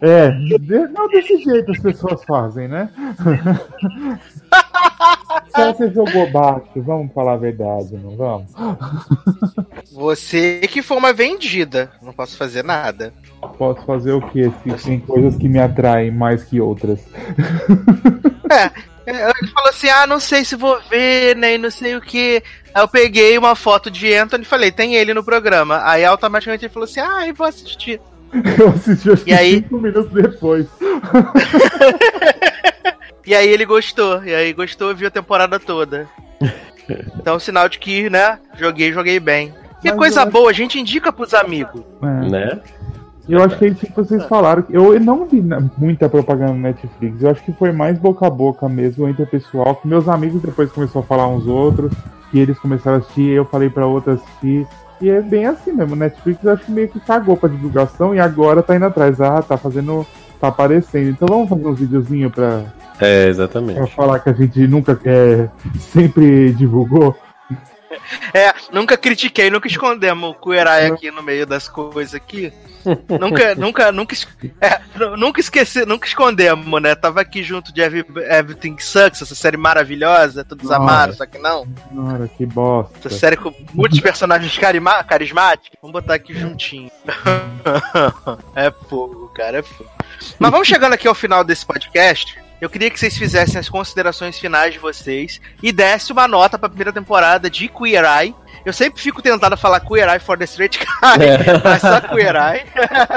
É, 0.00 0.30
não 0.92 1.08
desse 1.08 1.38
jeito 1.38 1.70
as 1.70 1.78
pessoas 1.78 2.22
fazem, 2.24 2.68
né? 2.68 2.90
Você 5.54 5.90
jogou 5.90 6.30
baixo, 6.30 6.66
vamos 6.76 7.12
falar 7.12 7.34
a 7.34 7.36
verdade, 7.36 7.96
não 7.96 8.16
vamos? 8.16 8.52
Você 9.92 10.60
que 10.70 10.82
foi 10.82 10.96
uma 10.96 11.12
vendida. 11.12 11.90
Não 12.02 12.12
posso 12.12 12.36
fazer 12.36 12.64
nada. 12.64 13.12
Posso 13.58 13.84
fazer 13.86 14.12
o 14.12 14.20
quê? 14.30 14.50
Se 14.62 14.88
tem 14.88 15.00
coisas 15.00 15.36
que 15.36 15.48
me 15.48 15.58
atraem 15.58 16.10
mais 16.10 16.44
que 16.44 16.60
outras. 16.60 17.00
É, 19.06 19.30
ele 19.30 19.50
falou 19.52 19.70
assim: 19.70 19.88
ah, 19.88 20.06
não 20.06 20.18
sei 20.18 20.44
se 20.44 20.56
vou 20.56 20.80
ver, 20.90 21.36
nem 21.36 21.56
não 21.58 21.70
sei 21.70 21.94
o 21.94 22.00
que. 22.00 22.42
Aí 22.74 22.82
eu 22.82 22.88
peguei 22.88 23.38
uma 23.38 23.54
foto 23.54 23.88
de 23.88 24.12
Anthony 24.12 24.42
e 24.42 24.46
falei: 24.46 24.72
tem 24.72 24.96
ele 24.96 25.14
no 25.14 25.22
programa. 25.22 25.80
Aí 25.84 26.04
automaticamente 26.04 26.64
ele 26.64 26.72
falou 26.72 26.88
assim: 26.88 27.00
ah, 27.00 27.26
eu 27.26 27.34
vou 27.34 27.46
assistir. 27.46 28.00
Eu 28.58 28.70
assisti 28.70 29.10
acho 29.10 29.22
E 29.24 29.32
aí? 29.32 29.54
cinco 29.54 29.78
minutos 29.78 30.12
depois. 30.12 30.66
E 33.26 33.34
aí 33.34 33.48
ele 33.48 33.64
gostou. 33.64 34.22
E 34.24 34.34
aí 34.34 34.52
gostou 34.52 34.90
e 34.90 34.94
viu 34.94 35.08
a 35.08 35.10
temporada 35.10 35.58
toda. 35.58 36.06
Então, 37.18 37.36
sinal 37.40 37.68
de 37.68 37.80
que, 37.80 38.08
né, 38.08 38.38
joguei, 38.56 38.92
joguei 38.92 39.18
bem. 39.18 39.52
Que 39.82 39.88
Mas 39.88 39.98
coisa 39.98 40.22
eu- 40.22 40.30
boa, 40.30 40.50
a 40.50 40.52
gente 40.52 40.78
indica 40.78 41.12
pros 41.12 41.34
amigos. 41.34 41.82
É. 42.00 42.06
Né? 42.30 42.60
Eu 43.28 43.42
acho 43.42 43.58
que 43.58 43.64
é 43.64 43.68
isso 43.70 43.86
que 43.86 43.92
vocês 43.92 44.24
falaram. 44.26 44.64
Eu 44.70 45.00
não 45.00 45.26
vi 45.26 45.42
muita 45.76 46.08
propaganda 46.08 46.52
no 46.52 46.60
Netflix. 46.60 47.20
Eu 47.20 47.30
acho 47.30 47.42
que 47.42 47.50
foi 47.54 47.72
mais 47.72 47.98
boca 47.98 48.24
a 48.24 48.30
boca 48.30 48.68
mesmo 48.68 49.08
entre 49.08 49.24
o 49.24 49.26
pessoal. 49.26 49.74
Que 49.74 49.88
meus 49.88 50.08
amigos 50.08 50.40
depois 50.40 50.70
começaram 50.70 51.00
a 51.00 51.02
falar 51.02 51.26
uns 51.26 51.44
outros. 51.48 51.90
Que 52.30 52.38
eles 52.38 52.56
começaram 52.60 52.98
a 52.98 53.00
assistir. 53.00 53.30
Eu 53.30 53.44
falei 53.46 53.68
pra 53.68 53.84
outros 53.84 54.20
assistir. 54.22 54.64
E 55.00 55.10
é 55.10 55.20
bem 55.20 55.44
assim 55.46 55.72
mesmo. 55.72 55.94
O 55.94 55.98
Netflix 55.98 56.38
eu 56.44 56.52
acho 56.52 56.64
que 56.66 56.70
meio 56.70 56.88
que 56.88 57.00
cagou 57.00 57.36
pra 57.36 57.48
divulgação. 57.48 58.14
E 58.14 58.20
agora 58.20 58.62
tá 58.62 58.76
indo 58.76 58.84
atrás. 58.86 59.20
Ah, 59.20 59.42
tá 59.42 59.56
fazendo. 59.56 60.06
Tá 60.40 60.48
aparecendo. 60.48 61.10
Então 61.10 61.26
vamos 61.28 61.48
fazer 61.48 61.66
uns 61.66 61.78
videozinhos 61.80 62.32
pra, 62.32 62.62
É, 63.00 63.28
exatamente. 63.28 63.76
pra 63.76 63.86
falar 63.86 64.18
que 64.20 64.28
a 64.28 64.32
gente 64.32 64.66
nunca. 64.66 64.98
É, 65.04 65.48
sempre 65.78 66.52
divulgou. 66.52 67.16
É, 68.34 68.52
nunca 68.72 68.96
critiquei, 68.96 69.50
nunca 69.50 69.68
escondemos 69.68 70.30
o 70.30 70.34
Kuerai 70.34 70.86
aqui 70.86 71.10
no 71.10 71.22
meio 71.22 71.46
das 71.46 71.68
coisas 71.68 72.14
aqui. 72.14 72.52
nunca, 73.20 73.54
nunca, 73.58 73.92
nunca, 73.92 74.14
é, 74.60 74.80
nu- 74.96 75.16
nunca 75.16 75.40
esqueci, 75.40 75.84
nunca 75.84 76.06
escondemos, 76.06 76.80
né? 76.82 76.94
Tava 76.94 77.20
aqui 77.20 77.42
junto 77.42 77.72
de 77.72 77.80
Every- 77.80 78.06
Everything 78.30 78.76
Sucks, 78.78 79.22
essa 79.22 79.34
série 79.34 79.56
maravilhosa, 79.56 80.44
todos 80.44 80.64
Nossa. 80.64 80.76
amaram, 80.76 81.12
só 81.14 81.26
que 81.26 81.38
não. 81.38 81.66
Cara, 82.08 82.28
que 82.28 82.46
bosta. 82.46 83.08
Essa 83.08 83.18
série 83.18 83.36
com 83.36 83.52
muitos 83.72 84.00
personagens 84.00 84.56
carima- 84.58 85.02
carismáticos. 85.04 85.78
Vamos 85.80 85.92
botar 85.92 86.14
aqui 86.14 86.34
juntinho. 86.34 86.90
é 88.54 88.70
fogo, 88.88 89.28
cara, 89.34 89.58
é 89.58 89.62
fogo. 89.62 89.90
Mas 90.38 90.50
vamos 90.50 90.68
chegando 90.68 90.92
aqui 90.94 91.06
ao 91.08 91.14
final 91.14 91.42
desse 91.44 91.64
podcast. 91.66 92.38
Eu 92.60 92.70
queria 92.70 92.90
que 92.90 92.98
vocês 92.98 93.16
fizessem 93.16 93.58
as 93.58 93.68
considerações 93.68 94.38
finais 94.38 94.72
de 94.72 94.78
vocês 94.78 95.40
e 95.62 95.70
desse 95.72 96.10
uma 96.10 96.26
nota 96.26 96.58
pra 96.58 96.68
primeira 96.68 96.92
temporada 96.92 97.50
de 97.50 97.68
Queer 97.68 98.04
Eye. 98.04 98.34
Eu 98.64 98.72
sempre 98.72 99.00
fico 99.00 99.20
tentado 99.20 99.54
a 99.54 99.58
falar 99.58 99.80
Queer 99.80 100.08
Eye 100.08 100.18
for 100.18 100.38
the 100.38 100.44
Straight 100.44 100.78
Guy, 100.78 100.86
mas 101.62 101.80
só 101.82 102.00
Queer 102.00 102.34
Eye. 102.34 102.64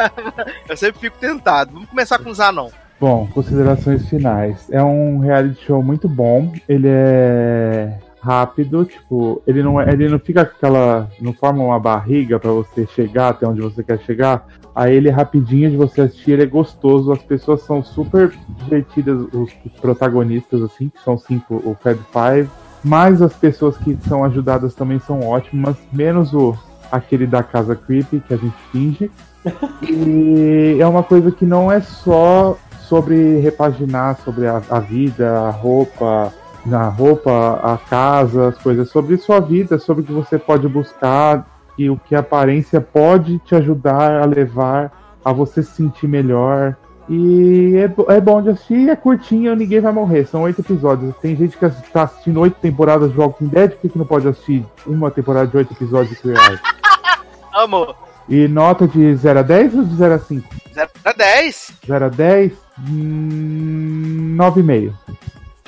Eu 0.68 0.76
sempre 0.76 1.00
fico 1.00 1.18
tentado. 1.18 1.72
Vamos 1.74 1.90
começar 1.90 2.20
com 2.20 2.30
o 2.30 2.34
Zanon. 2.34 2.70
Bom, 3.00 3.28
considerações 3.34 4.08
finais. 4.10 4.70
É 4.70 4.84
um 4.84 5.20
reality 5.20 5.66
show 5.66 5.82
muito 5.82 6.10
bom. 6.10 6.52
Ele 6.68 6.88
é 6.90 7.94
rápido, 8.22 8.86
tipo, 8.86 9.42
ele 9.48 9.64
não 9.64 9.80
é, 9.80 9.92
ele 9.92 10.10
não 10.10 10.20
fica 10.20 10.46
com 10.46 10.56
aquela, 10.56 11.10
não 11.22 11.34
forma 11.34 11.64
uma 11.64 11.80
barriga 11.80 12.40
pra 12.40 12.52
você 12.52 12.86
chegar 12.88 13.30
até 13.30 13.48
onde 13.48 13.62
você 13.62 13.84
quer 13.84 14.00
chegar. 14.00 14.48
Aí 14.76 14.96
ele 14.96 15.10
é 15.10 15.12
rapidinho 15.12 15.70
de 15.72 15.78
você 15.78 16.02
assistir, 16.02 16.32
ele 16.32 16.44
é 16.44 16.46
gostoso. 16.46 17.12
As 17.12 17.22
pessoas 17.24 17.62
são 17.62 17.84
super 17.84 18.32
divertidas, 18.62 19.20
os, 19.34 19.52
os 19.66 19.72
protagonistas 19.82 20.62
assim, 20.62 20.90
que 20.90 21.02
são 21.04 21.18
cinco, 21.18 21.56
o 21.56 21.76
Fab 21.82 21.98
Five. 22.12 22.50
Mas 22.84 23.22
as 23.22 23.34
pessoas 23.34 23.78
que 23.78 23.98
são 24.08 24.24
ajudadas 24.24 24.74
também 24.74 25.00
são 25.00 25.22
ótimas, 25.22 25.76
menos 25.92 26.34
o 26.34 26.58
aquele 26.92 27.28
da 27.28 27.44
casa 27.44 27.76
creepy 27.76 28.20
que 28.20 28.34
a 28.34 28.38
gente 28.38 28.58
finge. 28.72 29.12
E 29.82 30.78
é 30.80 30.86
uma 30.86 31.02
coisa 31.02 31.32
que 31.32 31.46
não 31.46 31.72
é 31.72 31.80
só 31.80 32.58
sobre 32.90 33.40
repaginar 33.40 34.18
sobre 34.26 34.48
a, 34.48 34.62
a 34.70 34.80
vida, 34.80 35.40
a 35.40 35.50
roupa, 35.50 36.34
na 36.70 36.88
roupa, 36.88 37.60
a 37.64 37.78
casa, 37.78 38.50
as 38.50 38.58
coisas, 38.58 38.90
sobre 38.90 39.18
sua 39.18 39.40
vida, 39.40 39.80
sobre 39.80 40.04
o 40.04 40.06
que 40.06 40.14
você 40.14 40.38
pode 40.38 40.68
buscar 40.68 41.46
e 41.78 41.90
o 41.90 41.98
que 41.98 42.16
a 42.16 42.20
aparência 42.20 42.80
pode 42.80 43.40
te 43.40 43.56
ajudar 43.56 44.22
a 44.22 44.26
levar 44.26 44.92
a 45.24 45.34
você 45.34 45.64
se 45.64 45.72
sentir 45.72 46.08
melhor. 46.08 46.76
E 47.10 47.76
é, 47.76 48.14
é 48.16 48.22
bom 48.22 48.42
de 48.42 48.50
assistir, 48.50 48.88
é 48.88 48.96
curtinho, 48.96 49.56
ninguém 49.56 49.80
vai 49.82 49.92
morrer. 49.92 50.28
São 50.28 50.44
oito 50.44 50.62
episódios. 50.62 51.16
Tem 51.18 51.36
gente 51.36 51.58
que 51.58 51.66
está 51.66 52.04
assistindo 52.04 52.40
oito 52.40 52.58
temporadas 52.62 53.12
de 53.12 53.20
Walking 53.20 53.48
Dead, 53.48 53.72
por 53.72 53.80
que, 53.80 53.90
que 53.90 53.98
não 53.98 54.06
pode 54.06 54.28
assistir 54.28 54.64
uma 54.86 55.10
temporada 55.10 55.48
de 55.48 55.58
oito 55.58 55.74
episódios 55.74 56.22
de? 56.22 56.34
Amor, 57.52 57.96
E 58.28 58.48
nota 58.48 58.88
de 58.88 59.16
0 59.16 59.40
a 59.40 59.42
10 59.42 59.76
ou 59.76 59.84
de 59.84 59.96
0 59.96 60.14
a 60.14 60.20
5? 60.20 60.56
0 60.74 60.90
a 61.04 61.14
10. 61.14 61.74
0 61.88 62.06
a 62.06 62.10
10, 62.10 62.52
hum, 62.88 64.36
9,5. 64.38 64.94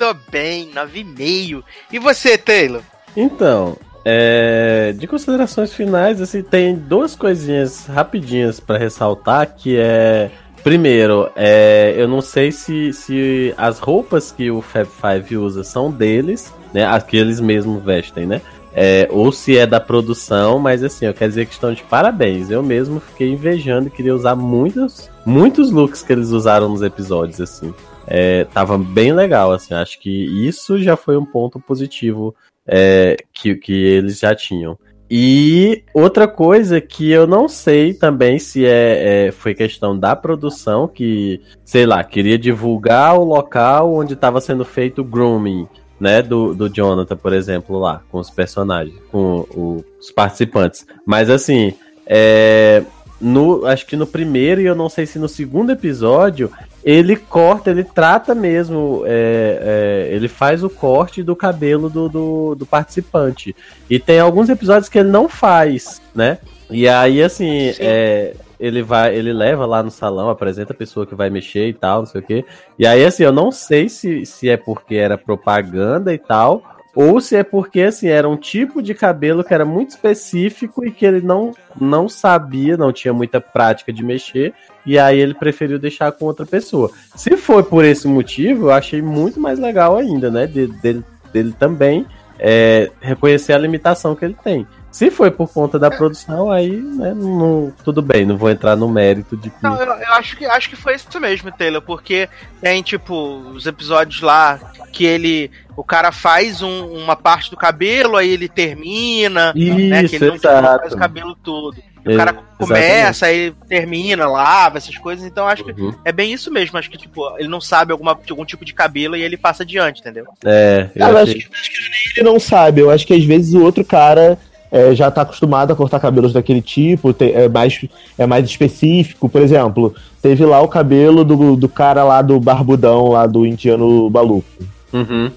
Tô 0.02 0.16
bem, 0.32 0.68
9,5. 0.72 1.62
E 1.92 1.96
você, 2.00 2.36
Taylor? 2.36 2.82
Então, 3.16 3.76
é, 4.04 4.92
de 4.98 5.06
considerações 5.06 5.72
finais, 5.72 6.20
assim, 6.20 6.42
tem 6.42 6.74
duas 6.74 7.14
coisinhas 7.14 7.86
rapidinhas 7.86 8.58
pra 8.58 8.76
ressaltar, 8.76 9.54
que 9.56 9.76
é... 9.78 10.28
Primeiro, 10.64 11.30
é, 11.36 11.94
eu 11.96 12.08
não 12.08 12.20
sei 12.20 12.50
se, 12.50 12.92
se 12.92 13.54
as 13.56 13.78
roupas 13.78 14.32
que 14.32 14.50
o 14.50 14.60
Fab 14.60 14.88
Five 14.88 15.36
usa 15.36 15.62
são 15.62 15.88
deles, 15.88 16.52
né? 16.74 16.84
As 16.84 17.04
que 17.04 17.16
eles 17.16 17.38
mesmos 17.38 17.80
vestem, 17.84 18.26
né? 18.26 18.42
é, 18.74 19.06
ou 19.10 19.30
se 19.30 19.56
é 19.56 19.66
da 19.66 19.78
produção, 19.78 20.58
mas 20.58 20.82
assim, 20.82 21.04
eu 21.04 21.14
quero 21.14 21.30
dizer 21.30 21.46
que 21.46 21.52
estão 21.52 21.72
de 21.72 21.82
parabéns. 21.82 22.50
Eu 22.50 22.62
mesmo 22.62 23.00
fiquei 23.00 23.30
invejando 23.30 23.88
e 23.88 23.90
queria 23.90 24.14
usar 24.14 24.34
muitos, 24.34 25.10
muitos 25.24 25.70
looks 25.70 26.02
que 26.02 26.12
eles 26.12 26.30
usaram 26.30 26.68
nos 26.68 26.82
episódios, 26.82 27.40
assim. 27.40 27.74
É, 28.06 28.44
tava 28.44 28.76
bem 28.76 29.12
legal, 29.12 29.52
assim, 29.52 29.74
acho 29.74 29.98
que 30.00 30.10
isso 30.46 30.78
já 30.78 30.96
foi 30.96 31.16
um 31.16 31.24
ponto 31.24 31.60
positivo 31.60 32.34
é, 32.66 33.16
que, 33.32 33.54
que 33.54 33.72
eles 33.72 34.18
já 34.18 34.34
tinham. 34.34 34.78
E 35.14 35.84
outra 35.92 36.26
coisa 36.26 36.80
que 36.80 37.10
eu 37.10 37.26
não 37.26 37.46
sei 37.46 37.92
também 37.92 38.38
se 38.38 38.64
é, 38.64 39.26
é, 39.26 39.30
foi 39.30 39.54
questão 39.54 39.98
da 39.98 40.16
produção 40.16 40.88
que, 40.88 41.38
sei 41.66 41.84
lá, 41.84 42.02
queria 42.02 42.38
divulgar 42.38 43.18
o 43.18 43.24
local 43.24 43.92
onde 43.92 44.14
estava 44.14 44.40
sendo 44.40 44.64
feito 44.64 45.02
o 45.02 45.04
grooming, 45.04 45.68
né, 46.00 46.22
do, 46.22 46.54
do 46.54 46.66
Jonathan, 46.66 47.14
por 47.14 47.34
exemplo, 47.34 47.78
lá, 47.78 48.02
com 48.10 48.18
os 48.18 48.30
personagens, 48.30 48.96
com 49.10 49.46
o, 49.50 49.84
os 50.00 50.10
participantes. 50.10 50.86
Mas 51.04 51.28
assim, 51.28 51.74
é, 52.06 52.82
no, 53.20 53.66
acho 53.66 53.86
que 53.86 53.96
no 53.96 54.06
primeiro 54.06 54.62
e 54.62 54.66
eu 54.66 54.74
não 54.74 54.88
sei 54.88 55.04
se 55.04 55.18
no 55.18 55.28
segundo 55.28 55.72
episódio, 55.72 56.50
ele 56.84 57.16
corta, 57.16 57.70
ele 57.70 57.84
trata 57.84 58.34
mesmo, 58.34 59.02
é, 59.06 60.08
é, 60.10 60.14
ele 60.14 60.28
faz 60.28 60.64
o 60.64 60.70
corte 60.70 61.22
do 61.22 61.36
cabelo 61.36 61.88
do, 61.88 62.08
do, 62.08 62.54
do, 62.56 62.66
participante. 62.66 63.54
E 63.88 63.98
tem 63.98 64.18
alguns 64.18 64.48
episódios 64.48 64.88
que 64.88 64.98
ele 64.98 65.08
não 65.08 65.28
faz, 65.28 66.02
né? 66.14 66.38
E 66.70 66.88
aí, 66.88 67.22
assim, 67.22 67.72
é, 67.78 68.34
ele 68.58 68.82
vai, 68.82 69.14
ele 69.14 69.32
leva 69.32 69.66
lá 69.66 69.82
no 69.82 69.90
salão, 69.90 70.30
apresenta 70.30 70.72
a 70.72 70.76
pessoa 70.76 71.06
que 71.06 71.14
vai 71.14 71.30
mexer 71.30 71.68
e 71.68 71.74
tal, 71.74 72.00
não 72.00 72.06
sei 72.06 72.20
o 72.20 72.24
quê. 72.24 72.44
E 72.78 72.86
aí, 72.86 73.04
assim, 73.04 73.22
eu 73.22 73.32
não 73.32 73.52
sei 73.52 73.88
se, 73.88 74.24
se 74.26 74.48
é 74.48 74.56
porque 74.56 74.96
era 74.96 75.18
propaganda 75.18 76.12
e 76.12 76.18
tal, 76.18 76.62
ou 76.94 77.20
se 77.20 77.36
é 77.36 77.42
porque 77.42 77.80
assim 77.82 78.08
era 78.08 78.28
um 78.28 78.36
tipo 78.36 78.82
de 78.82 78.94
cabelo 78.94 79.42
que 79.42 79.54
era 79.54 79.64
muito 79.64 79.90
específico 79.90 80.84
e 80.84 80.90
que 80.90 81.06
ele 81.06 81.20
não, 81.20 81.54
não 81.80 82.08
sabia, 82.08 82.76
não 82.76 82.92
tinha 82.92 83.14
muita 83.14 83.40
prática 83.40 83.92
de 83.92 84.04
mexer, 84.04 84.52
e 84.84 84.98
aí 84.98 85.18
ele 85.18 85.34
preferiu 85.34 85.78
deixar 85.78 86.12
com 86.12 86.26
outra 86.26 86.44
pessoa. 86.44 86.90
Se 87.14 87.36
foi 87.36 87.62
por 87.62 87.84
esse 87.84 88.06
motivo, 88.06 88.66
eu 88.66 88.72
achei 88.72 89.00
muito 89.00 89.40
mais 89.40 89.58
legal 89.58 89.96
ainda, 89.96 90.30
né? 90.30 90.46
Dele, 90.46 90.72
dele, 90.82 91.04
dele 91.32 91.54
também 91.58 92.06
é, 92.38 92.90
reconhecer 93.00 93.52
a 93.52 93.58
limitação 93.58 94.14
que 94.14 94.24
ele 94.24 94.36
tem. 94.42 94.66
Se 94.90 95.10
foi 95.10 95.30
por 95.30 95.50
conta 95.50 95.78
da 95.78 95.90
produção, 95.90 96.50
aí, 96.50 96.70
né, 96.70 97.14
não, 97.14 97.72
tudo 97.82 98.02
bem, 98.02 98.26
não 98.26 98.36
vou 98.36 98.50
entrar 98.50 98.76
no 98.76 98.86
mérito 98.90 99.38
de 99.38 99.48
que... 99.48 99.62
Não, 99.62 99.74
eu, 99.80 99.86
eu, 99.86 100.12
acho 100.12 100.36
que 100.36 100.44
acho 100.44 100.68
que 100.68 100.76
foi 100.76 100.96
isso 100.96 101.18
mesmo, 101.18 101.50
Taylor, 101.50 101.80
porque 101.80 102.28
tem, 102.60 102.82
tipo, 102.82 103.14
os 103.54 103.66
episódios 103.66 104.20
lá 104.20 104.60
que 104.92 105.04
ele. 105.06 105.50
O 105.76 105.84
cara 105.84 106.12
faz 106.12 106.62
um, 106.62 106.86
uma 106.86 107.16
parte 107.16 107.50
do 107.50 107.56
cabelo, 107.56 108.16
aí 108.16 108.28
ele 108.30 108.48
termina, 108.48 109.52
isso, 109.56 109.74
né? 109.78 110.08
Que 110.08 110.16
ele 110.16 110.26
não, 110.28 110.34
exato. 110.34 110.80
faz 110.80 110.92
o 110.92 110.96
cabelo 110.96 111.34
todo. 111.42 111.76
É, 112.04 112.14
o 112.14 112.16
cara 112.16 112.32
começa, 112.58 113.26
exatamente. 113.28 113.54
aí 113.62 113.68
termina, 113.68 114.26
lava, 114.26 114.76
essas 114.78 114.96
coisas. 114.98 115.24
Então 115.24 115.46
acho 115.46 115.64
que 115.64 115.70
Uhum. 115.80 115.94
é 116.04 116.10
bem 116.12 116.32
isso 116.32 116.50
mesmo. 116.52 116.76
Acho 116.76 116.90
que, 116.90 116.98
tipo, 116.98 117.22
ele 117.38 117.48
não 117.48 117.60
sabe 117.60 117.92
alguma, 117.92 118.14
de 118.24 118.32
algum 118.32 118.44
tipo 118.44 118.64
de 118.64 118.74
cabelo 118.74 119.16
e 119.16 119.22
ele 119.22 119.36
passa 119.36 119.62
adiante, 119.62 120.00
entendeu? 120.00 120.24
É, 120.44 120.88
eu 120.94 120.98
Cara, 121.00 121.12
eu 121.12 121.18
achei- 121.18 121.36
acho, 121.38 121.48
que, 121.48 121.54
acho 121.56 121.70
que 121.70 121.80
nem 121.90 122.00
ele 122.16 122.26
não 122.30 122.40
sabe. 122.40 122.80
Eu 122.80 122.90
acho 122.90 123.06
que 123.06 123.14
às 123.14 123.24
vezes 123.24 123.54
o 123.54 123.62
outro 123.62 123.84
cara 123.84 124.36
é, 124.70 124.94
já 124.94 125.10
tá 125.10 125.22
acostumado 125.22 125.72
a 125.72 125.76
cortar 125.76 126.00
cabelos 126.00 126.32
daquele 126.32 126.60
tipo, 126.62 127.12
tem- 127.12 127.32
é, 127.34 127.48
mais, 127.48 127.78
é 128.18 128.26
mais 128.26 128.46
específico. 128.46 129.28
Por 129.28 129.40
exemplo, 129.42 129.94
teve 130.20 130.44
lá 130.44 130.60
o 130.60 130.68
cabelo 130.68 131.24
do, 131.24 131.54
do 131.56 131.68
cara 131.68 132.02
lá 132.02 132.20
do 132.20 132.40
barbudão, 132.40 133.08
lá 133.10 133.26
do 133.26 133.46
indiano 133.46 134.10
maluco. 134.10 134.48
Uhum. 134.92 135.30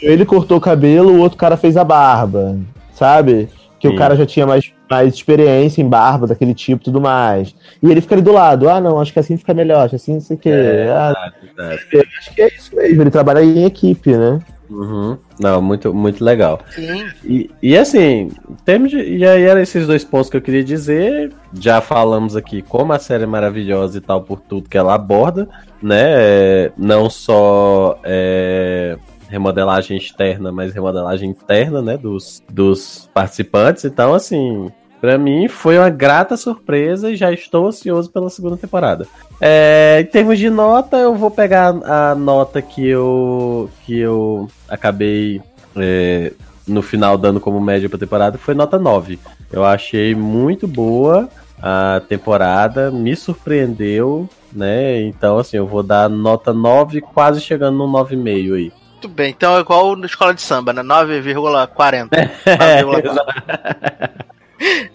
Ele 0.00 0.24
cortou 0.24 0.58
o 0.58 0.60
cabelo, 0.60 1.12
o 1.12 1.18
outro 1.20 1.38
cara 1.38 1.56
fez 1.56 1.76
a 1.76 1.84
barba, 1.84 2.56
sabe? 2.92 3.48
Que 3.80 3.88
Sim. 3.88 3.94
o 3.94 3.96
cara 3.96 4.16
já 4.16 4.26
tinha 4.26 4.46
mais, 4.46 4.72
mais 4.90 5.14
experiência 5.14 5.80
em 5.82 5.88
barba 5.88 6.26
daquele 6.26 6.52
tipo 6.54 6.82
e 6.82 6.84
tudo 6.84 7.00
mais. 7.00 7.54
E 7.82 7.90
ele 7.90 8.00
fica 8.00 8.14
ali 8.14 8.22
do 8.22 8.32
lado, 8.32 8.68
ah 8.68 8.80
não, 8.80 9.00
acho 9.00 9.12
que 9.12 9.18
assim 9.20 9.36
fica 9.36 9.54
melhor, 9.54 9.80
acho 9.80 9.90
que 9.90 9.96
assim 9.96 10.14
não 10.14 10.20
sei 10.20 10.36
o 10.36 10.38
quê. 10.40 10.50
É, 10.50 10.88
Ah, 10.90 11.32
verdade. 11.42 11.80
eu 11.92 12.02
acho 12.18 12.34
que 12.34 12.42
é 12.42 12.48
isso 12.48 12.74
mesmo, 12.74 13.02
ele 13.02 13.10
trabalha 13.10 13.42
em 13.42 13.64
equipe, 13.64 14.16
né? 14.16 14.40
Uhum. 14.70 15.16
Não, 15.40 15.62
muito, 15.62 15.94
muito 15.94 16.22
legal. 16.22 16.60
Sim. 16.74 17.06
E, 17.24 17.50
e 17.62 17.78
assim, 17.78 18.30
termos 18.66 18.90
de, 18.90 18.98
e 19.00 19.24
aí 19.24 19.42
eram 19.44 19.62
esses 19.62 19.86
dois 19.86 20.04
pontos 20.04 20.28
que 20.28 20.36
eu 20.36 20.42
queria 20.42 20.62
dizer. 20.62 21.32
Já 21.58 21.80
falamos 21.80 22.36
aqui 22.36 22.60
como 22.60 22.92
a 22.92 22.98
série 22.98 23.22
é 23.24 23.26
maravilhosa 23.26 23.96
e 23.96 24.00
tal 24.02 24.20
por 24.22 24.40
tudo 24.40 24.68
que 24.68 24.76
ela 24.76 24.92
aborda, 24.94 25.48
né? 25.82 26.02
É, 26.04 26.72
Não 26.76 27.08
só 27.08 27.98
é, 28.04 28.98
remodelagem 29.28 29.96
externa, 29.96 30.50
mas 30.50 30.72
remodelagem 30.72 31.30
interna, 31.30 31.82
né? 31.82 31.96
Dos, 31.96 32.42
dos 32.50 33.08
participantes. 33.12 33.84
Então, 33.84 34.14
assim, 34.14 34.70
pra 35.00 35.18
mim 35.18 35.48
foi 35.48 35.78
uma 35.78 35.90
grata 35.90 36.36
surpresa 36.36 37.10
e 37.10 37.16
já 37.16 37.30
estou 37.32 37.68
ansioso 37.68 38.10
pela 38.10 38.30
segunda 38.30 38.56
temporada. 38.56 39.06
É, 39.40 39.98
em 40.00 40.06
termos 40.10 40.38
de 40.38 40.50
nota, 40.50 40.96
eu 40.96 41.14
vou 41.14 41.30
pegar 41.30 41.68
a 41.84 42.14
nota 42.14 42.60
que 42.60 42.86
eu 42.86 43.70
que 43.84 43.98
eu 43.98 44.48
acabei 44.68 45.40
é, 45.76 46.32
no 46.66 46.82
final 46.82 47.16
dando 47.16 47.40
como 47.40 47.60
média 47.60 47.88
pra 47.88 47.98
temporada, 47.98 48.38
foi 48.38 48.54
nota 48.54 48.78
9. 48.78 49.18
Eu 49.52 49.64
achei 49.64 50.14
muito 50.14 50.66
boa 50.66 51.28
a 51.60 52.00
temporada, 52.08 52.90
me 52.90 53.16
surpreendeu, 53.16 54.28
né? 54.52 55.02
Então, 55.02 55.38
assim, 55.38 55.56
eu 55.56 55.66
vou 55.66 55.82
dar 55.82 56.08
nota 56.08 56.52
9, 56.52 57.00
quase 57.00 57.40
chegando 57.40 57.78
no 57.78 57.88
9,5 57.88 58.54
aí. 58.54 58.72
Muito 58.98 59.08
bem, 59.08 59.30
então 59.30 59.56
é 59.56 59.60
igual 59.60 59.94
na 59.94 60.06
escola 60.06 60.34
de 60.34 60.42
samba, 60.42 60.72
né? 60.72 60.82
9,40. 60.82 62.08
É, 62.44 62.82
9,4. 62.82 63.20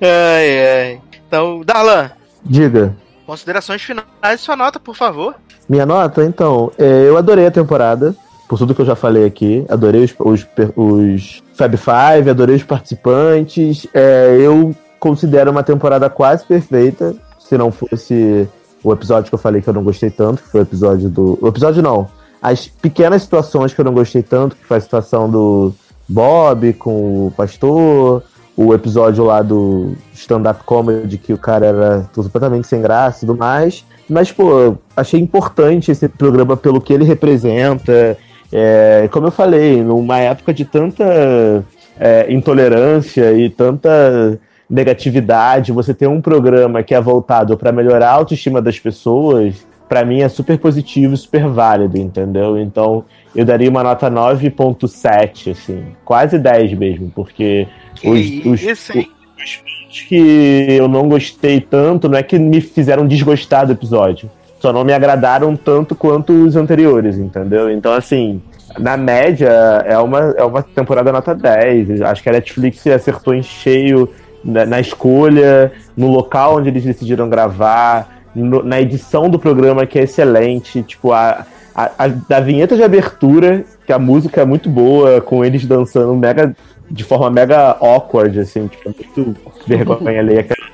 ai, 0.02 0.60
ai. 0.60 1.02
Então, 1.26 1.62
Darlan, 1.66 2.12
Diga. 2.44 2.94
considerações 3.26 3.82
finais, 3.82 4.42
sua 4.42 4.58
nota, 4.58 4.78
por 4.78 4.94
favor. 4.94 5.36
Minha 5.70 5.86
nota, 5.86 6.22
então, 6.26 6.70
é, 6.78 7.08
eu 7.08 7.18
adorei 7.18 7.46
a 7.46 7.52
temporada, 7.52 8.14
por 8.50 8.60
tudo 8.60 8.76
que 8.76 8.82
eu 8.82 8.86
já 8.86 8.96
falei 8.96 9.26
aqui. 9.26 9.66
Adorei 9.70 10.04
os, 10.04 10.14
os, 10.20 10.46
os 10.76 11.44
Fab 11.56 11.78
Five, 11.78 12.30
adorei 12.30 12.58
os 12.58 12.64
participantes. 12.64 13.88
É, 13.94 14.36
eu 14.38 14.76
considero 15.00 15.50
uma 15.50 15.64
temporada 15.64 16.10
quase 16.10 16.46
perfeita, 16.46 17.16
se 17.40 17.58
não 17.58 17.72
fosse 17.72 18.50
o 18.84 18.92
episódio 18.92 19.30
que 19.30 19.36
eu 19.36 19.40
falei 19.40 19.62
que 19.62 19.70
eu 19.70 19.74
não 19.74 19.84
gostei 19.84 20.12
tanto, 20.12 20.44
que 20.44 20.50
foi 20.50 20.60
o 20.60 20.64
episódio 20.64 21.10
do. 21.10 21.40
O 21.42 21.48
episódio 21.48 21.82
não. 21.82 22.10
As 22.44 22.68
pequenas 22.68 23.22
situações 23.22 23.74
que 23.74 23.80
eu 23.80 23.86
não 23.86 23.94
gostei 23.94 24.22
tanto, 24.22 24.58
que 24.58 24.66
foi 24.66 24.76
a 24.76 24.82
situação 24.82 25.30
do 25.30 25.74
Bob 26.10 26.74
com 26.74 27.28
o 27.28 27.32
pastor, 27.32 28.22
o 28.58 28.74
episódio 28.74 29.24
lá 29.24 29.42
do 29.42 29.96
stand-up 30.14 30.62
comedy, 30.66 31.18
que 31.18 31.32
o 31.32 31.38
cara 31.38 31.66
era 31.66 32.10
completamente 32.14 32.68
sem 32.68 32.82
graça 32.82 33.24
e 33.24 33.28
tudo 33.28 33.40
mais. 33.40 33.86
Mas, 34.10 34.30
pô, 34.30 34.76
achei 34.94 35.22
importante 35.22 35.90
esse 35.90 36.10
programa 36.10 36.58
pelo 36.58 36.82
que 36.82 36.92
ele 36.92 37.06
representa. 37.06 38.18
É, 38.52 39.08
como 39.10 39.28
eu 39.28 39.32
falei, 39.32 39.82
numa 39.82 40.20
época 40.20 40.54
de 40.54 40.66
tanta 40.66 41.64
é, 41.98 42.32
intolerância 42.32 43.32
e 43.32 43.50
tanta 43.50 44.38
negatividade, 44.70 45.72
você 45.72 45.94
ter 45.94 46.08
um 46.08 46.22
programa 46.22 46.84
que 46.84 46.94
é 46.94 47.00
voltado 47.00 47.58
para 47.58 47.72
melhorar 47.72 48.10
a 48.10 48.14
autoestima 48.14 48.62
das 48.62 48.78
pessoas, 48.78 49.66
para 49.94 50.04
mim 50.04 50.22
é 50.22 50.28
super 50.28 50.58
positivo 50.58 51.14
e 51.14 51.18
super 51.18 51.48
válido, 51.48 52.00
entendeu? 52.00 52.58
Então, 52.58 53.06
eu 53.36 53.46
daria 53.46 53.70
uma 53.70 53.84
nota 53.84 54.10
9.7, 54.10 55.52
assim, 55.52 55.86
quase 56.04 56.40
10 56.40 56.74
mesmo, 56.74 57.12
porque 57.14 57.68
os, 58.04 58.20
os, 58.44 58.64
os 58.64 58.88
pontos 58.88 60.02
que 60.10 60.66
eu 60.68 60.88
não 60.88 61.08
gostei 61.08 61.62
tanto 61.62 62.10
não 62.10 62.18
é 62.18 62.24
que 62.24 62.40
me 62.40 62.60
fizeram 62.60 63.06
desgostar 63.06 63.68
do 63.68 63.74
episódio, 63.74 64.32
só 64.60 64.74
não 64.74 64.84
me 64.84 64.94
agradaram 64.94 65.56
tanto 65.56 65.94
quanto 65.94 66.34
os 66.34 66.56
anteriores, 66.56 67.20
entendeu? 67.20 67.70
Então, 67.70 67.94
assim, 67.94 68.42
na 68.80 68.98
média, 68.98 69.52
é 69.86 70.00
uma, 70.00 70.34
é 70.36 70.44
uma 70.44 70.64
temporada 70.64 71.12
nota 71.12 71.36
10. 71.36 72.02
Acho 72.02 72.24
que 72.24 72.30
a 72.30 72.34
Netflix 72.34 72.88
acertou 72.88 73.36
em 73.36 73.44
cheio 73.44 74.10
na, 74.44 74.66
na 74.66 74.80
escolha, 74.80 75.72
no 75.96 76.08
local 76.08 76.58
onde 76.58 76.70
eles 76.70 76.84
decidiram 76.84 77.30
gravar, 77.30 78.13
no- 78.36 78.64
na 78.64 78.80
edição 78.82 79.30
do 79.30 79.38
programa, 79.40 79.86
que 79.86 80.00
é 80.00 80.04
excelente. 80.04 80.82
Tipo, 80.84 81.12
a, 81.12 81.46
a, 81.76 81.92
a- 81.98 82.08
da 82.08 82.40
vinheta 82.40 82.76
de 82.76 82.84
abertura, 82.84 83.64
que 83.86 83.94
a 83.94 84.00
música 84.00 84.42
é 84.42 84.46
muito 84.46 84.70
boa, 84.70 85.22
com 85.22 85.44
eles 85.44 85.66
dançando 85.66 86.14
mega, 86.16 86.56
de 86.90 87.04
forma 87.04 87.30
mega 87.30 87.78
awkward, 87.80 88.40
assim, 88.40 88.68
tipo, 88.68 88.90
é 88.90 88.94
muito 89.20 89.36
vergonha 89.68 90.20
ali. 90.20 90.40
Aquela, 90.40 90.74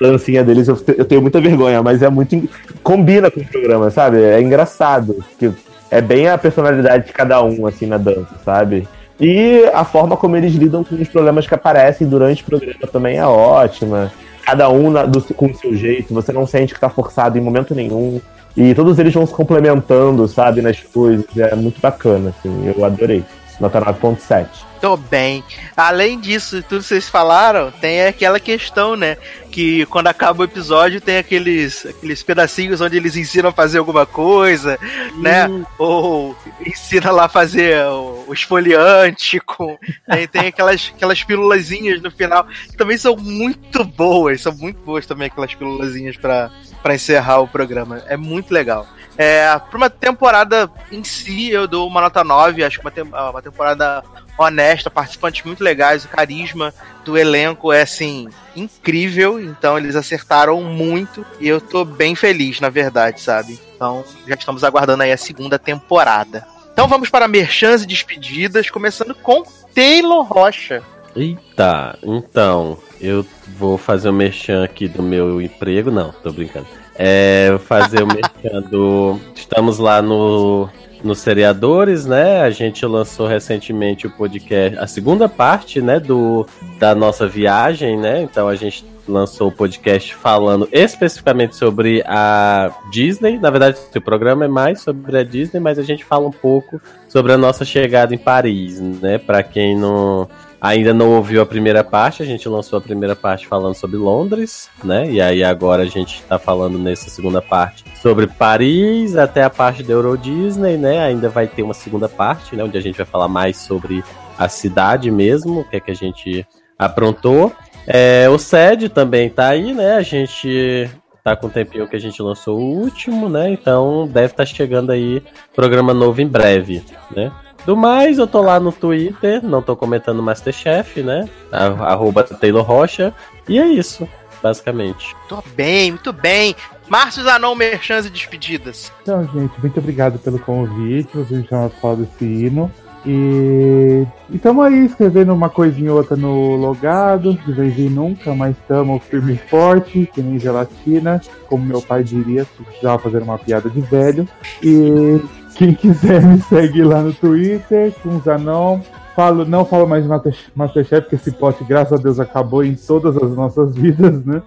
dancinha 0.00 0.44
deles, 0.44 0.68
eu, 0.68 0.78
eu 0.96 1.04
tenho 1.04 1.20
muita 1.20 1.40
vergonha, 1.40 1.82
mas 1.82 2.02
é 2.02 2.08
muito. 2.08 2.48
combina 2.84 3.30
com 3.30 3.40
o 3.40 3.44
programa, 3.44 3.90
sabe? 3.90 4.22
É 4.22 4.40
engraçado. 4.40 5.16
Que 5.38 5.50
é 5.90 6.00
bem 6.00 6.28
a 6.28 6.38
personalidade 6.38 7.06
de 7.06 7.12
cada 7.12 7.42
um, 7.42 7.66
assim, 7.66 7.86
na 7.86 7.98
dança, 7.98 8.28
sabe? 8.44 8.86
E 9.20 9.64
a 9.74 9.84
forma 9.84 10.16
como 10.16 10.36
eles 10.36 10.54
lidam 10.54 10.84
com 10.84 10.94
os 10.94 11.08
problemas 11.08 11.46
que 11.48 11.54
aparecem 11.54 12.06
durante 12.06 12.42
o 12.42 12.46
programa 12.46 12.86
também 12.92 13.16
é 13.18 13.26
ótima. 13.26 14.12
Cada 14.48 14.70
um 14.70 14.90
na- 14.90 15.04
do- 15.04 15.22
com 15.34 15.44
o 15.46 15.54
seu 15.54 15.74
jeito, 15.76 16.14
você 16.14 16.32
não 16.32 16.46
sente 16.46 16.72
que 16.72 16.80
tá 16.80 16.88
forçado 16.88 17.36
em 17.36 17.40
momento 17.40 17.74
nenhum. 17.74 18.18
E 18.56 18.74
todos 18.74 18.98
eles 18.98 19.12
vão 19.12 19.26
se 19.26 19.32
complementando, 19.34 20.26
sabe, 20.26 20.62
nas 20.62 20.80
coisas. 20.80 21.26
É 21.36 21.54
muito 21.54 21.78
bacana, 21.82 22.30
assim, 22.30 22.72
eu 22.74 22.82
adorei. 22.82 23.22
Nota 23.60 23.80
9.7. 23.80 24.68
Tô 24.80 24.96
bem. 24.96 25.42
Além 25.76 26.20
disso, 26.20 26.62
tudo 26.62 26.82
que 26.82 26.86
vocês 26.86 27.08
falaram, 27.08 27.72
tem 27.72 28.02
aquela 28.06 28.38
questão, 28.38 28.94
né? 28.94 29.16
Que 29.50 29.84
quando 29.86 30.06
acaba 30.06 30.42
o 30.42 30.44
episódio 30.44 31.00
tem 31.00 31.18
aqueles, 31.18 31.84
aqueles 31.84 32.22
pedacinhos 32.22 32.80
onde 32.80 32.96
eles 32.96 33.16
ensinam 33.16 33.48
a 33.48 33.52
fazer 33.52 33.78
alguma 33.78 34.06
coisa, 34.06 34.78
né? 35.16 35.48
Ou 35.76 36.36
ensina 36.64 37.10
lá 37.10 37.24
a 37.24 37.28
fazer 37.28 37.84
o, 37.86 38.26
o 38.28 38.32
esfoliante 38.32 39.40
com. 39.40 39.76
Tem, 40.08 40.28
tem 40.28 40.46
aquelas, 40.46 40.92
aquelas 40.94 41.24
pílulazinhas 41.24 42.00
no 42.00 42.10
final, 42.10 42.46
que 42.46 42.76
também 42.76 42.96
são 42.96 43.16
muito 43.16 43.84
boas. 43.84 44.42
São 44.42 44.54
muito 44.54 44.78
boas 44.80 45.06
também 45.06 45.26
aquelas 45.26 45.54
pílulazinhas 45.54 46.16
pra 46.16 46.50
encerrar 46.94 47.40
o 47.40 47.48
programa. 47.48 48.02
É 48.06 48.16
muito 48.16 48.52
legal. 48.54 48.86
É, 49.18 49.58
pra 49.58 49.76
uma 49.76 49.90
temporada 49.90 50.70
em 50.92 51.02
si, 51.02 51.50
eu 51.50 51.66
dou 51.66 51.88
uma 51.88 52.00
nota 52.00 52.22
9. 52.22 52.62
Acho 52.62 52.78
que 52.78 52.84
uma, 52.84 52.90
tem- 52.92 53.02
uma 53.04 53.42
temporada 53.42 54.02
honesta, 54.38 54.88
participantes 54.88 55.44
muito 55.44 55.64
legais, 55.64 56.04
o 56.04 56.08
carisma 56.08 56.72
do 57.04 57.18
elenco 57.18 57.72
é 57.72 57.82
assim 57.82 58.28
incrível, 58.54 59.40
então 59.42 59.76
eles 59.76 59.96
acertaram 59.96 60.62
muito 60.62 61.26
e 61.40 61.48
eu 61.48 61.60
tô 61.60 61.84
bem 61.84 62.14
feliz, 62.14 62.60
na 62.60 62.68
verdade, 62.68 63.20
sabe? 63.20 63.58
Então 63.74 64.04
já 64.28 64.36
estamos 64.36 64.62
aguardando 64.62 65.02
aí 65.02 65.10
a 65.10 65.16
segunda 65.16 65.58
temporada. 65.58 66.46
Então 66.72 66.86
vamos 66.86 67.10
para 67.10 67.26
merchans 67.26 67.82
e 67.82 67.86
despedidas, 67.86 68.70
começando 68.70 69.12
com 69.16 69.42
Taylor 69.74 70.22
Rocha. 70.22 70.80
Eita, 71.16 71.98
então, 72.04 72.78
eu 73.00 73.26
vou 73.56 73.76
fazer 73.76 74.08
o 74.08 74.12
merchan 74.12 74.62
aqui 74.62 74.86
do 74.86 75.02
meu 75.02 75.42
emprego. 75.42 75.90
Não, 75.90 76.12
tô 76.12 76.30
brincando. 76.30 76.68
É, 76.98 77.56
fazer 77.64 78.02
o 78.02 78.06
merchan 78.12 78.60
do. 78.62 79.20
Estamos 79.34 79.78
lá 79.78 80.02
no, 80.02 80.68
no 81.02 81.14
Seriadores, 81.14 82.04
né? 82.06 82.42
A 82.42 82.50
gente 82.50 82.84
lançou 82.84 83.26
recentemente 83.26 84.06
o 84.06 84.10
podcast, 84.10 84.78
a 84.78 84.86
segunda 84.86 85.28
parte, 85.28 85.80
né? 85.80 86.00
Do, 86.00 86.46
da 86.78 86.94
nossa 86.94 87.26
viagem, 87.26 87.96
né? 87.96 88.22
Então 88.22 88.48
a 88.48 88.56
gente 88.56 88.84
lançou 89.06 89.48
o 89.48 89.52
podcast 89.52 90.14
falando 90.14 90.68
especificamente 90.70 91.56
sobre 91.56 92.02
a 92.06 92.70
Disney. 92.90 93.38
Na 93.38 93.50
verdade, 93.50 93.78
o 93.94 94.00
programa 94.00 94.44
é 94.44 94.48
mais 94.48 94.80
sobre 94.80 95.16
a 95.18 95.24
Disney, 95.24 95.60
mas 95.60 95.78
a 95.78 95.82
gente 95.82 96.04
fala 96.04 96.26
um 96.26 96.32
pouco 96.32 96.80
sobre 97.08 97.32
a 97.32 97.38
nossa 97.38 97.64
chegada 97.64 98.14
em 98.14 98.18
Paris, 98.18 98.80
né? 98.80 99.18
Para 99.18 99.42
quem 99.42 99.76
não 99.76 100.28
ainda 100.60 100.92
não 100.92 101.12
ouviu 101.16 101.40
a 101.40 101.46
primeira 101.46 101.84
parte, 101.84 102.22
a 102.22 102.26
gente 102.26 102.48
lançou 102.48 102.78
a 102.78 102.82
primeira 102.82 103.14
parte 103.14 103.46
falando 103.46 103.74
sobre 103.74 103.96
Londres, 103.96 104.68
né? 104.82 105.10
E 105.10 105.20
aí 105.20 105.44
agora 105.44 105.82
a 105.82 105.86
gente 105.86 106.22
tá 106.24 106.38
falando 106.38 106.78
nessa 106.78 107.08
segunda 107.08 107.40
parte 107.40 107.84
sobre 108.02 108.26
Paris, 108.26 109.16
até 109.16 109.42
a 109.42 109.50
parte 109.50 109.82
da 109.82 109.92
Euro 109.92 110.16
Disney, 110.16 110.76
né? 110.76 111.00
Ainda 111.00 111.28
vai 111.28 111.46
ter 111.46 111.62
uma 111.62 111.74
segunda 111.74 112.08
parte, 112.08 112.56
né? 112.56 112.64
Onde 112.64 112.76
a 112.76 112.80
gente 112.80 112.96
vai 112.96 113.06
falar 113.06 113.28
mais 113.28 113.56
sobre 113.56 114.02
a 114.36 114.48
cidade 114.48 115.10
mesmo, 115.10 115.60
o 115.60 115.64
que 115.64 115.76
é 115.76 115.80
que 115.80 115.90
a 115.90 115.96
gente 115.96 116.46
aprontou. 116.78 117.52
É, 117.86 118.28
o 118.28 118.38
SED 118.38 118.88
também 118.88 119.28
tá 119.28 119.48
aí, 119.48 119.72
né? 119.72 119.94
A 119.94 120.02
gente 120.02 120.90
tá 121.24 121.34
com 121.34 121.46
o 121.46 121.50
tempinho 121.50 121.88
que 121.88 121.96
a 121.96 122.00
gente 122.00 122.22
lançou 122.22 122.58
o 122.58 122.80
último, 122.80 123.28
né? 123.28 123.50
Então 123.50 124.06
deve 124.06 124.32
estar 124.32 124.46
chegando 124.46 124.92
aí 124.92 125.22
programa 125.54 125.92
novo 125.92 126.20
em 126.20 126.26
breve, 126.26 126.82
né? 127.14 127.32
Do 127.68 127.76
mais, 127.76 128.16
eu 128.16 128.26
tô 128.26 128.40
lá 128.40 128.58
no 128.58 128.72
Twitter, 128.72 129.44
não 129.44 129.60
tô 129.60 129.76
comentando 129.76 130.22
Masterchef, 130.22 131.02
né? 131.02 131.28
A- 131.52 131.92
Arroba 131.92 132.22
Taylor 132.24 132.64
Rocha. 132.64 133.12
E 133.46 133.58
é 133.58 133.66
isso, 133.66 134.08
basicamente. 134.42 135.14
Tô 135.28 135.44
bem, 135.54 135.90
muito 135.90 136.10
bem. 136.10 136.56
Márcio 136.88 137.22
Zanon, 137.24 137.54
merchans 137.54 138.06
e 138.06 138.10
despedidas. 138.10 138.90
Então, 139.02 139.22
gente, 139.34 139.52
muito 139.60 139.78
obrigado 139.80 140.18
pelo 140.18 140.38
convite. 140.38 141.10
Vocês 141.12 141.42
me 141.42 141.46
chamaram 141.46 141.68
pra 141.68 141.78
falar 141.78 141.94
desse 141.96 142.24
hino. 142.24 142.72
E 143.04 144.06
estamos 144.32 144.64
aí 144.64 144.86
escrevendo 144.86 145.34
uma 145.34 145.50
coisinha 145.50 145.90
ou 145.92 145.98
outra 145.98 146.16
no 146.16 146.56
logado, 146.56 147.34
de 147.34 147.52
vez 147.52 147.78
em 147.78 147.90
nunca, 147.90 148.34
mas 148.34 148.56
estamos 148.56 149.04
firme 149.04 149.34
e 149.34 149.48
forte, 149.50 150.10
que 150.14 150.22
nem 150.22 150.38
gelatina, 150.38 151.20
como 151.46 151.66
meu 151.66 151.82
pai 151.82 152.02
diria, 152.02 152.44
se 152.44 152.62
precisava 152.62 152.98
fazer 152.98 153.22
uma 153.22 153.36
piada 153.38 153.68
de 153.68 153.80
velho. 153.82 154.26
E 154.62 155.20
quem 155.58 155.74
quiser 155.74 156.22
me 156.24 156.40
segue 156.40 156.84
lá 156.84 157.02
no 157.02 157.12
Twitter, 157.12 157.92
Zanon. 158.24 158.80
Falo, 159.16 159.44
não 159.44 159.64
falo 159.64 159.84
mais 159.88 160.04
de 160.04 160.08
Master- 160.08 160.36
Masterchef, 160.54 161.00
porque 161.02 161.16
esse 161.16 161.32
pote, 161.32 161.64
graças 161.64 161.98
a 161.98 162.00
Deus, 162.00 162.20
acabou 162.20 162.62
em 162.62 162.76
todas 162.76 163.16
as 163.16 163.34
nossas 163.34 163.74
vidas, 163.74 164.24
né? 164.24 164.40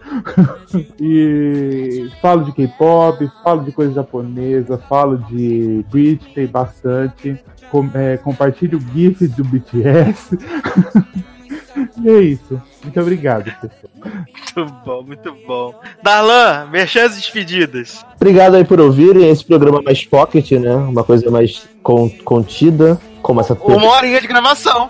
e 0.98 2.10
falo 2.22 2.46
de 2.46 2.54
K-pop, 2.54 3.30
falo 3.44 3.66
de 3.66 3.74
coisa 3.74 3.94
japonesa, 3.94 4.78
falo 4.78 5.18
de 5.18 5.86
Britney 5.92 6.48
bastante. 6.48 7.38
Com, 7.70 7.90
é, 7.94 8.16
compartilho 8.16 8.80
GIFs 8.94 9.32
do 9.32 9.44
BTS. 9.44 10.38
e 12.04 12.10
é 12.10 12.20
isso. 12.22 12.62
Muito 12.84 13.00
obrigado, 13.00 13.46
pessoal. 13.62 13.92
Muito 14.56 14.74
bom, 14.86 15.04
muito 15.04 15.36
bom. 15.48 15.76
Darlan, 16.04 16.68
merchans 16.72 17.14
e 17.14 17.22
despedidas. 17.22 18.04
Obrigado 18.16 18.56
aí 18.56 18.64
por 18.66 18.80
ouvirem 18.82 19.30
esse 19.30 19.46
programa 19.46 19.82
mais 19.82 20.04
pocket, 20.06 20.52
né? 20.54 20.76
Uma 20.76 21.04
coisa 21.04 21.30
mais 21.30 21.68
con- 21.84 22.10
contida, 22.26 23.00
como 23.22 23.40
essa 23.42 23.54
Uma 23.54 23.88
horinha 23.92 24.20
de 24.20 24.28
gravação. 24.28 24.90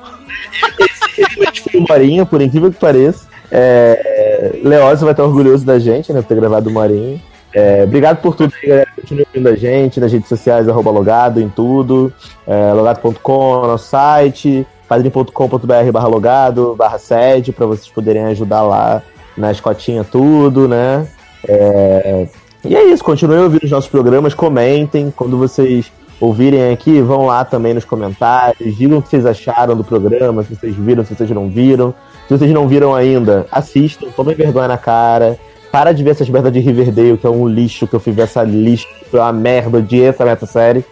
realmente 1.18 1.62
foi 1.62 1.80
uma 1.80 1.94
horinha, 1.94 2.26
por 2.26 2.42
incrível 2.42 2.72
que 2.72 2.80
pareça. 2.80 3.28
É, 3.52 4.60
Leózio 4.64 5.06
vai 5.06 5.12
estar 5.14 5.24
orgulhoso 5.24 5.66
da 5.66 5.78
gente, 5.78 6.12
né? 6.14 6.22
Por 6.22 6.28
ter 6.28 6.36
gravado 6.36 6.70
uma 6.70 6.82
horinha. 6.82 7.20
É, 7.54 7.84
obrigado 7.84 8.22
por 8.22 8.34
tudo 8.36 8.54
aí, 8.64 8.70
galera. 8.70 8.88
Continue 8.96 9.26
ouvindo 9.28 9.50
a 9.50 9.56
gente 9.58 10.00
nas 10.00 10.12
redes 10.12 10.30
sociais, 10.30 10.70
arroba 10.70 10.90
logado 10.90 11.42
em 11.42 11.50
tudo. 11.50 12.14
É, 12.48 12.72
logado.com, 12.72 13.68
nosso 13.68 13.90
site, 13.90 14.66
padrim.com.br 14.92 15.92
barra 15.94 16.08
logado, 16.08 16.76
barra 16.78 16.98
sede, 16.98 17.54
para 17.54 17.66
vocês 17.66 17.88
poderem 17.88 18.26
ajudar 18.26 18.62
lá 18.62 19.02
na 19.38 19.50
escotinha 19.50 20.04
tudo, 20.04 20.68
né? 20.68 21.08
É, 21.48 22.28
e 22.66 22.76
é 22.76 22.84
isso, 22.84 23.02
continuem 23.02 23.40
ouvindo 23.40 23.64
os 23.64 23.72
nossos 23.72 23.90
programas, 23.90 24.34
comentem. 24.34 25.10
Quando 25.16 25.38
vocês 25.38 25.90
ouvirem 26.20 26.74
aqui, 26.74 27.00
vão 27.00 27.26
lá 27.26 27.46
também 27.46 27.74
nos 27.74 27.86
comentários, 27.86 28.76
digam 28.76 28.98
o 28.98 29.02
que 29.02 29.08
vocês 29.08 29.26
acharam 29.26 29.78
do 29.78 29.84
programa, 29.84 30.44
se 30.44 30.54
vocês 30.54 30.76
viram, 30.76 31.06
se 31.06 31.16
vocês 31.16 31.32
não 31.32 31.50
viram. 31.50 31.96
Se 32.28 32.38
vocês 32.38 32.52
não 32.52 32.68
viram 32.68 32.94
ainda, 32.94 33.46
assistam, 33.50 34.08
tomem 34.14 34.36
vergonha 34.36 34.68
na 34.68 34.78
cara. 34.78 35.40
Para 35.72 35.94
de 35.94 36.04
ver 36.04 36.10
essas 36.10 36.28
merdas 36.28 36.52
de 36.52 36.60
Riverdale, 36.60 37.18
que 37.18 37.26
é 37.26 37.30
um 37.30 37.48
lixo, 37.48 37.88
que 37.88 37.94
eu 37.94 38.00
fui 38.02 38.12
ver 38.12 38.24
essa 38.24 38.44
lixo, 38.44 38.88
que 39.00 39.06
foi 39.06 39.22
uma 39.22 39.32
merda, 39.32 39.78
odiei 39.78 40.08
essa 40.08 40.26
meta 40.26 40.46
série. 40.46 40.84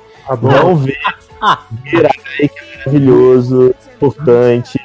Não 0.42 0.78
vê. 0.78 0.96
Virar 1.84 2.12
aí, 2.40 2.48
que 2.48 2.60
é 2.60 2.78
maravilhoso, 2.78 3.74
importante. 4.00 4.80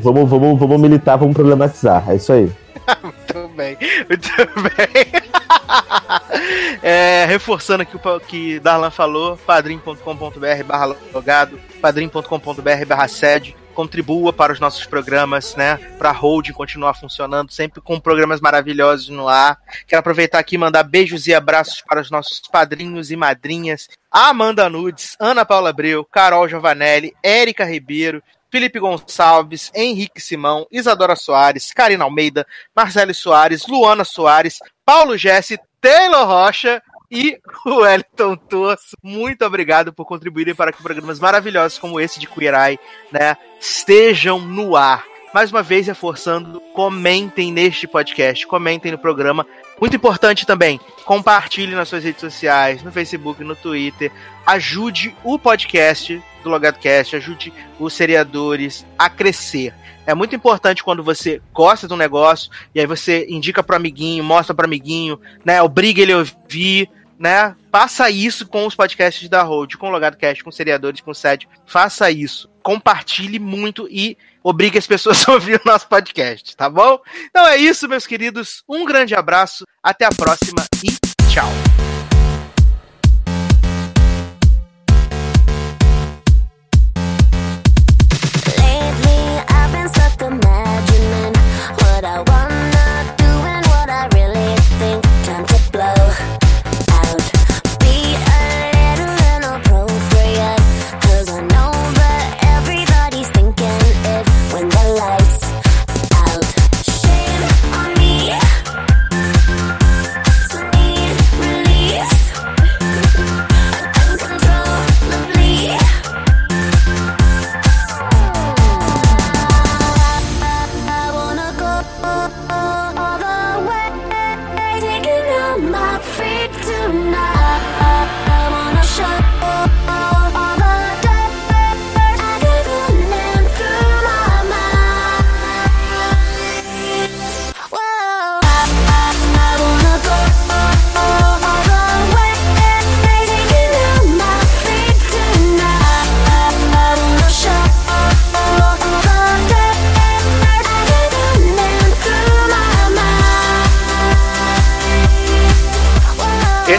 Vamos, 0.00 0.28
vamos, 0.28 0.58
vamos 0.58 0.80
militar, 0.80 1.16
vamos 1.16 1.34
problematizar. 1.34 2.08
É 2.10 2.16
isso 2.16 2.32
aí. 2.32 2.52
Muito 3.02 3.48
bem, 3.56 3.76
muito 4.08 4.30
bem. 4.62 5.22
É, 6.82 7.24
reforçando 7.26 7.82
aqui 7.82 7.96
o 7.96 8.20
que 8.20 8.58
Darlan 8.58 8.90
falou, 8.90 9.36
padrim.com.br 9.36 10.64
barra 10.66 10.96
logado, 11.14 11.58
padrim.com.br 11.80 12.86
barra 12.86 13.08
sede. 13.08 13.56
Contribua 13.72 14.32
para 14.32 14.52
os 14.52 14.60
nossos 14.60 14.84
programas, 14.84 15.54
né? 15.56 15.76
Para 15.96 16.10
a 16.10 16.12
Hold 16.12 16.50
continuar 16.50 16.94
funcionando, 16.94 17.52
sempre 17.52 17.80
com 17.80 17.98
programas 18.00 18.40
maravilhosos 18.40 19.08
no 19.08 19.28
ar. 19.28 19.58
Quero 19.86 20.00
aproveitar 20.00 20.40
aqui 20.40 20.56
e 20.56 20.58
mandar 20.58 20.82
beijos 20.82 21.26
e 21.26 21.34
abraços 21.34 21.82
para 21.88 22.00
os 22.00 22.10
nossos 22.10 22.40
padrinhos 22.50 23.10
e 23.10 23.16
madrinhas. 23.16 23.88
Amanda 24.10 24.68
Nudes, 24.68 25.16
Ana 25.18 25.44
Paula 25.44 25.70
Abreu, 25.70 26.04
Carol 26.04 26.48
Giovanelli, 26.48 27.14
Érica 27.22 27.64
Ribeiro, 27.64 28.22
Felipe 28.52 28.78
Gonçalves, 28.78 29.72
Henrique 29.74 30.20
Simão, 30.20 30.66
Isadora 30.70 31.16
Soares, 31.16 31.72
Karina 31.72 32.04
Almeida, 32.04 32.46
Marcelo 32.76 33.14
Soares, 33.14 33.66
Luana 33.66 34.04
Soares, 34.04 34.58
Paulo 34.84 35.16
Jesse, 35.16 35.58
Taylor 35.80 36.26
Rocha 36.26 36.82
e 37.10 37.40
o 37.64 37.76
Wellington 37.76 38.36
Torso. 38.36 38.94
Muito 39.02 39.42
obrigado 39.46 39.90
por 39.90 40.04
contribuírem 40.04 40.54
para 40.54 40.70
que 40.70 40.82
programas 40.82 41.18
maravilhosos 41.18 41.78
como 41.78 41.98
esse 41.98 42.20
de 42.20 42.26
Queer 42.26 42.54
Eye, 42.54 42.78
né, 43.10 43.38
estejam 43.58 44.38
no 44.38 44.76
ar. 44.76 45.11
Mais 45.32 45.50
uma 45.50 45.62
vez, 45.62 45.86
reforçando, 45.86 46.60
comentem 46.74 47.50
neste 47.50 47.86
podcast, 47.86 48.46
comentem 48.46 48.92
no 48.92 48.98
programa. 48.98 49.46
Muito 49.80 49.96
importante 49.96 50.44
também, 50.44 50.78
compartilhe 51.06 51.74
nas 51.74 51.88
suas 51.88 52.04
redes 52.04 52.20
sociais, 52.20 52.82
no 52.82 52.92
Facebook, 52.92 53.42
no 53.42 53.56
Twitter. 53.56 54.12
Ajude 54.44 55.16
o 55.24 55.38
podcast 55.38 56.22
do 56.42 56.50
LogadoCast, 56.50 57.16
ajude 57.16 57.50
os 57.80 57.94
seriadores 57.94 58.84
a 58.98 59.08
crescer. 59.08 59.72
É 60.06 60.14
muito 60.14 60.36
importante 60.36 60.84
quando 60.84 61.02
você 61.02 61.40
gosta 61.50 61.88
de 61.88 61.94
um 61.94 61.96
negócio 61.96 62.50
e 62.74 62.80
aí 62.80 62.86
você 62.86 63.24
indica 63.26 63.62
pro 63.62 63.76
amiguinho, 63.76 64.22
mostra 64.22 64.54
pro 64.54 64.66
amiguinho, 64.66 65.18
né? 65.46 65.62
Obriga 65.62 66.02
ele 66.02 66.12
a 66.12 66.18
ouvir, 66.18 66.90
né? 67.18 67.56
Faça 67.70 68.10
isso 68.10 68.46
com 68.46 68.66
os 68.66 68.74
podcasts 68.74 69.26
da 69.30 69.42
Road, 69.42 69.78
com 69.78 69.86
o 69.88 69.90
LogadoCast, 69.90 70.44
com 70.44 70.50
seriadores, 70.50 71.00
com 71.00 71.14
sede. 71.14 71.48
Faça 71.64 72.10
isso. 72.10 72.50
Compartilhe 72.62 73.38
muito 73.38 73.88
e 73.88 74.18
obrigue 74.42 74.78
as 74.78 74.86
pessoas 74.86 75.26
a 75.28 75.32
ouvir 75.34 75.60
o 75.60 75.68
nosso 75.68 75.88
podcast, 75.88 76.56
tá 76.56 76.68
bom? 76.68 76.98
Então 77.26 77.46
é 77.46 77.56
isso, 77.56 77.88
meus 77.88 78.06
queridos. 78.06 78.62
Um 78.68 78.84
grande 78.84 79.14
abraço, 79.14 79.64
até 79.82 80.04
a 80.04 80.10
próxima 80.10 80.64
e 80.82 80.90
tchau. 81.32 81.81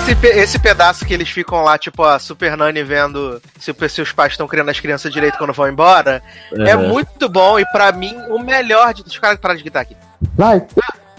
Esse, 0.07 0.27
esse 0.27 0.59
pedaço 0.59 1.05
que 1.05 1.13
eles 1.13 1.29
ficam 1.29 1.61
lá, 1.63 1.77
tipo, 1.77 2.03
a 2.03 2.19
Super 2.19 2.57
Nani 2.57 2.83
vendo 2.83 3.41
se, 3.57 3.71
o- 3.71 3.89
se 3.89 4.01
os 4.01 4.11
pais 4.11 4.33
estão 4.33 4.47
criando 4.47 4.69
as 4.69 4.79
crianças 4.79 5.11
direito 5.11 5.37
quando 5.37 5.53
vão 5.53 5.67
embora, 5.67 6.21
é 6.67 6.75
Uhum. 6.75 6.89
muito 6.89 7.29
bom 7.29 7.57
e 7.59 7.65
pra 7.71 7.91
mim 7.91 8.15
o 8.29 8.37
melhor 8.39 8.93
de. 8.93 9.01
Os 9.01 9.17
caras 9.17 9.39
parar 9.39 9.55
de 9.55 9.61
gritar 9.63 9.81
aqui. 9.81 9.95
Vai! 10.35 10.65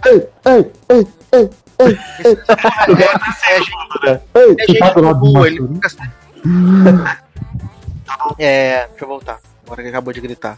Ei, 0.07 0.29
ei, 0.47 0.73
ei, 0.91 1.07
ei, 1.33 1.51
ei, 1.81 1.99
ei. 2.19 2.39
É, 3.47 3.57
gente, 3.63 3.71
Ei, 4.35 4.51
é 4.51 4.67
você 4.67 4.79
tá 4.79 4.87
gente 4.87 5.15
boa, 5.15 5.47
ele 5.47 5.67
fica 5.75 5.87
assim. 5.87 5.99
É, 8.39 8.87
deixa 8.89 9.05
eu 9.05 9.09
voltar. 9.09 9.39
Agora 9.67 9.83
que 9.83 9.89
acabou 9.89 10.13
de 10.13 10.21
gritar. 10.21 10.57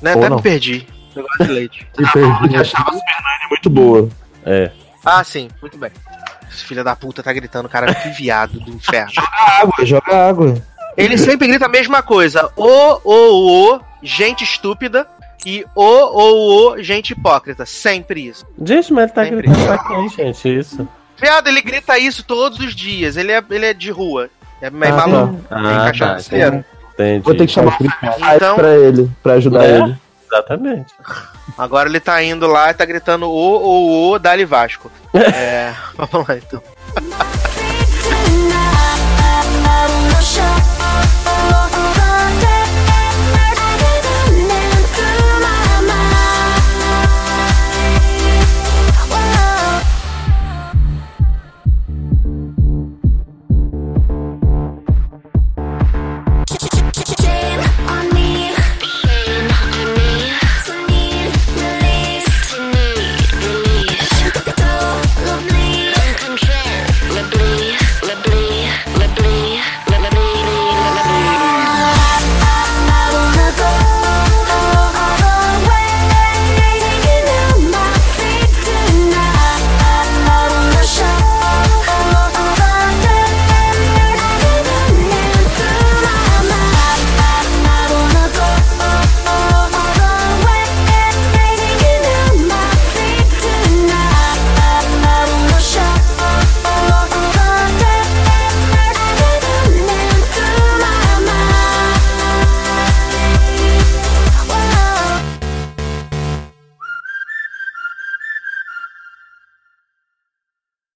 Né, 0.00 0.12
Ou 0.12 0.18
até 0.20 0.28
não. 0.28 0.36
me 0.36 0.42
perdi. 0.42 0.86
Negócio 1.14 1.44
de 1.44 1.52
leite. 1.52 1.88
Me 1.98 2.10
perdi. 2.12 2.54
Eu 2.54 2.60
achava 2.60 2.90
a 2.90 2.92
Supernanny 2.92 3.48
muito 3.50 3.70
boa. 3.70 4.08
É. 4.46 4.70
Ah, 5.04 5.22
sim, 5.24 5.48
muito 5.60 5.76
bem. 5.76 5.90
Esse 6.54 6.64
filho 6.64 6.84
da 6.84 6.94
puta 6.94 7.22
tá 7.22 7.32
gritando, 7.32 7.68
cara, 7.68 7.92
que 7.94 8.08
viado 8.10 8.60
do 8.60 8.70
inferno. 8.70 9.12
Água, 9.60 9.84
joga 9.84 10.28
água. 10.28 10.54
Ele 10.96 11.18
sempre 11.18 11.48
grita 11.48 11.66
a 11.66 11.68
mesma 11.68 12.02
coisa. 12.02 12.48
O, 12.56 13.00
o, 13.04 13.74
o, 13.74 13.80
gente 14.02 14.44
estúpida. 14.44 15.06
E 15.44 15.66
o, 15.74 15.82
o, 15.82 16.72
o, 16.74 16.82
gente 16.82 17.10
hipócrita. 17.12 17.66
Sempre 17.66 18.28
isso. 18.28 18.46
Gente, 18.64 18.92
mas 18.92 19.04
ele 19.04 19.12
tá 19.12 19.24
Sempre. 19.24 19.36
gritando 19.48 19.66
pra 19.66 19.78
quem, 19.78 20.08
gente? 20.08 20.58
Isso. 20.58 20.88
Viado, 21.20 21.48
ele 21.48 21.60
grita 21.60 21.98
isso 21.98 22.22
todos 22.24 22.58
os 22.60 22.74
dias. 22.74 23.16
Ele 23.16 23.32
é, 23.32 23.42
ele 23.50 23.66
é 23.66 23.74
de 23.74 23.90
rua. 23.90 24.30
É 24.62 24.70
meio 24.70 24.94
Ah, 24.94 25.06
maluco. 25.06 25.42
tá. 25.48 25.56
Tem 25.56 25.66
Ah, 25.66 25.84
cachaceiro. 25.86 26.64
Entendi. 26.94 27.24
Vou 27.24 27.34
ter 27.34 27.46
que 27.46 27.52
chamar 27.52 27.76
o 27.80 28.34
Então- 28.36 28.54
pra 28.56 28.74
ele, 28.76 29.10
pra 29.22 29.32
ajudar 29.34 29.64
É, 29.64 29.78
ele. 29.80 29.96
Exatamente. 30.34 30.92
Agora 31.56 31.88
ele 31.88 32.00
tá 32.00 32.20
indo 32.22 32.48
lá 32.48 32.70
e 32.70 32.74
tá 32.74 32.84
gritando 32.84 33.26
o, 33.26 33.30
o, 33.30 34.10
o, 34.10 34.18
Dali 34.18 34.44
Vasco. 34.44 34.90
É, 35.14 35.72
vamos 35.96 36.28
lá 36.28 36.36
então. 36.36 36.60